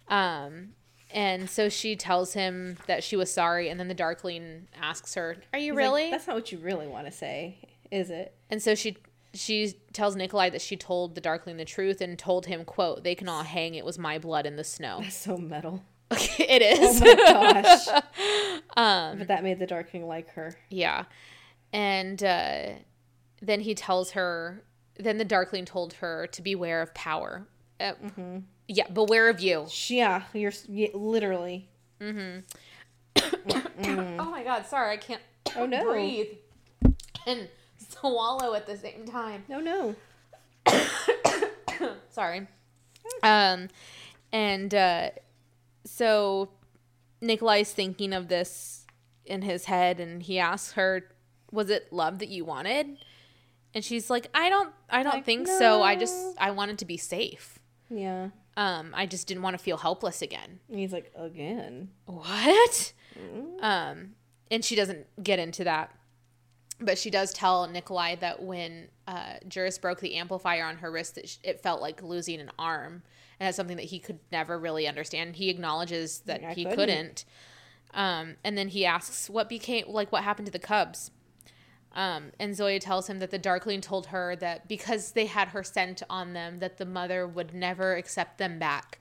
Um, 0.09 0.70
and 1.11 1.49
so 1.49 1.70
she 1.70 1.95
tells 1.95 2.34
him 2.34 2.78
that 2.88 3.03
she 3.03 3.15
was 3.15 3.32
sorry, 3.32 3.70
and 3.70 3.80
then 3.80 3.88
the 3.88 3.93
Darkling 3.93 4.68
asks 4.80 5.15
her, 5.15 5.38
"Are 5.53 5.59
you 5.59 5.72
He's 5.72 5.76
like, 5.76 5.78
really?" 5.78 6.11
That's 6.11 6.28
not 6.28 6.36
what 6.36 6.51
you 6.51 6.57
really 6.59 6.86
want 6.88 7.05
to 7.07 7.11
say, 7.11 7.57
is 7.91 8.09
it? 8.09 8.34
and 8.49 8.61
so 8.61 8.76
she 8.76 8.97
she 9.34 9.73
tells 9.93 10.15
Nikolai 10.15 10.49
that 10.49 10.61
she 10.61 10.75
told 10.75 11.15
the 11.15 11.21
Darkling 11.21 11.57
the 11.57 11.65
truth 11.65 12.01
and 12.01 12.17
told 12.17 12.45
him, 12.45 12.65
"quote 12.65 13.03
They 13.03 13.15
can 13.15 13.28
all 13.30 13.43
hang. 13.43 13.75
It 13.75 13.86
was 13.86 13.97
my 13.99 14.17
blood 14.17 14.45
in 14.45 14.55
the 14.55 14.63
snow." 14.63 14.99
That's 15.01 15.15
so 15.15 15.38
metal. 15.38 15.84
it 16.11 16.80
Oh 16.80 16.99
my 16.99 17.61
gosh. 17.61 17.88
um, 18.78 19.17
but 19.19 19.28
that 19.28 19.43
made 19.43 19.59
the 19.59 19.67
Darkling 19.67 20.07
like 20.07 20.30
her. 20.32 20.55
Yeah. 20.69 21.03
And 21.73 22.23
uh, 22.23 22.69
then 23.41 23.59
he 23.59 23.75
tells 23.75 24.11
her, 24.11 24.63
then 24.97 25.17
the 25.17 25.25
Darkling 25.25 25.65
told 25.65 25.93
her 25.93 26.28
to 26.28 26.41
beware 26.41 26.82
of 26.82 26.93
power. 26.93 27.45
Uh, 27.80 27.93
Yeah, 28.69 28.88
beware 28.89 29.30
of 29.30 29.41
you. 29.41 29.67
Yeah, 29.88 30.23
you're 30.34 30.53
yeah, 30.67 30.88
literally. 30.93 31.67
Oh 33.80 34.30
my 34.32 34.43
God, 34.43 34.65
sorry, 34.65 34.93
I 34.93 34.97
can't 34.97 35.21
Oh 35.55 35.65
no. 35.65 35.84
breathe 35.84 36.28
and 37.25 37.47
swallow 38.00 38.54
at 38.54 38.66
the 38.68 38.78
same 38.78 39.06
time. 39.06 39.44
No, 39.48 39.60
no. 39.60 39.96
Sorry. 42.10 42.48
Um, 43.24 43.68
and 44.32 44.74
uh, 44.74 45.10
so 45.86 46.50
Nikolai's 47.22 47.72
thinking 47.72 48.14
of 48.14 48.28
this 48.28 48.86
in 49.26 49.42
his 49.42 49.66
head, 49.66 50.00
and 50.00 50.22
he 50.24 50.40
asks 50.40 50.74
her, 50.74 51.10
"Was 51.52 51.70
it 51.70 51.92
love 51.92 52.20
that 52.20 52.30
you 52.30 52.46
wanted?" 52.46 52.98
And 53.74 53.84
she's 53.84 54.10
like, 54.10 54.28
"I 54.34 54.50
don't, 54.50 54.74
I 54.90 55.04
don't 55.04 55.16
Like, 55.16 55.26
think 55.26 55.48
so. 55.48 55.82
I 55.84 55.96
just. 55.96 56.16
I 56.40 56.52
wanted 56.52 56.80
to 56.80 56.86
be 56.86 56.98
safe. 56.98 57.60
Yeah. 57.90 58.30
Um, 58.58 58.92
I 58.96 59.06
just 59.06 59.28
didn't 59.28 59.44
want 59.44 59.56
to 59.58 59.64
feel 59.64 59.78
helpless 59.78 60.22
again." 60.22 60.60
And 60.70 60.80
he's 60.80 60.92
like, 60.92 61.12
again. 61.16 61.90
What? 62.06 62.94
Um, 63.62 64.16
and 64.52 64.64
she 64.64 64.76
doesn't 64.76 65.06
get 65.24 65.40
into 65.40 65.64
that. 65.64 65.92
But 66.80 66.97
she 66.97 67.09
does 67.09 67.34
tell 67.34 67.67
Nikolai 67.67 68.15
that 68.17 68.43
when 68.43 68.89
uh, 69.07 69.36
Juris 69.47 69.78
broke 69.80 69.99
the 69.99 70.15
amplifier 70.15 70.63
on 70.63 70.78
her 70.78 70.91
wrist, 70.91 71.15
that 71.15 71.38
it 71.43 71.61
felt 71.61 71.82
like 71.82 72.03
losing 72.03 72.39
an 72.39 72.51
arm. 72.59 73.01
And 73.39 73.47
that's 73.47 73.57
something 73.57 73.78
that 73.78 73.88
he 73.88 73.99
could 73.99 74.19
never 74.32 74.59
really 74.59 74.88
understand. 74.88 75.36
He 75.38 75.49
acknowledges 75.49 76.19
that 76.25 76.43
I 76.43 76.53
he 76.53 76.63
couldn't. 76.65 76.78
couldn't. 76.78 77.25
Um, 77.93 78.36
and 78.43 78.57
then 78.57 78.67
he 78.67 78.86
asks 78.86 79.30
what 79.30 79.49
became, 79.49 79.86
like, 79.88 80.11
what 80.11 80.23
happened 80.23 80.45
to 80.47 80.51
the 80.51 80.59
cubs. 80.59 81.09
Um, 81.93 82.32
and 82.39 82.55
Zoya 82.55 82.80
tells 82.80 83.09
him 83.09 83.17
that 83.19 83.32
the 83.32 83.39
Darkling 83.39 83.82
told 83.82 84.07
her 84.07 84.36
that 84.36 84.67
because 84.67 85.13
they 85.13 85.25
had 85.25 85.47
her 85.49 85.63
scent 85.63 86.03
on 86.11 86.34
them, 86.34 86.59
that 86.59 86.78
the 86.78 86.86
mother 86.86 87.25
would 87.25 87.55
never 87.55 87.95
accept 87.95 88.38
them 88.38 88.59
back. 88.59 88.99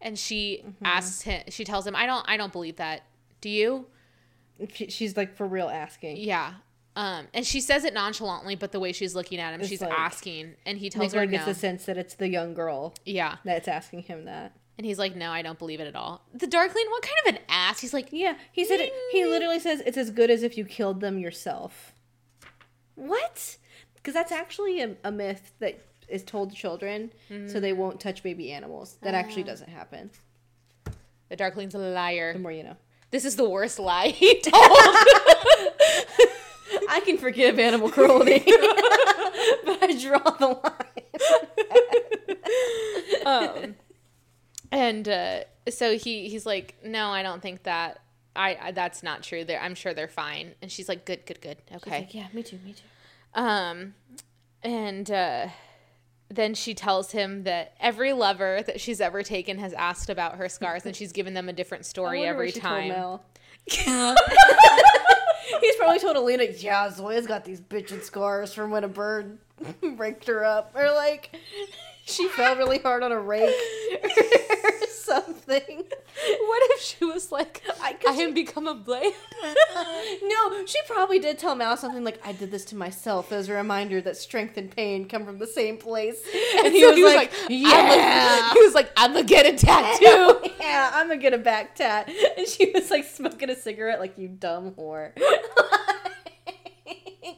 And 0.00 0.16
she 0.16 0.62
Mm-hmm. 0.64 0.86
asks 0.86 1.22
him, 1.22 1.42
she 1.48 1.64
tells 1.64 1.84
him, 1.86 1.96
I 1.96 2.06
don't, 2.06 2.24
I 2.28 2.36
don't 2.36 2.52
believe 2.52 2.76
that. 2.76 3.02
Do 3.40 3.48
you? 3.50 3.86
She's 4.88 5.16
like 5.16 5.34
for 5.34 5.46
real 5.46 5.68
asking. 5.68 6.18
Yeah. 6.18 6.54
Um, 6.96 7.28
and 7.32 7.46
she 7.46 7.60
says 7.60 7.84
it 7.84 7.94
nonchalantly, 7.94 8.56
but 8.56 8.72
the 8.72 8.80
way 8.80 8.92
she's 8.92 9.14
looking 9.14 9.38
at 9.38 9.54
him, 9.54 9.60
It's 9.60 9.68
she's 9.68 9.80
like- 9.80 9.92
asking, 9.92 10.54
and 10.66 10.76
he 10.78 10.90
tells 10.90 11.12
her 11.12 11.24
gets 11.26 11.46
no. 11.46 11.52
the 11.52 11.58
sense 11.58 11.84
that 11.86 11.96
it's 11.96 12.14
the 12.14 12.28
young 12.28 12.52
girl 12.52 12.94
yeah, 13.04 13.36
that's 13.44 13.68
asking 13.68 14.02
him 14.02 14.24
that. 14.24 14.56
and 14.76 14.84
he's 14.84 14.98
like, 14.98 15.14
no, 15.14 15.30
I 15.30 15.42
don't 15.42 15.58
believe 15.58 15.80
it 15.80 15.86
at 15.86 15.94
all. 15.94 16.22
The 16.34 16.46
Darkling, 16.46 16.86
what 16.90 17.02
kind 17.02 17.14
of 17.28 17.34
an 17.34 17.40
ass? 17.48 17.80
He's 17.80 17.94
like, 17.94 18.08
Yeah, 18.10 18.34
he 18.50 18.64
said 18.64 18.80
it. 18.80 18.92
He 19.12 19.22
mm. 19.22 19.30
literally 19.30 19.60
says 19.60 19.82
it's 19.86 19.96
as 19.96 20.10
good 20.10 20.30
as 20.30 20.42
if 20.42 20.58
you 20.58 20.64
killed 20.64 21.00
them 21.00 21.18
yourself. 21.18 21.94
What? 22.96 23.56
Because 23.94 24.14
that's 24.14 24.32
actually 24.32 24.80
a, 24.80 24.96
a 25.04 25.12
myth 25.12 25.52
that 25.60 25.80
is 26.08 26.22
told 26.24 26.50
to 26.50 26.56
children 26.56 27.12
so 27.46 27.60
they 27.60 27.70
mm-hmm. 27.70 27.80
won't 27.80 28.00
touch 28.00 28.22
baby 28.22 28.52
animals. 28.52 28.98
That 29.02 29.14
actually 29.14 29.44
ah. 29.44 29.46
doesn't 29.46 29.70
happen. 29.70 30.10
the 31.28 31.36
Darkling's 31.36 31.74
a 31.74 31.78
liar. 31.78 32.32
The 32.32 32.38
more 32.40 32.52
you 32.52 32.64
know. 32.64 32.76
This 33.10 33.24
is 33.24 33.36
the 33.36 33.48
worst 33.48 33.78
lie 33.78 34.08
he 34.08 34.40
told. 34.40 34.78
I 36.90 37.00
can 37.00 37.16
forgive 37.18 37.58
animal 37.58 37.88
cruelty, 37.88 38.42
but 39.64 39.82
I 39.82 39.96
draw 40.00 40.18
the 40.18 40.48
line. 43.26 43.62
um, 43.64 43.74
and 44.72 45.08
uh, 45.08 45.40
so 45.70 45.96
he 45.96 46.28
he's 46.28 46.44
like, 46.44 46.76
no, 46.84 47.10
I 47.10 47.22
don't 47.22 47.40
think 47.40 47.62
that. 47.62 48.00
I, 48.36 48.56
I 48.60 48.70
that's 48.72 49.02
not 49.02 49.22
true. 49.22 49.44
They're, 49.44 49.60
I'm 49.60 49.74
sure 49.74 49.92
they're 49.92 50.06
fine. 50.08 50.54
And 50.62 50.70
she's 50.70 50.88
like, 50.88 51.04
good, 51.04 51.26
good, 51.26 51.40
good. 51.40 51.58
Okay. 51.76 52.00
Like, 52.00 52.14
yeah, 52.14 52.28
me 52.32 52.42
too, 52.44 52.58
me 52.64 52.74
too. 52.74 52.82
Um, 53.34 53.94
and 54.62 55.10
uh, 55.10 55.48
then 56.28 56.54
she 56.54 56.74
tells 56.74 57.10
him 57.10 57.42
that 57.44 57.74
every 57.80 58.12
lover 58.12 58.62
that 58.66 58.80
she's 58.80 59.00
ever 59.00 59.22
taken 59.22 59.58
has 59.58 59.72
asked 59.72 60.10
about 60.10 60.36
her 60.36 60.48
scars, 60.48 60.86
and 60.86 60.94
she's 60.94 61.12
given 61.12 61.34
them 61.34 61.48
a 61.48 61.52
different 61.52 61.86
story 61.86 62.24
every 62.24 62.46
what 62.46 62.54
she 62.54 62.60
told 62.60 62.90
time. 62.90 64.16
He's 65.60 65.76
probably 65.76 65.98
told 65.98 66.16
Alina, 66.16 66.44
yeah, 66.44 66.90
Zoya's 66.90 67.26
got 67.26 67.44
these 67.44 67.60
bitchin' 67.60 68.02
scars 68.02 68.52
from 68.52 68.70
when 68.70 68.84
a 68.84 68.88
bird 68.88 69.38
raked 69.82 70.26
her 70.26 70.44
up. 70.44 70.72
Or 70.74 70.92
like, 70.92 71.36
she 72.10 72.28
fell 72.28 72.56
really 72.56 72.78
hard 72.78 73.02
on 73.02 73.12
a 73.12 73.20
rake 73.20 73.54
or 74.02 74.86
something. 74.90 75.84
What 76.40 76.62
if 76.72 76.80
she 76.82 77.04
was 77.04 77.32
like, 77.32 77.62
I- 77.80 77.96
I, 78.06 78.12
have 78.12 78.34
become 78.34 78.66
a 78.66 78.74
blade? 78.74 79.12
no, 80.22 80.66
she 80.66 80.78
probably 80.86 81.18
did 81.18 81.38
tell 81.38 81.54
Mal 81.54 81.76
something 81.76 82.04
like, 82.04 82.20
I 82.26 82.32
did 82.32 82.50
this 82.50 82.64
to 82.66 82.76
myself 82.76 83.32
as 83.32 83.48
a 83.48 83.54
reminder 83.54 84.00
that 84.02 84.16
strength 84.16 84.56
and 84.56 84.70
pain 84.74 85.08
come 85.08 85.24
from 85.24 85.38
the 85.38 85.46
same 85.46 85.78
place. 85.78 86.18
And 86.62 86.74
he 86.74 86.80
So 86.82 86.92
was 86.92 87.14
like, 87.14 87.32
"I'ma-" 87.48 87.48
yeah. 87.48 88.52
he 88.52 88.60
was 88.60 88.74
like, 88.74 88.90
I'm 88.96 89.12
gonna 89.14 89.24
get 89.24 89.46
a 89.46 89.56
tattoo. 89.56 90.50
yeah, 90.60 90.90
I'm 90.92 91.06
gonna 91.08 91.16
get 91.20 91.32
a 91.32 91.38
back 91.38 91.74
tat. 91.74 92.10
And 92.36 92.46
she 92.46 92.70
was 92.72 92.90
like 92.90 93.04
smoking 93.04 93.48
a 93.50 93.56
cigarette, 93.56 93.98
like 93.98 94.18
you 94.18 94.28
dumb 94.28 94.72
whore. 94.72 95.12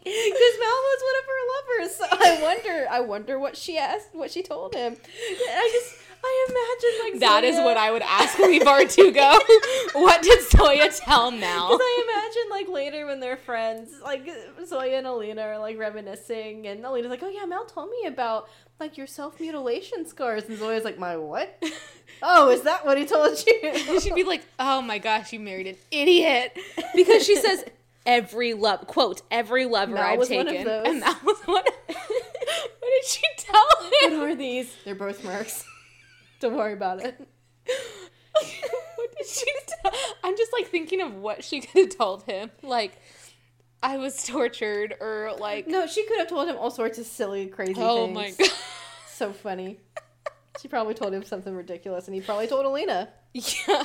Because 0.04 0.54
Mal 0.60 0.68
was 0.90 1.02
one 1.02 1.16
of 1.18 1.26
her 1.26 1.42
lovers, 1.84 1.96
so 1.96 2.04
I 2.10 2.42
wonder, 2.42 2.86
I 2.90 3.00
wonder 3.00 3.38
what 3.38 3.56
she 3.56 3.78
asked, 3.78 4.08
what 4.12 4.30
she 4.30 4.42
told 4.42 4.74
him. 4.74 4.94
And 4.94 4.98
I 5.48 5.70
just, 5.72 5.94
I 6.24 6.46
imagine 6.50 7.12
like 7.12 7.20
That 7.20 7.44
is 7.44 7.56
Zoya- 7.56 7.64
what 7.64 7.76
I 7.76 7.90
would 7.90 8.02
ask 8.02 8.36
Levar 8.38 8.92
to 8.96 9.10
go. 9.12 9.38
what 10.00 10.22
did 10.22 10.42
Zoya 10.50 10.88
tell 10.90 11.30
Mal? 11.30 11.68
Because 11.68 11.80
I 11.80 12.04
imagine 12.12 12.50
like 12.50 12.68
later 12.68 13.06
when 13.06 13.20
they're 13.20 13.36
friends, 13.36 13.90
like 14.02 14.28
Zoya 14.66 14.98
and 14.98 15.06
Alina 15.06 15.42
are 15.42 15.58
like 15.58 15.78
reminiscing, 15.78 16.66
and 16.66 16.84
Alina's 16.84 17.10
like, 17.10 17.22
"Oh 17.22 17.28
yeah, 17.28 17.44
Mel 17.44 17.64
told 17.64 17.90
me 17.90 18.06
about 18.06 18.48
like 18.80 18.96
your 18.96 19.06
self 19.06 19.38
mutilation 19.40 20.06
scars," 20.06 20.44
and 20.48 20.58
Zoya's 20.58 20.84
like, 20.84 20.98
"My 20.98 21.16
what? 21.16 21.60
oh, 22.22 22.50
is 22.50 22.62
that 22.62 22.84
what 22.86 22.98
he 22.98 23.04
told 23.06 23.38
you?" 23.46 24.00
She'd 24.00 24.14
be 24.14 24.24
like, 24.24 24.42
"Oh 24.58 24.80
my 24.82 24.98
gosh, 24.98 25.32
you 25.32 25.40
married 25.40 25.66
an 25.68 25.76
idiot," 25.90 26.56
because 26.94 27.24
she 27.24 27.34
says 27.36 27.64
every 28.06 28.54
love 28.54 28.86
quote 28.86 29.22
every 29.30 29.64
lover 29.66 29.94
Mel 29.94 30.02
I've 30.20 30.28
taken, 30.28 30.68
and 30.68 31.02
that 31.02 31.20
was 31.24 31.38
one. 31.44 31.62
Of, 31.66 31.94
what 31.96 32.90
did 32.90 33.04
she 33.06 33.22
tell 33.38 33.66
him? 34.10 34.20
what 34.20 34.30
are 34.30 34.34
these? 34.34 34.74
They're 34.84 34.94
both 34.94 35.24
marks. 35.24 35.64
Don't 36.40 36.56
worry 36.56 36.72
about 36.72 37.00
it. 37.04 37.16
what 38.32 39.16
did 39.16 39.26
she 39.26 39.46
tell? 39.66 39.92
I'm 40.24 40.36
just 40.36 40.52
like 40.52 40.66
thinking 40.68 41.00
of 41.00 41.14
what 41.14 41.44
she 41.44 41.60
could 41.60 41.86
have 41.86 41.96
told 41.96 42.24
him, 42.24 42.50
like. 42.62 43.00
I 43.84 43.96
was 43.96 44.24
tortured, 44.24 44.94
or 45.00 45.32
like, 45.40 45.66
No, 45.66 45.88
she 45.88 46.06
could 46.06 46.18
have 46.20 46.28
told 46.28 46.48
him 46.48 46.56
all 46.56 46.70
sorts 46.70 46.98
of 47.00 47.06
silly, 47.06 47.48
crazy 47.48 47.74
things. 47.74 47.84
oh 47.84 48.04
things. 48.04 48.14
my 48.14 48.30
god, 48.38 48.52
So 49.08 49.32
funny. 49.32 49.80
She 50.60 50.68
probably 50.68 50.94
told 50.94 51.12
him 51.12 51.24
something 51.24 51.52
ridiculous, 51.52 52.06
and 52.06 52.14
he 52.14 52.20
probably 52.20 52.46
told 52.46 52.64
Elena. 52.64 53.08
yeah, 53.34 53.82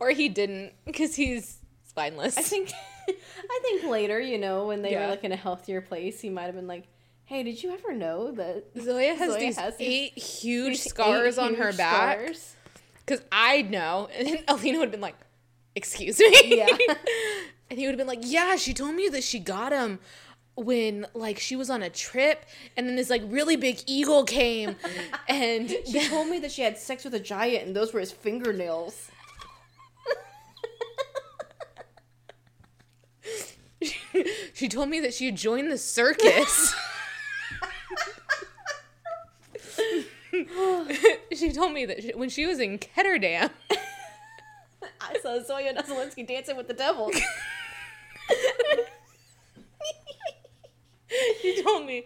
or 0.00 0.10
he 0.10 0.30
didn't 0.30 0.72
because 0.86 1.14
he's 1.14 1.58
spineless. 1.86 2.38
I 2.38 2.42
think, 2.42 2.72
I 3.08 3.58
think 3.62 3.84
later, 3.84 4.20
you 4.20 4.38
know, 4.38 4.66
when 4.66 4.82
they 4.82 4.92
Yeah. 4.92 5.02
were 5.04 5.10
like 5.10 5.24
in 5.24 5.32
a 5.32 5.36
healthier 5.36 5.80
place, 5.80 6.20
he 6.20 6.30
might 6.30 6.44
have 6.44 6.54
been 6.54 6.66
like, 6.68 6.84
"Hey, 7.24 7.42
did 7.42 7.62
you 7.62 7.72
ever 7.72 7.92
know 7.92 8.30
that 8.32 8.64
Zoya 8.80 9.14
has 9.14 9.30
Zoya 9.32 9.40
these 9.40 9.56
has 9.58 9.76
these- 9.76 9.88
eight 9.88 10.18
huge 10.18 10.72
these 10.72 10.84
scars 10.84 11.38
eight 11.38 11.42
on 11.42 11.54
her 11.54 11.72
back. 11.72 12.30
Because 13.04 13.22
I'd 13.32 13.70
know. 13.70 14.08
And 14.16 14.42
Alina 14.48 14.78
would 14.78 14.86
have 14.86 14.92
been 14.92 15.00
like, 15.00 15.16
Excuse 15.76 16.18
me? 16.20 16.56
Yeah. 16.56 16.66
and 17.70 17.78
he 17.78 17.86
would 17.86 17.92
have 17.92 17.98
been 17.98 18.06
like, 18.06 18.20
Yeah, 18.22 18.56
she 18.56 18.72
told 18.72 18.94
me 18.94 19.08
that 19.08 19.24
she 19.24 19.38
got 19.40 19.72
him 19.72 19.98
when 20.56 21.04
like 21.14 21.38
she 21.40 21.56
was 21.56 21.68
on 21.68 21.82
a 21.82 21.90
trip 21.90 22.46
and 22.76 22.86
then 22.88 22.94
this 22.94 23.10
like 23.10 23.22
really 23.26 23.56
big 23.56 23.80
eagle 23.88 24.22
came 24.22 24.76
and 25.28 25.68
She 25.68 26.08
told 26.08 26.28
me 26.28 26.38
that 26.38 26.52
she 26.52 26.62
had 26.62 26.78
sex 26.78 27.02
with 27.04 27.12
a 27.14 27.18
giant, 27.20 27.66
and 27.66 27.74
those 27.74 27.92
were 27.92 27.98
his 28.00 28.12
fingernails. 28.12 29.08
she 34.52 34.68
told 34.68 34.88
me 34.88 35.00
that 35.00 35.14
she 35.14 35.26
had 35.26 35.36
joined 35.36 35.70
the 35.70 35.78
circus. 35.78 36.74
she 41.32 41.52
told 41.52 41.72
me 41.72 41.84
that 41.86 42.02
she, 42.02 42.12
when 42.14 42.28
she 42.28 42.46
was 42.46 42.58
in 42.60 42.78
Ketterdam. 42.78 43.50
I 45.00 45.16
saw 45.22 45.40
Zoya 45.42 45.74
Nazyalensky 45.74 46.26
dancing 46.26 46.56
with 46.56 46.66
the 46.68 46.74
devil. 46.74 47.10
she 51.40 51.62
told 51.62 51.86
me 51.86 52.04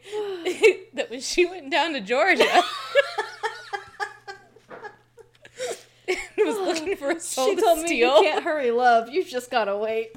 that 0.94 1.10
when 1.10 1.20
she 1.20 1.46
went 1.46 1.70
down 1.70 1.92
to 1.94 2.00
Georgia 2.00 2.62
and 6.08 6.16
was 6.38 6.56
looking 6.56 6.96
for 6.96 7.10
a 7.10 7.20
soul 7.20 7.48
she 7.48 7.56
to 7.56 7.60
told 7.62 7.78
steal, 7.86 7.90
me 7.90 7.98
you 7.98 8.30
can't 8.30 8.44
hurry 8.44 8.70
love. 8.70 9.08
You've 9.08 9.28
just 9.28 9.50
gotta 9.50 9.76
wait. 9.76 10.10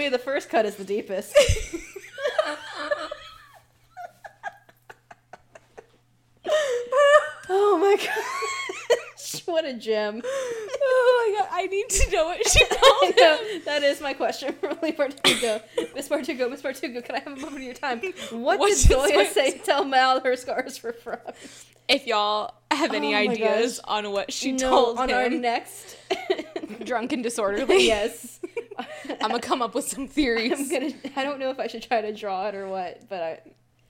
Me 0.00 0.08
the 0.08 0.18
first 0.18 0.48
cut 0.48 0.64
is 0.64 0.76
the 0.76 0.84
deepest. 0.84 1.36
oh 7.48 7.78
my 7.78 7.96
gosh, 7.96 9.46
what 9.46 9.64
a 9.66 9.74
gem! 9.74 10.22
oh 10.24 11.34
my 11.34 11.38
god, 11.38 11.48
I 11.52 11.66
need 11.66 11.88
to 11.90 12.10
know 12.10 12.24
what 12.26 12.48
she 12.48 12.60
know, 12.70 13.06
him. 13.08 13.62
that 13.66 13.82
is 13.82 14.00
my 14.00 14.14
question 14.14 14.54
for 14.54 14.68
Leigh 14.82 14.92
Bardugo. 14.92 15.60
Miss 15.94 16.08
Bardugo, 16.08 16.48
Miss 16.50 16.62
Bardugo, 16.62 17.04
can 17.04 17.16
I 17.16 17.18
have 17.20 17.34
a 17.36 17.36
moment 17.36 17.56
of 17.56 17.62
your 17.62 17.74
time? 17.74 18.00
What 18.30 18.58
What 18.58 18.68
did 18.70 18.78
Zoya 18.78 19.26
say? 19.26 19.58
Tell 19.58 19.84
Mal 19.84 20.20
her 20.20 20.36
scars 20.36 20.82
were 20.82 20.92
from. 20.92 21.18
If 21.88 22.06
y'all 22.06 22.54
have 22.70 22.94
any 22.94 23.14
Oh 23.14 23.18
ideas 23.18 23.80
gosh. 23.80 24.04
on 24.04 24.12
what 24.12 24.32
she 24.32 24.52
no, 24.52 24.70
told 24.70 24.98
on 24.98 25.10
him, 25.10 25.16
our 25.16 25.28
next. 25.28 25.96
drunk 26.84 27.12
and 27.12 27.22
disorderly, 27.22 27.86
yes. 27.86 28.38
I'm 29.20 29.30
gonna 29.30 29.40
come 29.40 29.62
up 29.62 29.74
with 29.74 29.88
some 29.88 30.06
theories. 30.08 30.52
I'm 30.52 30.68
gonna. 30.68 30.92
I 31.16 31.24
don't 31.24 31.38
know 31.38 31.50
if 31.50 31.58
I 31.58 31.66
should 31.66 31.82
try 31.82 32.00
to 32.00 32.12
draw 32.14 32.48
it 32.48 32.54
or 32.54 32.68
what, 32.68 33.08
but 33.08 33.22
I, 33.22 33.40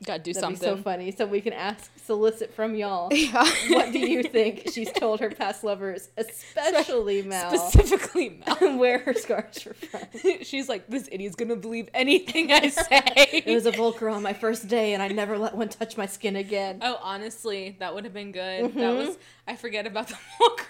Gotta 0.02 0.22
do 0.22 0.32
something. 0.32 0.58
be 0.58 0.64
so 0.78 0.82
funny. 0.82 1.12
So 1.12 1.26
we 1.26 1.42
can 1.42 1.52
ask, 1.52 1.90
solicit 2.06 2.54
from 2.54 2.74
y'all. 2.74 3.12
Yeah. 3.14 3.44
what 3.68 3.92
do 3.92 3.98
you 3.98 4.22
think 4.22 4.70
she's 4.72 4.90
told 4.92 5.20
her 5.20 5.28
past 5.30 5.62
lovers, 5.62 6.08
especially 6.16 7.20
Mal, 7.20 7.50
Specifically, 7.58 8.40
Mel. 8.46 8.78
where 8.78 9.00
her 9.00 9.12
scars 9.12 9.62
were 9.66 9.74
from? 9.74 10.00
She's 10.42 10.70
like, 10.70 10.86
this 10.88 11.06
idiot's 11.12 11.36
gonna 11.36 11.54
believe 11.56 11.90
anything 11.92 12.50
I 12.50 12.68
say. 12.70 13.02
It 13.44 13.54
was 13.54 13.66
a 13.66 13.72
volcra 13.72 14.14
on 14.14 14.22
my 14.22 14.32
first 14.32 14.68
day, 14.68 14.94
and 14.94 15.02
I 15.02 15.08
never 15.08 15.36
let 15.36 15.54
one 15.54 15.68
touch 15.68 15.98
my 15.98 16.06
skin 16.06 16.36
again. 16.36 16.78
oh, 16.80 16.98
honestly, 17.02 17.76
that 17.80 17.94
would 17.94 18.04
have 18.04 18.14
been 18.14 18.32
good. 18.32 18.64
That 18.64 18.74
Mhm. 18.74 19.06
was. 19.06 19.18
I 19.46 19.56
forget 19.56 19.86
about 19.86 20.08
the 20.08 20.16
walk. 20.40 20.66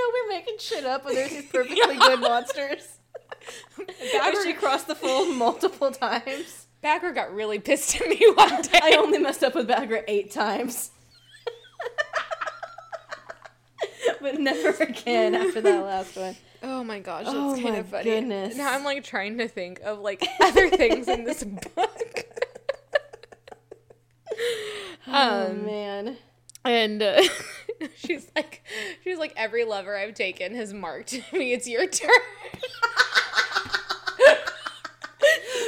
Know 0.00 0.12
we're 0.14 0.32
making 0.34 0.56
shit 0.58 0.84
up, 0.84 1.04
but 1.04 1.14
there's 1.14 1.30
these 1.30 1.46
perfectly 1.52 1.96
good 1.96 2.20
monsters. 2.20 2.86
Baghra, 3.78 4.44
she 4.44 4.52
crossed 4.54 4.86
the 4.86 4.94
fold 4.94 5.36
multiple 5.36 5.90
times. 5.90 6.66
Baghra 6.82 7.14
got 7.14 7.34
really 7.34 7.58
pissed 7.58 8.00
at 8.00 8.08
me 8.08 8.20
one 8.34 8.62
day. 8.62 8.78
I 8.82 8.96
only 8.98 9.18
messed 9.18 9.44
up 9.44 9.54
with 9.54 9.68
Baghra 9.68 10.02
eight 10.08 10.30
times. 10.30 10.90
but 14.20 14.38
never 14.38 14.70
again 14.82 15.34
after 15.34 15.60
that 15.60 15.84
last 15.84 16.16
one. 16.16 16.36
Oh 16.62 16.84
my 16.84 17.00
gosh, 17.00 17.24
that's 17.24 17.36
Oh 17.36 17.54
kind 17.54 17.70
my 17.70 17.76
of 17.78 17.88
funny. 17.88 18.04
goodness. 18.04 18.56
Now 18.56 18.72
I'm 18.74 18.84
like 18.84 19.02
trying 19.04 19.38
to 19.38 19.48
think 19.48 19.80
of 19.80 19.98
like 20.00 20.26
other 20.40 20.68
things 20.70 21.08
in 21.08 21.24
this 21.24 21.42
book. 21.44 22.24
Oh 25.06 25.46
um, 25.50 25.66
man. 25.66 26.16
and 26.64 27.02
uh, 27.02 27.22
she's 27.96 28.30
like, 28.36 28.62
she's 29.02 29.18
like, 29.18 29.32
every 29.36 29.64
lover 29.64 29.96
I've 29.96 30.14
taken 30.14 30.54
has 30.54 30.72
marked 30.72 31.12
me. 31.32 31.52
It's 31.52 31.68
your 31.68 31.86
turn. 31.86 32.10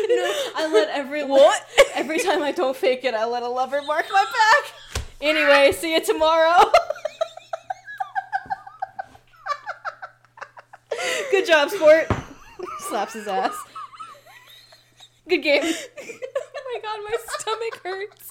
No, 0.09 0.33
I 0.57 0.71
let 0.73 0.89
every 0.91 1.25
What? 1.27 1.67
every 1.95 2.19
time 2.19 2.43
I 2.43 2.53
don't 2.53 2.77
fake 2.77 3.05
it, 3.05 3.15
I 3.15 3.25
let 3.27 3.43
a 3.43 3.49
lover 3.49 3.81
mark 3.83 4.07
my 4.13 4.25
back. 4.25 5.03
Anyway, 5.21 5.73
see 5.73 5.95
you 5.95 6.05
tomorrow. 6.05 6.71
Good 11.31 11.47
job, 11.47 11.71
sport. 11.71 12.11
Slaps 12.81 13.15
his 13.15 13.27
ass. 13.27 13.55
Good 15.29 15.43
game. 15.43 15.75
Oh 16.75 16.79
my 16.81 16.81
god, 16.81 16.99
my 17.11 17.17
stomach 17.39 17.81
hurts. 17.85 18.31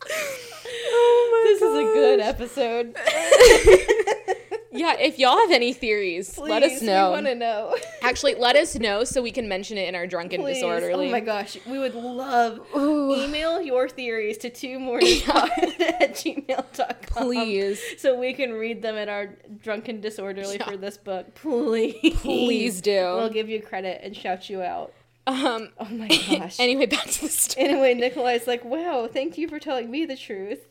Oh 0.93 1.43
this 1.45 1.61
is 1.61 1.75
a 1.75 1.83
good 1.93 2.19
episode. 2.19 2.95
Yeah, 4.73 4.95
if 4.97 5.19
y'all 5.19 5.37
have 5.37 5.51
any 5.51 5.73
theories, 5.73 6.37
let 6.37 6.63
us 6.63 6.81
know. 6.81 7.09
We 7.09 7.15
want 7.15 7.25
to 7.25 7.35
know. 7.35 7.75
Actually, 8.01 8.35
let 8.35 8.55
us 8.55 8.73
know 8.75 9.03
so 9.03 9.21
we 9.21 9.29
can 9.29 9.49
mention 9.49 9.77
it 9.77 9.89
in 9.89 9.95
our 9.95 10.07
drunken 10.07 10.41
Please. 10.41 10.55
disorderly. 10.55 11.09
Oh 11.09 11.11
my 11.11 11.19
gosh, 11.19 11.57
we 11.67 11.77
would 11.77 11.93
love 11.93 12.61
Ooh. 12.73 13.13
email 13.13 13.61
your 13.61 13.89
theories 13.89 14.37
to 14.39 14.49
two 14.49 14.79
mournerspod 14.79 15.49
at 16.01 16.13
gmail.com. 16.15 17.23
Please. 17.25 17.81
So 17.97 18.17
we 18.17 18.33
can 18.33 18.53
read 18.53 18.81
them 18.81 18.95
in 18.95 19.09
our 19.09 19.35
drunken 19.61 19.99
disorderly 19.99 20.55
Yeah. 20.55 20.69
for 20.69 20.77
this 20.77 20.97
book. 20.97 21.35
Please. 21.35 22.15
Please 22.21 22.79
do. 22.79 22.91
We'll 22.93 23.29
give 23.29 23.49
you 23.49 23.61
credit 23.61 23.99
and 24.01 24.15
shout 24.15 24.49
you 24.49 24.61
out. 24.61 24.93
Um. 25.27 25.69
Oh 25.79 25.85
my 25.91 26.07
gosh. 26.29 26.59
anyway, 26.59 26.85
back 26.87 27.05
to 27.05 27.21
the 27.21 27.29
story. 27.29 27.67
anyway, 27.67 27.93
Nikolai's 27.93 28.47
like, 28.47 28.63
wow, 28.65 29.07
thank 29.11 29.37
you 29.37 29.47
for 29.47 29.59
telling 29.59 29.89
me 29.91 30.05
the 30.05 30.17
truth. 30.17 30.67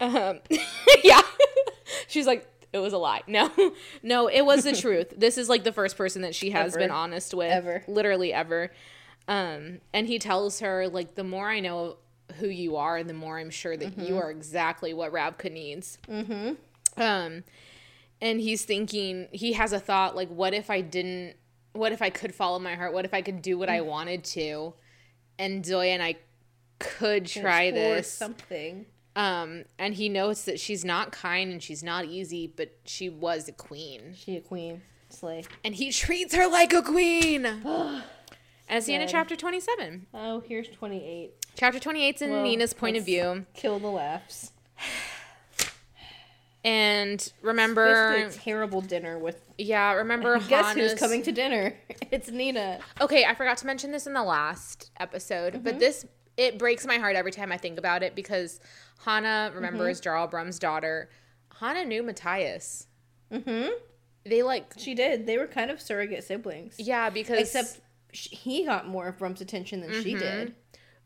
Um, 0.00 0.40
yeah. 1.04 1.20
She's 2.08 2.26
like, 2.26 2.46
it 2.72 2.78
was 2.78 2.92
a 2.92 2.98
lie. 2.98 3.22
No, 3.26 3.50
no, 4.02 4.28
it 4.28 4.42
was 4.42 4.64
the 4.64 4.74
truth. 4.74 5.12
This 5.16 5.36
is 5.36 5.48
like 5.48 5.64
the 5.64 5.72
first 5.72 5.96
person 5.96 6.22
that 6.22 6.34
she 6.34 6.50
has 6.50 6.72
Ever. 6.72 6.78
been 6.84 6.90
honest 6.90 7.34
with, 7.34 7.50
Ever. 7.52 7.82
literally 7.88 8.32
ever. 8.32 8.70
Um, 9.28 9.80
and 9.92 10.06
he 10.06 10.18
tells 10.18 10.60
her 10.60 10.88
like, 10.88 11.14
the 11.14 11.24
more 11.24 11.48
I 11.48 11.60
know 11.60 11.96
who 12.38 12.46
you 12.48 12.76
are, 12.76 13.02
the 13.02 13.12
more 13.12 13.38
I'm 13.38 13.50
sure 13.50 13.76
that 13.76 13.98
you 13.98 14.18
are 14.18 14.30
exactly 14.30 14.94
what 14.94 15.12
Ravka 15.12 15.52
needs. 15.52 15.98
Mm-hmm. 16.08 16.54
Um, 17.00 17.44
and 18.20 18.40
he's 18.40 18.64
thinking, 18.64 19.28
he 19.32 19.52
has 19.54 19.72
a 19.72 19.80
thought 19.80 20.14
like, 20.16 20.28
what 20.28 20.54
if 20.54 20.70
I 20.70 20.80
didn't? 20.80 21.34
What 21.72 21.92
if 21.92 22.02
I 22.02 22.10
could 22.10 22.34
follow 22.34 22.58
my 22.58 22.74
heart? 22.74 22.92
What 22.92 23.04
if 23.04 23.14
I 23.14 23.22
could 23.22 23.42
do 23.42 23.56
what 23.58 23.68
I 23.68 23.80
wanted 23.80 24.24
to? 24.24 24.74
And 25.38 25.64
Zoya 25.64 25.92
and 25.92 26.02
I 26.02 26.16
could 26.78 27.26
try 27.26 27.70
this. 27.70 28.10
something. 28.10 28.86
Um, 29.16 29.64
and 29.78 29.94
he 29.94 30.08
notes 30.08 30.44
that 30.44 30.60
she's 30.60 30.84
not 30.84 31.12
kind 31.12 31.52
and 31.52 31.62
she's 31.62 31.82
not 31.82 32.04
easy, 32.04 32.46
but 32.46 32.76
she 32.84 33.08
was 33.08 33.48
a 33.48 33.52
queen. 33.52 34.14
She 34.16 34.36
a 34.36 34.40
queen. 34.40 34.82
Slay. 35.08 35.44
And 35.64 35.74
he 35.74 35.90
treats 35.92 36.34
her 36.34 36.48
like 36.48 36.72
a 36.72 36.82
queen. 36.82 37.44
As 38.68 38.86
the 38.86 38.94
end 38.94 39.02
of 39.02 39.10
chapter 39.10 39.34
27. 39.34 40.06
Oh, 40.14 40.40
here's 40.40 40.68
28. 40.68 41.32
Chapter 41.56 41.80
28 41.80 42.14
is 42.14 42.22
in 42.22 42.30
Well, 42.30 42.42
Nina's 42.44 42.72
point 42.72 42.96
of 42.96 43.04
view. 43.04 43.46
Kill 43.52 43.80
the 43.80 43.88
laughs. 43.88 44.52
And 46.62 47.32
remember, 47.42 48.28
terrible 48.30 48.80
dinner 48.82 49.18
with. 49.18 49.40
yeah, 49.56 49.92
remember 49.94 50.38
Guess 50.48 50.74
who's 50.74 50.94
coming 50.94 51.22
to 51.22 51.32
dinner? 51.32 51.74
It's 52.10 52.28
Nina. 52.30 52.80
Okay, 53.00 53.24
I 53.24 53.34
forgot 53.34 53.56
to 53.58 53.66
mention 53.66 53.92
this 53.92 54.06
in 54.06 54.12
the 54.14 54.22
last 54.24 54.90
episode, 54.98 55.54
Mm-hmm. 55.54 55.62
but 55.62 55.78
this 55.78 56.04
it 56.36 56.58
breaks 56.58 56.84
my 56.86 56.96
heart 56.98 57.14
every 57.16 57.30
time 57.32 57.52
I 57.52 57.56
think 57.56 57.78
about 57.78 58.02
it 58.02 58.14
because 58.16 58.58
Hana 59.04 59.52
remembers 59.54 59.98
Mm-hmm. 59.98 60.04
Jarl 60.04 60.26
Brum's 60.26 60.58
daughter. 60.58 61.08
Hana 61.60 61.84
knew 61.84 62.02
Matthias. 62.02 62.86
Mm-hmm. 63.32 63.68
They 64.26 64.42
like 64.42 64.72
She 64.76 64.94
did. 64.94 65.26
They 65.26 65.38
were 65.38 65.46
kind 65.46 65.70
of 65.70 65.80
surrogate 65.80 66.24
siblings. 66.24 66.74
yeah 66.78 67.10
because 67.10 67.38
Except 67.40 67.80
he 68.12 68.64
got 68.64 68.88
more 68.88 69.06
of 69.08 69.18
Brum's 69.18 69.40
attention 69.40 69.80
than 69.80 70.02
she 70.02 70.14
did. 70.14 70.54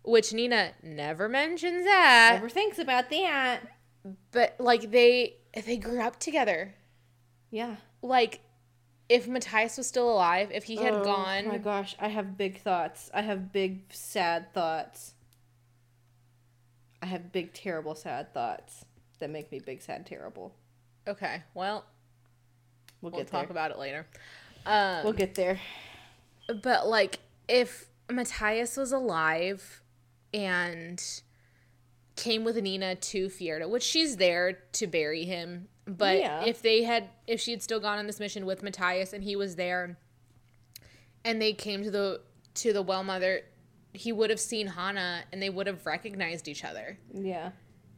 which 0.02 0.32
Nina 0.32 0.70
never 0.82 1.28
mentions 1.28 1.84
that. 1.84 2.30
Never 2.34 2.48
thinks 2.48 2.78
about 2.78 3.10
that. 3.10 3.60
But 4.32 4.56
like 4.58 4.90
they 4.90 5.36
they 5.62 5.76
grew 5.76 6.00
up 6.00 6.18
together. 6.18 6.74
Yeah. 7.50 7.76
Like 8.02 8.40
if 9.08 9.28
Matthias 9.28 9.76
was 9.78 9.86
still 9.86 10.10
alive, 10.10 10.50
if 10.52 10.64
he 10.64 10.76
had 10.76 10.94
Oh 10.94 11.04
gone 11.04 11.46
my 11.46 11.58
gosh, 11.58 11.94
I 12.00 12.08
have 12.08 12.36
big 12.36 12.60
thoughts. 12.60 13.10
I 13.14 13.22
have 13.22 13.52
big 13.52 13.82
sad 13.92 14.52
thoughts. 14.54 15.14
I 17.02 17.06
have 17.06 17.32
big 17.32 17.52
terrible 17.52 17.94
sad 17.94 18.32
thoughts 18.32 18.84
that 19.18 19.30
make 19.30 19.52
me 19.52 19.60
big 19.60 19.82
sad 19.82 20.06
terrible. 20.06 20.54
Okay, 21.06 21.42
well, 21.52 21.84
We'll, 23.02 23.12
we'll 23.12 23.20
get 23.20 23.30
talk 23.30 23.42
there. 23.42 23.50
about 23.50 23.70
it 23.70 23.78
later. 23.78 24.06
Um 24.64 25.04
We'll 25.04 25.12
get 25.12 25.34
there. 25.34 25.60
but 26.62 26.86
like 26.88 27.18
if 27.46 27.86
Matthias 28.10 28.76
was 28.78 28.90
alive 28.92 29.82
and 30.32 31.02
came 32.16 32.44
with 32.44 32.56
Nina 32.56 32.94
to 32.94 33.28
Fierda, 33.28 33.68
which 33.68 33.82
she's 33.82 34.16
there 34.16 34.52
to 34.72 34.86
bury 34.86 35.24
him, 35.24 35.68
but 35.86 36.18
Yeah. 36.18 36.44
if 36.44 36.62
they 36.62 36.82
had 36.84 37.08
if 37.26 37.40
she 37.40 37.50
had 37.50 37.62
still 37.62 37.80
gone 37.80 37.98
on 37.98 38.06
this 38.06 38.20
mission 38.20 38.46
with 38.46 38.62
Matthias 38.62 39.12
and 39.12 39.24
he 39.24 39.34
was 39.36 39.56
there 39.56 39.98
and 41.24 41.40
they 41.42 41.52
came 41.52 41.82
to 41.82 41.90
the 41.90 42.20
to 42.54 42.72
the 42.72 42.82
well 42.82 43.02
mother, 43.02 43.42
he 43.92 44.12
would 44.12 44.30
have 44.30 44.38
seen 44.40 44.66
Hana 44.68 45.24
and 45.32 45.42
they 45.42 45.50
would 45.50 45.66
have 45.66 45.84
recognized 45.86 46.46
each 46.48 46.64
other. 46.64 46.98
Yeah. 47.12 47.50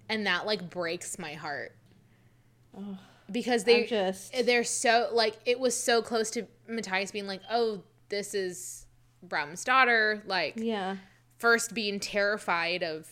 And 0.08 0.26
that 0.26 0.46
like 0.46 0.70
breaks 0.70 1.18
my 1.18 1.34
heart. 1.34 1.74
Because 3.30 3.64
They 3.64 3.86
just 3.86 4.32
they're 4.44 4.62
so 4.64 5.08
like 5.12 5.36
it 5.44 5.58
was 5.58 5.78
so 5.78 6.00
close 6.00 6.30
to 6.32 6.46
Matthias 6.68 7.10
being 7.10 7.26
like, 7.26 7.40
"Oh, 7.50 7.82
this 8.08 8.34
is 8.34 8.86
Brum's 9.22 9.64
daughter." 9.64 10.22
Like 10.26 10.54
yeah. 10.56 10.96
first 11.38 11.74
being 11.74 11.98
terrified 11.98 12.82
of 12.84 13.08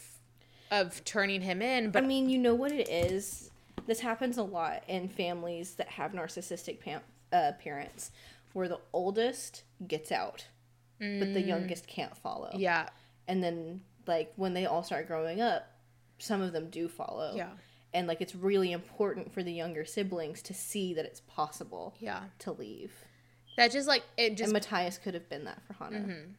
of 0.70 1.04
turning 1.04 1.40
him 1.42 1.62
in, 1.62 1.90
But 1.90 2.04
I 2.04 2.06
mean, 2.06 2.28
you 2.28 2.38
know 2.38 2.54
what 2.54 2.72
it 2.72 2.88
is. 2.88 3.50
This 3.86 4.00
happens 4.00 4.38
a 4.38 4.42
lot 4.42 4.82
in 4.88 5.08
families 5.08 5.74
that 5.74 5.88
have 5.88 6.12
narcissistic 6.12 6.80
pa- 6.80 7.02
uh, 7.36 7.52
parents, 7.62 8.10
where 8.54 8.68
the 8.68 8.80
oldest 8.92 9.62
gets 9.86 10.10
out, 10.10 10.46
but 10.98 11.34
the 11.34 11.42
youngest 11.42 11.86
can't 11.86 12.16
follow. 12.16 12.48
Mm. 12.54 12.60
yeah, 12.60 12.88
And 13.28 13.42
then, 13.42 13.82
like 14.06 14.32
when 14.36 14.54
they 14.54 14.64
all 14.66 14.82
start 14.82 15.06
growing 15.06 15.40
up, 15.40 15.70
some 16.18 16.40
of 16.40 16.52
them 16.52 16.70
do 16.70 16.88
follow. 16.88 17.34
yeah, 17.34 17.50
and 17.92 18.06
like 18.08 18.20
it's 18.20 18.34
really 18.34 18.72
important 18.72 19.32
for 19.32 19.42
the 19.42 19.52
younger 19.52 19.84
siblings 19.84 20.40
to 20.42 20.54
see 20.54 20.94
that 20.94 21.04
it's 21.04 21.20
possible 21.20 21.94
Yeah. 22.00 22.22
to 22.40 22.52
leave. 22.52 22.92
That 23.56 23.70
just 23.70 23.86
like 23.86 24.02
it 24.16 24.30
just 24.36 24.44
And 24.44 24.52
Matthias 24.54 24.98
could 24.98 25.14
have 25.14 25.28
been 25.28 25.44
that 25.44 25.62
for 25.66 25.74
Hana. 25.74 25.98
Mm-hmm. 25.98 26.32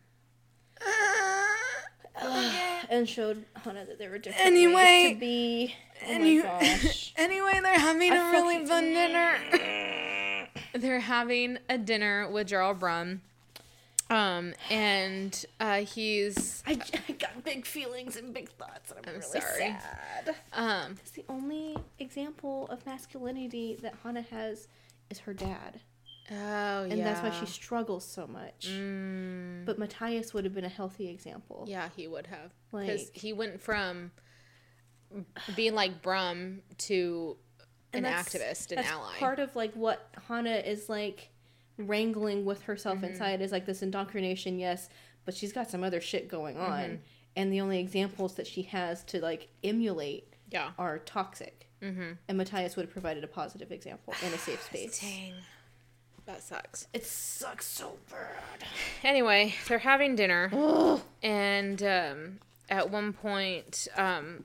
and 2.90 3.08
showed 3.08 3.46
Hana 3.64 3.86
that 3.86 4.00
there 4.00 4.10
were 4.10 4.18
different 4.18 4.48
Anyway, 4.48 4.74
ways 4.74 5.14
to 5.14 5.20
be. 5.20 5.76
Oh 6.04 6.12
any-. 6.12 6.42
Anyway, 7.18 7.60
they're 7.64 7.80
having 7.80 8.12
I 8.12 8.16
a 8.16 8.32
really 8.32 8.66
fun 8.66 8.84
dinner. 8.86 9.38
they're 10.74 11.00
having 11.00 11.58
a 11.70 11.78
dinner 11.78 12.30
with 12.30 12.48
Gerald 12.48 12.80
Brum. 12.80 13.22
Um, 14.10 14.54
and 14.70 15.46
uh, 15.60 15.78
he's 15.80 16.62
I, 16.68 16.78
I 17.10 17.14
got 17.14 17.44
big 17.44 17.66
feelings 17.66 18.16
and 18.16 18.34
big 18.36 18.50
thoughts, 18.52 18.92
and 18.92 19.00
I'm, 19.00 19.16
I'm 19.16 19.20
really 19.20 19.42
sorry. 19.42 19.58
sad. 19.58 20.36
um 20.54 20.98
It's 21.02 21.12
the 21.12 21.26
only 21.28 21.76
example 21.98 22.68
of 22.70 22.86
masculinity 22.86 23.80
that 23.82 23.96
Hana 24.04 24.22
has 24.30 24.68
is 25.10 25.20
her 25.20 25.34
dad, 25.34 25.80
oh 26.32 26.34
yeah 26.34 26.82
and 26.94 27.00
that's 27.06 27.22
why 27.22 27.30
she 27.40 27.46
struggles 27.46 28.06
so 28.06 28.26
much. 28.28 28.68
Mm, 28.70 29.66
But 29.66 29.78
Matthias 29.80 30.34
would 30.34 30.44
have 30.44 30.54
been 30.54 30.66
a 30.66 30.70
healthy 30.70 31.08
example. 31.10 31.66
yeah, 31.68 31.90
he 31.96 32.08
would 32.08 32.28
have 32.28 32.52
because 32.72 33.06
Like- 33.08 33.16
he 33.16 33.34
went 33.34 33.62
from 33.62 34.12
being 35.56 35.76
like 35.76 36.02
Brum 36.02 36.62
to 36.80 37.38
an 37.94 38.04
that's- 38.04 38.30
activist, 38.30 38.72
an 38.72 38.78
that's 38.78 38.90
ally. 38.90 39.16
Part 39.18 39.40
of 39.40 39.56
like 39.56 39.74
what 39.76 40.10
Hana 40.28 40.56
is 40.58 40.90
like 40.90 41.30
wrangling 41.78 42.46
with 42.46 42.64
herself 42.64 42.98
Mm-hmm. 42.98 43.06
inside 43.06 43.42
is 43.42 43.52
like 43.52 43.66
this 43.66 43.82
indoctrination, 43.82 44.60
yes, 44.60 44.90
but 45.26 45.34
she's 45.36 45.54
got 45.54 45.70
some 45.70 45.84
other 45.84 46.02
shit 46.02 46.28
going 46.28 46.58
on, 46.58 46.72
Mm-hmm. 46.84 46.96
and 47.36 47.54
the 47.54 47.62
only 47.62 47.80
examples 47.80 48.36
that 48.36 48.48
she 48.48 48.64
has 48.64 49.04
to 49.06 49.22
like 49.22 49.50
emulate 49.64 50.34
yeah. 50.52 50.72
are 50.78 51.00
toxic. 51.00 51.70
Mm-hmm. 51.82 52.14
And 52.28 52.38
Matthias 52.38 52.76
would 52.76 52.86
have 52.86 52.92
provided 52.94 53.24
a 53.24 53.28
positive 53.28 53.72
example 53.72 54.14
in 54.26 54.34
a 54.34 54.38
safe 54.38 54.62
space. 54.70 55.00
Dang. 55.00 55.34
That 56.26 56.42
sucks. 56.42 56.88
It 56.94 57.06
sucks 57.06 57.66
so 57.66 57.98
bad. 58.10 58.68
Anyway, 59.04 59.54
they're 59.68 59.78
having 59.78 60.16
dinner, 60.16 60.50
and 61.24 61.84
um, 61.84 62.40
at 62.70 62.90
one 62.90 63.14
point, 63.14 63.88
um, 63.96 64.44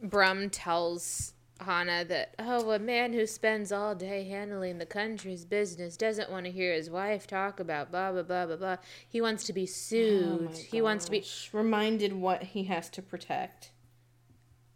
Brum 0.00 0.50
tells 0.50 1.32
Hana 1.60 2.04
that, 2.04 2.34
oh, 2.38 2.70
a 2.70 2.78
man 2.78 3.12
who 3.12 3.26
spends 3.26 3.72
all 3.72 3.94
day 3.94 4.24
handling 4.24 4.78
the 4.78 4.86
country's 4.86 5.44
business 5.44 5.96
doesn't 5.96 6.30
want 6.30 6.46
to 6.46 6.52
hear 6.52 6.72
his 6.72 6.88
wife 6.88 7.26
talk 7.26 7.58
about 7.58 7.90
blah, 7.90 8.12
blah, 8.12 8.22
blah, 8.22 8.46
blah, 8.46 8.56
blah. 8.56 8.76
He 9.08 9.20
wants 9.20 9.44
to 9.44 9.52
be 9.52 9.66
sued. 9.66 10.56
he 10.56 10.80
wants 10.80 11.06
to 11.06 11.10
be. 11.10 11.24
reminded 11.52 12.12
what 12.12 12.42
he 12.44 12.64
has 12.64 12.88
to 12.90 13.02
protect. 13.02 13.72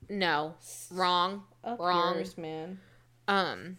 No. 0.09 0.55
Wrong. 0.90 1.44
Up 1.62 1.78
Wrong. 1.78 2.16
yours, 2.16 2.36
man. 2.36 2.81
Um, 3.28 3.78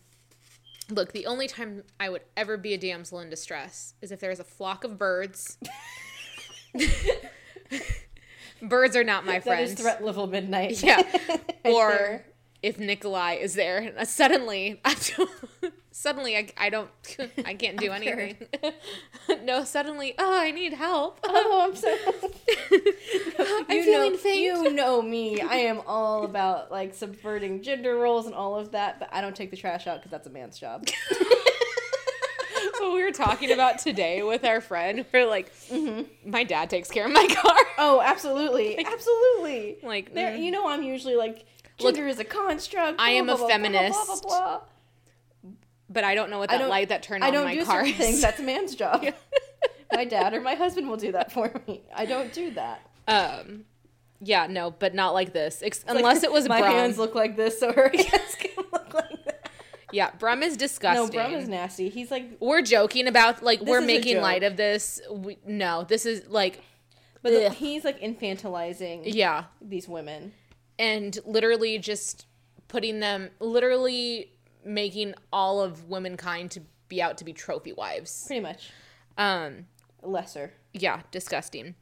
look, 0.89 1.11
the 1.11 1.25
only 1.25 1.47
time 1.47 1.83
I 1.99 2.09
would 2.09 2.21
ever 2.35 2.57
be 2.57 2.73
a 2.73 2.77
damsel 2.77 3.19
in 3.19 3.29
distress 3.29 3.93
is 4.01 4.11
if 4.11 4.19
there's 4.19 4.39
a 4.39 4.43
flock 4.43 4.83
of 4.83 4.97
birds. 4.97 5.57
birds 8.61 8.95
are 8.95 9.03
not 9.03 9.25
my 9.25 9.39
friends. 9.39 9.71
is 9.71 9.79
threat 9.79 10.03
level 10.03 10.27
midnight. 10.27 10.81
Yeah. 10.83 11.01
Or 11.65 11.89
there. 11.91 12.25
If 12.63 12.79
Nikolai 12.79 13.33
is 13.33 13.53
there, 13.53 13.77
and 13.79 13.97
uh, 13.97 14.05
suddenly, 14.05 14.79
I 14.85 14.95
don't, 15.15 15.29
suddenly 15.91 16.37
I, 16.37 16.47
I 16.57 16.69
don't, 16.69 16.89
I 17.45 17.53
can't 17.53 17.77
do 17.77 17.91
anything. 17.91 18.37
no, 19.43 19.63
suddenly, 19.65 20.15
oh, 20.17 20.39
I 20.39 20.49
need 20.51 20.73
help. 20.73 21.19
Oh, 21.25 21.67
I'm 21.67 21.75
so. 21.75 21.95
I'm 23.69 23.77
you 23.77 23.83
feeling 23.83 24.13
know, 24.13 24.17
faint. 24.17 24.41
You 24.41 24.73
know 24.73 25.01
me. 25.01 25.41
I 25.41 25.57
am 25.57 25.81
all 25.85 26.23
about 26.23 26.71
like 26.71 26.95
subverting 26.95 27.61
gender 27.61 27.97
roles 27.97 28.25
and 28.25 28.33
all 28.33 28.55
of 28.57 28.71
that, 28.71 28.99
but 28.99 29.09
I 29.11 29.21
don't 29.21 29.35
take 29.35 29.51
the 29.51 29.57
trash 29.57 29.85
out 29.85 29.97
because 29.99 30.11
that's 30.11 30.27
a 30.27 30.31
man's 30.31 30.57
job. 30.57 30.87
what 32.79 32.93
we 32.93 33.03
were 33.03 33.11
talking 33.11 33.51
about 33.51 33.79
today 33.79 34.23
with 34.23 34.43
our 34.43 34.59
friend, 34.59 35.05
we're 35.13 35.25
like, 35.25 35.51
my 36.25 36.43
dad 36.43 36.69
takes 36.69 36.89
care 36.89 37.05
of 37.05 37.11
my 37.11 37.27
car. 37.27 37.57
oh, 37.77 38.01
absolutely, 38.01 38.83
absolutely. 38.85 39.77
Like, 39.83 40.13
mm. 40.13 40.41
you 40.41 40.51
know, 40.51 40.67
I'm 40.67 40.83
usually 40.83 41.15
like 41.15 41.45
Look, 41.79 41.95
gender 41.95 42.07
is 42.07 42.19
a 42.19 42.23
construct. 42.23 42.99
I 42.99 43.11
am 43.11 43.25
blah, 43.25 43.35
a 43.35 43.37
blah, 43.37 43.47
feminist. 43.47 43.99
blah, 44.05 44.15
blah, 44.21 44.59
blah. 45.41 45.51
but 45.89 46.03
I 46.03 46.15
don't 46.15 46.29
know 46.29 46.39
what 46.39 46.49
that 46.49 46.69
light 46.69 46.89
that 46.89 47.03
turned 47.03 47.23
I 47.23 47.27
on 47.27 47.33
don't 47.33 47.45
my 47.45 47.53
do 47.55 47.65
car 47.65 47.85
certain 47.85 47.91
is. 47.93 47.97
things. 47.97 48.21
That's 48.21 48.39
a 48.39 48.43
man's 48.43 48.75
job. 48.83 49.05
my 49.91 50.05
dad 50.05 50.33
or 50.33 50.41
my 50.41 50.55
husband 50.55 50.87
will 50.89 50.97
do 50.97 51.11
that 51.13 51.31
for 51.31 51.51
me. 51.67 51.81
I 51.95 52.05
don't 52.05 52.31
do 52.33 52.51
that. 52.51 52.81
um, 53.07 53.65
yeah, 54.25 54.47
no, 54.47 54.71
but 54.71 54.95
not 54.95 55.13
like 55.13 55.33
this. 55.33 55.61
Ex- 55.61 55.83
Like, 55.85 55.97
unless 55.97 56.23
it 56.23 56.31
was 56.31 56.47
my 56.49 56.61
Brum. 56.61 56.71
hands 56.73 56.97
look 56.97 57.13
like 57.15 57.35
this, 57.35 57.59
so 57.59 57.73
her 57.73 57.89
hands 57.93 58.35
can 58.39 58.51
look 58.71 58.93
like 58.93 59.25
that. 59.25 59.49
yeah, 59.91 60.11
Brum 60.17 60.41
is 60.43 60.53
No, 60.53 60.59
disgusting. 60.59 61.09
Brum 61.19 61.33
is 61.33 61.49
nasty. 61.49 61.89
He's 61.89 62.09
like, 62.09 62.37
we're 62.39 62.61
joking 62.61 63.07
about 63.07 63.43
like 63.43 63.59
we're 63.61 63.79
is 63.79 63.83
a 63.83 63.87
making 63.87 64.13
joke. 64.15 64.23
light 64.23 64.43
of 64.43 64.55
this. 64.55 65.01
We, 65.11 65.37
no, 65.45 65.83
this 65.83 66.05
is 66.05 66.27
like 66.29 66.61
but 67.21 67.33
Ugh. 67.33 67.53
he's 67.53 67.83
like 67.85 67.99
infantilizing 68.01 69.01
yeah, 69.05 69.45
these 69.61 69.87
women. 69.89 70.33
And 70.79 71.17
literally 71.25 71.77
just 71.77 72.25
putting 72.67 72.99
them 72.99 73.29
literally 73.39 74.31
making 74.65 75.13
all 75.31 75.61
of 75.61 75.89
womankind 75.89 76.51
to 76.51 76.61
be 76.87 77.01
out 77.01 77.17
to 77.17 77.25
be 77.25 77.33
trophy 77.33 77.73
wives. 77.73 78.23
Pretty 78.27 78.41
much. 78.41 78.71
Um, 79.17 79.65
Lesser. 80.01 80.53
yeah, 80.73 81.01
disgusting. 81.11 81.75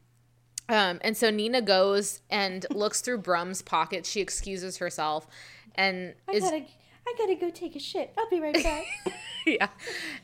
Um, 0.68 1.00
and 1.02 1.16
so 1.16 1.30
Nina 1.30 1.60
goes 1.60 2.20
and 2.30 2.66
looks 2.74 3.00
through 3.00 3.18
Brum's 3.18 3.62
pockets. 3.62 4.08
She 4.08 4.20
excuses 4.20 4.78
herself 4.78 5.26
and 5.74 6.14
I 6.28 6.32
is 6.32 6.44
gotta, 6.44 6.64
I 7.06 7.14
gotta 7.18 7.34
go 7.34 7.50
take 7.50 7.76
a 7.76 7.80
shit. 7.80 8.12
I'll 8.18 8.28
be 8.28 8.40
right 8.40 8.62
back. 8.62 8.84
yeah. 9.46 9.68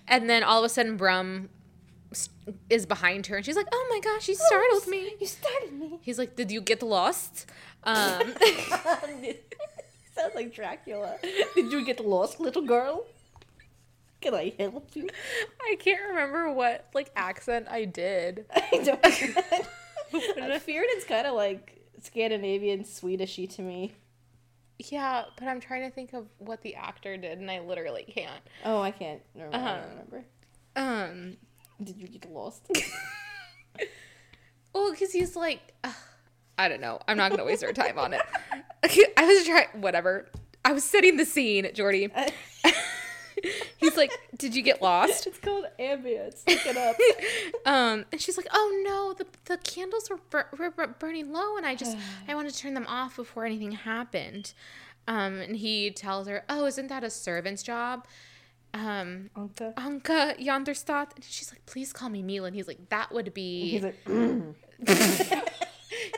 And 0.06 0.28
then 0.28 0.42
all 0.42 0.58
of 0.58 0.64
a 0.64 0.68
sudden 0.68 0.96
Brum 0.96 1.48
is 2.70 2.86
behind 2.86 3.26
her 3.26 3.36
and 3.36 3.44
she's 3.44 3.56
like, 3.56 3.68
"Oh 3.72 3.86
my 3.90 4.00
gosh, 4.00 4.28
you 4.28 4.34
startled 4.34 4.86
me." 4.86 5.14
You 5.20 5.26
startled 5.26 5.72
me. 5.72 5.98
He's 6.02 6.18
like, 6.18 6.36
"Did 6.36 6.50
you 6.50 6.60
get 6.60 6.82
lost?" 6.82 7.46
Um, 7.84 8.34
Sounds 10.14 10.34
like 10.34 10.52
Dracula. 10.54 11.16
Did 11.54 11.70
you 11.72 11.84
get 11.84 12.04
lost, 12.04 12.40
little 12.40 12.62
girl? 12.62 13.04
Can 14.20 14.34
I 14.34 14.52
help 14.58 14.90
you? 14.96 15.08
I 15.62 15.76
can't 15.78 16.00
remember 16.08 16.50
what 16.52 16.88
like 16.94 17.10
accent 17.14 17.66
I 17.70 17.84
did. 17.84 18.46
I 18.50 18.82
don't. 18.84 19.00
I 20.42 20.58
feared 20.58 20.86
it's 20.88 21.04
kind 21.04 21.26
of 21.26 21.34
like 21.34 21.80
Scandinavian, 22.02 22.82
Swedishy 22.84 23.48
to 23.56 23.62
me. 23.62 23.92
Yeah, 24.78 25.24
but 25.38 25.46
I'm 25.46 25.60
trying 25.60 25.82
to 25.88 25.90
think 25.94 26.14
of 26.14 26.26
what 26.38 26.62
the 26.62 26.74
actor 26.76 27.16
did, 27.16 27.38
and 27.38 27.50
I 27.50 27.60
literally 27.60 28.04
can't. 28.08 28.42
Oh, 28.64 28.80
I 28.80 28.90
can't 28.92 29.20
remember. 29.34 29.56
I 29.56 29.60
Uh-huh. 29.60 29.76
don't 29.76 29.88
remember. 29.90 30.24
Um, 30.76 31.36
Did 31.82 31.96
you 31.96 32.08
get 32.08 32.30
lost? 32.32 32.66
well, 34.74 34.90
because 34.90 35.12
he's 35.12 35.36
like, 35.36 35.60
ugh, 35.84 35.94
I 36.56 36.68
don't 36.68 36.80
know. 36.80 36.98
I'm 37.06 37.16
not 37.16 37.30
gonna 37.30 37.44
waste 37.44 37.62
our 37.64 37.72
time 37.72 37.98
on 37.98 38.14
it. 38.14 38.22
I 39.16 39.24
was 39.24 39.46
trying, 39.46 39.68
whatever. 39.80 40.28
I 40.64 40.72
was 40.72 40.84
setting 40.84 41.16
the 41.16 41.24
scene, 41.24 41.68
Jordy. 41.72 42.10
he's 43.78 43.96
like, 43.96 44.10
"Did 44.36 44.56
you 44.56 44.62
get 44.62 44.82
lost?" 44.82 45.26
it's 45.26 45.38
called 45.38 45.66
ambience. 45.78 46.42
Look 46.48 46.66
it 46.66 46.76
up. 46.76 46.96
Um, 47.64 48.04
and 48.10 48.20
she's 48.20 48.36
like, 48.36 48.48
"Oh 48.52 48.82
no, 48.84 49.12
the 49.12 49.26
the 49.44 49.58
candles 49.58 50.10
were, 50.10 50.18
bur- 50.30 50.48
were 50.58 50.70
bur- 50.70 50.94
burning 50.98 51.32
low, 51.32 51.56
and 51.56 51.64
I 51.64 51.74
just 51.76 51.96
I 52.28 52.34
wanted 52.34 52.52
to 52.54 52.58
turn 52.58 52.74
them 52.74 52.86
off 52.88 53.16
before 53.16 53.44
anything 53.44 53.72
happened." 53.72 54.52
Um, 55.06 55.40
and 55.40 55.56
he 55.56 55.90
tells 55.90 56.26
her, 56.26 56.44
"Oh, 56.48 56.66
isn't 56.66 56.88
that 56.88 57.04
a 57.04 57.10
servant's 57.10 57.62
job?" 57.62 58.04
Um, 58.74 59.30
Anka. 59.36 59.74
Anka 59.74 60.38
Jandersdat. 60.38 61.14
And 61.16 61.24
she's 61.24 61.50
like, 61.52 61.64
"Please 61.66 61.92
call 61.92 62.08
me 62.10 62.22
Mila." 62.22 62.48
And 62.48 62.56
he's 62.56 62.68
like, 62.68 62.88
"That 62.90 63.12
would 63.12 63.32
be." 63.34 63.70
He's 63.70 63.82
like, 63.82 63.96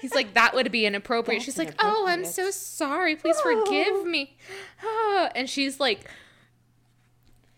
He's 0.01 0.15
like, 0.15 0.35
"That 0.35 0.55
would 0.55 0.71
be 0.73 0.85
inappropriate." 0.87 1.41
That's 1.41 1.45
she's 1.45 1.59
like, 1.59 1.75
"Oh, 1.79 2.07
I'm 2.09 2.25
so 2.25 2.51
sorry. 2.51 3.17
Please 3.17 3.41
forgive 3.41 4.05
me." 4.05 4.37
And 5.35 5.49
she's 5.49 5.79
like 5.79 6.11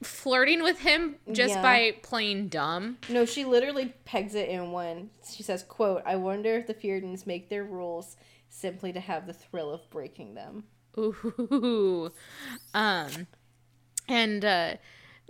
flirting 0.03 0.63
with 0.63 0.81
him 0.81 1.17
just 1.31 1.55
Yeah. 1.55 1.63
by 1.63 1.97
playing 2.03 2.49
dumb. 2.49 2.99
no, 3.09 3.25
she 3.25 3.45
literally 3.45 3.95
pegs 4.05 4.35
it 4.35 4.49
in 4.49 4.73
one. 4.73 5.11
She 5.31 5.43
says, 5.43 5.63
"quote 5.63 6.03
I 6.05 6.17
wonder 6.17 6.57
if 6.57 6.67
the 6.67 6.75
Fjerdans 6.75 7.27
make 7.27 7.49
their 7.49 7.65
rules 7.65 8.17
simply 8.51 8.93
to 8.93 9.01
have 9.01 9.27
the 9.27 9.33
thrill 9.33 9.71
of 9.71 9.89
breaking 9.91 10.35
them." 10.35 10.65
Ooh. 10.99 12.11
Um 12.75 13.27
and 14.13 14.45
uh 14.45 14.75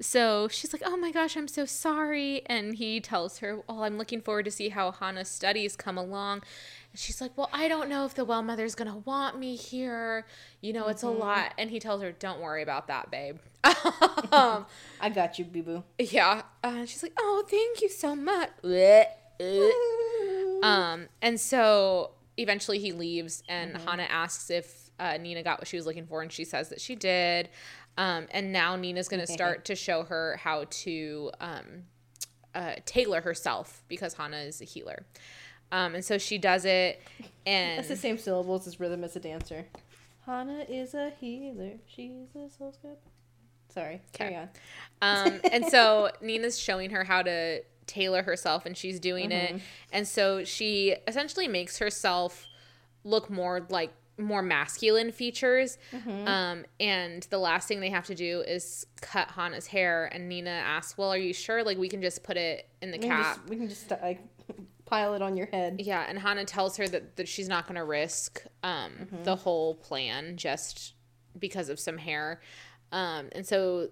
so 0.00 0.48
she's 0.48 0.72
like, 0.72 0.82
"Oh 0.84 0.96
my 0.96 1.12
gosh, 1.12 1.36
I'm 1.36 1.46
so 1.46 1.64
sorry." 1.64 2.42
And 2.46 2.74
he 2.74 2.98
tells 2.98 3.38
her, 3.38 3.62
"Well, 3.68 3.84
I'm 3.84 3.98
looking 3.98 4.20
forward 4.20 4.46
to 4.46 4.50
see 4.50 4.70
how 4.70 4.90
Hana's 4.90 5.28
studies 5.28 5.76
come 5.76 5.96
along." 5.96 6.42
And 6.90 6.98
she's 6.98 7.20
like, 7.20 7.36
"Well, 7.36 7.50
I 7.52 7.68
don't 7.68 7.88
know 7.88 8.04
if 8.04 8.14
the 8.14 8.24
well 8.24 8.42
mother's 8.42 8.74
going 8.74 8.90
to 8.90 8.98
want 8.98 9.38
me 9.38 9.54
here. 9.54 10.26
You 10.60 10.72
know, 10.72 10.88
it's 10.88 11.02
a 11.02 11.08
lot." 11.08 11.52
And 11.58 11.70
he 11.70 11.78
tells 11.78 12.02
her, 12.02 12.10
"Don't 12.10 12.40
worry 12.40 12.62
about 12.62 12.88
that, 12.88 13.10
babe." 13.10 13.38
um, 14.32 14.66
I 15.00 15.10
got 15.14 15.38
you, 15.38 15.44
boo 15.44 15.62
boo. 15.62 15.84
yeah. 15.98 16.42
Uh, 16.64 16.84
she's 16.84 17.02
like, 17.02 17.14
"Oh, 17.18 17.44
thank 17.48 17.82
you 17.82 17.88
so 17.88 18.16
much." 18.16 18.50
Um, 20.62 21.08
and 21.20 21.40
so 21.40 22.12
eventually 22.36 22.78
he 22.78 22.92
leaves, 22.92 23.42
and 23.48 23.76
Hana 23.76 24.04
asks 24.04 24.48
if 24.48 24.90
uh, 24.98 25.16
Nina 25.16 25.42
got 25.42 25.58
what 25.58 25.66
she 25.66 25.76
was 25.76 25.86
looking 25.86 26.06
for, 26.06 26.22
and 26.22 26.30
she 26.30 26.44
says 26.44 26.68
that 26.68 26.80
she 26.80 26.94
did. 26.94 27.48
Um, 27.98 28.26
and 28.30 28.52
now 28.52 28.76
Nina's 28.76 29.08
going 29.08 29.20
to 29.20 29.30
start 29.30 29.66
to 29.66 29.74
show 29.74 30.02
her 30.04 30.36
how 30.42 30.64
to 30.70 31.30
um, 31.40 31.84
uh, 32.54 32.74
tailor 32.86 33.20
herself 33.20 33.82
because 33.88 34.14
Hana 34.14 34.38
is 34.38 34.60
a 34.60 34.64
healer. 34.64 35.04
Um, 35.70 35.94
and 35.94 36.04
so 36.04 36.18
she 36.18 36.36
does 36.38 36.64
it, 36.66 37.00
and 37.46 37.78
That's 37.78 37.88
the 37.88 37.96
same 37.96 38.18
syllables 38.18 38.66
as 38.66 38.78
rhythm 38.78 39.04
as 39.04 39.16
a 39.16 39.20
dancer. 39.20 39.66
Hana 40.26 40.64
is 40.68 40.94
a 40.94 41.10
healer. 41.18 41.72
She's 41.86 42.28
a 42.34 42.48
soul 42.50 42.72
scope. 42.72 43.00
Sorry. 43.74 44.02
Carry 44.12 44.36
on. 44.36 44.48
Um, 45.00 45.40
and 45.50 45.64
so 45.66 46.10
Nina's 46.20 46.58
showing 46.58 46.90
her 46.90 47.04
how 47.04 47.22
to 47.22 47.62
tailor 47.86 48.22
herself, 48.22 48.66
and 48.66 48.76
she's 48.76 49.00
doing 49.00 49.30
Mm-hmm. 49.30 49.56
it. 49.56 49.62
And 49.92 50.06
so 50.06 50.44
she 50.44 50.94
essentially 51.06 51.48
makes 51.48 51.78
herself 51.78 52.46
look 53.02 53.30
more 53.30 53.66
like 53.70 53.92
more 54.24 54.42
masculine 54.42 55.12
features. 55.12 55.78
Mm-hmm. 55.92 56.26
Um, 56.28 56.64
and 56.80 57.22
the 57.30 57.38
last 57.38 57.68
thing 57.68 57.80
they 57.80 57.90
have 57.90 58.06
to 58.06 58.14
do 58.14 58.40
is 58.46 58.86
cut 59.00 59.28
Hana's 59.30 59.66
hair. 59.66 60.06
And 60.12 60.28
Nina 60.28 60.50
asks, 60.50 60.96
"Well, 60.98 61.10
are 61.12 61.16
you 61.18 61.32
sure? 61.32 61.62
Like 61.64 61.78
we 61.78 61.88
can 61.88 62.02
just 62.02 62.22
put 62.22 62.36
it 62.36 62.68
in 62.80 62.90
the 62.90 62.98
We 62.98 63.02
can 63.02 63.10
cap?" 63.10 63.36
just, 63.36 63.48
we 63.48 63.56
can 63.56 63.68
just 63.68 63.90
like 63.90 64.20
pile 64.84 65.14
it 65.14 65.22
on 65.22 65.36
your 65.36 65.46
head. 65.46 65.80
Yeah, 65.80 66.04
and 66.08 66.18
Hana 66.18 66.44
tells 66.44 66.76
her 66.76 66.86
that, 66.88 67.16
that 67.16 67.28
she's 67.28 67.48
not 67.48 67.66
going 67.66 67.76
to 67.76 67.84
risk 67.84 68.42
um, 68.62 68.92
Mm-hmm. 68.92 69.22
the 69.24 69.36
whole 69.36 69.74
plan 69.76 70.36
just 70.36 70.94
because 71.38 71.68
of 71.68 71.80
some 71.80 71.96
hair. 71.98 72.40
Um, 72.92 73.28
and 73.32 73.46
so 73.46 73.88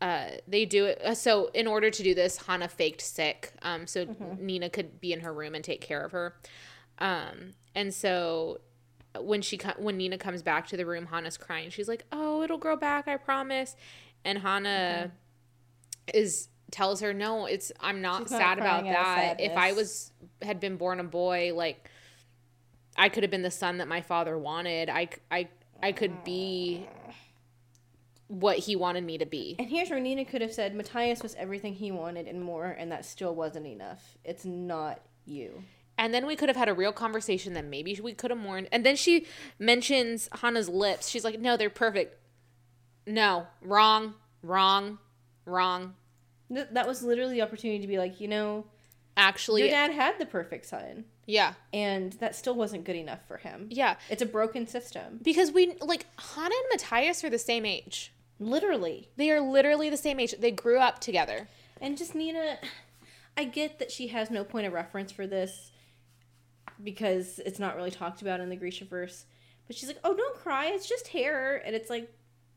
uh, 0.00 0.28
they 0.46 0.64
do 0.64 0.86
it. 0.86 1.02
Uh, 1.04 1.12
so 1.14 1.50
in 1.54 1.66
order 1.66 1.90
to 1.90 2.02
do 2.02 2.14
this, 2.14 2.38
Hana 2.38 2.68
faked 2.68 3.02
sick 3.02 3.52
um, 3.62 3.86
so 3.86 4.06
Mm-hmm. 4.06 4.46
Nina 4.46 4.70
could 4.70 5.00
be 5.00 5.12
in 5.12 5.20
her 5.20 5.32
room 5.34 5.54
and 5.54 5.62
take 5.62 5.82
care 5.82 6.02
of 6.02 6.12
her. 6.12 6.34
Um, 6.98 7.52
and 7.74 7.92
so 7.92 8.60
when 9.22 9.42
she 9.42 9.58
when 9.78 9.96
Nina 9.96 10.18
comes 10.18 10.42
back 10.42 10.66
to 10.68 10.76
the 10.76 10.86
room, 10.86 11.06
Hana's 11.06 11.36
crying. 11.36 11.70
She's 11.70 11.88
like, 11.88 12.04
"Oh, 12.12 12.42
it'll 12.42 12.58
grow 12.58 12.76
back, 12.76 13.08
I 13.08 13.16
promise." 13.16 13.76
And 14.24 14.38
Hana 14.38 15.12
is 16.12 16.48
tells 16.70 17.00
her, 17.00 17.12
"No, 17.14 17.46
it's 17.46 17.72
I'm 17.80 18.00
not 18.00 18.22
She's 18.22 18.32
not 18.32 18.40
sad 18.40 18.58
about 18.58 18.82
crying 18.82 18.96
out 18.96 19.00
of 19.00 19.38
that. 19.38 19.40
If 19.40 19.56
I 19.56 19.72
was 19.72 20.12
had 20.42 20.60
been 20.60 20.76
born 20.76 21.00
a 21.00 21.04
boy, 21.04 21.52
like 21.54 21.90
I 22.96 23.08
could 23.08 23.22
have 23.22 23.30
been 23.30 23.42
the 23.42 23.50
son 23.50 23.78
that 23.78 23.88
my 23.88 24.00
father 24.00 24.36
wanted. 24.36 24.90
I 24.90 25.08
I 25.30 25.48
I 25.82 25.92
could 25.92 26.24
be 26.24 26.86
what 28.26 28.58
he 28.58 28.76
wanted 28.76 29.04
me 29.04 29.18
to 29.18 29.26
be." 29.26 29.56
And 29.58 29.68
here's 29.68 29.90
where 29.90 30.00
Nina 30.00 30.24
could 30.24 30.42
have 30.42 30.52
said 30.52 30.74
Matthias 30.74 31.22
was 31.22 31.34
everything 31.36 31.74
he 31.74 31.90
wanted 31.90 32.26
and 32.26 32.42
more, 32.42 32.66
and 32.66 32.92
that 32.92 33.04
still 33.04 33.34
wasn't 33.34 33.66
enough. 33.66 34.18
It's 34.24 34.44
not 34.44 35.00
you. 35.24 35.64
And 35.98 36.14
then 36.14 36.26
we 36.26 36.36
could 36.36 36.48
have 36.48 36.56
had 36.56 36.68
a 36.68 36.74
real 36.74 36.92
conversation 36.92 37.52
that 37.54 37.64
maybe 37.64 37.98
we 38.00 38.14
could 38.14 38.30
have 38.30 38.38
mourned. 38.38 38.68
And 38.72 38.86
then 38.86 38.94
she 38.96 39.26
mentions 39.58 40.28
Hana's 40.32 40.68
lips. 40.68 41.08
She's 41.08 41.24
like, 41.24 41.40
no, 41.40 41.56
they're 41.56 41.68
perfect. 41.68 42.16
No, 43.06 43.46
wrong, 43.62 44.14
wrong, 44.42 44.98
wrong. 45.44 45.94
Th- 46.54 46.68
That 46.72 46.86
was 46.86 47.02
literally 47.02 47.34
the 47.34 47.42
opportunity 47.42 47.80
to 47.80 47.86
be 47.86 47.98
like, 47.98 48.20
you 48.20 48.28
know, 48.28 48.64
Actually, 49.16 49.62
your 49.62 49.70
dad 49.70 49.90
had 49.90 50.16
the 50.20 50.26
perfect 50.26 50.64
son, 50.66 51.04
yeah, 51.26 51.54
and 51.72 52.12
that 52.20 52.36
still 52.36 52.54
wasn't 52.54 52.84
good 52.84 52.94
enough 52.94 53.18
for 53.26 53.36
him. 53.38 53.66
yeah. 53.68 53.96
It's 54.08 54.22
a 54.22 54.26
broken 54.26 54.68
system. 54.68 55.18
Because 55.20 55.50
we, 55.50 55.74
like, 55.80 56.06
Hana 56.36 56.54
and 56.54 56.64
Matthias 56.70 57.24
are 57.24 57.30
the 57.30 57.36
same 57.36 57.66
age. 57.66 58.12
Literally. 58.38 59.08
They 59.16 59.32
are 59.32 59.40
literally 59.40 59.90
the 59.90 59.96
same 59.96 60.20
age. 60.20 60.36
They 60.38 60.52
grew 60.52 60.78
up 60.78 61.00
together. 61.00 61.48
And 61.80 61.98
just 61.98 62.14
Nina, 62.14 62.58
I 63.36 63.42
get 63.42 63.80
that 63.80 63.90
she 63.90 64.06
has 64.08 64.30
no 64.30 64.44
point 64.44 64.68
of 64.68 64.72
reference 64.72 65.10
for 65.10 65.26
this 65.26 65.72
because 66.82 67.40
it's 67.44 67.58
not 67.58 67.76
really 67.76 67.90
talked 67.90 68.22
about 68.22 68.40
in 68.40 68.48
the 68.48 68.56
Grisha 68.56 68.84
verse. 68.84 69.26
But 69.66 69.76
she's 69.76 69.88
like, 69.88 70.00
oh, 70.04 70.14
don't 70.14 70.36
cry. 70.36 70.66
It's 70.66 70.88
just 70.88 71.08
hair. 71.08 71.62
And 71.64 71.74
it's 71.76 71.90
like, 71.90 72.10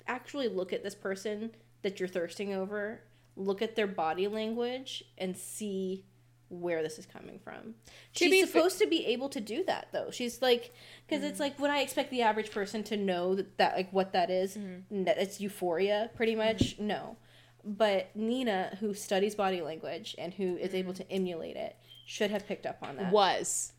actually 0.07 0.47
look 0.47 0.73
at 0.73 0.83
this 0.83 0.95
person 0.95 1.51
that 1.81 1.99
you're 1.99 2.09
thirsting 2.09 2.53
over, 2.53 3.01
look 3.35 3.61
at 3.61 3.75
their 3.75 3.87
body 3.87 4.27
language, 4.27 5.03
and 5.17 5.35
see 5.35 6.05
where 6.49 6.83
this 6.83 6.99
is 6.99 7.05
coming 7.05 7.39
from. 7.39 7.75
To 8.15 8.25
She's 8.25 8.41
fa- 8.41 8.47
supposed 8.51 8.79
to 8.79 8.87
be 8.87 9.05
able 9.07 9.29
to 9.29 9.39
do 9.39 9.63
that 9.65 9.87
though. 9.91 10.11
She's 10.11 10.41
like, 10.41 10.73
because 11.07 11.23
it's 11.23 11.37
mm. 11.37 11.41
like, 11.41 11.59
would 11.59 11.71
I 11.71 11.79
expect 11.79 12.11
the 12.11 12.23
average 12.23 12.51
person 12.51 12.83
to 12.83 12.97
know 12.97 13.35
that, 13.35 13.57
that 13.57 13.75
like 13.75 13.91
what 13.91 14.13
that 14.13 14.29
is? 14.29 14.57
Mm-hmm. 14.57 15.05
That 15.05 15.17
it's 15.17 15.39
euphoria, 15.39 16.09
pretty 16.15 16.33
mm-hmm. 16.33 16.47
much. 16.47 16.75
No, 16.77 17.15
but 17.63 18.09
Nina, 18.15 18.77
who 18.79 18.93
studies 18.93 19.35
body 19.35 19.61
language 19.61 20.13
and 20.17 20.33
who 20.33 20.57
is 20.57 20.73
able 20.73 20.91
mm-hmm. 20.91 21.03
to 21.03 21.11
emulate 21.11 21.55
it, 21.55 21.77
should 22.05 22.31
have 22.31 22.45
picked 22.47 22.65
up 22.65 22.79
on 22.81 22.97
that. 22.97 23.11
Was 23.13 23.71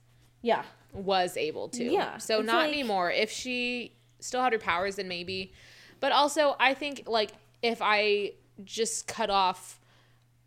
Yeah, 0.43 0.65
was 0.93 1.37
able 1.37 1.69
to. 1.71 1.85
Yeah, 1.85 2.19
So 2.19 2.39
it's 2.41 2.47
not 2.47 2.59
like- 2.67 2.73
anymore. 2.73 3.11
If 3.11 3.31
she 3.31 3.93
still 4.21 4.43
had 4.43 4.53
her 4.53 4.59
powers, 4.59 4.97
then 4.97 5.09
maybe. 5.09 5.53
But 6.01 6.13
also, 6.13 6.57
I 6.61 6.75
think 6.75 7.05
like 7.07 7.31
if 7.63 7.79
I 7.81 8.33
just 8.65 9.07
cut 9.07 9.31
off 9.31 9.81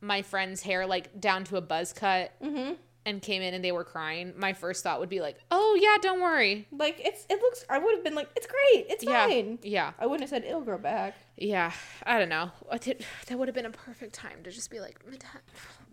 my 0.01 0.21
friend's 0.21 0.61
hair 0.61 0.85
like 0.85 1.19
down 1.19 1.43
to 1.45 1.57
a 1.57 1.61
buzz 1.61 1.91
cut 1.93 2.31
Mm-hmm. 2.43 2.73
and 3.05 3.21
came 3.21 3.41
in 3.41 3.53
and 3.53 3.63
they 3.63 3.71
were 3.71 3.83
crying, 3.85 4.33
my 4.37 4.53
first 4.53 4.83
thought 4.83 4.99
would 4.99 5.09
be 5.09 5.21
like, 5.21 5.37
"Oh 5.49 5.77
yeah, 5.81 5.97
don't 6.01 6.21
worry." 6.21 6.67
like 6.71 6.97
it's 6.99 7.25
it 7.29 7.39
looks. 7.41 7.63
I 7.69 7.77
would 7.79 7.95
have 7.95 8.03
been 8.03 8.15
like, 8.15 8.29
it's 8.35 8.45
great, 8.47 8.85
it's 8.89 9.03
Yeah, 9.03 9.27
fine. 9.27 9.59
yeah, 9.63 9.93
I 9.97 10.05
wouldn't 10.05 10.21
have 10.21 10.29
said 10.29 10.43
it'll 10.43 10.61
grow 10.61 10.77
back. 10.77 11.15
yeah. 11.37 11.71
I 12.05 12.19
don't 12.19 12.29
know. 12.29 12.51
I 12.71 12.77
did- 12.77 13.05
That 13.27 13.37
would 13.39 13.47
have 13.47 13.55
been 13.55 13.65
a 13.65 13.71
perfect 13.71 14.13
time 14.13 14.43
to 14.43 14.51
just 14.51 14.69
be 14.69 14.79
like, 14.79 14.99
"Mata- 15.09 15.41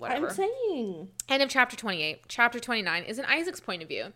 whatever. 0.02 0.28
I'm 0.28 0.34
saying. 0.34 1.08
End 1.28 1.42
of 1.42 1.48
chapter 1.48 1.76
28. 1.76 2.22
Chapter 2.28 2.60
29 2.60 3.04
is 3.04 3.18
in 3.18 3.24
Isaak's 3.24 3.60
point 3.60 3.82
of 3.82 3.88
view. 3.88 4.12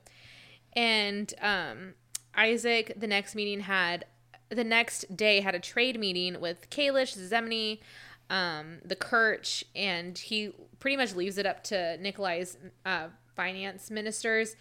And 0.74 1.32
um, 1.40 1.94
Isaak, 2.34 2.92
the 2.96 3.06
next 3.06 3.34
meeting 3.34 3.60
had, 3.60 4.04
the 4.50 4.64
next 4.64 5.16
day 5.16 5.40
had 5.40 5.54
a 5.54 5.60
trade 5.60 5.98
meeting 5.98 6.40
with 6.40 6.68
Kaelish, 6.68 7.16
Zemeni, 7.16 7.80
um, 8.28 8.78
the 8.84 8.96
Kerch, 8.96 9.64
and 9.74 10.18
he 10.18 10.52
pretty 10.78 10.96
much 10.96 11.14
leaves 11.14 11.38
it 11.38 11.46
up 11.46 11.64
to 11.64 11.96
Nikolai's 11.98 12.58
uh, 12.84 13.08
finance 13.34 13.90
ministers 13.90 14.56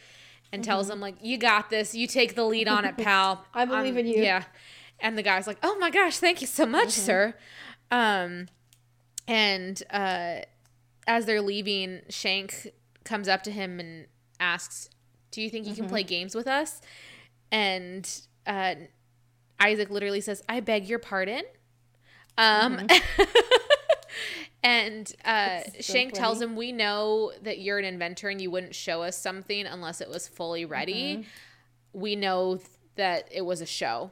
and 0.53 0.63
tells 0.63 0.87
them, 0.87 1.01
like, 1.01 1.15
you 1.21 1.37
got 1.37 1.69
this. 1.69 1.93
You 1.93 2.07
take 2.07 2.35
the 2.35 2.45
lead 2.45 2.67
on 2.67 2.85
it, 2.85 2.97
pal. 2.97 3.45
I 3.53 3.65
believe 3.65 3.97
in 3.97 4.07
you. 4.07 4.21
Yeah. 4.23 4.43
And 4.99 5.17
the 5.17 5.23
guy's 5.23 5.47
like, 5.47 5.57
oh 5.63 5.77
my 5.79 5.89
gosh, 5.89 6.19
thank 6.19 6.39
you 6.39 6.47
so 6.47 6.65
much, 6.65 6.91
sir. 6.91 7.33
Um, 7.91 8.47
and 9.27 9.81
uh, 9.89 10.41
as 11.07 11.25
they're 11.25 11.41
leaving, 11.41 12.01
Schenck 12.09 12.67
comes 13.03 13.27
up 13.27 13.43
to 13.43 13.51
him 13.51 13.79
and 13.79 14.07
asks, 14.39 14.89
"Do 15.31 15.41
you 15.41 15.49
think 15.49 15.67
you 15.67 15.75
can 15.75 15.87
play 15.87 16.03
games 16.03 16.35
with 16.35 16.47
us?" 16.47 16.81
And 17.51 18.09
uh, 18.45 18.75
Isaak 19.59 19.89
literally 19.89 20.21
says, 20.21 20.43
"I 20.49 20.59
beg 20.59 20.87
your 20.87 20.99
pardon." 20.99 21.43
Um, 22.37 22.87
and 24.63 25.11
uh, 25.23 25.61
so 25.61 25.81
Schenck 25.81 26.13
tells 26.13 26.41
him, 26.41 26.55
"We 26.55 26.71
know 26.71 27.31
that 27.43 27.59
you're 27.59 27.77
an 27.77 27.85
inventor 27.85 28.29
and 28.29 28.41
you 28.41 28.51
wouldn't 28.51 28.75
show 28.75 29.03
us 29.03 29.17
something 29.17 29.65
unless 29.65 30.01
it 30.01 30.09
was 30.09 30.27
fully 30.27 30.65
ready. 30.65 31.25
We 31.93 32.15
know 32.15 32.59
that 32.95 33.27
it 33.31 33.41
was 33.45 33.61
a 33.61 33.65
show." 33.65 34.11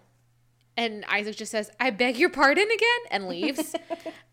And 0.75 1.05
Isaak 1.05 1.35
just 1.35 1.51
says, 1.51 1.71
"I 1.79 1.89
beg 1.91 2.17
your 2.17 2.29
pardon 2.29 2.65
again," 2.65 2.99
and 3.11 3.27
leaves. 3.27 3.75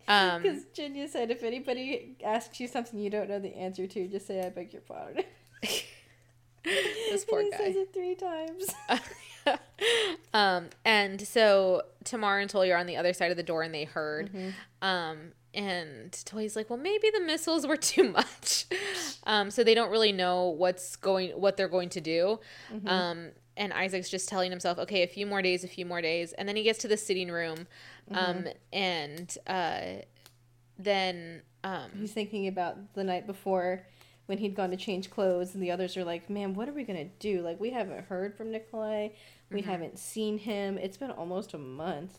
Um, 0.07 0.41
Because 0.41 0.65
Genya 0.75 1.07
said, 1.07 1.31
if 1.31 1.41
anybody 1.41 2.17
asks 2.25 2.59
you 2.59 2.67
something 2.67 2.99
you 2.99 3.09
don't 3.09 3.29
know 3.29 3.39
the 3.39 3.55
answer 3.55 3.87
to, 3.87 4.07
just 4.07 4.27
say, 4.27 4.41
I 4.45 4.49
beg 4.49 4.73
your 4.73 4.81
pardon. 4.81 5.23
this 5.61 7.23
poor 7.29 7.39
and 7.39 7.45
he 7.45 7.51
guy. 7.51 7.57
says 7.57 7.75
it 7.77 7.93
three 7.93 8.15
times. 8.15 8.75
um, 10.33 10.65
and 10.83 11.21
so 11.21 11.83
Tamar 12.03 12.39
and 12.39 12.49
Toy 12.49 12.71
are 12.71 12.77
on 12.77 12.87
the 12.87 12.97
other 12.97 13.13
side 13.13 13.31
of 13.31 13.37
the 13.37 13.43
door 13.43 13.63
and 13.63 13.73
they 13.73 13.85
heard. 13.85 14.29
Um, 14.81 15.31
and 15.53 16.11
Toy's 16.25 16.55
like, 16.55 16.69
well, 16.69 16.79
maybe 16.79 17.09
the 17.13 17.21
missiles 17.21 17.65
were 17.67 17.77
too 17.77 18.09
much. 18.11 18.65
um, 19.25 19.49
so 19.51 19.63
they 19.63 19.73
don't 19.75 19.91
really 19.91 20.11
know 20.11 20.47
what's 20.49 20.95
going, 20.95 21.31
what 21.31 21.57
they're 21.57 21.67
going 21.69 21.89
to 21.89 22.01
do. 22.01 22.39
Um, 22.85 23.29
and 23.61 23.71
Isaak's 23.71 24.09
just 24.09 24.27
telling 24.27 24.49
himself, 24.49 24.79
okay, 24.79 25.03
a 25.03 25.07
few 25.07 25.27
more 25.27 25.43
days, 25.43 25.63
a 25.63 25.67
few 25.67 25.85
more 25.85 26.01
days. 26.01 26.33
And 26.33 26.49
then 26.49 26.55
he 26.55 26.63
gets 26.63 26.79
to 26.79 26.87
the 26.87 26.97
sitting 26.97 27.29
room. 27.29 27.67
Um, 28.09 28.47
and, 28.73 29.37
uh, 29.45 30.01
then, 30.79 31.43
um, 31.63 31.91
He's 31.95 32.11
thinking 32.11 32.47
about 32.47 32.95
the 32.95 33.03
night 33.03 33.27
before 33.27 33.85
when 34.25 34.39
he'd 34.39 34.55
gone 34.55 34.71
to 34.71 34.77
change 34.77 35.11
clothes, 35.11 35.53
and 35.53 35.61
the 35.61 35.69
others 35.69 35.95
are 35.95 36.03
like, 36.03 36.27
man, 36.27 36.55
what 36.55 36.67
are 36.67 36.73
we 36.73 36.83
going 36.83 36.97
to 36.97 37.11
do? 37.19 37.41
Like, 37.41 37.59
we 37.59 37.69
haven't 37.69 38.05
heard 38.05 38.35
from 38.35 38.49
Nikolai. 38.51 39.09
We 39.51 39.61
haven't 39.61 39.99
seen 39.99 40.39
him. 40.39 40.79
It's 40.79 40.97
been 40.97 41.11
almost 41.11 41.53
a 41.53 41.59
month. 41.59 42.17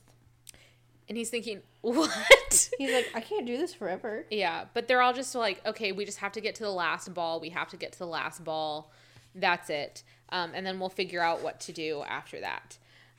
and 1.09 1.19
he's 1.19 1.29
thinking, 1.31 1.61
what? 1.81 2.71
He's 2.79 2.93
like, 2.93 3.11
I 3.17 3.21
can't 3.21 3.47
do 3.47 3.57
this 3.57 3.75
forever. 3.75 4.27
Yeah, 4.31 4.67
but 4.75 4.87
they're 4.87 5.03
all 5.03 5.13
just 5.13 5.35
like, 5.35 5.61
okay, 5.67 5.91
we 5.91 6.05
just 6.05 6.19
have 6.19 6.33
to 6.33 6.41
get 6.41 6.55
to 6.57 6.63
the 6.63 6.71
last 6.71 7.13
ball. 7.13 7.41
We 7.41 7.49
have 7.51 7.69
to 7.71 7.77
get 7.77 7.91
to 7.93 7.99
the 7.99 8.07
last 8.07 8.45
ball. 8.45 8.93
That's 9.35 9.71
it. 9.71 10.05
Um, 10.33 10.51
and 10.55 10.67
then 10.67 10.81
we'll 10.81 10.89
figure 10.89 11.21
out 11.21 11.43
what 11.43 11.61
to 11.61 11.73
do 11.73 12.03
after 12.09 12.41
that. 12.41 12.79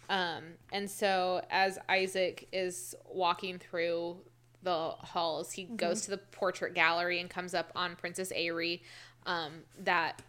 Um, 0.10 0.44
and 0.74 0.90
so 0.90 1.46
as 1.50 1.80
Isaak 1.88 2.48
is 2.52 2.94
walking 3.10 3.58
through 3.60 4.18
the 4.64 4.90
halls, 4.98 5.52
he 5.54 5.64
goes 5.64 6.02
to 6.02 6.12
the 6.12 6.18
portrait 6.18 6.74
gallery 6.74 7.20
and 7.22 7.30
comes 7.30 7.54
up 7.54 7.72
on 7.76 7.96
Princess 7.96 8.34
Ehri. 8.34 8.82
Um, 9.26 9.62
that 9.80 10.22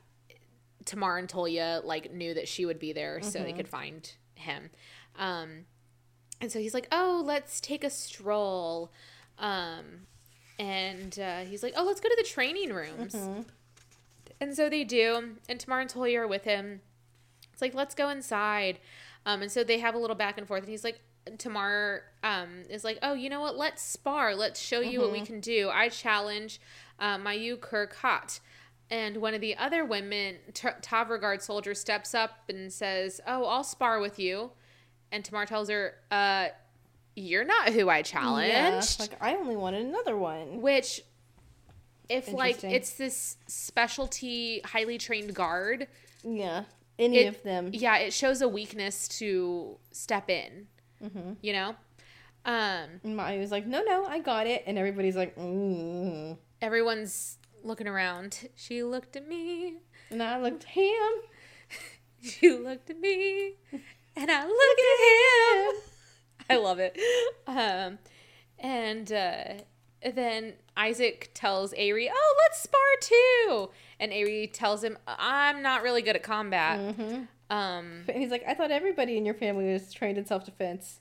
Tamar 0.85 1.16
and 1.19 1.28
Tolya 1.28 1.81
like 1.85 2.12
knew 2.12 2.35
that 2.35 2.47
she 2.47 2.66
would 2.66 2.78
be 2.78 2.93
there, 2.93 3.20
so 3.23 3.39
they 3.40 3.52
could 3.52 3.69
find 3.69 4.12
him. 4.35 4.70
Um, 5.19 5.65
and 6.40 6.52
so 6.52 6.59
he's 6.59 6.74
like, 6.74 6.86
"Oh, 6.93 7.23
let's 7.24 7.61
take 7.61 7.82
a 7.82 7.90
stroll." 7.90 8.93
Um, 9.39 10.06
and 10.59 11.19
uh, 11.19 11.40
he's 11.40 11.62
like, 11.62 11.73
"Oh, 11.77 11.85
let's 11.85 12.01
go 12.01 12.09
to 12.09 12.16
the 12.16 12.28
training 12.28 12.73
rooms." 12.73 13.15
And 14.40 14.55
so 14.55 14.69
they 14.69 14.85
do, 14.85 15.36
and 15.48 15.61
Tamar 15.61 15.81
and 15.81 15.90
Tolya 15.90 16.20
are 16.20 16.27
with 16.27 16.44
him. 16.44 16.81
It's 17.52 17.62
like, 17.62 17.74
"Let's 17.74 17.94
go 17.94 18.09
inside." 18.09 18.78
Um, 19.27 19.43
and 19.43 19.51
so 19.51 19.65
they 19.65 19.78
have 19.78 19.94
a 19.94 19.98
little 19.98 20.16
back 20.16 20.36
and 20.39 20.47
forth, 20.47 20.62
and 20.62 20.69
he's 20.69 20.85
like, 20.85 21.01
Tamar 21.39 22.02
um, 22.23 22.65
is 22.69 22.85
like, 22.85 22.98
"Oh, 23.02 23.15
you 23.15 23.31
know 23.31 23.40
what? 23.40 23.56
Let's 23.56 23.82
spar. 23.82 24.35
Let's 24.35 24.61
show 24.61 24.81
you 24.81 25.01
what 25.01 25.12
we 25.12 25.23
can 25.23 25.40
do. 25.40 25.70
I 25.73 25.89
challenge 25.89 26.61
uh, 26.98 27.19
Mayu 27.19 27.61
Kir-Kaat." 27.61 28.40
And 28.90 29.16
one 29.19 29.32
of 29.32 29.40
the 29.40 29.56
other 29.56 29.85
women, 29.85 30.36
T- 30.52 30.69
soldier, 31.40 31.74
steps 31.74 32.15
up 32.15 32.31
and 32.48 32.73
says, 32.73 33.20
"Oh, 33.27 33.47
I'll 33.47 33.65
spar 33.65 34.01
with 34.01 34.19
you." 34.19 34.51
And 35.11 35.24
Tamar 35.24 35.47
tells 35.47 35.70
her, 35.70 35.94
"Uh, 36.11 36.48
you're 37.16 37.44
not 37.44 37.73
who 37.73 37.89
I 37.89 38.02
challenged." 38.02 38.51
Yeah, 38.52 38.82
like 38.98 39.16
I 39.20 39.35
only 39.36 39.56
wanted 39.56 39.86
another 39.86 40.16
one. 40.16 40.61
Which, 40.61 41.01
if 42.09 42.32
like 42.32 42.62
it's 42.64 42.93
this 42.94 43.36
specialty, 43.47 44.60
highly 44.64 44.98
trained 44.98 45.35
guard, 45.35 45.89
Yeah, 46.22 46.64
any 46.98 47.18
It- 47.18 47.26
of 47.28 47.43
them. 47.43 47.70
yeah, 47.72 47.98
it 47.98 48.12
shows 48.12 48.40
a 48.43 48.48
weakness 48.48 49.09
to 49.18 49.78
step 49.93 50.28
in. 50.31 50.68
Mm-hmm. 51.02 51.32
You 51.43 51.52
know, 51.52 51.76
um, 52.47 53.01
And 53.05 53.16
Maya 53.16 53.39
was 53.39 53.51
like, 53.51 53.66
"No, 53.66 53.82
no, 53.82 54.05
I 54.06 54.18
got 54.20 54.47
it," 54.47 54.62
and 54.66 54.78
everybody's 54.78 55.16
like, 55.16 55.36
mm. 55.36 56.36
everyone's 56.62 57.39
looking 57.62 57.86
around. 57.89 58.48
She 58.56 58.82
looked 58.82 59.16
at 59.16 59.26
me. 59.28 59.78
and 60.10 60.22
I 60.22 60.39
looked, 60.40 60.64
at 60.64 60.70
him 60.70 61.12
She 62.22 62.51
looked 62.52 62.89
at 62.90 62.98
me, 63.01 63.55
and 64.16 64.31
I 64.31 64.47
looked 64.47 64.81
at 64.93 65.74
him. 65.74 65.82
I 66.51 66.56
love 66.56 66.78
it. 66.78 66.98
Um, 67.47 67.98
and 68.59 69.10
uh, 69.12 69.44
then 70.14 70.55
Isaak 70.76 71.30
tells 71.34 71.72
Ehri, 71.74 72.09
"Oh, 72.12 72.34
let's 72.44 72.62
spar 72.62 72.80
too." 73.01 73.70
And 74.01 74.12
Ehri 74.12 74.51
tells 74.52 74.82
him, 74.82 74.98
"I'm 75.06 75.62
not 75.62 75.82
really 75.82 76.02
good 76.02 76.16
at 76.16 76.22
combat." 76.22 76.78
Mm-hmm. 76.80 77.22
Um, 77.51 78.05
And 78.09 78.16
he's 78.16 78.30
like, 78.30 78.42
"I 78.46 78.55
thought 78.55 78.70
everybody 78.70 79.16
in 79.16 79.24
your 79.24 79.34
family 79.34 79.72
was 79.72 79.92
trained 79.92 80.18
in 80.18 80.26
self 80.26 80.44
defense." 80.44 81.01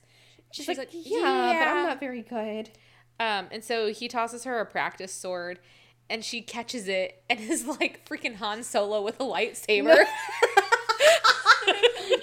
She's, 0.52 0.66
She's 0.66 0.78
like, 0.78 0.92
like, 0.94 1.04
"Yeah, 1.06 1.56
but 1.58 1.68
I'm 1.68 1.86
not 1.86 2.00
very 2.00 2.22
good." 2.22 2.70
um, 3.20 3.48
and 3.50 3.62
so 3.64 3.92
he 3.92 4.06
tosses 4.08 4.44
her 4.44 4.60
a 4.60 4.66
practice 4.66 5.12
sword, 5.12 5.58
and 6.08 6.24
she 6.24 6.40
catches 6.42 6.86
it 6.86 7.22
and 7.28 7.40
is 7.40 7.66
like 7.66 8.08
freaking 8.08 8.36
Han 8.36 8.62
Solo 8.62 9.02
with 9.02 9.18
a 9.20 9.24
lightsaber. 9.24 10.04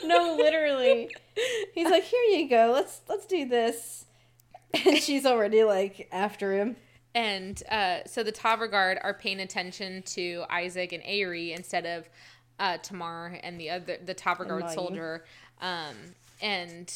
no, 0.06 0.36
literally. 0.40 1.10
He's 1.74 1.90
like, 1.90 2.04
"Here 2.04 2.22
you 2.40 2.48
go. 2.50 2.72
Let's 2.74 3.02
let's 3.10 3.26
do 3.26 3.46
this." 3.48 4.06
And 4.86 4.98
she's 4.98 5.26
already 5.26 5.64
like 5.66 6.08
after 6.14 6.54
him. 6.54 6.78
And 7.14 7.62
uh, 7.70 8.00
so 8.06 8.24
the 8.24 8.32
Tavgharad 8.32 9.00
are 9.04 9.14
paying 9.14 9.40
attention 9.40 10.02
to 10.04 10.46
Isaak 10.50 10.94
and 10.94 11.04
Ehri 11.04 11.56
instead 11.56 11.86
of 11.86 12.10
uh, 12.60 12.78
Tamar 12.78 13.40
and 13.44 13.60
the 13.60 13.70
other 13.72 13.98
the 14.04 14.16
Tavgharad 14.16 14.64
Mayu. 14.64 14.74
soldier. 14.74 15.26
Um, 15.60 15.96
and 16.42 16.94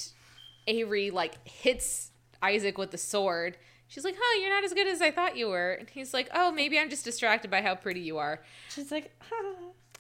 Ehri 0.68 1.12
like 1.12 1.46
hits 1.48 2.12
Isaak 2.42 2.78
with 2.78 2.92
the 2.92 2.98
sword. 2.98 3.58
She's 3.88 4.04
like, 4.04 4.16
"Huh, 4.18 4.42
you're 4.42 4.50
not 4.50 4.64
as 4.64 4.74
good 4.74 4.88
as 4.88 5.02
I 5.02 5.12
thought 5.12 5.38
you 5.38 5.50
were." 5.50 5.74
And 5.74 5.90
he's 5.90 6.14
like, 6.14 6.30
"Oh, 6.34 6.52
maybe 6.52 6.80
I'm 6.80 6.90
just 6.90 7.06
distracted 7.06 7.52
by 7.52 7.62
how 7.62 7.76
pretty 7.76 8.00
you 8.00 8.18
are." 8.18 8.42
She's 8.70 8.92
like, 8.92 9.12
"Ha." 9.30 9.36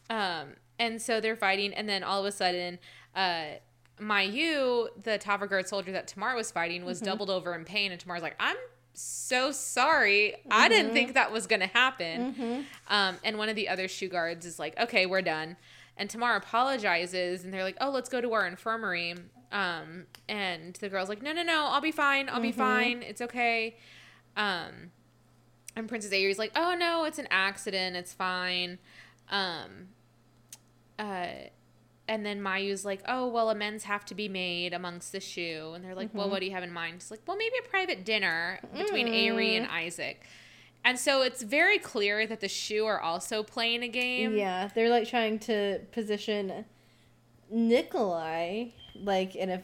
Um, 0.07 0.49
and 0.77 1.01
so 1.01 1.19
they're 1.19 1.35
fighting, 1.35 1.73
and 1.73 1.89
then 1.89 2.03
all 2.03 2.19
of 2.19 2.27
a 2.27 2.31
sudden, 2.31 2.77
uh, 3.15 3.45
Mayu, 3.99 4.87
the 5.01 5.17
Tavgharad 5.17 5.67
soldier 5.67 5.91
that 5.93 6.07
Tamar 6.07 6.35
was 6.35 6.51
fighting, 6.51 6.85
was 6.85 7.01
doubled 7.01 7.31
over 7.31 7.55
in 7.55 7.65
pain, 7.65 7.91
and 7.91 7.99
Tamar's 7.99 8.21
like, 8.21 8.35
"I'm 8.39 8.55
so 8.95 9.51
sorry. 9.51 10.35
I 10.49 10.67
didn't 10.69 10.93
think 10.93 11.13
that 11.13 11.31
was 11.31 11.47
gonna 11.47 11.67
happen." 11.67 12.65
Um, 12.87 13.17
and 13.23 13.37
one 13.37 13.49
of 13.49 13.55
the 13.55 13.69
other 13.69 13.87
Shu 13.87 14.07
guards 14.07 14.45
is 14.45 14.59
like, 14.59 14.79
"Okay, 14.79 15.05
we're 15.05 15.21
done." 15.21 15.57
And 15.97 16.09
Tamar 16.09 16.35
apologizes, 16.35 17.43
and 17.45 17.53
they're 17.53 17.63
like, 17.63 17.77
"Oh, 17.79 17.89
let's 17.89 18.09
go 18.09 18.19
to 18.21 18.33
our 18.33 18.45
infirmary." 18.45 19.15
Um, 19.51 20.07
and 20.27 20.75
the 20.75 20.89
girl's 20.89 21.07
like, 21.09 21.21
"No, 21.21 21.31
no, 21.31 21.43
no, 21.43 21.67
I'll 21.67 21.81
be 21.81 21.91
fine. 21.91 22.27
I'll 22.29 22.41
be 22.41 22.51
fine. 22.51 23.03
It's 23.03 23.21
okay." 23.21 23.77
Um, 24.35 24.91
and 25.75 25.87
Princess 25.87 26.11
Ehri's 26.11 26.37
like, 26.37 26.51
"Oh 26.55 26.75
no, 26.75 27.05
it's 27.05 27.19
an 27.19 27.27
accident. 27.31 27.95
It's 27.95 28.13
fine." 28.13 28.79
Um, 29.29 29.89
uh, 30.99 31.27
and 32.07 32.25
then 32.25 32.41
Mayu's 32.41 32.85
like, 32.85 33.01
"Oh 33.07 33.27
well, 33.27 33.49
amends 33.49 33.85
have 33.85 34.05
to 34.05 34.15
be 34.15 34.27
made 34.27 34.73
amongst 34.73 35.11
the 35.11 35.19
Shu." 35.19 35.71
And 35.75 35.83
they're 35.83 35.95
like, 35.95 36.13
"Well, 36.13 36.25
mm-hmm. 36.25 36.31
what 36.31 36.39
do 36.39 36.45
you 36.45 36.51
have 36.51 36.63
in 36.63 36.71
mind?" 36.71 36.95
It's 36.97 37.11
like, 37.11 37.21
"Well, 37.25 37.37
maybe 37.37 37.55
a 37.65 37.69
private 37.69 38.05
dinner 38.05 38.59
between 38.75 39.07
mm. 39.07 39.27
Ehri 39.27 39.57
and 39.57 39.67
Isaak." 39.67 40.25
And 40.83 40.99
so 40.99 41.23
it's 41.23 41.41
very 41.41 41.79
clear 41.79 42.27
that 42.27 42.41
the 42.41 42.47
Shu 42.47 42.85
are 42.85 42.99
also 42.99 43.41
playing 43.41 43.81
a 43.81 43.87
game. 43.87 44.35
Yeah, 44.35 44.69
they're 44.73 44.89
like 44.89 45.07
trying 45.09 45.39
to 45.39 45.79
position 45.91 46.65
Nikolai 47.49 48.67
like 48.95 49.35
in 49.35 49.49
a 49.49 49.61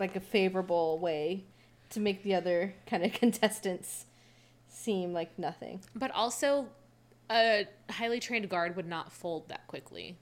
like 0.00 0.16
a 0.16 0.20
favorable 0.20 0.98
way 0.98 1.44
to 1.90 2.00
make 2.00 2.22
the 2.22 2.34
other 2.34 2.74
kind 2.86 3.04
of 3.04 3.12
contestants 3.20 4.06
seem 4.68 5.12
like 5.12 5.38
nothing. 5.38 5.80
But 5.94 6.10
also, 6.10 6.66
a 7.30 7.66
highly 7.88 8.20
trained 8.20 8.48
guard 8.48 8.76
would 8.76 8.88
not 8.88 9.12
fold 9.12 9.48
that 9.48 9.66
quickly. 9.68 10.18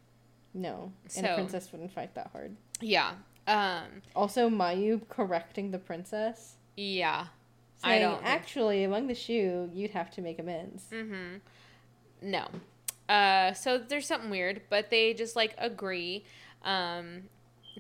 No, 0.55 0.93
and 1.17 1.27
a 1.27 1.35
princess 1.35 1.73
wouldn't 1.73 1.93
fight 1.93 2.15
that 2.15 2.31
hard. 2.33 2.55
Yeah. 2.81 3.13
Um. 3.47 4.03
Also, 4.15 4.49
Mayu 4.51 5.01
correcting 5.09 5.71
the 5.71 5.79
princess, 5.79 6.57
Yeah. 6.77 7.27
saying, 7.83 7.97
I 7.97 7.99
don't. 7.99 8.23
actually 8.25 8.85
among 8.85 9.07
the 9.09 9.15
Shu, 9.15 9.71
you'd 9.73 9.91
have 9.93 10.11
to 10.13 10.21
make 10.23 10.39
amends. 10.39 10.85
Mm-hmm. 10.93 11.39
No. 12.23 12.47
Uh, 13.09 13.53
so 13.53 13.79
there's 13.79 14.07
something 14.07 14.31
weird, 14.31 14.63
but 14.71 14.91
they 14.91 15.13
just 15.13 15.35
like 15.37 15.55
agree 15.59 16.25
um, 16.65 17.23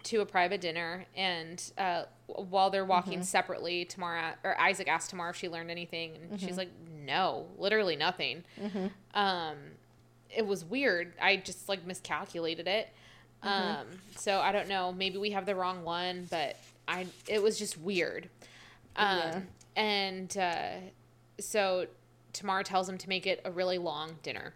to 0.03 0.20
a 0.20 0.27
private 0.27 0.61
dinner, 0.61 1.05
and 1.16 1.62
uh, 1.78 2.05
while 2.27 2.70
they're 2.70 2.85
walking 2.85 3.23
separately, 3.23 3.85
Tamara 3.85 4.35
or 4.43 4.59
Isaak 4.61 4.89
asked 4.89 5.11
Tamara 5.11 5.31
if 5.31 5.36
she 5.36 5.49
learned 5.49 5.70
anything, 5.70 6.16
and 6.31 6.40
she's 6.40 6.57
like, 6.57 6.70
"No, 7.05 7.47
literally 7.57 7.94
nothing." 7.97 8.43
Um, 9.15 9.57
it 10.34 10.46
was 10.46 10.64
weird. 10.64 11.12
I 11.20 11.36
just 11.36 11.68
like 11.68 11.84
miscalculated 11.86 12.66
it. 12.66 12.88
Um, 13.42 13.86
so 14.16 14.38
I 14.40 14.52
don't 14.52 14.68
know. 14.68 14.92
Maybe 14.92 15.18
we 15.18 15.30
have 15.32 15.46
the 15.46 15.54
wrong 15.56 15.82
one, 15.82 16.28
but 16.30 16.56
I 16.86 17.06
it 17.28 17.42
was 17.42 17.59
just 17.59 17.78
weird. 17.78 18.28
Um, 18.96 19.18
Yeah. 19.18 19.40
and 19.76 20.36
uh, 20.38 20.68
so 21.40 21.86
Tamar 22.32 22.62
tells 22.62 22.88
him 22.88 22.98
to 22.98 23.09
make 23.09 23.26
it 23.26 23.40
a 23.44 23.50
really 23.50 23.78
long 23.78 24.16
dinner. 24.22 24.54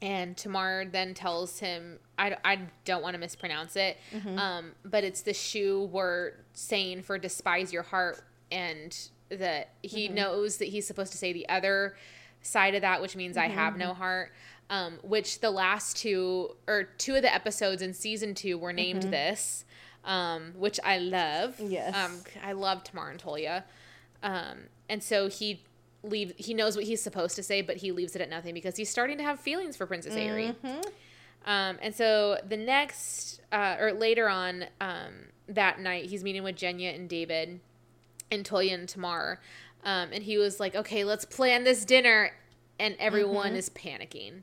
And 0.00 0.36
Tamar 0.36 0.84
then 0.84 1.12
tells 1.12 1.58
him, 1.58 1.98
I, 2.16 2.36
I 2.44 2.60
don't 2.84 3.02
want 3.02 3.14
to 3.14 3.18
mispronounce 3.18 3.74
it, 3.74 3.96
um, 4.36 4.72
but 4.84 5.02
it's 5.02 5.22
the 5.22 5.34
Shu 5.34 5.88
we're 5.92 6.34
saying 6.52 7.02
for 7.02 7.18
despise 7.18 7.72
your 7.72 7.82
heart. 7.82 8.22
And 8.52 8.96
that 9.28 9.70
he 9.82 10.08
knows 10.08 10.58
that 10.58 10.68
he's 10.68 10.86
supposed 10.86 11.10
to 11.12 11.18
say 11.18 11.32
the 11.32 11.48
other 11.48 11.96
side 12.42 12.74
of 12.76 12.82
that, 12.82 13.02
which 13.02 13.16
means 13.16 13.36
I 13.36 13.48
have 13.48 13.76
no 13.76 13.92
heart. 13.92 14.32
Um, 14.70 14.98
which 15.02 15.40
the 15.40 15.50
last 15.50 15.96
two 15.96 16.54
or 16.66 16.84
two 16.98 17.14
of 17.14 17.22
the 17.22 17.34
episodes 17.34 17.80
in 17.80 17.94
season 17.94 18.34
two 18.34 18.58
were 18.58 18.72
named 18.74 19.04
this, 19.04 19.64
um, 20.04 20.52
which 20.56 20.78
I 20.84 20.98
love. 20.98 21.58
Yes. 21.58 21.94
Um, 21.94 22.20
I 22.44 22.52
love 22.52 22.84
Tamar 22.84 23.08
and 23.08 23.18
Tolya. 23.18 23.64
Um, 24.22 24.64
and 24.90 25.02
so 25.02 25.28
he 25.28 25.62
leave 26.02 26.34
he 26.36 26.52
knows 26.52 26.76
what 26.76 26.84
he's 26.84 27.02
supposed 27.02 27.34
to 27.36 27.42
say, 27.42 27.62
but 27.62 27.78
he 27.78 27.92
leaves 27.92 28.14
it 28.14 28.20
at 28.20 28.28
nothing 28.28 28.52
because 28.52 28.76
he's 28.76 28.90
starting 28.90 29.16
to 29.18 29.24
have 29.24 29.40
feelings 29.40 29.74
for 29.76 29.86
Princess 29.86 30.14
Ehri. 30.14 30.54
Um, 31.46 31.78
and 31.80 31.94
so 31.94 32.38
the 32.46 32.56
next 32.58 33.40
uh, 33.50 33.76
or 33.80 33.92
later 33.92 34.28
on 34.28 34.66
um, 34.82 35.12
that 35.48 35.80
night, 35.80 36.06
he's 36.06 36.22
meeting 36.22 36.42
with 36.42 36.56
Genya 36.56 36.94
and 36.94 37.08
David 37.08 37.60
and 38.30 38.44
Tolya 38.44 38.74
and 38.74 38.88
Tamar. 38.88 39.40
Um, 39.84 40.10
and 40.12 40.24
he 40.24 40.36
was 40.36 40.60
like, 40.60 40.74
"Okay, 40.74 41.04
let's 41.04 41.24
plan 41.24 41.64
this 41.64 41.84
dinner," 41.86 42.32
and 42.78 42.96
everyone 42.98 43.54
is 43.54 43.70
panicking. 43.70 44.42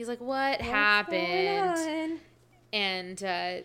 He's 0.00 0.08
like, 0.08 0.22
"What 0.22 0.62
happened?" 0.62 1.68
What's 1.68 1.86
on? 1.86 2.20
and 2.72 3.22
uh, 3.22 3.56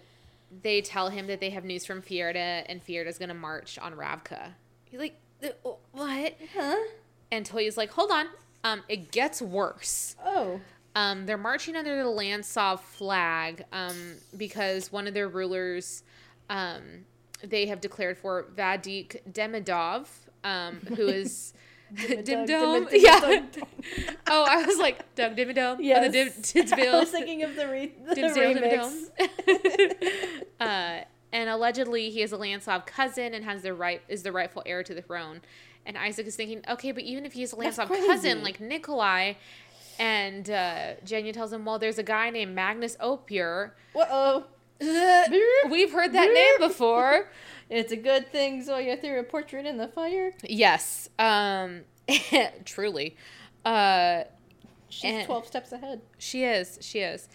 they 0.63 0.81
tell 0.81 1.07
him 1.07 1.27
that 1.27 1.39
they 1.39 1.51
have 1.51 1.63
news 1.63 1.85
from 1.85 2.01
Fierda, 2.01 2.65
and 2.67 2.83
Fierda's 2.83 3.17
gonna 3.17 3.33
march 3.33 3.79
on 3.79 3.93
Ravka. 3.93 4.49
He's 4.83 4.99
like, 4.99 5.15
"Uh, 5.41 5.71
"What?" 5.93 6.35
Huh? 6.53 6.75
And 7.31 7.45
Tolya's 7.45 7.77
like, 7.77 7.89
"Hold 7.91 8.11
on, 8.11 8.27
um, 8.65 8.83
it 8.89 9.13
gets 9.13 9.41
worse." 9.41 10.17
Oh. 10.25 10.59
Um, 10.93 11.25
they're 11.25 11.37
marching 11.37 11.77
under 11.77 12.03
the 12.03 12.09
Lantsov 12.09 12.81
flag 12.81 13.63
um, 13.71 14.15
because 14.35 14.91
one 14.91 15.07
of 15.07 15.13
their 15.13 15.29
rulers, 15.29 16.03
um, 16.49 17.05
they 17.45 17.67
have 17.67 17.79
declared 17.79 18.17
for 18.17 18.47
Vadik 18.53 19.21
Demidov, 19.31 20.07
um, 20.43 20.81
who 20.97 21.07
is 21.07 21.53
Dim 21.93 22.45
Dom. 22.45 22.85
Dimmadome, 22.87 22.87
Yeah. 22.91 23.41
Oh, 24.27 24.45
I 24.47 24.63
was 24.65 24.77
like 24.77 25.15
Doug 25.15 25.35
Dimidome. 25.35 25.77
Yes. 25.79 25.99
Oh, 25.99 26.09
the 26.09 26.63
Dim- 26.63 26.79
I 26.79 26.99
was 26.99 27.09
thinking 27.11 27.43
of 27.43 27.55
the, 27.55 27.67
re- 27.67 27.93
the 28.07 28.15
Dimsdale 28.15 28.55
remix. 28.55 29.09
Dimmadome. 29.19 30.43
uh, 30.59 31.03
and 31.31 31.49
allegedly 31.49 32.09
he 32.09 32.21
is 32.21 32.31
a 32.31 32.37
Lancelot 32.37 32.87
cousin 32.87 33.33
and 33.33 33.45
has 33.45 33.61
the 33.61 33.73
right 33.73 34.01
is 34.07 34.23
the 34.23 34.31
rightful 34.31 34.63
heir 34.65 34.83
to 34.83 34.93
the 34.93 35.01
throne. 35.01 35.41
And 35.85 35.97
Isaak 35.97 36.25
is 36.25 36.35
thinking, 36.35 36.61
okay, 36.67 36.91
but 36.91 37.03
even 37.03 37.25
if 37.25 37.33
he's 37.33 37.53
a 37.53 37.55
crazy. 37.55 38.07
cousin 38.07 38.41
like 38.41 38.59
Nikolai, 38.59 39.33
and 39.99 40.49
uh, 40.49 40.95
Genya 41.05 41.31
tells 41.31 41.53
him, 41.53 41.63
well, 41.63 41.77
there's 41.79 41.99
a 41.99 42.03
guy 42.03 42.29
named 42.29 42.55
Magnus 42.55 42.97
Opjer. 42.97 43.71
Uh-oh. 43.95 44.45
We've 45.69 45.91
heard 45.91 46.11
that 46.13 46.33
name 46.33 46.59
before. 46.67 47.29
It's 47.69 47.91
a 47.91 47.97
good 47.97 48.31
thing 48.31 48.63
Zoya 48.63 48.97
threw 48.97 49.19
a 49.19 49.23
portrait 49.23 49.65
in 49.65 49.77
the 49.77 49.87
fire. 49.87 50.33
Yes, 50.43 51.09
um, 51.17 51.81
truly. 52.65 53.15
Uh, 53.63 54.23
She's 54.89 55.25
12 55.25 55.47
steps 55.47 55.71
ahead. 55.71 56.01
She 56.17 56.43
is. 56.43 56.77
She 56.81 56.99
is. 56.99 57.27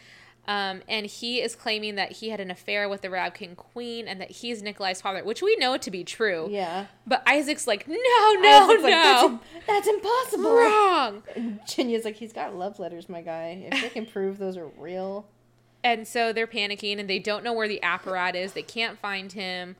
Um, 0.48 0.80
and 0.88 1.06
he 1.06 1.40
is 1.42 1.54
claiming 1.54 1.96
that 1.96 2.12
he 2.12 2.30
had 2.30 2.40
an 2.40 2.50
affair 2.50 2.88
with 2.88 3.02
the 3.02 3.10
Rab 3.10 3.34
King 3.34 3.54
Queen 3.54 4.08
and 4.08 4.20
that 4.20 4.30
he's 4.30 4.62
Nikolai's 4.62 5.00
father, 5.00 5.22
which 5.22 5.42
we 5.42 5.54
know 5.56 5.76
to 5.76 5.90
be 5.90 6.02
true. 6.02 6.48
Yeah. 6.50 6.86
But 7.06 7.22
Isaak's 7.26 7.66
like, 7.66 7.86
no, 7.86 7.94
no, 7.94 8.64
Isaak's 8.64 8.82
like, 8.82 8.92
that's, 8.92 9.22
no. 9.22 9.28
im- 9.28 9.40
that's 9.66 9.86
impossible. 9.88 10.52
Wrong. 10.54 11.22
And 11.36 11.60
Genya's 11.68 12.04
like, 12.04 12.16
he's 12.16 12.32
got 12.32 12.54
love 12.56 12.78
letters, 12.78 13.08
my 13.08 13.20
guy. 13.20 13.68
If 13.70 13.82
they 13.82 13.88
can 13.90 14.06
prove 14.06 14.38
those 14.38 14.56
are 14.56 14.68
real. 14.78 15.26
And 15.84 16.08
so 16.08 16.32
they're 16.32 16.46
panicking 16.46 16.98
and 16.98 17.08
they 17.08 17.18
don't 17.18 17.44
know 17.44 17.52
where 17.52 17.68
the 17.68 17.80
apparat 17.82 18.34
is. 18.34 18.52
They 18.54 18.62
can't 18.62 18.98
find 18.98 19.32
him. 19.32 19.76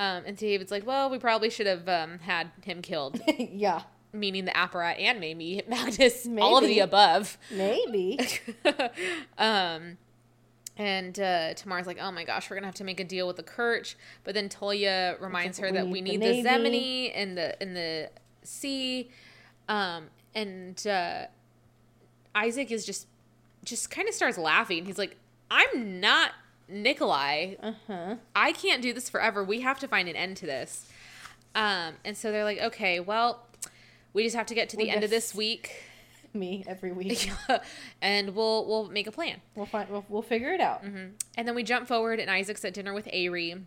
Um, 0.00 0.22
and 0.24 0.34
David's 0.34 0.70
like, 0.70 0.86
well, 0.86 1.10
we 1.10 1.18
probably 1.18 1.50
should 1.50 1.66
have 1.66 1.86
um, 1.86 2.20
had 2.20 2.50
him 2.64 2.80
killed, 2.80 3.20
yeah. 3.38 3.82
meaning 4.14 4.46
the 4.46 4.50
apparat 4.52 4.98
and 4.98 5.20
maybe 5.20 5.62
Magnus, 5.68 6.24
maybe. 6.24 6.40
all 6.40 6.56
of 6.56 6.64
the 6.64 6.78
above. 6.78 7.36
Maybe. 7.50 8.18
um, 9.38 9.98
and 10.78 11.20
uh, 11.20 11.52
Tamar's 11.52 11.86
like, 11.86 11.98
oh 12.00 12.10
my 12.10 12.24
gosh, 12.24 12.48
we're 12.48 12.56
gonna 12.56 12.66
have 12.66 12.76
to 12.76 12.84
make 12.84 12.98
a 12.98 13.04
deal 13.04 13.26
with 13.26 13.36
the 13.36 13.42
Kerch. 13.42 13.94
But 14.24 14.32
then 14.32 14.48
Tolya 14.48 15.18
reminds 15.20 15.58
her 15.58 15.66
we 15.66 15.72
that 15.72 15.84
need 15.84 15.92
we 15.92 16.00
need 16.00 16.22
the, 16.22 16.42
Navy. 16.42 16.48
Zemeni 16.48 17.14
in 17.14 17.34
the 17.34 17.62
in 17.62 17.74
the 17.74 18.08
sea. 18.42 19.10
Um, 19.68 20.06
and 20.34 20.86
uh, 20.86 21.26
Isaak 22.34 22.70
is 22.70 22.86
just 22.86 23.06
just 23.64 23.90
kind 23.90 24.08
of 24.08 24.14
starts 24.14 24.38
laughing. 24.38 24.86
He's 24.86 24.96
like, 24.96 25.18
I'm 25.50 26.00
not 26.00 26.30
Nikolai. 26.70 27.54
Uh-huh. 27.62 28.16
I 28.34 28.52
can't 28.52 28.82
do 28.82 28.92
this 28.92 29.08
forever. 29.08 29.42
We 29.44 29.60
have 29.60 29.78
to 29.80 29.88
find 29.88 30.08
an 30.08 30.16
end 30.16 30.36
to 30.38 30.46
this. 30.46 30.88
Um, 31.54 31.94
and 32.04 32.16
so 32.16 32.30
they're 32.30 32.44
like, 32.44 32.58
okay, 32.58 33.00
well, 33.00 33.46
we 34.12 34.24
just 34.24 34.36
have 34.36 34.46
to 34.46 34.54
get 34.54 34.68
to 34.70 34.76
the 34.76 34.84
We'll 34.84 34.94
end 34.94 35.04
of 35.04 35.10
this 35.10 35.34
week, 35.34 35.84
Me 36.34 36.64
every 36.68 36.92
week. 36.92 37.30
and 38.02 38.36
we'll 38.36 38.64
we'll 38.66 38.88
make 38.88 39.08
a 39.08 39.12
plan. 39.12 39.40
We'll 39.56 39.66
find. 39.66 39.90
We'll, 39.90 40.04
we'll 40.08 40.22
figure 40.22 40.52
it 40.52 40.60
out. 40.60 40.82
And 40.84 41.14
then 41.36 41.54
we 41.56 41.64
jump 41.64 41.88
forward, 41.88 42.20
and 42.20 42.30
Isaak's 42.30 42.64
at 42.64 42.72
dinner 42.72 42.94
with 42.94 43.06
Ehri, 43.06 43.62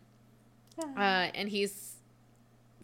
uh, 0.81 0.89
and 0.97 1.49
he's 1.49 1.95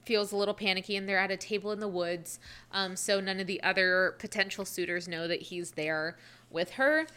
feels 0.03 0.31
a 0.31 0.35
little 0.35 0.53
panicky, 0.53 0.95
and 0.95 1.07
they're 1.07 1.19
at 1.19 1.31
a 1.31 1.37
table 1.37 1.71
in 1.71 1.79
the 1.79 1.87
woods. 1.87 2.39
Um, 2.71 2.95
so 2.95 3.19
none 3.19 3.39
of 3.39 3.47
the 3.47 3.61
other 3.63 4.15
potential 4.19 4.65
suitors 4.65 5.07
know 5.07 5.27
that 5.27 5.43
he's 5.43 5.71
there 5.71 6.17
with 6.49 6.71
her. 6.71 7.07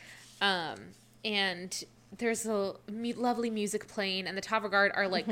Um, 0.41 0.77
and 1.24 1.85
there's 2.19 2.47
a 2.47 2.75
mu- 2.91 3.15
lovely 3.15 3.51
music 3.51 3.89
playing, 3.89 4.27
and 4.27 4.37
the 4.37 4.43
Tavgharad 4.43 4.93
are 4.95 5.09
like 5.09 5.27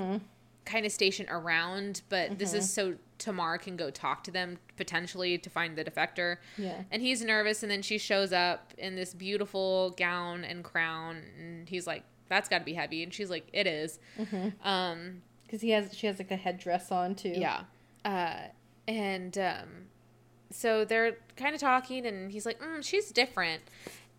kind 0.64 0.86
of 0.86 0.92
stationed 0.92 1.28
around, 1.30 2.02
but 2.08 2.38
this 2.38 2.52
is 2.54 2.70
so 2.72 2.94
Tamar 3.18 3.58
can 3.58 3.76
go 3.76 3.90
talk 3.90 4.24
to 4.24 4.30
them 4.30 4.58
potentially 4.76 5.36
to 5.38 5.50
find 5.50 5.76
the 5.76 5.84
defector. 5.84 6.36
Yeah. 6.56 6.82
And 6.90 7.02
he's 7.02 7.22
nervous, 7.24 7.62
and 7.62 7.70
then 7.70 7.82
she 7.82 7.98
shows 7.98 8.32
up 8.32 8.72
in 8.78 8.94
this 8.96 9.12
beautiful 9.14 9.90
gown 9.98 10.44
and 10.44 10.62
crown, 10.64 11.22
and 11.38 11.68
he's 11.68 11.86
like, 11.86 12.04
"That's 12.28 12.48
got 12.48 12.58
to 12.60 12.64
be 12.64 12.74
heavy," 12.74 13.02
and 13.02 13.12
she's 13.12 13.30
like, 13.30 13.46
"It 13.52 13.66
is." 13.66 13.98
Um, 14.62 15.22
Because 15.44 15.60
he 15.60 15.70
has. 15.70 15.96
She 15.96 16.06
has 16.06 16.18
like 16.18 16.30
a 16.30 16.36
headdress 16.36 16.90
on 16.92 17.14
too. 17.14 17.30
yeah. 17.36 17.64
Uh, 18.04 18.48
and 18.88 19.36
um, 19.36 19.68
so 20.50 20.84
they're 20.84 21.16
kind 21.36 21.54
of 21.54 21.60
talking, 21.60 22.06
and 22.06 22.30
he's 22.32 22.46
like, 22.46 22.60
mm, 22.60 22.82
"She's 22.84 23.10
different," 23.12 23.62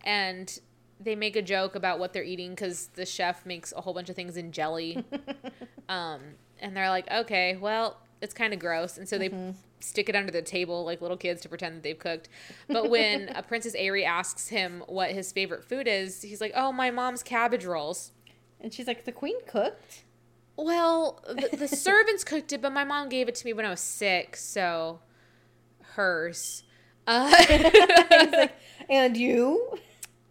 and 0.03 0.59
they 1.03 1.15
make 1.15 1.35
a 1.35 1.41
joke 1.41 1.75
about 1.75 1.99
what 1.99 2.13
they're 2.13 2.23
eating 2.23 2.51
because 2.51 2.87
the 2.95 3.05
chef 3.05 3.45
makes 3.45 3.73
a 3.75 3.81
whole 3.81 3.93
bunch 3.93 4.09
of 4.09 4.15
things 4.15 4.37
in 4.37 4.51
jelly. 4.51 5.03
um, 5.89 6.21
and 6.59 6.75
they're 6.75 6.89
like, 6.89 7.09
"Okay, 7.11 7.57
well." 7.57 7.97
It's 8.23 8.35
kind 8.35 8.53
of 8.53 8.59
gross, 8.59 8.99
and 8.99 9.09
so 9.09 9.17
they 9.17 9.33
stick 9.79 10.07
it 10.07 10.15
under 10.15 10.31
the 10.31 10.43
table 10.43 10.85
like 10.85 11.01
little 11.01 11.17
kids 11.17 11.41
to 11.41 11.49
pretend 11.49 11.77
that 11.77 11.81
they've 11.81 11.97
cooked. 11.97 12.29
But 12.67 12.91
when 12.91 13.29
uh, 13.35 13.41
Princess 13.41 13.75
Ehri 13.75 14.05
asks 14.05 14.49
him 14.49 14.83
what 14.85 15.09
his 15.09 15.31
favorite 15.31 15.63
food 15.63 15.87
is, 15.87 16.21
he's 16.21 16.39
like, 16.39 16.51
"Oh, 16.53 16.71
my 16.71 16.91
mom's 16.91 17.23
cabbage 17.23 17.65
rolls." 17.65 18.11
And 18.61 18.73
she's 18.73 18.87
like, 18.87 19.05
the 19.05 19.11
queen 19.11 19.35
cooked. 19.47 20.03
Well, 20.55 21.23
the, 21.27 21.57
the 21.57 21.67
servants 21.75 22.23
cooked 22.23 22.53
it, 22.53 22.61
but 22.61 22.71
my 22.71 22.83
mom 22.83 23.09
gave 23.09 23.27
it 23.27 23.35
to 23.35 23.45
me 23.45 23.53
when 23.53 23.65
I 23.65 23.69
was 23.69 23.79
sick, 23.79 24.35
so 24.35 24.99
hers. 25.95 26.63
Uh, 27.07 27.35
He's 27.47 28.31
like, 28.31 28.53
and 28.89 29.17
you? 29.17 29.79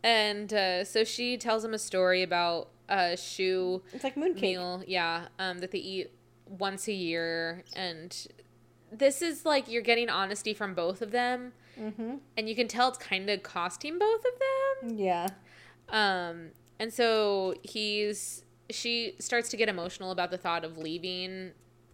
And 0.02 0.52
uh, 0.52 0.84
so 0.84 1.04
she 1.04 1.36
tells 1.36 1.64
him 1.64 1.74
a 1.74 1.78
story 1.78 2.22
about 2.22 2.68
a 2.88 3.16
Shu 3.16 3.82
It's 3.92 4.02
like 4.04 4.16
mooncake. 4.16 4.40
meal, 4.40 4.82
yeah, 4.86 5.26
um, 5.38 5.58
that 5.58 5.70
they 5.72 5.78
eat 5.78 6.10
once 6.46 6.88
a 6.88 6.92
year, 6.92 7.62
and 7.76 8.16
this 8.90 9.22
is 9.22 9.44
like 9.44 9.68
you're 9.70 9.82
getting 9.82 10.08
honesty 10.08 10.54
from 10.54 10.74
both 10.74 11.02
of 11.02 11.10
them, 11.12 11.52
Mm-hmm. 11.80 12.16
and 12.36 12.48
you 12.48 12.54
can 12.56 12.66
tell 12.68 12.88
it's 12.88 12.98
kind 12.98 13.30
of 13.30 13.42
costing 13.42 13.98
both 13.98 14.20
of 14.24 14.32
them. 14.88 14.98
Yeah. 14.98 15.28
Um, 15.88 16.48
and 16.78 16.92
so 16.92 17.54
he's 17.62 18.44
she 18.70 19.14
starts 19.18 19.48
to 19.50 19.56
get 19.56 19.68
emotional 19.68 20.10
about 20.10 20.30
the 20.30 20.38
thought 20.38 20.64
of 20.64 20.76
leaving 20.78 21.52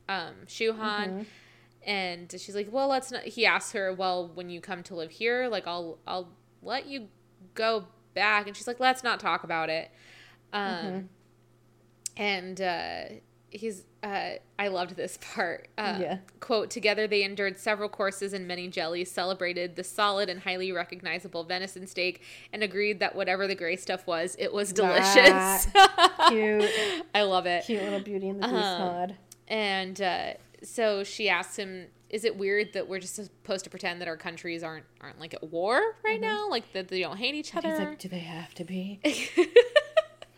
um 0.09 0.35
Shu 0.47 0.73
Han. 0.73 1.27
And 1.85 2.31
she's 2.33 2.55
like, 2.55 2.69
"Well, 2.73 2.89
let's 2.89 3.13
not." 3.13 3.23
He 3.25 3.47
asks 3.47 3.73
her, 3.73 3.93
"Well, 3.93 4.29
when 4.35 4.51
you 4.51 4.61
come 4.61 4.83
to 4.85 4.95
live 4.97 5.11
here, 5.13 5.49
like 5.49 5.67
I'll 5.69 5.99
I'll 6.07 6.29
let 6.63 6.87
you 6.87 7.09
go 7.55 7.85
back." 8.17 8.49
And 8.49 8.57
she's 8.57 8.67
like, 8.67 8.81
"Let's 8.81 9.05
not 9.05 9.21
talk 9.21 9.45
about 9.45 9.71
it." 9.71 9.93
Um, 10.53 11.09
and 12.17 12.61
uh, 12.61 13.01
he's 13.51 13.85
uh, 14.03 14.33
I 14.59 14.69
loved 14.69 14.97
this 14.97 15.19
part. 15.35 15.69
Uh, 15.77 15.99
Yeah. 16.01 16.19
Quote: 16.41 16.71
Together 16.71 17.07
they 17.07 17.23
endured 17.23 17.59
several 17.59 17.89
courses 17.89 18.33
and 18.33 18.47
many 18.49 18.69
jellies, 18.69 19.11
celebrated 19.11 19.77
the 19.77 19.85
solid 19.85 20.29
and 20.29 20.41
highly 20.41 20.73
recognizable 20.73 21.45
venison 21.45 21.87
steak, 21.87 22.23
and 22.53 22.63
agreed 22.63 23.01
that 23.01 23.15
whatever 23.15 23.47
the 23.47 23.55
gray 23.55 23.77
stuff 23.77 24.07
was, 24.07 24.37
it 24.39 24.53
was 24.53 24.73
delicious. 24.73 25.67
Cute. 26.29 26.71
I 27.15 27.23
love 27.23 27.47
it. 27.47 27.65
Cute 27.65 27.83
little 27.83 28.01
beauty 28.01 28.29
in 28.29 28.39
the 28.39 28.47
beast. 28.47 28.55
And 29.49 30.01
uh, 30.01 30.33
so 30.63 31.05
she 31.05 31.29
asks 31.29 31.57
him, 31.57 31.87
"Is 32.11 32.25
it 32.25 32.37
weird 32.37 32.73
that 32.75 32.89
we're 32.89 33.01
just 33.01 33.15
supposed 33.17 33.65
to 33.65 33.71
pretend 33.71 34.01
that 34.01 34.09
our 34.09 34.17
countries 34.17 34.63
aren't 34.63 34.85
aren't 35.01 35.19
like 35.21 35.35
at 35.35 35.43
war 35.51 35.81
right 36.05 36.21
now, 36.21 36.49
like 36.49 36.73
that 36.73 36.89
they 36.89 37.01
don't 37.01 37.17
hate 37.17 37.35
each 37.35 37.55
other?" 37.55 37.69
He's 37.71 37.79
like, 37.79 37.99
do 37.99 38.09
they 38.09 38.19
have 38.21 38.55
to 38.55 38.65
be? 38.65 39.01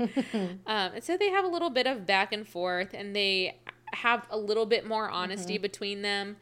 um, 0.00 0.58
and 0.66 1.02
so 1.04 1.16
they 1.16 1.30
have 1.30 1.44
a 1.44 1.48
little 1.48 1.70
bit 1.70 1.86
of 1.86 2.06
back 2.06 2.32
and 2.32 2.46
forth, 2.46 2.94
and 2.94 3.14
they 3.14 3.56
have 3.92 4.26
a 4.30 4.38
little 4.38 4.66
bit 4.66 4.86
more 4.86 5.08
honesty 5.10 5.54
Mm-hmm. 5.54 5.62
between 5.62 6.02
them. 6.02 6.36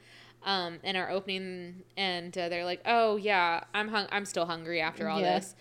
Um, 0.44 0.78
and 0.84 0.96
are 0.96 1.10
opening, 1.10 1.82
and 1.96 2.36
uh, 2.38 2.48
they're 2.48 2.64
like, 2.64 2.80
"Oh 2.86 3.16
yeah, 3.16 3.64
I'm 3.74 3.88
hung- 3.88 4.06
I'm 4.12 4.24
still 4.24 4.46
hungry 4.46 4.80
after 4.80 5.08
all 5.08 5.20
Yeah. 5.20 5.38
this." 5.40 5.56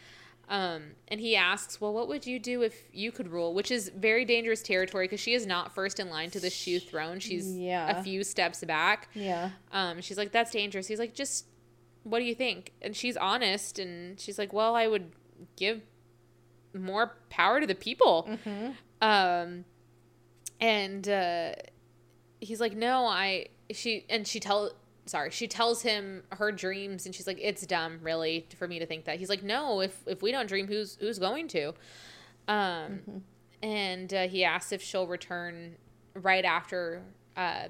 Um, 0.47 0.91
and 1.07 1.19
he 1.19 1.35
asks, 1.35 1.81
"Well, 1.81 1.93
what 1.93 2.07
would 2.07 2.25
you 2.27 2.37
do 2.39 2.61
if 2.61 2.83
you 2.93 3.11
could 3.11 3.27
rule?" 3.29 3.53
Which 3.53 3.71
is 3.71 3.89
very 3.89 4.25
dangerous 4.25 4.61
territory 4.61 5.05
because 5.05 5.19
she 5.19 5.33
is 5.33 5.45
not 5.47 5.73
first 5.73 5.99
in 5.99 6.09
line 6.09 6.29
to 6.31 6.39
the 6.39 6.49
Shu 6.49 6.79
throne. 6.79 7.19
She's 7.19 7.55
Yeah. 7.57 7.97
a 7.99 8.03
few 8.03 8.23
steps 8.23 8.63
back. 8.63 9.09
Yeah. 9.15 9.51
Um, 9.71 10.01
she's 10.01 10.17
like, 10.17 10.31
"That's 10.31 10.51
dangerous." 10.51 10.87
He's 10.87 10.99
like, 10.99 11.13
"Just 11.15 11.45
what 12.03 12.19
do 12.19 12.25
you 12.25 12.35
think?" 12.35 12.73
And 12.81 12.95
she's 12.95 13.17
honest, 13.17 13.79
and 13.79 14.19
she's 14.19 14.37
like, 14.37 14.53
"Well, 14.53 14.75
I 14.75 14.85
would 14.87 15.11
give 15.55 15.81
more 16.73 17.17
power 17.29 17.59
to 17.59 17.65
the 17.65 17.73
people." 17.75 18.27
Mm-hmm. 18.29 18.71
Um, 19.01 19.65
and 20.59 21.07
uh, 21.09 21.53
he's 22.39 22.59
like, 22.61 22.75
"No, 22.75 23.05
I." 23.05 23.47
She 23.71 24.05
and 24.11 24.27
she 24.27 24.39
tell 24.39 24.71
sorry 25.05 25.31
she 25.31 25.47
tells 25.47 25.81
him 25.81 26.23
her 26.31 26.51
dreams, 26.51 27.05
and 27.05 27.13
she's 27.13 27.27
like, 27.27 27.39
"It's 27.41 27.65
dumb, 27.65 27.99
really, 28.01 28.47
for 28.57 28.67
me 28.67 28.79
to 28.79 28.85
think 28.85 29.05
that." 29.05 29.19
He's 29.19 29.29
like, 29.29 29.43
"No, 29.43 29.81
if 29.81 30.01
if 30.07 30.21
we 30.21 30.31
don't 30.31 30.47
dream, 30.47 30.67
who's 30.67 30.97
who's 30.99 31.19
going 31.19 31.47
to?" 31.49 31.73
Um, 32.47 33.23
and 33.61 34.13
uh, 34.13 34.27
he 34.27 34.43
asks 34.43 34.71
if 34.71 34.81
she'll 34.81 35.07
return 35.07 35.75
right 36.13 36.45
after. 36.45 37.01
Uh, 37.35 37.67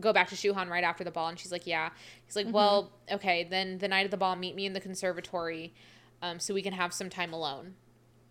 go 0.00 0.12
back 0.12 0.28
to 0.30 0.36
Shu 0.36 0.54
Han 0.54 0.68
right 0.68 0.84
after 0.84 1.04
the 1.04 1.10
ball, 1.10 1.28
and 1.28 1.38
she's 1.38 1.52
like, 1.52 1.66
"Yeah." 1.66 1.90
He's 2.26 2.36
like, 2.36 2.46
"Well, 2.50 2.92
okay, 3.10 3.44
then 3.44 3.78
the 3.78 3.88
night 3.88 4.04
of 4.04 4.10
the 4.10 4.16
ball, 4.16 4.36
meet 4.36 4.54
me 4.56 4.66
in 4.66 4.72
the 4.72 4.80
conservatory, 4.80 5.74
um, 6.22 6.38
so 6.40 6.54
we 6.54 6.62
can 6.62 6.72
have 6.72 6.92
some 6.92 7.10
time 7.10 7.32
alone." 7.32 7.74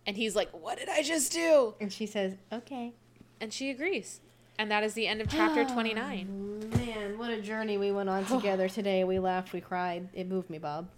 And 0.06 0.16
he's 0.16 0.34
like, 0.34 0.50
"What 0.50 0.78
did 0.78 0.88
I 0.88 1.02
just 1.02 1.32
do?" 1.32 1.74
And 1.80 1.92
she 1.92 2.06
says, 2.06 2.36
okay. 2.52 2.92
And 3.40 3.52
she 3.52 3.70
agrees. 3.70 4.20
And 4.58 4.70
that 4.70 4.82
is 4.84 4.94
the 4.94 5.06
end 5.08 5.20
of 5.20 5.28
chapter 5.30 5.64
29. 5.64 6.70
Man, 6.76 7.18
what 7.18 7.30
a 7.30 7.40
journey 7.40 7.78
we 7.78 7.90
went 7.92 8.08
on 8.08 8.24
together 8.26 8.68
today. 8.68 9.04
We 9.04 9.18
laughed, 9.18 9.52
we 9.52 9.60
cried. 9.60 10.08
It 10.14 10.28
moved 10.28 10.50
me, 10.50 10.58
Bob. 10.58 10.88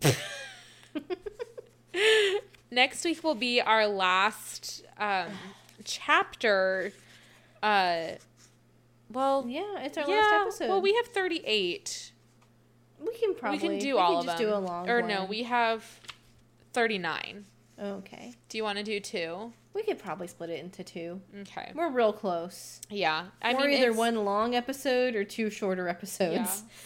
Next 2.70 3.04
week 3.04 3.22
will 3.22 3.34
be 3.34 3.60
our 3.60 3.86
last 3.86 4.82
um, 4.98 5.28
chapter 5.84 6.92
Uh, 7.62 8.12
well, 9.10 9.44
Yeah, 9.46 9.78
it's 9.80 9.98
our 9.98 10.08
yeah. 10.08 10.16
last 10.16 10.32
episode. 10.42 10.68
Well, 10.70 10.80
we 10.80 10.94
have 10.94 11.06
38. 11.08 12.12
we 12.98 13.14
can 13.18 13.34
probably 13.34 13.58
we 13.58 13.68
can 13.68 13.78
do 13.78 13.94
we 13.94 14.00
all 14.00 14.10
can 14.12 14.18
of 14.20 14.24
just 14.24 14.38
them. 14.38 14.46
do 14.48 14.54
a 14.54 14.58
long 14.58 14.88
or 14.88 15.00
one. 15.00 15.08
no, 15.10 15.24
we 15.26 15.42
have 15.42 16.00
39. 16.72 17.44
okay. 17.78 18.32
Do 18.48 18.56
you 18.56 18.64
want 18.64 18.78
to 18.78 18.84
do 18.84 18.98
two? 19.00 19.52
We 19.74 19.82
could 19.84 19.98
probably 19.98 20.26
split 20.26 20.50
it 20.50 20.60
into 20.60 20.84
two. 20.84 21.20
Okay. 21.42 21.72
We're 21.74 21.90
real 21.90 22.12
close. 22.12 22.80
Yeah. 22.90 23.26
I 23.40 23.54
or 23.54 23.60
mean, 23.60 23.70
either 23.72 23.92
one 23.92 24.16
long 24.24 24.54
episode 24.54 25.14
or 25.16 25.24
two 25.24 25.48
shorter 25.50 25.88
episodes 25.88 26.34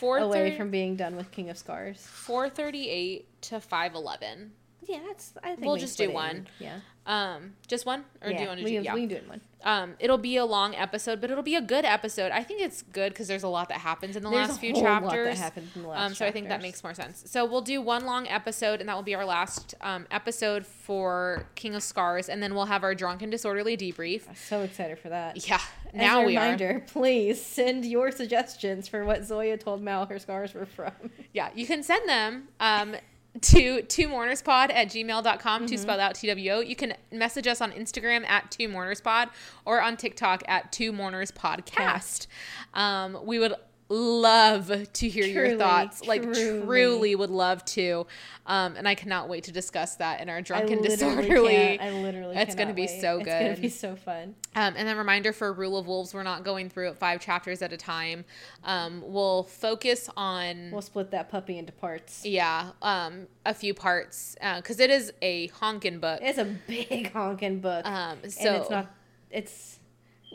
Yeah. 0.00 0.18
Away 0.18 0.56
from 0.56 0.70
being 0.70 0.94
done 0.96 1.16
with 1.16 1.30
King 1.32 1.50
of 1.50 1.58
Scars. 1.58 1.98
438 2.06 3.42
to 3.42 3.60
511. 3.60 4.52
Yeah, 4.88 5.00
that's. 5.08 5.32
I 5.42 5.48
think 5.48 5.62
We'll 5.62 5.74
we 5.74 5.80
just 5.80 5.98
do 5.98 6.04
it 6.04 6.08
in- 6.08 6.14
one. 6.14 6.48
Yeah. 6.60 6.78
Um, 7.07 7.53
just 7.69 7.87
one, 7.87 8.05
or 8.20 8.31
yeah, 8.31 8.37
do 8.37 8.43
you 8.43 8.49
want 8.49 8.61
to 8.61 8.66
do? 8.66 8.73
can, 8.74 8.85
Yeah. 8.85 8.95
we 8.95 9.01
can 9.01 9.09
do 9.09 9.15
it 9.16 9.23
in 9.23 9.28
one. 9.28 9.41
Um, 9.62 9.95
it'll 9.99 10.19
be 10.19 10.37
a 10.37 10.45
long 10.45 10.74
episode, 10.77 11.20
but 11.20 11.31
it'll 11.31 11.43
be 11.43 11.55
a 11.57 11.61
good 11.61 11.85
episode. 11.85 12.31
I 12.31 12.43
think 12.45 12.61
it's 12.61 12.83
good 12.83 13.12
because 13.12 13.27
there's 13.27 13.43
a 13.43 13.49
lot 13.49 13.69
that 13.70 13.78
happens 13.78 14.15
in 14.16 14.23
the 14.23 14.31
There's 14.31 14.49
last 14.49 14.59
a 14.59 14.61
few 14.61 14.73
whole 14.74 14.83
lot 14.83 15.03
that 15.03 15.37
chapters. 15.37 15.65
the 15.74 15.89
last 15.89 16.01
um, 16.05 16.15
so 16.15 16.24
I 16.27 16.31
think 16.31 16.49
that 16.49 16.62
makes 16.62 16.83
more 16.85 16.95
sense. 16.95 17.24
So 17.27 17.45
we'll 17.45 17.62
do 17.62 17.81
one 17.81 18.05
long 18.07 18.28
episode, 18.28 18.78
and 18.81 18.89
that 18.89 18.95
will 18.95 19.03
be 19.03 19.15
our 19.16 19.24
last 19.24 19.74
um, 19.81 20.07
episode 20.11 20.66
for 20.66 21.47
King 21.57 21.74
of 21.74 21.83
Scars, 21.83 22.28
and 22.28 22.41
then 22.43 22.55
we'll 22.55 22.66
have 22.66 22.85
our 22.85 22.95
drunken 22.95 23.31
disorderly 23.31 23.77
debrief. 23.77 24.28
I'm 24.28 24.35
so 24.37 24.61
excited 24.62 24.99
for 24.99 25.09
that. 25.09 25.49
Yeah, 25.49 25.61
As 25.87 25.95
now 25.95 26.23
a 26.23 26.27
we 26.27 26.37
are. 26.37 26.43
reminder, 26.43 26.85
please 26.87 27.45
send 27.45 27.85
your 27.85 28.11
suggestions 28.12 28.87
for 28.89 29.05
what 29.05 29.24
Zoya 29.24 29.57
told 29.57 29.83
Mal 29.83 30.07
her 30.07 30.19
scars 30.19 30.55
were 30.55 30.66
from. 30.66 30.93
Yeah, 31.33 31.49
you 31.55 31.66
can 31.66 31.83
send 31.83 32.09
them 32.09 32.49
um, 32.61 32.95
to 33.40 33.82
two 33.82 34.08
mournerspod 34.08 34.70
at 34.72 34.88
gmail.com 34.88 35.62
Mm-hmm. 35.62 35.66
to 35.66 35.78
spell 35.78 36.00
out 36.00 36.14
TWO. 36.16 36.60
You 36.60 36.76
can 36.76 36.94
message 37.12 37.46
us 37.46 37.60
on 37.60 37.72
Instagram 37.72 38.26
at 38.28 38.50
two 38.50 38.68
mournerspod 38.68 39.28
or 39.64 39.80
on 39.80 39.96
TikTok 39.96 40.42
at 40.48 40.72
two 40.72 40.92
mourners 40.92 41.30
podcast. 41.30 42.26
Um, 42.74 43.18
we 43.24 43.38
would 43.38 43.54
love 43.88 44.92
to 44.94 45.08
hear 45.08 45.24
your 45.26 45.44
Truly, 45.46 45.58
thoughts. 45.58 46.04
Like 46.06 46.22
truly. 46.22 46.60
truly 46.64 47.14
would 47.14 47.30
love 47.30 47.64
to. 47.66 48.06
Um, 48.46 48.76
and 48.76 48.88
I 48.88 48.94
cannot 48.94 49.28
wait 49.28 49.44
to 49.44 49.52
discuss 49.52 49.96
that 49.96 50.20
in 50.20 50.28
our 50.28 50.40
drunken 50.42 50.80
I 50.80 50.82
disorderly. 50.82 51.54
can't- 51.54 51.80
I 51.82 51.90
literally. 51.90 52.36
It's 52.36 52.54
gonna 52.54 52.74
be 52.74 52.82
wait. 52.86 53.00
so 53.00 53.18
good. 53.18 53.28
It's 53.28 53.50
gonna 53.50 53.56
be 53.60 53.68
so 53.68 53.96
fun. 53.96 54.34
Um, 54.54 54.74
and 54.76 54.88
then 54.88 54.96
reminder 54.96 55.32
for 55.32 55.52
Rule 55.52 55.76
of 55.78 55.86
Wolves, 55.86 56.12
we're 56.14 56.22
not 56.22 56.44
going 56.44 56.68
through 56.68 56.88
it 56.90 56.98
five 56.98 57.20
chapters 57.20 57.62
at 57.62 57.72
a 57.72 57.76
time. 57.76 58.24
Um, 58.64 59.02
we'll 59.04 59.44
focus 59.44 60.08
on 60.16 60.70
We'll 60.72 60.82
split 60.82 61.10
that 61.12 61.28
puppy 61.28 61.58
into 61.58 61.72
parts. 61.72 62.24
yeah, 62.24 62.70
um, 62.82 63.26
a 63.44 63.54
few 63.54 63.72
parts 63.74 64.36
because 64.56 64.80
it 64.80 64.90
is 64.90 65.12
a 65.22 65.48
honkin' 65.48 66.00
book. 66.00 66.20
It's 66.22 66.38
a 66.38 66.44
big 66.66 67.12
honking 67.12 67.60
book, 67.60 67.86
Um, 67.86 68.18
and 68.22 68.32
so 68.32 68.54
it's 68.54 68.70
not. 68.70 68.92
It's. 69.30 69.78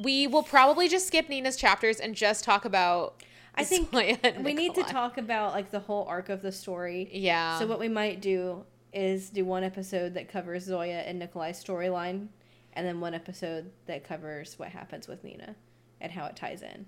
we 0.04 0.28
will 0.28 0.44
probably 0.44 0.88
just 0.88 1.08
skip 1.08 1.28
Nina's 1.30 1.56
chapters 1.58 2.00
and 2.00 2.16
just 2.16 2.44
talk 2.44 2.64
about. 2.66 3.22
I 3.56 3.64
think 3.66 3.92
we 3.92 4.54
need 4.54 4.76
to 4.76 4.84
talk 4.84 5.18
about 5.18 5.54
like 5.54 5.72
the 5.72 5.80
whole 5.80 6.06
arc 6.06 6.30
of 6.30 6.42
the 6.42 6.52
story. 6.52 7.10
Yeah. 7.12 7.60
So 7.60 7.68
what 7.68 7.80
we 7.80 7.90
might 7.90 8.22
do 8.22 8.66
is 8.94 9.30
do 9.30 9.46
one 9.46 9.64
episode 9.64 10.14
that 10.16 10.28
covers 10.30 10.66
Zoya 10.66 11.00
and 11.02 11.20
Nikolai's 11.20 11.64
storyline, 11.64 12.28
and 12.74 12.86
then 12.86 13.00
one 13.00 13.14
episode 13.14 13.72
that 13.86 14.04
covers 14.04 14.58
what 14.58 14.70
happens 14.70 15.08
with 15.08 15.24
Nina 15.24 15.56
and 16.00 16.12
how 16.12 16.26
it 16.26 16.36
ties 16.36 16.62
in. 16.62 16.86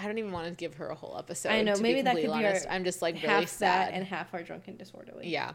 I 0.00 0.06
don't 0.06 0.16
even 0.16 0.32
want 0.32 0.46
to 0.46 0.52
give 0.52 0.74
her 0.74 0.88
a 0.88 0.94
whole 0.94 1.16
episode. 1.18 1.50
I 1.50 1.60
know, 1.62 1.74
to 1.74 1.82
maybe 1.82 1.96
be 1.96 2.02
that 2.02 2.14
could 2.14 2.22
completely 2.22 2.38
be 2.40 2.44
our 2.46 2.50
honest. 2.52 2.66
I'm 2.70 2.84
just 2.84 3.02
like 3.02 3.16
half 3.16 3.28
really 3.30 3.40
that 3.44 3.48
sad. 3.50 3.90
and 3.92 4.04
half 4.04 4.32
our 4.32 4.42
drunken 4.42 4.76
disorderly. 4.76 5.28
yeah, 5.28 5.52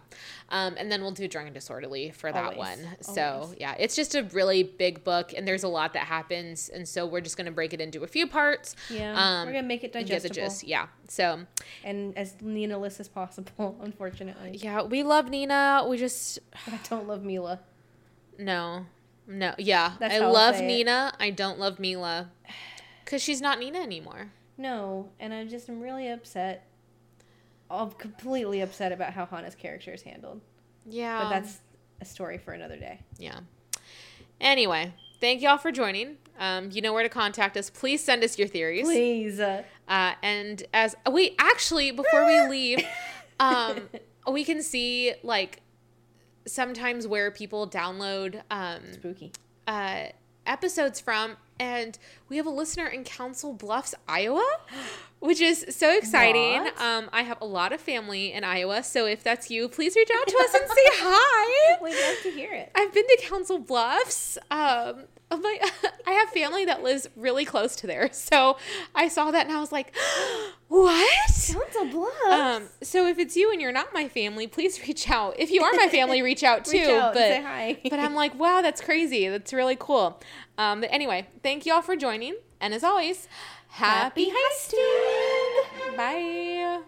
um, 0.50 0.76
and 0.78 0.92
then 0.92 1.02
we'll 1.02 1.12
do 1.12 1.28
Drunk 1.28 1.48
and 1.48 1.56
Disorderly 1.56 2.12
for 2.12 2.32
that 2.32 2.44
Always. 2.44 2.58
one. 2.58 2.80
So 3.02 3.22
Always. 3.44 3.56
yeah, 3.60 3.76
it's 3.80 3.96
just 3.96 4.14
a 4.14 4.24
really 4.26 4.62
big 4.64 5.04
book, 5.04 5.34
and 5.36 5.48
there's 5.48 5.64
a 5.64 5.68
lot 5.68 5.94
that 5.94 6.04
happens, 6.06 6.70
and 6.70 6.88
so 6.88 7.06
we're 7.08 7.22
just 7.22 7.38
gonna 7.38 7.52
break 7.52 7.74
it 7.74 7.82
into 7.82 8.04
a 8.04 8.08
few 8.08 8.28
parts. 8.28 8.76
Yeah, 8.90 9.14
Um, 9.16 9.48
we're 9.48 9.54
gonna 9.54 9.68
make 9.68 9.84
it 9.84 9.96
and 9.96 10.06
Get 10.06 10.22
the 10.22 10.30
digestible 10.30 10.50
gist. 10.50 10.64
Yeah. 10.64 10.88
So 11.08 11.42
and 11.84 12.18
as 12.18 12.36
Nina-less 12.42 13.00
as 13.00 13.08
possible. 13.08 13.78
Unfortunately, 13.82 14.58
yeah, 14.58 14.84
we 14.84 15.02
love 15.04 15.30
Nina. 15.30 15.86
We 15.90 15.98
just 15.98 16.40
I 16.68 16.80
don't 16.90 17.08
love 17.08 17.24
Mila. 17.24 17.62
No. 18.38 18.86
No. 19.28 19.56
Yeah. 19.58 19.94
That's 20.00 20.14
I 20.16 20.20
love 20.20 20.56
say 20.56 20.66
it. 20.66 20.68
Nina. 20.68 21.14
I 21.20 21.30
don't 21.32 21.58
love 21.60 21.80
Mila. 21.80 22.30
Because 23.06 23.22
she's 23.22 23.40
not 23.42 23.60
Nina 23.60 23.80
anymore. 23.80 24.32
No, 24.58 25.10
and 25.20 25.34
I'm 25.34 25.48
just 25.48 25.70
I'm 25.70 25.80
really 25.82 26.08
upset. 26.10 26.68
I'm 27.70 27.92
completely 27.92 28.62
upset 28.62 28.92
about 28.92 29.14
how 29.14 29.26
Hana's 29.26 29.56
character 29.56 29.94
is 29.94 30.02
handled. 30.02 30.42
Yeah. 30.86 31.24
But 31.24 31.30
that's 31.30 31.60
a 32.02 32.06
story 32.06 32.38
for 32.38 32.52
another 32.54 32.78
day. 32.78 33.00
Yeah. 33.18 33.40
Anyway, 34.40 34.94
thank 35.20 35.42
y'all 35.42 35.58
for 35.58 35.72
joining. 35.72 36.18
Um, 36.40 36.70
you 36.72 36.82
know 36.82 36.94
where 36.94 37.04
to 37.04 37.10
contact 37.10 37.56
us. 37.58 37.70
Please 37.70 38.04
send 38.04 38.24
us 38.24 38.38
your 38.38 38.48
theories. 38.48 38.86
Please. 38.86 39.40
Uh, 39.40 39.64
and 40.22 40.64
as 40.74 40.96
we 41.12 41.36
actually, 41.40 41.92
before 41.92 42.26
we 42.26 42.48
leave, 42.50 42.86
um, 43.40 43.90
we 44.32 44.44
can 44.44 44.62
see 44.62 45.14
like 45.24 45.62
sometimes 46.46 47.08
where 47.08 47.32
people 47.32 47.68
download 47.68 48.42
um, 48.52 48.82
spooky. 48.94 49.32
uh, 49.68 50.06
episodes 50.46 51.00
from, 51.00 51.38
and 51.60 51.98
we 52.30 52.38
have 52.38 52.46
a 52.46 52.50
listener 52.52 52.88
in 52.88 53.04
Council 53.04 53.54
Bluffs, 53.54 53.96
Iowa, 54.08 54.46
which 55.20 55.42
is 55.42 55.66
so 55.70 55.96
exciting. 55.98 56.68
Um, 56.78 57.10
I 57.14 57.24
have 57.24 57.40
a 57.42 57.46
lot 57.46 57.72
of 57.74 57.80
family 57.82 58.34
in 58.34 58.44
Iowa, 58.44 58.84
so 58.84 59.06
if 59.06 59.24
that's 59.24 59.50
you, 59.50 59.68
please 59.70 59.96
reach 59.96 60.10
out 60.16 60.28
to 60.28 60.38
us 60.38 60.54
and 60.54 60.64
say 60.68 60.82
hi. 60.96 61.78
We'd 61.82 61.96
love 61.96 62.24
to 62.24 62.32
hear 62.32 62.54
it. 62.54 62.72
I've 62.76 62.94
been 62.94 63.08
to 63.08 63.18
Council 63.22 63.60
Bluffs. 63.60 64.38
Um, 64.52 65.04
oh 65.32 65.38
my, 65.42 65.60
I 66.06 66.12
have 66.12 66.30
family 66.30 66.66
that 66.66 66.84
lives 66.84 67.08
really 67.16 67.46
close 67.46 67.76
to 67.78 67.88
there, 67.88 68.10
so 68.12 68.58
I 68.94 69.08
saw 69.08 69.32
that 69.32 69.48
and 69.48 69.56
I 69.56 69.60
was 69.60 69.72
like, 69.72 69.96
"What?" 70.68 71.20
Council 71.28 71.86
Bluffs. 71.86 72.32
Um, 72.32 72.70
so 72.82 73.08
if 73.08 73.18
it's 73.20 73.36
you 73.36 73.52
and 73.52 73.62
you're 73.62 73.72
not 73.72 73.94
my 73.94 74.08
family, 74.08 74.48
please 74.48 74.82
reach 74.88 75.10
out. 75.10 75.36
If 75.40 75.52
you 75.52 75.64
are 75.64 75.74
my 75.74 75.88
family, 75.88 76.22
reach 76.22 76.44
out 76.44 76.66
too. 76.66 76.78
Reach 76.78 76.90
out 76.90 77.14
but 77.14 77.20
say 77.20 77.42
hi. 77.42 77.80
but 77.90 78.00
I'm 78.00 78.16
like, 78.16 78.38
wow, 78.40 78.62
that's 78.62 78.82
crazy. 78.82 79.28
That's 79.28 79.54
really 79.54 79.78
cool. 79.80 80.22
Um, 80.58 80.82
but 80.82 80.90
anyway, 80.92 81.28
thank 81.44 81.66
you 81.66 81.74
all 81.74 81.82
for 81.82 81.96
joining, 81.96 82.36
and 82.60 82.74
as 82.74 82.84
always, 82.84 83.28
happy, 83.68 84.30
Happy 84.30 84.38
heisting. 84.74 85.98
Bye. 85.98 86.82